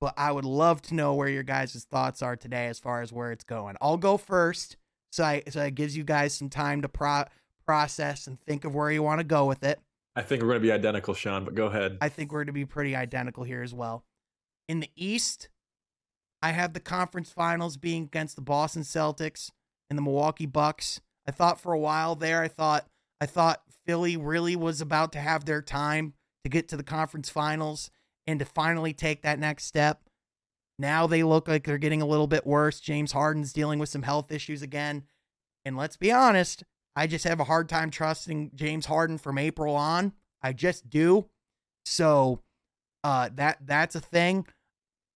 but 0.01 0.15
I 0.17 0.31
would 0.31 0.45
love 0.45 0.81
to 0.83 0.95
know 0.95 1.13
where 1.13 1.29
your 1.29 1.43
guys' 1.43 1.85
thoughts 1.89 2.21
are 2.23 2.35
today 2.35 2.65
as 2.65 2.79
far 2.79 3.01
as 3.01 3.13
where 3.13 3.31
it's 3.31 3.43
going. 3.43 3.75
I'll 3.79 3.97
go 3.97 4.17
first, 4.17 4.75
so 5.11 5.23
I 5.23 5.43
so 5.47 5.61
it 5.61 5.75
gives 5.75 5.95
you 5.95 6.03
guys 6.03 6.33
some 6.33 6.49
time 6.49 6.81
to 6.81 6.89
pro- 6.89 7.25
process 7.65 8.25
and 8.27 8.41
think 8.41 8.65
of 8.65 8.73
where 8.73 8.91
you 8.91 9.03
want 9.03 9.19
to 9.19 9.23
go 9.23 9.45
with 9.45 9.63
it. 9.63 9.79
I 10.15 10.23
think 10.23 10.41
we're 10.41 10.49
going 10.49 10.59
to 10.59 10.67
be 10.67 10.71
identical, 10.71 11.13
Sean, 11.13 11.45
but 11.45 11.55
go 11.55 11.67
ahead. 11.67 11.99
I 12.01 12.09
think 12.09 12.31
we're 12.31 12.39
going 12.39 12.47
to 12.47 12.53
be 12.53 12.65
pretty 12.65 12.95
identical 12.95 13.43
here 13.43 13.61
as 13.61 13.73
well. 13.73 14.03
In 14.67 14.81
the 14.81 14.89
East, 14.95 15.49
I 16.41 16.51
have 16.51 16.73
the 16.73 16.79
conference 16.79 17.31
finals 17.31 17.77
being 17.77 18.03
against 18.03 18.35
the 18.35 18.41
Boston 18.41 18.81
Celtics 18.81 19.51
and 19.89 19.97
the 19.97 20.01
Milwaukee 20.01 20.45
Bucks. 20.45 21.01
I 21.27 21.31
thought 21.31 21.61
for 21.61 21.73
a 21.73 21.79
while 21.79 22.15
there, 22.15 22.41
I 22.41 22.47
thought 22.47 22.87
I 23.19 23.25
thought 23.27 23.61
Philly 23.85 24.17
really 24.17 24.55
was 24.55 24.81
about 24.81 25.11
to 25.13 25.19
have 25.19 25.45
their 25.45 25.61
time 25.61 26.13
to 26.43 26.49
get 26.49 26.67
to 26.69 26.77
the 26.77 26.83
conference 26.83 27.29
finals 27.29 27.91
and 28.25 28.39
to 28.39 28.45
finally 28.45 28.93
take 28.93 29.21
that 29.21 29.39
next 29.39 29.65
step. 29.65 30.01
Now 30.79 31.05
they 31.05 31.21
look 31.21 31.47
like 31.47 31.63
they're 31.65 31.77
getting 31.77 32.01
a 32.01 32.07
little 32.07 32.25
bit 32.25 32.47
worse. 32.47 32.79
James 32.79 33.11
Harden's 33.11 33.53
dealing 33.53 33.77
with 33.77 33.89
some 33.89 34.01
health 34.01 34.31
issues 34.31 34.63
again. 34.63 35.03
And 35.63 35.77
let's 35.77 35.97
be 35.97 36.11
honest, 36.11 36.63
I 36.95 37.05
just 37.05 37.25
have 37.25 37.39
a 37.39 37.45
hard 37.45 37.69
time 37.69 37.91
trusting 37.91 38.51
James 38.55 38.87
Harden 38.87 39.19
from 39.19 39.37
April 39.37 39.75
on. 39.75 40.13
I 40.41 40.53
just 40.53 40.89
do. 40.89 41.27
So 41.85 42.41
uh 43.03 43.29
that 43.35 43.59
that's 43.65 43.95
a 43.95 43.99
thing. 43.99 44.47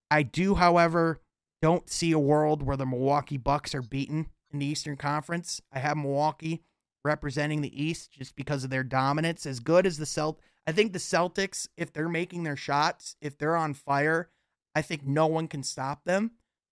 I 0.09 0.23
do, 0.23 0.55
however, 0.55 1.21
don't 1.61 1.89
see 1.89 2.11
a 2.11 2.19
world 2.19 2.61
where 2.61 2.77
the 2.77 2.85
Milwaukee 2.85 3.37
Bucks 3.37 3.73
are 3.73 3.81
beaten 3.81 4.27
in 4.51 4.59
the 4.59 4.65
Eastern 4.65 4.97
Conference. 4.97 5.61
I 5.71 5.79
have 5.79 5.97
Milwaukee 5.97 6.63
representing 7.03 7.61
the 7.61 7.83
East 7.83 8.11
just 8.11 8.35
because 8.35 8.63
of 8.63 8.69
their 8.69 8.83
dominance. 8.83 9.45
As 9.45 9.59
good 9.59 9.85
as 9.85 9.97
the 9.97 10.05
Celt 10.05 10.37
I 10.67 10.71
think 10.71 10.93
the 10.93 10.99
Celtics, 10.99 11.67
if 11.77 11.93
they're 11.93 12.09
making 12.09 12.43
their 12.43 12.55
shots, 12.55 13.15
if 13.21 13.37
they're 13.37 13.55
on 13.55 13.73
fire, 13.73 14.29
I 14.73 14.81
think 14.81 15.05
no 15.05 15.27
one 15.27 15.47
can 15.47 15.63
stop 15.63 16.03
them. 16.05 16.31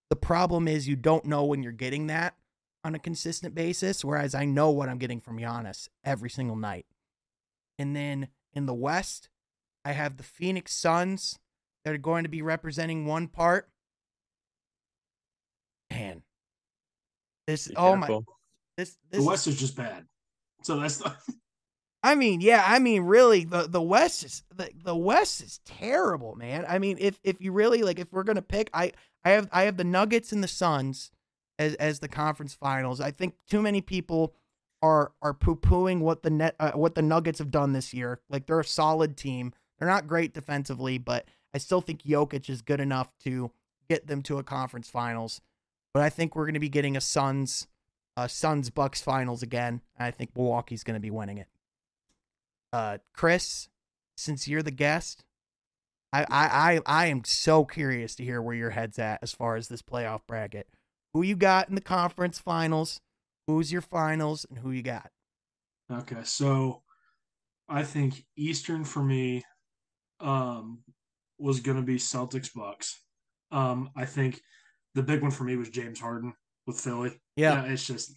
The 0.10 0.16
problem 0.16 0.68
is 0.68 0.88
you 0.88 0.96
don't 0.96 1.26
know 1.26 1.44
when 1.46 1.64
you're 1.64 1.72
getting 1.72 2.08
that 2.08 2.36
on 2.84 2.96
a 2.96 3.00
consistent 3.00 3.56
basis, 3.56 4.04
whereas 4.04 4.36
I 4.36 4.46
know 4.46 4.72
what 4.72 4.90
I'm 4.90 4.98
getting 4.98 5.22
from 5.22 5.38
Giannis 5.38 5.90
every 6.04 6.30
single 6.30 6.56
night. 6.56 6.86
And 7.78 7.96
then 7.96 8.30
in 8.54 8.66
the 8.66 8.74
West, 8.74 9.30
I 9.86 9.92
have 9.92 10.18
the 10.18 10.24
Phoenix 10.24 10.74
Suns 10.74 11.40
that 11.84 11.94
are 11.94 12.00
going 12.00 12.24
to 12.24 12.30
be 12.30 12.42
representing 12.42 13.06
one 13.06 13.28
part. 13.28 13.70
Man, 15.92 16.24
this 17.46 17.72
oh 17.76 17.96
my, 17.96 18.08
this, 18.78 18.98
this 19.12 19.22
the 19.22 19.24
West 19.24 19.48
is 19.48 19.60
just 19.60 19.76
bad. 19.76 20.06
So 20.64 20.80
that's 20.80 20.98
the 20.98 21.16
I 22.06 22.16
mean, 22.16 22.42
yeah, 22.42 22.64
I 22.66 22.80
mean, 22.80 23.04
really, 23.04 23.46
the 23.46 23.64
the 23.64 23.82
West 23.82 24.26
is 24.26 24.44
the, 24.54 24.70
the 24.84 24.96
West 24.96 25.42
is 25.42 25.62
terrible, 25.66 26.36
man. 26.36 26.66
I 26.68 26.78
mean, 26.78 26.98
if 27.00 27.20
if 27.24 27.40
you 27.40 27.54
really 27.54 27.82
like, 27.82 27.98
if 27.98 28.12
we're 28.12 28.24
gonna 28.24 28.42
pick, 28.42 28.70
I 28.74 28.92
I 29.24 29.32
have 29.32 29.48
I 29.52 29.64
have 29.64 29.78
the 29.78 29.86
Nuggets 29.86 30.34
and 30.34 30.44
the 30.44 30.48
Suns 30.50 31.12
as 31.58 31.76
as 31.76 32.00
the 32.00 32.10
conference 32.10 32.54
finals. 32.54 33.00
I 33.00 33.12
think 33.12 33.36
too 33.50 33.62
many 33.62 33.80
people 33.80 34.34
are 34.82 35.14
are 35.22 35.34
poo 35.34 35.56
pooing 35.56 36.00
what 36.00 36.24
the 36.24 36.30
net 36.30 36.56
uh, 36.60 36.72
what 36.72 36.96
the 36.96 37.02
Nuggets 37.02 37.40
have 37.40 37.52
done 37.52 37.72
this 37.72 37.94
year. 37.94 38.20
Like 38.30 38.48
they're 38.48 38.60
a 38.60 38.66
solid 38.66 39.16
team. 39.16 39.54
They're 39.80 39.88
not 39.88 40.08
great 40.08 40.34
defensively, 40.34 40.98
but 40.98 41.26
I 41.54 41.58
still 41.60 41.82
think 41.82 42.04
Jokic 42.04 42.50
is 42.50 42.62
good 42.62 42.80
enough 42.80 43.12
to 43.24 43.52
get 43.90 44.08
them 44.08 44.22
to 44.24 44.38
a 44.38 44.44
conference 44.44 44.90
finals. 44.90 45.42
But 45.94 46.04
I 46.04 46.10
think 46.10 46.36
we're 46.36 46.46
going 46.46 46.56
to 46.56 46.60
be 46.60 46.70
getting 46.70 46.98
a 46.98 47.02
Suns, 47.02 47.68
uh, 48.18 48.28
Suns 48.28 48.70
Bucks 48.70 49.02
finals 49.02 49.44
again. 49.44 49.82
I 50.00 50.12
think 50.12 50.36
Milwaukee's 50.36 50.84
going 50.84 50.96
to 50.96 51.00
be 51.00 51.12
winning 51.12 51.38
it. 51.38 51.48
Uh, 52.72 52.98
Chris, 53.14 53.70
since 54.18 54.48
you're 54.48 54.64
the 54.64 54.72
guest, 54.72 55.24
I, 56.12 56.24
I, 56.24 56.26
I, 56.30 56.82
I 56.86 57.06
am 57.08 57.24
so 57.24 57.66
curious 57.66 58.16
to 58.16 58.24
hear 58.24 58.42
where 58.42 58.56
your 58.56 58.72
head's 58.72 58.98
at 58.98 59.20
as 59.22 59.32
far 59.32 59.56
as 59.56 59.68
this 59.68 59.84
playoff 59.84 60.22
bracket. 60.28 60.68
Who 61.14 61.22
you 61.22 61.36
got 61.36 61.70
in 61.70 61.76
the 61.76 61.82
conference 61.82 62.40
finals? 62.40 63.00
Who's 63.46 63.72
your 63.72 63.82
finals, 63.82 64.46
and 64.50 64.60
who 64.60 64.72
you 64.72 64.82
got? 64.82 65.12
Okay, 65.92 66.24
so 66.24 66.82
I 67.68 67.84
think 67.84 68.26
Eastern 68.38 68.86
for 68.86 69.04
me 69.04 69.44
um, 70.20 70.80
was 71.38 71.60
going 71.60 71.78
to 71.78 71.84
be 71.84 71.98
Celtics 71.98 72.54
Bucks. 72.54 73.00
Um, 73.52 73.90
I 73.96 74.06
think 74.06 74.42
the 74.96 75.04
big 75.04 75.22
one 75.22 75.32
for 75.32 75.44
me 75.44 75.56
was 75.56 75.70
James 75.70 76.00
Harden 76.00 76.34
with 76.66 76.80
Philly. 76.80 77.20
Yeah. 77.36 77.64
yeah, 77.64 77.72
it's 77.72 77.86
just 77.86 78.16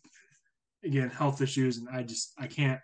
again 0.84 1.10
health 1.10 1.40
issues, 1.40 1.78
and 1.78 1.88
I 1.88 2.02
just 2.02 2.32
I 2.38 2.46
can't 2.46 2.80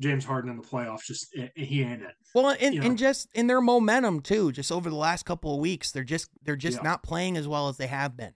James 0.00 0.24
Harden 0.24 0.50
in 0.50 0.56
the 0.56 0.62
playoffs 0.62 1.04
just 1.04 1.34
he 1.54 1.82
ain't 1.82 2.02
it. 2.02 2.14
Well, 2.34 2.56
and, 2.60 2.74
you 2.74 2.80
know? 2.80 2.86
and 2.86 2.98
just 2.98 3.28
in 3.34 3.46
their 3.46 3.60
momentum 3.60 4.20
too, 4.20 4.52
just 4.52 4.70
over 4.70 4.88
the 4.88 4.96
last 4.96 5.24
couple 5.24 5.54
of 5.54 5.60
weeks, 5.60 5.90
they're 5.90 6.04
just 6.04 6.30
they're 6.42 6.56
just 6.56 6.78
yeah. 6.78 6.84
not 6.84 7.02
playing 7.02 7.36
as 7.36 7.48
well 7.48 7.68
as 7.68 7.76
they 7.76 7.88
have 7.88 8.16
been. 8.16 8.34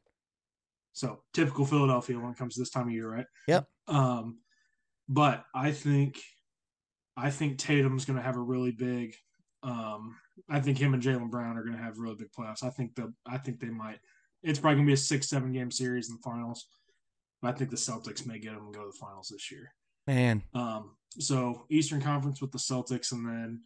So 0.92 1.22
typical 1.32 1.64
Philadelphia 1.64 2.18
when 2.18 2.32
it 2.32 2.36
comes 2.36 2.54
to 2.54 2.60
this 2.60 2.70
time 2.70 2.88
of 2.88 2.92
year, 2.92 3.10
right? 3.10 3.26
Yep. 3.48 3.66
Um, 3.88 4.40
but 5.08 5.44
I 5.54 5.72
think 5.72 6.18
I 7.16 7.30
think 7.30 7.58
Tatum's 7.58 8.04
going 8.04 8.18
to 8.18 8.24
have 8.24 8.36
a 8.36 8.40
really 8.40 8.72
big. 8.72 9.14
Um, 9.62 10.16
I 10.48 10.60
think 10.60 10.78
him 10.78 10.94
and 10.94 11.02
Jaylen 11.02 11.30
Brown 11.30 11.56
are 11.56 11.62
going 11.62 11.76
to 11.76 11.82
have 11.82 11.98
really 11.98 12.16
big 12.16 12.32
playoffs. 12.32 12.64
I 12.64 12.70
think 12.70 12.94
the 12.94 13.12
I 13.26 13.38
think 13.38 13.60
they 13.60 13.70
might. 13.70 13.98
It's 14.42 14.58
probably 14.58 14.76
going 14.76 14.86
to 14.86 14.90
be 14.90 14.94
a 14.94 14.96
six 14.96 15.28
seven 15.28 15.52
game 15.52 15.70
series 15.70 16.08
in 16.08 16.16
the 16.16 16.22
finals. 16.22 16.66
But 17.40 17.54
I 17.54 17.58
think 17.58 17.70
the 17.70 17.76
Celtics 17.76 18.26
may 18.26 18.38
get 18.38 18.54
them 18.54 18.64
and 18.66 18.74
go 18.74 18.82
to 18.82 18.90
the 18.90 18.98
finals 18.98 19.28
this 19.32 19.50
year. 19.50 19.72
Man. 20.06 20.42
Um. 20.54 20.96
So 21.18 21.66
Eastern 21.70 22.00
Conference 22.00 22.40
with 22.40 22.52
the 22.52 22.58
Celtics, 22.58 23.12
and 23.12 23.26
then 23.26 23.60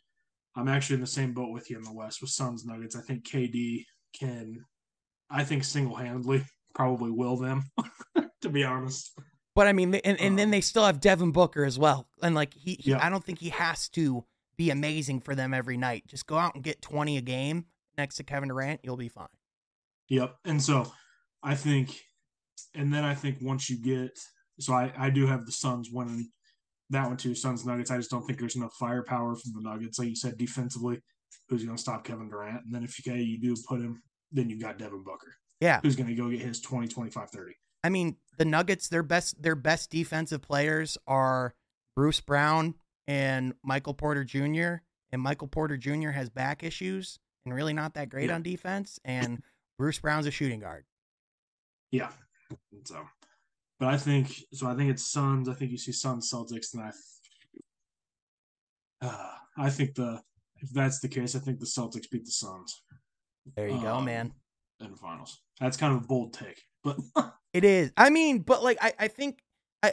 I'm 0.57 0.68
actually 0.68 0.94
in 0.94 1.01
the 1.01 1.07
same 1.07 1.32
boat 1.32 1.53
with 1.53 1.70
you 1.70 1.76
in 1.76 1.84
the 1.84 1.92
West 1.92 2.20
with 2.20 2.30
Suns 2.30 2.64
Nuggets. 2.64 2.97
I 2.97 3.01
think 3.01 3.24
KD 3.24 3.84
can. 4.18 4.64
I 5.30 5.44
think 5.44 5.64
single 5.64 5.97
handedly 5.97 6.44
probably 6.74 7.11
will 7.11 7.36
them. 7.36 7.64
to 8.47 8.49
be 8.49 8.64
honest. 8.64 9.12
But 9.55 9.66
I 9.66 9.72
mean, 9.72 9.94
and, 9.94 10.20
and 10.20 10.38
then 10.38 10.49
um, 10.49 10.51
they 10.51 10.61
still 10.61 10.84
have 10.84 11.01
Devin 11.01 11.32
Booker 11.32 11.64
as 11.64 11.78
well. 11.78 12.09
And 12.22 12.34
like 12.34 12.55
he, 12.55 12.74
he 12.74 12.94
I 12.94 13.09
don't 13.09 13.24
think 13.24 13.38
he 13.38 13.49
has 13.51 13.88
to 13.90 14.24
be 14.57 14.70
amazing 14.70 15.20
for 15.20 15.34
them 15.34 15.52
every 15.52 15.76
night. 15.76 16.04
Just 16.07 16.26
go 16.26 16.38
out 16.38 16.54
and 16.54 16.64
get 16.64 16.82
20 16.82 17.16
a 17.16 17.20
game 17.20 17.66
next 17.96 18.16
to 18.16 18.24
Kevin 18.24 18.48
Durant, 18.48 18.80
you'll 18.82 18.96
be 18.96 19.09
fine. 19.09 19.28
Yep. 20.09 20.36
And 20.44 20.62
so 20.62 20.92
I 21.42 21.54
think, 21.54 21.98
and 22.74 22.92
then 22.92 23.04
I 23.04 23.14
think 23.14 23.38
once 23.40 23.68
you 23.68 23.78
get, 23.78 24.18
so 24.61 24.72
I, 24.72 24.92
I 24.96 25.11
do 25.11 25.26
have 25.26 25.46
the 25.46 25.52
Suns 25.52 25.90
winning 25.90 26.30
that 26.90 27.09
one 27.09 27.16
too, 27.16 27.34
Suns 27.34 27.66
Nuggets. 27.66 27.90
I 27.90 27.96
just 27.96 28.11
don't 28.11 28.22
think 28.22 28.38
there's 28.38 28.57
enough 28.57 28.74
firepower 28.78 29.34
from 29.34 29.52
the 29.54 29.68
Nuggets. 29.68 29.98
Like 29.98 30.09
you 30.09 30.16
said, 30.16 30.38
defensively, 30.38 31.00
who's 31.48 31.64
going 31.64 31.76
to 31.76 31.82
stop 31.82 32.04
Kevin 32.04 32.28
Durant? 32.28 32.64
And 32.64 32.74
then 32.74 32.84
if 32.84 33.04
you, 33.04 33.14
you 33.14 33.40
do 33.40 33.54
put 33.68 33.80
him, 33.80 34.02
then 34.32 34.48
you've 34.48 34.62
got 34.62 34.78
Devin 34.78 35.02
Booker. 35.02 35.34
Yeah. 35.61 35.80
Who's 35.82 35.96
going 35.96 36.09
to 36.09 36.14
go 36.14 36.30
get 36.30 36.40
his 36.40 36.61
20, 36.61 36.88
25, 36.88 37.30
30. 37.30 37.52
I 37.82 37.88
mean, 37.88 38.16
the 38.38 38.44
Nuggets, 38.44 38.88
their 38.88 39.02
best 39.02 39.42
their 39.42 39.54
best 39.54 39.90
defensive 39.90 40.42
players 40.42 40.98
are 41.07 41.54
Bruce 41.94 42.20
Brown 42.20 42.74
and 43.07 43.54
Michael 43.62 43.94
Porter 43.94 44.24
Jr. 44.24 44.82
And 45.12 45.22
Michael 45.22 45.48
Porter 45.48 45.76
Jr. 45.76 46.11
has 46.11 46.28
back 46.28 46.62
issues 46.62 47.18
and 47.44 47.54
really 47.54 47.72
not 47.72 47.94
that 47.94 48.09
great 48.09 48.28
yeah. 48.28 48.34
on 48.34 48.42
defense. 48.42 48.98
And 49.04 49.42
Bruce 49.78 49.98
Brown's 49.98 50.26
a 50.26 50.30
shooting 50.30 50.61
guard. 50.61 50.84
Yeah. 51.90 52.11
So, 52.84 53.00
but 53.78 53.88
I 53.88 53.96
think 53.96 54.34
so. 54.52 54.66
I 54.66 54.74
think 54.74 54.90
it's 54.90 55.11
Suns. 55.11 55.48
I 55.48 55.54
think 55.54 55.70
you 55.70 55.78
see 55.78 55.92
Suns 55.92 56.30
Celtics, 56.32 56.74
and 56.74 56.82
I, 56.82 59.07
uh, 59.07 59.34
I 59.59 59.70
think 59.70 59.94
the 59.94 60.20
if 60.59 60.70
that's 60.70 61.00
the 61.00 61.09
case, 61.09 61.36
I 61.36 61.40
think 61.40 61.59
the 61.59 61.66
Celtics 61.66 62.11
beat 62.11 62.24
the 62.24 62.30
Suns. 62.30 62.82
There 63.57 63.68
you 63.68 63.74
um, 63.74 63.82
go, 63.82 64.00
man. 64.00 64.32
In 64.80 64.90
the 64.90 64.96
finals. 64.96 65.40
That's 65.61 65.76
kind 65.76 65.94
of 65.94 66.04
a 66.04 66.07
bold 66.07 66.32
take, 66.32 66.62
but 66.82 66.98
It 67.57 67.64
is. 67.64 67.90
I 67.96 68.11
mean, 68.11 68.40
but 68.40 68.62
like 68.62 68.76
I, 68.82 68.92
I 68.98 69.09
think 69.09 69.38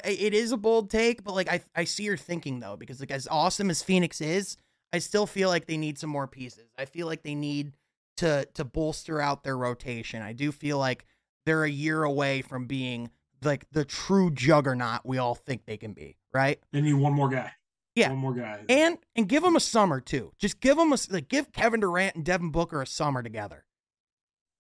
I, 0.04 0.10
it 0.10 0.34
is 0.34 0.52
a 0.52 0.58
bold 0.58 0.90
take, 0.90 1.24
but 1.24 1.36
like 1.36 1.50
I, 1.50 1.62
I 1.76 1.84
see 1.84 2.04
your 2.04 2.18
thinking 2.18 2.60
though, 2.60 2.76
because 2.76 3.00
like 3.00 3.12
as 3.12 3.28
awesome 3.30 3.70
as 3.70 3.82
Phoenix 3.82 4.22
is, 4.22 4.58
I 4.92 5.00
still 5.00 5.26
feel 5.26 5.50
like 5.50 5.66
they 5.66 5.78
need 5.78 5.98
some 5.98 6.10
more 6.10 6.28
pieces. 6.28 6.66
I 6.78 6.86
feel 6.86 7.08
like 7.08 7.24
they 7.24 7.36
need 7.36 7.74
to 8.18 8.48
to 8.54 8.64
bolster 8.64 9.22
out 9.22 9.44
their 9.44 9.58
rotation. 9.58 10.22
I 10.22 10.34
do 10.34 10.52
feel 10.52 10.78
like 10.78 11.06
they're 11.46 11.64
a 11.64 11.70
year 11.70 12.04
away 12.04 12.42
from 12.42 12.66
being 12.66 13.10
like 13.44 13.66
the 13.72 13.86
true 13.86 14.32
juggernaut 14.32 15.02
we 15.04 15.18
all 15.18 15.36
think 15.36 15.66
they 15.66 15.78
can 15.78 15.94
be, 15.94 16.18
right? 16.34 16.60
They 16.72 16.82
need 16.82 16.94
one 16.94 17.14
more 17.14 17.30
guy. 17.30 17.52
Yeah, 17.96 18.10
one 18.10 18.20
more 18.20 18.34
guy, 18.34 18.62
and 18.70 18.98
and 19.16 19.30
give 19.30 19.44
them 19.44 19.56
a 19.56 19.60
summer 19.60 20.02
too. 20.02 20.32
Just 20.40 20.60
give 20.60 20.78
them 20.78 20.92
a 20.94 20.98
like 21.12 21.30
give 21.30 21.52
Kevin 21.52 21.80
Durant 21.80 22.16
and 22.16 22.26
Devin 22.26 22.50
Booker 22.50 22.82
a 22.82 22.88
summer 22.88 23.22
together. 23.22 23.66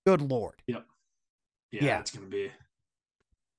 Good 0.06 0.22
lord. 0.22 0.62
Yep. 0.68 0.86
Yeah, 1.72 1.84
yeah. 1.84 2.00
it's 2.00 2.12
gonna 2.12 2.28
be 2.28 2.52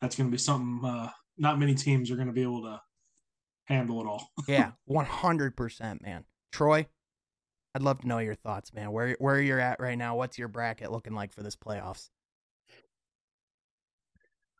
that's 0.05 0.16
going 0.16 0.29
to 0.29 0.33
be 0.33 0.39
something 0.39 0.87
uh, 0.87 1.09
not 1.37 1.59
many 1.59 1.74
teams 1.74 2.11
are 2.11 2.16
going 2.16 2.28
to 2.28 2.32
be 2.32 2.43
able 2.43 2.62
to 2.62 2.80
handle 3.64 4.01
it 4.01 4.07
all. 4.07 4.28
yeah, 4.49 4.72
100%, 4.89 6.03
man. 6.03 6.24
Troy, 6.53 6.87
I'd 7.74 7.82
love 7.82 8.01
to 8.01 8.09
know 8.09 8.18
your 8.18 8.37
thoughts, 8.37 8.72
man. 8.72 8.93
Where 8.93 9.16
where 9.18 9.41
you're 9.41 9.61
at 9.61 9.80
right 9.80 9.99
now? 9.99 10.16
What's 10.16 10.39
your 10.39 10.49
bracket 10.49 10.93
looking 10.93 11.14
like 11.14 11.32
for 11.32 11.43
this 11.43 11.57
playoffs? 11.57 12.09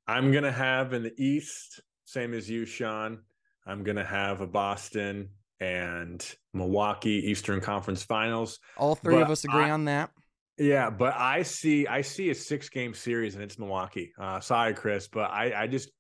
I'm 0.07 0.33
gonna 0.33 0.53
have 0.53 0.93
in 0.93 1.05
the 1.05 1.15
East, 1.17 1.81
same 2.05 2.35
as 2.35 2.51
you, 2.51 2.67
Sean. 2.67 3.21
I'm 3.67 3.85
gonna 3.85 4.05
have 4.05 4.41
a 4.41 4.47
Boston 4.47 5.31
and 5.61 6.27
Milwaukee 6.53 7.31
Eastern 7.31 7.61
Conference 7.61 8.03
Finals. 8.03 8.59
All 8.77 8.97
three 8.97 9.15
but 9.15 9.23
of 9.23 9.31
us 9.31 9.45
agree 9.45 9.65
I, 9.65 9.71
on 9.71 9.85
that. 9.85 10.11
Yeah, 10.59 10.91
but 10.91 11.15
I 11.15 11.43
see 11.43 11.87
I 11.87 12.03
see 12.03 12.31
a 12.31 12.35
six 12.35 12.69
game 12.69 12.95
series 12.95 13.35
and 13.35 13.43
it's 13.45 13.59
Milwaukee. 13.59 14.13
Uh, 14.19 14.41
sorry, 14.41 14.75
Chris, 14.75 15.09
but 15.09 15.31
I 15.31 15.63
I 15.63 15.67
just 15.67 15.91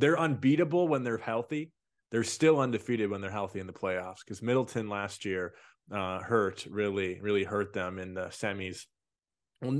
they're 0.00 0.18
unbeatable 0.18 0.88
when 0.88 1.04
they're 1.04 1.18
healthy. 1.18 1.72
They're 2.10 2.24
still 2.24 2.58
undefeated 2.58 3.10
when 3.10 3.20
they're 3.20 3.30
healthy 3.30 3.60
in 3.60 3.66
the 3.66 3.72
playoffs 3.72 4.18
because 4.24 4.42
Middleton 4.42 4.88
last 4.88 5.24
year 5.24 5.54
uh, 5.94 6.20
hurt 6.20 6.66
really 6.68 7.20
really 7.20 7.44
hurt 7.44 7.72
them 7.72 7.98
in 7.98 8.14
the 8.14 8.26
semis, 8.26 8.86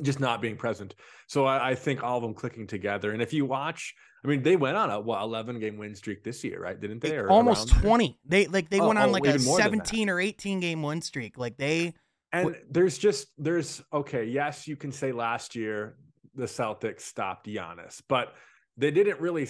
just 0.02 0.20
not 0.20 0.40
being 0.40 0.56
present. 0.56 0.94
So 1.26 1.44
I, 1.44 1.70
I, 1.70 1.74
think 1.74 2.02
all 2.02 2.18
of 2.18 2.22
them 2.22 2.34
clicking 2.34 2.66
together. 2.66 3.12
And 3.12 3.22
if 3.22 3.32
you 3.32 3.46
watch, 3.46 3.94
I 4.24 4.28
mean, 4.28 4.42
they 4.42 4.56
went 4.56 4.76
on 4.76 4.90
a 4.90 5.00
what 5.00 5.20
eleven 5.22 5.58
game 5.58 5.76
win 5.76 5.94
streak 5.94 6.22
this 6.22 6.44
year, 6.44 6.60
right? 6.60 6.78
Didn't 6.78 7.00
they? 7.00 7.16
Or 7.16 7.28
almost 7.28 7.68
twenty. 7.68 8.18
They 8.24 8.46
like 8.46 8.70
they 8.70 8.80
oh, 8.80 8.88
went 8.88 8.98
on 8.98 9.08
oh, 9.08 9.12
like 9.12 9.26
a 9.26 9.38
seventeen 9.38 10.08
or 10.08 10.20
eighteen 10.20 10.60
game 10.60 10.82
win 10.82 11.02
streak. 11.02 11.36
Like 11.36 11.56
they 11.56 11.94
and 12.32 12.56
there's 12.70 12.96
just 12.96 13.28
there's 13.38 13.82
okay, 13.92 14.24
yes, 14.24 14.68
you 14.68 14.76
can 14.76 14.92
say 14.92 15.10
last 15.10 15.56
year 15.56 15.96
the 16.34 16.44
Celtics 16.44 17.00
stopped 17.00 17.46
Giannis, 17.46 18.02
but 18.08 18.34
they 18.76 18.90
didn't 18.90 19.20
really 19.20 19.46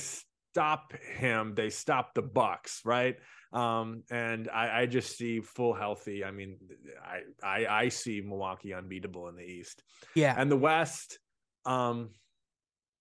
stop 0.52 0.92
him. 1.18 1.54
They 1.54 1.70
stop 1.70 2.14
the 2.14 2.22
Bucks, 2.22 2.80
right? 2.84 3.16
Um, 3.52 4.04
and 4.10 4.48
I, 4.48 4.82
I 4.82 4.86
just 4.86 5.16
see 5.16 5.40
full 5.40 5.74
healthy. 5.74 6.24
I 6.24 6.30
mean, 6.30 6.58
I, 7.04 7.46
I 7.46 7.66
I 7.66 7.88
see 7.88 8.20
Milwaukee 8.20 8.72
unbeatable 8.72 9.28
in 9.28 9.36
the 9.36 9.44
East. 9.44 9.82
Yeah, 10.14 10.34
and 10.36 10.50
the 10.50 10.56
West, 10.56 11.18
um, 11.64 12.10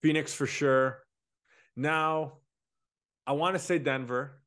Phoenix 0.02 0.34
for 0.34 0.48
sure. 0.48 1.00
Now, 1.76 2.34
I 3.28 3.34
want 3.34 3.56
to 3.56 3.60
say 3.60 3.78
Denver, 3.78 4.42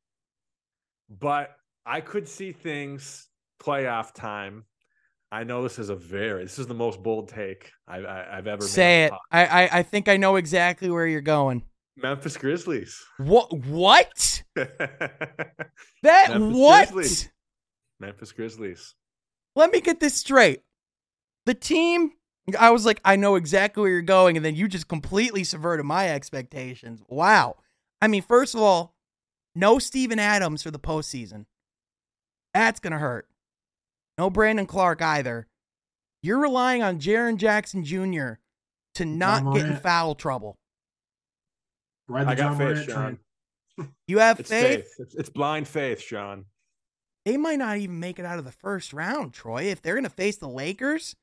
but 1.09 1.51
I 1.85 2.01
could 2.01 2.27
see 2.27 2.51
things 2.51 3.27
playoff 3.61 4.13
time 4.13 4.65
I 5.33 5.43
know 5.43 5.63
this 5.63 5.79
is 5.79 5.89
a 5.89 5.95
very 5.95 6.43
this 6.43 6.59
is 6.59 6.67
the 6.67 6.75
most 6.75 7.01
bold 7.01 7.29
take 7.29 7.71
I, 7.87 7.97
have 8.35 8.45
ever 8.45 8.61
say 8.61 9.05
it. 9.05 9.13
I, 9.31 9.45
I 9.45 9.69
I 9.79 9.83
think 9.83 10.07
I 10.07 10.17
know 10.17 10.35
exactly 10.35 10.91
where 10.91 11.07
you're 11.07 11.21
going. 11.21 11.63
Memphis 11.95 12.37
Grizzlies. 12.37 13.03
What? 13.17 13.53
What? 13.53 14.43
that 14.55 16.29
Memphis 16.29 16.57
what? 16.57 16.91
Grizzlies. 16.91 17.31
Memphis 17.99 18.31
Grizzlies. 18.31 18.95
Let 19.55 19.71
me 19.71 19.81
get 19.81 19.99
this 19.99 20.15
straight. 20.15 20.61
The 21.45 21.53
team. 21.53 22.11
I 22.59 22.71
was 22.71 22.85
like, 22.85 22.99
I 23.05 23.15
know 23.15 23.35
exactly 23.35 23.81
where 23.81 23.89
you're 23.89 24.01
going, 24.01 24.35
and 24.35 24.45
then 24.45 24.55
you 24.55 24.67
just 24.67 24.89
completely 24.89 25.45
subverted 25.45 25.85
my 25.85 26.09
expectations. 26.09 27.01
Wow. 27.07 27.55
I 28.01 28.07
mean, 28.09 28.21
first 28.21 28.53
of 28.53 28.61
all, 28.61 28.95
no 29.55 29.79
Steven 29.79 30.19
Adams 30.19 30.63
for 30.63 30.71
the 30.71 30.79
postseason. 30.79 31.45
That's 32.53 32.79
gonna 32.79 32.99
hurt. 32.99 33.27
No 34.17 34.29
Brandon 34.29 34.65
Clarke 34.65 35.01
either. 35.01 35.47
You're 36.21 36.39
relying 36.39 36.83
on 36.83 36.99
Jaren 36.99 37.37
Jackson 37.37 37.83
Jr. 37.83 38.33
to 38.95 39.05
not 39.05 39.53
get 39.53 39.65
in 39.65 39.77
foul 39.77 40.15
trouble. 40.15 40.57
Right, 42.07 42.27
I 42.27 42.35
got 42.35 42.57
faith, 42.57 42.85
Sean. 42.85 43.19
You 44.07 44.19
have 44.19 44.39
it's 44.39 44.49
faith? 44.49 44.81
faith. 44.81 44.93
It's, 44.99 45.15
it's 45.15 45.29
blind 45.29 45.67
faith, 45.67 46.01
Sean. 46.01 46.45
They 47.25 47.37
might 47.37 47.57
not 47.57 47.77
even 47.77 47.99
make 47.99 48.19
it 48.19 48.25
out 48.25 48.37
of 48.37 48.45
the 48.45 48.51
first 48.51 48.93
round, 48.93 49.33
Troy. 49.33 49.63
If 49.63 49.81
they're 49.81 49.95
going 49.95 50.03
to 50.03 50.09
face 50.09 50.37
the 50.37 50.49
Lakers, 50.49 51.15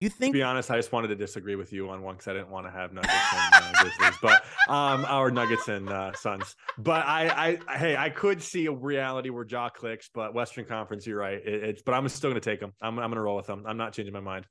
you 0.00 0.08
think? 0.08 0.32
To 0.32 0.38
be 0.38 0.42
honest, 0.42 0.70
I 0.70 0.76
just 0.76 0.92
wanted 0.92 1.08
to 1.08 1.16
disagree 1.16 1.56
with 1.56 1.72
you 1.72 1.88
on 1.90 2.02
one 2.02 2.14
because 2.14 2.28
I 2.28 2.32
didn't 2.32 2.50
want 2.50 2.66
to 2.66 2.70
have 2.70 2.92
Nuggets 2.92 3.14
and 3.34 3.54
uh, 3.54 3.82
Grizzlies, 3.82 4.18
but 4.22 4.44
um, 4.68 5.04
our 5.06 5.30
Nuggets 5.30 5.68
and 5.68 5.88
uh, 5.88 6.12
Suns. 6.12 6.54
But 6.76 7.04
I, 7.06 7.58
I, 7.68 7.76
hey, 7.76 7.96
I 7.96 8.10
could 8.10 8.40
see 8.42 8.66
a 8.66 8.72
reality 8.72 9.30
where 9.30 9.44
Ja 9.44 9.68
clicks, 9.70 10.08
but 10.12 10.34
Western 10.34 10.64
Conference, 10.64 11.06
you're 11.06 11.18
right. 11.18 11.38
It, 11.44 11.64
it's, 11.64 11.82
but 11.82 11.94
I'm 11.94 12.08
still 12.08 12.30
going 12.30 12.40
to 12.40 12.50
take 12.50 12.60
them. 12.60 12.72
I'm, 12.80 12.98
I'm 12.98 13.10
going 13.10 13.16
to 13.16 13.22
roll 13.22 13.36
with 13.36 13.46
them. 13.46 13.64
I'm 13.66 13.76
not 13.76 13.92
changing 13.92 14.12
my 14.12 14.20
mind. 14.20 14.46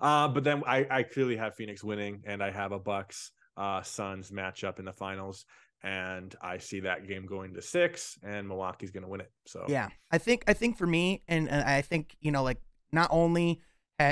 Uh, 0.00 0.28
but 0.28 0.44
then 0.44 0.62
I, 0.66 0.86
I 0.90 1.02
clearly 1.02 1.36
have 1.36 1.54
Phoenix 1.56 1.82
winning, 1.82 2.22
and 2.24 2.42
I 2.42 2.50
have 2.50 2.72
a 2.72 2.78
Bucks 2.78 3.32
uh, 3.56 3.82
Suns 3.82 4.30
matchup 4.30 4.78
in 4.78 4.84
the 4.84 4.92
finals, 4.92 5.44
and 5.82 6.34
I 6.40 6.58
see 6.58 6.80
that 6.80 7.06
game 7.06 7.26
going 7.26 7.54
to 7.54 7.62
six, 7.62 8.18
and 8.22 8.48
Milwaukee's 8.48 8.90
going 8.90 9.02
to 9.02 9.08
win 9.08 9.20
it. 9.20 9.30
So 9.46 9.64
yeah, 9.68 9.88
I 10.10 10.18
think 10.18 10.44
I 10.46 10.52
think 10.52 10.76
for 10.76 10.86
me, 10.86 11.22
and, 11.28 11.48
I 11.50 11.82
think 11.82 12.16
you 12.20 12.30
know, 12.30 12.42
like 12.42 12.60
not 12.92 13.08
only 13.10 13.60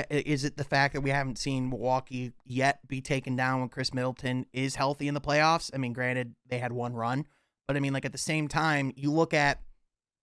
is 0.09 0.45
it 0.45 0.57
the 0.57 0.63
fact 0.63 0.93
that 0.93 1.01
we 1.01 1.09
haven't 1.09 1.37
seen 1.37 1.69
Milwaukee 1.69 2.31
yet 2.45 2.87
be 2.87 3.01
taken 3.01 3.35
down 3.35 3.59
when 3.59 3.69
Khris 3.69 3.93
Middleton 3.93 4.45
is 4.53 4.75
healthy 4.75 5.07
in 5.07 5.13
the 5.13 5.21
playoffs? 5.21 5.69
I 5.73 5.77
mean, 5.77 5.93
granted, 5.93 6.35
they 6.47 6.59
had 6.59 6.71
one 6.71 6.93
run, 6.93 7.25
but 7.67 7.75
I 7.75 7.79
mean, 7.79 7.93
like 7.93 8.05
at 8.05 8.11
the 8.11 8.17
same 8.17 8.47
time, 8.47 8.93
you 8.95 9.11
look 9.11 9.33
at, 9.33 9.61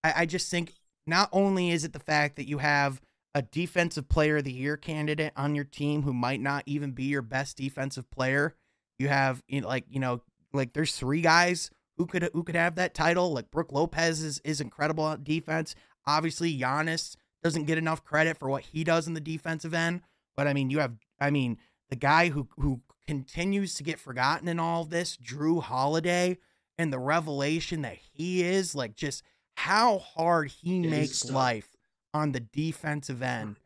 I, 0.03 0.13
I 0.19 0.27
just 0.27 0.51
think 0.51 0.75
not 1.07 1.29
only 1.33 1.71
is 1.71 1.85
it 1.85 1.93
the 1.93 1.99
fact 1.99 2.37
that 2.37 2.49
you 2.49 2.59
have 2.59 3.01
a 3.35 3.43
defensive 3.43 4.09
player 4.09 4.39
of 4.39 4.45
the 4.45 4.53
year 4.53 4.77
candidate 4.77 5.33
on 5.37 5.55
your 5.55 5.65
team 5.65 6.03
who 6.03 6.13
might 6.13 6.41
not 6.41 6.63
even 6.67 6.93
be 6.93 7.05
your 7.05 7.23
best 7.23 7.57
defensive 7.57 8.11
player. 8.11 8.57
You 8.99 9.09
have 9.09 9.43
you 9.49 9.61
know, 9.61 9.69
like 9.69 9.85
you 9.89 10.01
know 10.01 10.23
like 10.53 10.73
there's 10.73 10.97
three 10.97 11.21
guys 11.21 11.71
who 11.97 12.07
could 12.07 12.31
who 12.33 12.43
could 12.43 12.57
have 12.57 12.77
that 12.77 12.95
title. 12.95 13.33
Like 13.33 13.51
Brook 13.51 13.73
Lopez 13.73 14.23
is 14.23 14.41
is 14.45 14.61
incredible 14.61 15.09
at 15.09 15.25
defense. 15.25 15.75
Obviously, 16.07 16.57
Giannis 16.59 17.17
doesn't 17.43 17.65
get 17.67 17.79
enough 17.79 18.05
credit 18.05 18.39
for 18.39 18.49
what 18.49 18.63
he 18.63 18.85
does 18.85 19.07
in 19.07 19.15
the 19.15 19.21
defensive 19.21 19.75
end. 19.75 20.03
But 20.37 20.47
I 20.47 20.53
mean, 20.53 20.71
you 20.71 20.79
have 20.79 20.95
I 21.21 21.31
mean 21.31 21.59
the 21.91 21.97
guy 21.97 22.29
who 22.29 22.49
who 22.59 22.81
continues 23.07 23.75
to 23.75 23.83
get 23.83 23.99
forgotten 23.99 24.49
in 24.49 24.61
all 24.61 24.83
of 24.83 24.91
this, 24.91 25.17
Jrue 25.17 25.63
Holiday, 25.63 26.39
and 26.77 26.93
the 26.93 26.99
revelation 26.99 27.83
that 27.83 27.99
he 28.13 28.43
is 28.43 28.75
like 28.75 28.95
just 28.95 29.23
how 29.57 29.99
hard 29.99 30.51
he 30.51 30.79
makes 30.79 31.29
life 31.31 31.69
on 32.15 32.33
the 32.33 32.41
defensive 32.41 33.23
end 33.23 33.57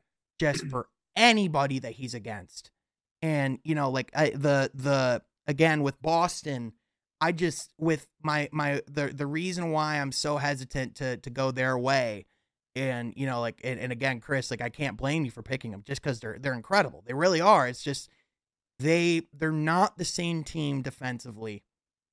just 0.40 0.66
for 0.66 0.88
anybody 1.14 1.78
that 1.78 1.92
he's 1.92 2.14
against. 2.14 2.70
And 3.22 3.58
you 3.64 3.74
know, 3.74 3.90
like 3.90 4.10
I, 4.14 4.30
the 4.30 4.70
the 4.74 5.22
again 5.46 5.82
with 5.82 6.00
Boston, 6.02 6.72
I 7.20 7.32
just 7.32 7.72
with 7.78 8.08
my 8.22 8.48
my 8.52 8.82
the 8.86 9.08
the 9.08 9.26
reason 9.26 9.70
why 9.70 10.00
I'm 10.00 10.12
so 10.12 10.36
hesitant 10.38 10.96
to 10.96 11.16
to 11.18 11.30
go 11.30 11.52
their 11.52 11.78
way, 11.78 12.26
and 12.74 13.14
you 13.16 13.26
know, 13.26 13.40
like 13.40 13.60
and, 13.62 13.78
and 13.78 13.92
again, 13.92 14.20
Chris, 14.20 14.50
like 14.50 14.60
I 14.60 14.70
can't 14.70 14.96
blame 14.96 15.24
you 15.24 15.30
for 15.30 15.42
picking 15.42 15.70
them 15.70 15.82
just 15.86 16.02
because 16.02 16.20
they're 16.20 16.38
they're 16.40 16.54
incredible. 16.54 17.04
They 17.06 17.14
really 17.14 17.40
are. 17.40 17.68
It's 17.68 17.82
just 17.82 18.10
they 18.78 19.22
they're 19.32 19.52
not 19.52 19.98
the 19.98 20.04
same 20.04 20.42
team 20.42 20.82
defensively 20.82 21.62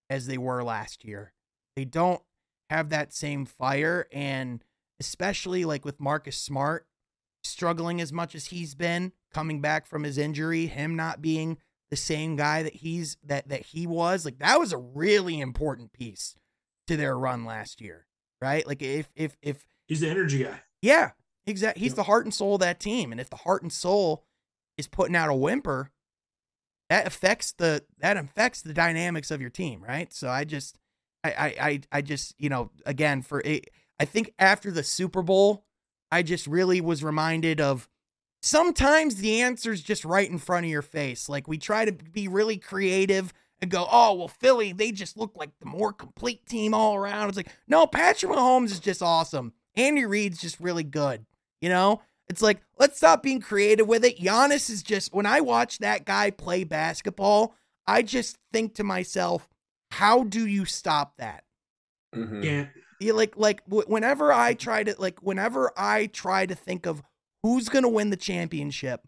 as 0.09 0.27
they 0.27 0.37
were 0.37 0.63
last 0.63 1.03
year. 1.03 1.33
They 1.75 1.85
don't 1.85 2.21
have 2.69 2.89
that 2.89 3.13
same 3.13 3.45
fire 3.45 4.07
and 4.11 4.63
especially 4.99 5.65
like 5.65 5.85
with 5.85 5.99
Marcus 5.99 6.37
Smart 6.37 6.87
struggling 7.43 8.01
as 8.01 8.11
much 8.13 8.35
as 8.35 8.47
he's 8.47 8.75
been 8.75 9.11
coming 9.33 9.61
back 9.61 9.85
from 9.85 10.03
his 10.03 10.17
injury, 10.17 10.67
him 10.67 10.95
not 10.95 11.21
being 11.21 11.57
the 11.89 11.97
same 11.97 12.35
guy 12.35 12.63
that 12.63 12.75
he's 12.75 13.17
that 13.23 13.49
that 13.49 13.67
he 13.67 13.87
was, 13.87 14.25
like 14.25 14.39
that 14.39 14.59
was 14.59 14.73
a 14.73 14.77
really 14.77 15.39
important 15.39 15.93
piece 15.93 16.35
to 16.87 16.97
their 16.97 17.17
run 17.17 17.45
last 17.45 17.81
year, 17.81 18.05
right? 18.41 18.65
Like 18.67 18.81
if 18.81 19.09
if 19.15 19.37
if 19.41 19.65
he's 19.87 20.01
the 20.01 20.09
energy 20.09 20.43
guy. 20.43 20.61
Yeah, 20.81 21.11
exactly. 21.45 21.81
He's 21.81 21.95
the 21.95 22.03
heart 22.03 22.25
and 22.25 22.33
soul 22.33 22.55
of 22.55 22.61
that 22.61 22.79
team, 22.79 23.11
and 23.11 23.19
if 23.19 23.29
the 23.29 23.37
heart 23.37 23.63
and 23.63 23.71
soul 23.73 24.23
is 24.77 24.87
putting 24.87 25.15
out 25.15 25.29
a 25.29 25.35
whimper, 25.35 25.91
that 26.89 27.05
affects 27.05 27.51
the 27.53 27.83
that 27.99 28.17
affects 28.17 28.61
the 28.61 28.73
dynamics 28.73 29.31
of 29.31 29.41
your 29.41 29.49
team, 29.49 29.83
right? 29.83 30.11
So 30.13 30.29
I 30.29 30.43
just 30.43 30.77
I 31.23 31.55
I 31.59 31.81
I 31.91 32.01
just 32.01 32.33
you 32.39 32.49
know 32.49 32.71
again 32.85 33.21
for 33.21 33.41
it, 33.41 33.69
I 33.99 34.05
think 34.05 34.33
after 34.39 34.71
the 34.71 34.83
Super 34.83 35.21
Bowl, 35.21 35.65
I 36.11 36.23
just 36.23 36.47
really 36.47 36.81
was 36.81 37.03
reminded 37.03 37.59
of 37.61 37.89
sometimes 38.41 39.15
the 39.15 39.41
answer's 39.41 39.81
just 39.81 40.05
right 40.05 40.29
in 40.29 40.37
front 40.37 40.65
of 40.65 40.71
your 40.71 40.81
face. 40.81 41.29
Like 41.29 41.47
we 41.47 41.57
try 41.57 41.85
to 41.85 41.91
be 41.91 42.27
really 42.27 42.57
creative 42.57 43.33
and 43.61 43.69
go, 43.69 43.87
oh, 43.91 44.13
well, 44.13 44.27
Philly, 44.27 44.71
they 44.71 44.91
just 44.91 45.17
look 45.17 45.35
like 45.35 45.51
the 45.59 45.65
more 45.65 45.91
complete 45.91 46.45
team 46.45 46.73
all 46.73 46.95
around. 46.95 47.27
It's 47.29 47.37
like, 47.37 47.51
no, 47.67 47.85
Patrick 47.85 48.31
Mahomes 48.31 48.71
is 48.71 48.79
just 48.79 49.01
awesome. 49.01 49.53
Andy 49.75 50.05
Reid's 50.05 50.39
just 50.39 50.59
really 50.59 50.83
good. 50.83 51.25
You 51.61 51.69
know, 51.69 52.01
it's 52.29 52.41
like, 52.41 52.61
let's 52.77 52.97
stop 52.97 53.21
being 53.21 53.41
creative 53.41 53.87
with 53.87 54.05
it. 54.05 54.19
Giannis 54.19 54.69
is 54.69 54.81
just, 54.81 55.13
when 55.13 55.25
I 55.25 55.41
watch 55.41 55.79
that 55.79 56.05
guy 56.05 56.31
play 56.31 56.63
basketball, 56.63 57.53
I 57.85 58.01
just 58.01 58.37
think 58.53 58.75
to 58.75 58.83
myself, 58.83 59.49
how 59.91 60.23
do 60.23 60.45
you 60.45 60.63
stop 60.65 61.17
that? 61.17 61.43
Mm-hmm. 62.15 62.43
Yeah. 62.43 62.65
You 63.01 63.13
like 63.13 63.37
like 63.37 63.61
whenever 63.67 64.33
I 64.33 64.53
try 64.53 64.83
to 64.83 64.93
like 64.99 65.21
whenever 65.23 65.71
I 65.77 66.07
try 66.07 66.45
to 66.45 66.53
think 66.53 66.85
of 66.85 67.01
who's 67.43 67.69
going 67.69 67.83
to 67.83 67.89
win 67.89 68.09
the 68.09 68.17
championship, 68.17 69.07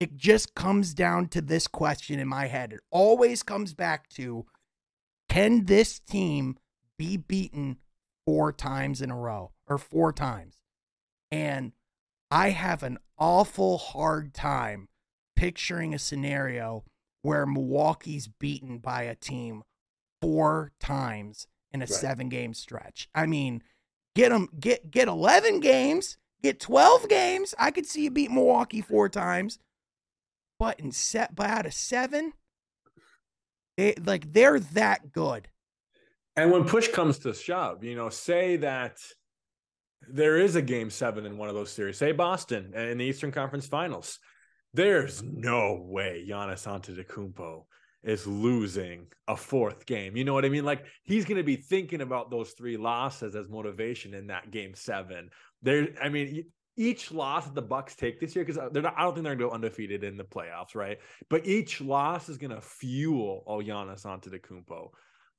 it 0.00 0.16
just 0.16 0.54
comes 0.54 0.94
down 0.94 1.28
to 1.28 1.40
this 1.40 1.66
question 1.66 2.18
in 2.18 2.28
my 2.28 2.46
head. 2.46 2.72
It 2.72 2.80
always 2.90 3.42
comes 3.42 3.74
back 3.74 4.08
to 4.10 4.46
can 5.28 5.64
this 5.64 5.98
team 5.98 6.56
be 6.98 7.16
beaten 7.16 7.78
four 8.24 8.52
times 8.52 9.02
in 9.02 9.10
a 9.10 9.16
row 9.16 9.52
or 9.66 9.78
four 9.78 10.12
times? 10.12 10.56
And 11.30 11.72
I 12.30 12.50
have 12.50 12.82
an 12.82 12.98
awful 13.18 13.78
hard 13.78 14.34
time 14.34 14.88
picturing 15.36 15.94
a 15.94 15.98
scenario 15.98 16.84
where 17.22 17.46
Milwaukee's 17.46 18.28
beaten 18.28 18.78
by 18.78 19.02
a 19.02 19.14
team 19.14 19.62
four 20.20 20.72
times 20.80 21.46
in 21.72 21.80
a 21.80 21.84
right. 21.84 21.88
seven 21.88 22.28
game 22.28 22.54
stretch. 22.54 23.08
I 23.14 23.26
mean, 23.26 23.62
get 24.14 24.30
them 24.30 24.48
get 24.58 24.90
get 24.90 25.08
11 25.08 25.60
games, 25.60 26.16
get 26.42 26.60
12 26.60 27.08
games. 27.08 27.54
I 27.58 27.70
could 27.70 27.86
see 27.86 28.04
you 28.04 28.10
beat 28.10 28.30
Milwaukee 28.30 28.80
four 28.80 29.08
times. 29.08 29.58
But 30.58 30.80
in 30.80 30.90
set 30.90 31.34
but 31.34 31.46
out 31.46 31.66
of 31.66 31.74
7, 31.74 32.32
they 33.76 33.94
like 34.04 34.32
they're 34.32 34.58
that 34.58 35.12
good. 35.12 35.48
And 36.36 36.50
when 36.50 36.64
push 36.64 36.88
comes 36.88 37.18
to 37.20 37.34
shove, 37.34 37.84
you 37.84 37.96
know, 37.96 38.08
say 38.08 38.56
that 38.58 38.98
there 40.08 40.36
is 40.36 40.56
a 40.56 40.62
game 40.62 40.90
7 40.90 41.26
in 41.26 41.36
one 41.36 41.48
of 41.48 41.54
those 41.54 41.70
series. 41.70 41.98
Say 41.98 42.12
Boston 42.12 42.72
in 42.74 42.98
the 42.98 43.04
Eastern 43.04 43.32
Conference 43.32 43.66
Finals. 43.66 44.18
There's 44.74 45.22
no 45.22 45.80
way 45.88 46.24
Giannis 46.28 46.66
Antetokounmpo 46.66 47.64
is 48.04 48.26
losing 48.26 49.06
a 49.26 49.36
fourth 49.36 49.86
game. 49.86 50.16
You 50.16 50.24
know 50.24 50.34
what 50.34 50.44
I 50.44 50.48
mean? 50.48 50.64
Like 50.64 50.84
he's 51.02 51.24
going 51.24 51.38
to 51.38 51.42
be 51.42 51.56
thinking 51.56 52.00
about 52.00 52.30
those 52.30 52.52
three 52.52 52.76
losses 52.76 53.34
as 53.34 53.48
motivation 53.48 54.14
in 54.14 54.28
that 54.28 54.50
game 54.50 54.74
seven. 54.74 55.30
There, 55.62 55.88
I 56.02 56.08
mean, 56.08 56.44
each 56.76 57.10
loss 57.10 57.44
that 57.44 57.54
the 57.54 57.62
Bucks 57.62 57.96
take 57.96 58.20
this 58.20 58.36
year, 58.36 58.44
because 58.44 58.58
uh, 58.58 58.68
they're 58.70 58.82
not, 58.82 58.94
I 58.96 59.02
don't 59.02 59.14
think 59.14 59.24
they're 59.24 59.34
going 59.34 59.50
to 59.50 59.50
go 59.50 59.54
undefeated 59.54 60.04
in 60.04 60.16
the 60.16 60.24
playoffs, 60.24 60.74
right? 60.74 60.98
But 61.28 61.46
each 61.46 61.80
loss 61.80 62.28
is 62.28 62.38
going 62.38 62.52
to 62.52 62.60
fuel 62.60 63.42
Giannis 63.46 64.04
Antetokounmpo. 64.04 64.90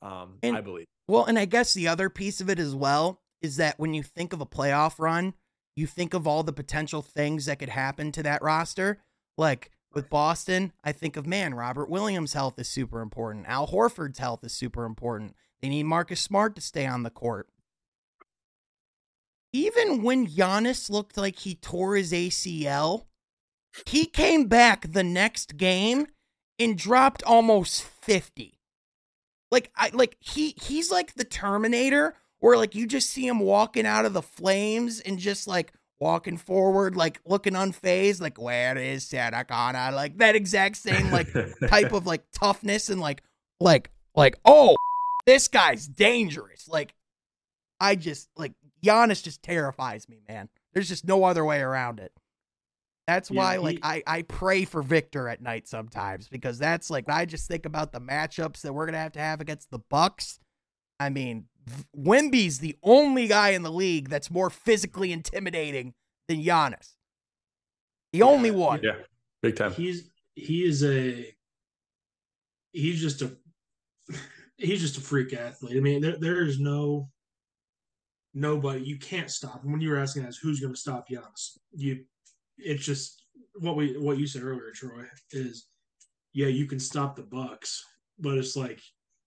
Um, 0.01 0.37
and, 0.43 0.55
I 0.55 0.61
believe. 0.61 0.85
Well, 1.07 1.25
and 1.25 1.39
I 1.39 1.45
guess 1.45 1.73
the 1.73 1.87
other 1.87 2.09
piece 2.09 2.41
of 2.41 2.49
it 2.49 2.59
as 2.59 2.75
well 2.75 3.21
is 3.41 3.57
that 3.57 3.79
when 3.79 3.93
you 3.93 4.03
think 4.03 4.33
of 4.33 4.41
a 4.41 4.45
playoff 4.45 4.99
run, 4.99 5.33
you 5.75 5.87
think 5.87 6.13
of 6.13 6.27
all 6.27 6.43
the 6.43 6.53
potential 6.53 7.01
things 7.01 7.45
that 7.45 7.59
could 7.59 7.69
happen 7.69 8.11
to 8.11 8.23
that 8.23 8.41
roster. 8.41 9.01
Like 9.37 9.71
with 9.93 10.09
Boston, 10.09 10.73
I 10.83 10.91
think 10.91 11.15
of 11.15 11.25
man, 11.25 11.53
Robert 11.53 11.89
Williams' 11.89 12.33
health 12.33 12.59
is 12.59 12.67
super 12.67 13.01
important. 13.01 13.47
Al 13.47 13.67
Horford's 13.67 14.19
health 14.19 14.43
is 14.43 14.53
super 14.53 14.83
important. 14.85 15.35
They 15.61 15.69
need 15.69 15.83
Marcus 15.83 16.19
Smart 16.19 16.55
to 16.55 16.61
stay 16.61 16.85
on 16.85 17.03
the 17.03 17.09
court. 17.09 17.47
Even 19.51 20.03
when 20.03 20.27
Giannis 20.27 20.89
looked 20.89 21.17
like 21.17 21.39
he 21.39 21.55
tore 21.55 21.95
his 21.95 22.11
ACL, 22.11 23.05
he 23.85 24.05
came 24.05 24.47
back 24.47 24.91
the 24.91 25.03
next 25.03 25.57
game 25.57 26.07
and 26.59 26.77
dropped 26.77 27.23
almost 27.23 27.83
50. 27.83 28.59
Like 29.51 29.71
I 29.75 29.89
like 29.93 30.17
he 30.19 30.55
he's 30.61 30.91
like 30.91 31.15
the 31.15 31.23
Terminator 31.23 32.15
where 32.39 32.57
like 32.57 32.75
you 32.75 32.85
just 32.85 33.09
see 33.09 33.25
him 33.27 33.39
walking 33.39 33.85
out 33.85 34.05
of 34.05 34.13
the 34.13 34.21
flames 34.21 34.99
and 34.99 35.17
just 35.17 35.47
like 35.47 35.73
walking 35.99 36.37
forward, 36.37 36.95
like 36.95 37.19
looking 37.25 37.53
unfazed, 37.53 38.21
like 38.21 38.39
where 38.39 38.77
is 38.77 39.05
Sarah 39.05 39.43
Connor? 39.43 39.91
Like 39.91 40.17
that 40.19 40.35
exact 40.35 40.77
same 40.77 41.11
like 41.11 41.27
type 41.67 41.91
of 41.91 42.05
like 42.05 42.23
toughness 42.31 42.89
and 42.89 43.01
like 43.01 43.23
like 43.59 43.89
like 44.15 44.39
oh 44.45 44.75
this 45.25 45.47
guy's 45.47 45.87
dangerous. 45.87 46.67
Like 46.67 46.93
I 47.79 47.95
just 47.95 48.29
like 48.37 48.53
Giannis 48.83 49.23
just 49.23 49.43
terrifies 49.43 50.07
me, 50.07 50.21
man. 50.27 50.49
There's 50.73 50.89
just 50.89 51.05
no 51.05 51.23
other 51.23 51.43
way 51.43 51.59
around 51.59 51.99
it. 51.99 52.13
That's 53.07 53.31
why 53.31 53.53
yeah, 53.53 53.59
he, 53.59 53.65
like 53.65 53.79
I, 53.81 54.03
I 54.05 54.21
pray 54.21 54.65
for 54.65 54.83
Victor 54.83 55.27
at 55.29 55.41
night 55.41 55.67
sometimes 55.67 56.27
because 56.27 56.59
that's 56.59 56.91
like 56.91 57.09
I 57.09 57.25
just 57.25 57.47
think 57.47 57.65
about 57.65 57.91
the 57.91 57.99
matchups 57.99 58.61
that 58.61 58.73
we're 58.73 58.85
gonna 58.85 58.99
have 58.99 59.13
to 59.13 59.19
have 59.19 59.41
against 59.41 59.71
the 59.71 59.79
Bucks. 59.79 60.39
I 60.99 61.09
mean, 61.09 61.45
Wemby's 61.97 62.59
the 62.59 62.75
only 62.83 63.27
guy 63.27 63.49
in 63.49 63.63
the 63.63 63.71
league 63.71 64.09
that's 64.09 64.29
more 64.29 64.51
physically 64.51 65.11
intimidating 65.11 65.95
than 66.27 66.43
Giannis. 66.43 66.93
The 68.13 68.19
yeah, 68.19 68.25
only 68.25 68.51
one. 68.51 68.81
Yeah, 68.83 68.97
big 69.41 69.55
time. 69.55 69.71
He's 69.71 70.09
he 70.35 70.63
is 70.63 70.83
a 70.83 71.33
he's 72.73 73.01
just 73.01 73.23
a 73.23 73.31
he's 74.57 74.81
just 74.81 74.97
a 74.97 75.01
freak 75.01 75.33
athlete. 75.33 75.77
I 75.77 75.79
mean, 75.79 76.01
there, 76.01 76.17
there 76.17 76.45
is 76.45 76.59
no 76.59 77.09
nobody 78.33 78.83
you 78.83 78.97
can't 78.97 79.29
stop. 79.29 79.61
When 79.63 79.81
you 79.81 79.89
were 79.89 79.97
asking 79.97 80.25
us 80.25 80.37
who's 80.37 80.59
going 80.59 80.73
to 80.73 80.79
stop 80.79 81.09
Giannis, 81.09 81.57
you 81.73 82.05
it's 82.57 82.83
just 82.83 83.23
what 83.55 83.75
we 83.75 83.97
what 83.97 84.17
you 84.17 84.27
said 84.27 84.43
earlier, 84.43 84.71
Troy, 84.73 85.03
is 85.31 85.67
yeah, 86.33 86.47
you 86.47 86.65
can 86.65 86.79
stop 86.79 87.15
the 87.15 87.23
Bucks, 87.23 87.83
but 88.19 88.37
it's 88.37 88.55
like 88.55 88.79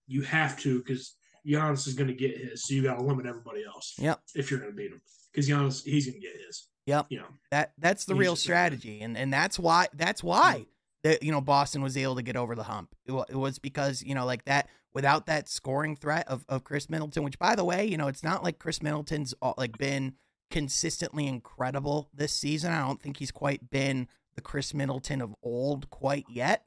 you 0.06 0.22
have 0.22 0.58
to 0.60 0.78
because 0.78 1.16
Giannis 1.46 1.86
is 1.86 1.94
going 1.94 2.08
to 2.08 2.14
get 2.14 2.36
his, 2.36 2.64
so 2.64 2.74
you 2.74 2.82
got 2.82 2.98
to 2.98 3.04
limit 3.04 3.26
everybody 3.26 3.64
else. 3.64 3.94
Yep. 3.98 4.20
If 4.34 4.50
you're 4.50 4.60
going 4.60 4.72
to 4.72 4.76
beat 4.76 4.92
him, 4.92 5.00
because 5.32 5.48
Giannis, 5.48 5.84
he's 5.84 6.06
going 6.06 6.20
to 6.20 6.26
get 6.26 6.36
his. 6.46 6.68
Yep. 6.86 7.06
You 7.10 7.18
know 7.18 7.28
that 7.50 7.72
that's 7.78 8.04
the 8.04 8.14
real 8.14 8.36
strategy, 8.36 9.00
and 9.02 9.16
and 9.16 9.32
that's 9.32 9.58
why 9.58 9.88
that's 9.94 10.22
why 10.22 10.66
that 11.04 11.22
you 11.22 11.32
know 11.32 11.40
Boston 11.40 11.82
was 11.82 11.96
able 11.96 12.16
to 12.16 12.22
get 12.22 12.36
over 12.36 12.54
the 12.54 12.64
hump. 12.64 12.94
It, 13.06 13.12
it 13.30 13.36
was 13.36 13.58
because 13.58 14.02
you 14.02 14.14
know 14.14 14.26
like 14.26 14.44
that 14.46 14.68
without 14.94 15.26
that 15.26 15.48
scoring 15.48 15.96
threat 15.96 16.26
of 16.28 16.44
of 16.48 16.64
Khris 16.64 16.90
Middleton, 16.90 17.22
which 17.22 17.38
by 17.38 17.54
the 17.54 17.64
way, 17.64 17.84
you 17.84 17.96
know 17.96 18.08
it's 18.08 18.24
not 18.24 18.42
like 18.44 18.58
Khris 18.58 18.82
Middleton's 18.82 19.34
uh, 19.42 19.54
like 19.56 19.78
been 19.78 20.14
consistently 20.50 21.26
incredible 21.26 22.10
this 22.14 22.32
season. 22.32 22.72
I 22.72 22.86
don't 22.86 23.00
think 23.00 23.16
he's 23.16 23.30
quite 23.30 23.70
been 23.70 24.08
the 24.34 24.42
Khris 24.42 24.74
Middleton 24.74 25.20
of 25.20 25.34
old 25.42 25.90
quite 25.90 26.26
yet. 26.28 26.66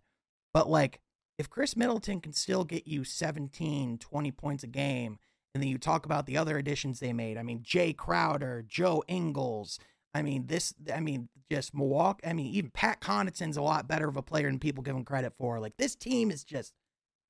But 0.53 0.69
like 0.69 0.99
if 1.37 1.49
Khris 1.49 1.75
Middleton 1.75 2.21
can 2.21 2.33
still 2.33 2.63
get 2.63 2.87
you 2.87 3.03
17, 3.03 3.97
20 3.97 4.31
points 4.31 4.63
a 4.63 4.67
game, 4.67 5.19
and 5.53 5.61
then 5.61 5.69
you 5.69 5.77
talk 5.77 6.05
about 6.05 6.25
the 6.25 6.37
other 6.37 6.57
additions 6.57 6.99
they 6.99 7.13
made. 7.13 7.37
I 7.37 7.43
mean, 7.43 7.61
Jae 7.61 7.95
Crowder, 7.95 8.65
Joe 8.67 9.03
Ingles. 9.07 9.79
I 10.13 10.21
mean, 10.21 10.47
this, 10.47 10.73
I 10.93 10.99
mean, 10.99 11.29
just 11.49 11.73
Milwaukee. 11.73 12.27
I 12.27 12.33
mean, 12.33 12.47
even 12.47 12.71
Pat 12.71 12.99
Connaughton's 12.99 13.57
a 13.57 13.61
lot 13.61 13.87
better 13.87 14.07
of 14.07 14.17
a 14.17 14.21
player 14.21 14.47
than 14.47 14.59
people 14.59 14.83
give 14.83 14.95
him 14.95 15.05
credit 15.05 15.33
for. 15.37 15.59
Like, 15.59 15.77
this 15.77 15.95
team 15.95 16.29
is 16.29 16.43
just 16.43 16.73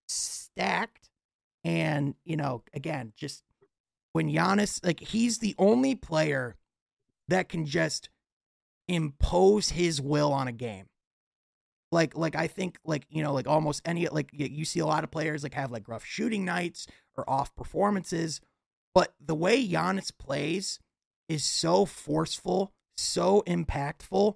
stacked. 0.07 1.09
And, 1.63 2.15
you 2.23 2.37
know, 2.37 2.63
again, 2.73 3.13
just 3.15 3.43
when 4.13 4.29
Giannis, 4.29 4.85
like, 4.85 4.99
he's 4.99 5.39
the 5.39 5.55
only 5.57 5.95
player 5.95 6.55
that 7.27 7.49
can 7.49 7.65
just 7.65 8.09
impose 8.87 9.69
his 9.69 9.99
will 9.99 10.31
on 10.31 10.47
a 10.47 10.51
game 10.51 10.85
like 11.95 12.15
like 12.15 12.35
I 12.35 12.47
think 12.47 12.77
like 12.83 13.05
you 13.09 13.23
know 13.23 13.33
like 13.33 13.47
almost 13.47 13.81
any 13.85 14.07
like 14.07 14.29
you 14.33 14.65
see 14.65 14.79
a 14.79 14.85
lot 14.85 15.03
of 15.03 15.11
players 15.11 15.43
like 15.43 15.53
have 15.53 15.71
like 15.71 15.87
rough 15.87 16.05
shooting 16.05 16.45
nights 16.45 16.87
or 17.17 17.27
off 17.27 17.55
performances, 17.55 18.41
but 18.93 19.13
the 19.25 19.33
way 19.33 19.65
Giannis 19.65 20.11
plays 20.15 20.79
is 21.29 21.43
so 21.43 21.85
forceful, 21.85 22.73
so 22.97 23.41
impactful 23.47 24.35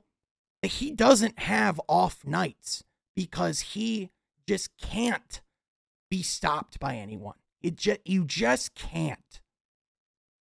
that 0.61 0.69
he 0.69 0.91
doesn't 0.91 1.39
have 1.39 1.79
off 1.87 2.25
nights 2.25 2.83
because 3.15 3.59
he 3.59 4.09
just 4.47 4.69
can't 4.77 5.41
be 6.09 6.21
stopped 6.23 6.79
by 6.79 6.95
anyone. 6.95 7.35
It 7.61 7.75
just 7.75 7.99
you 8.05 8.25
just 8.25 8.75
can't. 8.75 9.41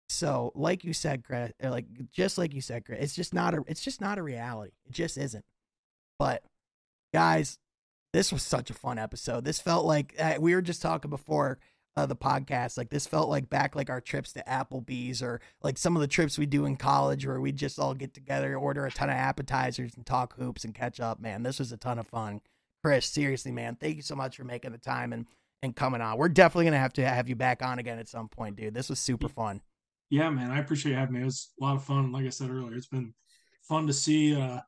So, 0.08 0.52
like 0.54 0.84
you 0.84 0.92
said, 0.92 1.24
Chris, 1.24 1.52
like 1.62 1.86
just 2.10 2.36
like 2.36 2.52
you 2.52 2.60
said, 2.60 2.84
Chris, 2.84 2.98
it's 3.00 3.14
just 3.14 3.32
not 3.32 3.54
a 3.54 3.62
it's 3.66 3.82
just 3.82 4.00
not 4.00 4.18
a 4.18 4.22
reality. 4.22 4.72
It 4.86 4.92
just 4.92 5.16
isn't. 5.16 5.44
But 6.18 6.42
guys, 7.12 7.58
this 8.12 8.32
was 8.32 8.42
such 8.42 8.70
a 8.70 8.74
fun 8.74 8.98
episode. 8.98 9.44
This 9.44 9.60
felt 9.60 9.86
like 9.86 10.14
uh, 10.18 10.34
we 10.38 10.54
were 10.54 10.62
just 10.62 10.82
talking 10.82 11.10
before 11.10 11.58
uh, 11.96 12.06
the 12.06 12.16
podcast. 12.16 12.76
Like 12.76 12.90
this 12.90 13.06
felt 13.06 13.28
like 13.28 13.48
back 13.48 13.74
like 13.74 13.90
our 13.90 14.00
trips 14.00 14.32
to 14.34 14.44
Applebee's 14.46 15.22
or 15.22 15.40
like 15.62 15.78
some 15.78 15.96
of 15.96 16.02
the 16.02 16.08
trips 16.08 16.38
we 16.38 16.46
do 16.46 16.66
in 16.66 16.76
college 16.76 17.26
where 17.26 17.40
we 17.40 17.52
just 17.52 17.78
all 17.78 17.94
get 17.94 18.14
together, 18.14 18.56
order 18.56 18.86
a 18.86 18.90
ton 18.90 19.10
of 19.10 19.16
appetizers 19.16 19.94
and 19.94 20.04
talk 20.04 20.36
hoops 20.36 20.64
and 20.64 20.74
catch 20.74 21.00
up. 21.00 21.20
Man, 21.20 21.42
this 21.42 21.58
was 21.58 21.72
a 21.72 21.76
ton 21.76 21.98
of 21.98 22.06
fun. 22.06 22.40
Chris, 22.84 23.06
seriously, 23.06 23.52
man, 23.52 23.76
thank 23.76 23.96
you 23.96 24.02
so 24.02 24.16
much 24.16 24.36
for 24.36 24.44
making 24.44 24.72
the 24.72 24.78
time 24.78 25.12
and 25.12 25.26
and 25.62 25.74
coming 25.74 26.00
on. 26.00 26.18
We're 26.18 26.28
definitely 26.28 26.66
gonna 26.66 26.78
have 26.78 26.92
to 26.94 27.08
have 27.08 27.28
you 27.28 27.36
back 27.36 27.62
on 27.62 27.78
again 27.78 27.98
at 27.98 28.08
some 28.08 28.28
point, 28.28 28.56
dude. 28.56 28.74
This 28.74 28.88
was 28.88 28.98
super 28.98 29.28
fun. 29.28 29.62
Yeah, 30.10 30.28
man, 30.28 30.50
I 30.50 30.58
appreciate 30.58 30.94
having 30.94 31.14
me. 31.14 31.22
It 31.22 31.24
was 31.24 31.52
a 31.60 31.64
lot 31.64 31.76
of 31.76 31.84
fun. 31.84 32.12
Like 32.12 32.26
I 32.26 32.30
said 32.30 32.50
earlier, 32.50 32.76
it's 32.76 32.86
been 32.86 33.14
fun 33.62 33.86
to 33.86 33.92
see 33.92 34.38
uh, 34.38 34.60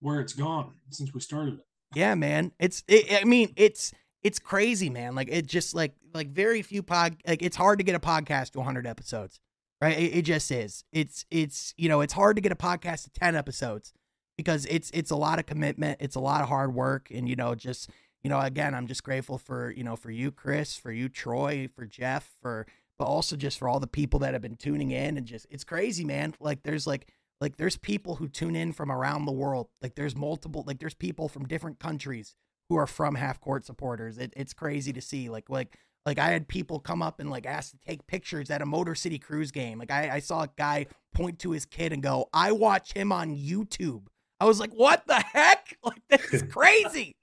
where 0.00 0.20
it's 0.20 0.34
gone 0.34 0.74
since 0.90 1.12
we 1.12 1.20
started 1.20 1.54
it. 1.54 1.66
Yeah, 1.94 2.14
man. 2.14 2.52
It's 2.58 2.84
it, 2.86 3.20
I 3.20 3.24
mean, 3.24 3.52
it's 3.56 3.92
it's 4.22 4.38
crazy, 4.38 4.90
man. 4.90 5.14
Like 5.14 5.28
it 5.30 5.46
just 5.46 5.74
like 5.74 5.94
like 6.14 6.28
very 6.28 6.62
few 6.62 6.82
pod 6.82 7.16
like 7.26 7.42
it's 7.42 7.56
hard 7.56 7.78
to 7.78 7.84
get 7.84 7.94
a 7.94 8.00
podcast 8.00 8.50
to 8.50 8.58
100 8.58 8.86
episodes. 8.86 9.40
Right? 9.80 9.98
It, 9.98 10.18
it 10.18 10.22
just 10.22 10.50
is. 10.50 10.84
It's 10.92 11.24
it's 11.30 11.74
you 11.76 11.88
know, 11.88 12.02
it's 12.02 12.12
hard 12.12 12.36
to 12.36 12.42
get 12.42 12.52
a 12.52 12.56
podcast 12.56 13.04
to 13.04 13.10
10 13.10 13.34
episodes 13.34 13.92
because 14.36 14.66
it's 14.66 14.90
it's 14.94 15.10
a 15.10 15.16
lot 15.16 15.38
of 15.38 15.46
commitment, 15.46 15.98
it's 16.00 16.16
a 16.16 16.20
lot 16.20 16.42
of 16.42 16.48
hard 16.48 16.74
work 16.74 17.08
and 17.10 17.28
you 17.28 17.36
know, 17.36 17.54
just 17.54 17.90
you 18.22 18.30
know, 18.30 18.40
again, 18.40 18.74
I'm 18.74 18.86
just 18.86 19.02
grateful 19.02 19.38
for, 19.38 19.70
you 19.70 19.84
know, 19.84 19.96
for 19.96 20.10
you 20.10 20.30
Chris, 20.30 20.76
for 20.76 20.92
you 20.92 21.08
Troy, 21.08 21.68
for 21.74 21.86
Jeff, 21.86 22.30
for 22.40 22.66
but 22.98 23.06
also 23.06 23.36
just 23.36 23.58
for 23.58 23.68
all 23.68 23.80
the 23.80 23.86
people 23.86 24.20
that 24.20 24.32
have 24.32 24.42
been 24.42 24.56
tuning 24.56 24.90
in 24.90 25.16
and 25.16 25.26
just 25.26 25.46
it's 25.50 25.64
crazy, 25.64 26.04
man. 26.04 26.34
Like 26.40 26.62
there's 26.62 26.86
like 26.86 27.08
like 27.40 27.56
there's 27.56 27.76
people 27.76 28.16
who 28.16 28.28
tune 28.28 28.54
in 28.54 28.72
from 28.72 28.92
around 28.92 29.24
the 29.24 29.32
world. 29.32 29.68
Like 29.80 29.96
there's 29.96 30.14
multiple 30.14 30.62
like 30.66 30.78
there's 30.78 30.94
people 30.94 31.28
from 31.28 31.46
different 31.46 31.80
countries 31.80 32.34
who 32.68 32.76
are 32.76 32.86
from 32.86 33.16
half 33.16 33.40
court 33.40 33.64
supporters. 33.64 34.18
It, 34.18 34.32
it's 34.36 34.52
crazy 34.52 34.92
to 34.92 35.00
see. 35.00 35.28
Like 35.28 35.50
like 35.50 35.76
like 36.06 36.18
I 36.18 36.30
had 36.30 36.48
people 36.48 36.78
come 36.78 37.02
up 37.02 37.18
and 37.18 37.30
like 37.30 37.46
ask 37.46 37.72
to 37.72 37.78
take 37.78 38.06
pictures 38.06 38.50
at 38.50 38.62
a 38.62 38.66
Motor 38.66 38.94
City 38.94 39.18
Cruise 39.18 39.50
game. 39.50 39.78
Like 39.78 39.90
I, 39.90 40.16
I 40.16 40.18
saw 40.20 40.42
a 40.42 40.50
guy 40.56 40.86
point 41.14 41.38
to 41.40 41.50
his 41.50 41.64
kid 41.64 41.92
and 41.92 42.02
go, 42.02 42.28
I 42.32 42.52
watch 42.52 42.92
him 42.92 43.12
on 43.12 43.36
YouTube. 43.36 44.06
I 44.40 44.44
was 44.44 44.60
like, 44.60 44.72
what 44.72 45.06
the 45.06 45.20
heck? 45.20 45.76
Like 45.84 46.02
this 46.08 46.32
is 46.32 46.42
crazy. 46.52 47.16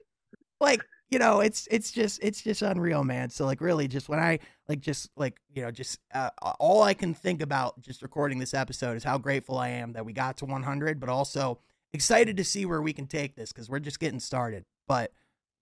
Like 0.60 0.82
you 1.10 1.18
know, 1.18 1.40
it's 1.40 1.68
it's 1.72 1.92
just 1.92 2.20
it's 2.22 2.42
just 2.42 2.62
unreal, 2.62 3.04
man. 3.04 3.30
So 3.30 3.46
like 3.46 3.62
really 3.62 3.88
just 3.88 4.10
when 4.10 4.20
I 4.20 4.40
like 4.68 4.80
just 4.80 5.10
like, 5.18 5.40
you 5.54 5.64
know, 5.64 5.72
just 5.72 6.00
uh, 6.14 6.30
all 6.60 6.84
I 6.84 6.94
can 6.94 7.14
think 7.14 7.42
about 7.42 7.82
just 7.82 8.04
recording 8.04 8.38
this 8.38 8.54
episode 8.54 8.96
is 8.96 9.04
how 9.04 9.18
grateful 9.18 9.58
I 9.58 9.70
am 9.70 9.94
that 9.94 10.06
we 10.06 10.14
got 10.14 10.38
to 10.38 10.46
100, 10.46 11.00
but 11.00 11.10
also 11.10 11.60
excited 11.94 12.38
to 12.38 12.44
see 12.44 12.66
where 12.66 12.82
we 12.82 12.94
can 12.94 13.08
take 13.08 13.36
this 13.36 13.52
cuz 13.52 13.70
we're 13.70 13.80
just 13.80 14.00
getting 14.00 14.20
started. 14.20 14.66
But 14.88 15.12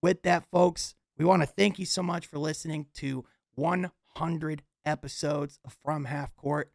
with 0.02 0.22
that 0.22 0.44
folks, 0.50 0.94
we 1.16 1.24
want 1.24 1.42
to 1.42 1.46
thank 1.46 1.78
you 1.78 1.86
so 1.86 2.02
much 2.02 2.26
for 2.26 2.38
listening 2.38 2.86
to 2.94 3.24
100 3.54 4.62
episodes 4.84 5.58
of 5.64 5.76
From 5.82 6.04
Half 6.04 6.36
Court 6.36 6.70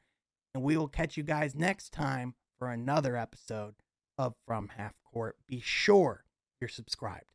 and 0.54 0.64
we 0.64 0.78
will 0.78 0.88
catch 0.88 1.16
you 1.16 1.24
guys 1.24 1.56
next 1.56 1.92
time 1.92 2.36
for 2.58 2.70
another 2.70 3.18
episode 3.18 3.76
of 4.18 4.36
From 4.46 4.70
Half 4.70 4.94
Court. 5.04 5.38
Be 5.48 5.60
sure 5.60 6.26
you're 6.60 6.68
subscribed. 6.68 7.33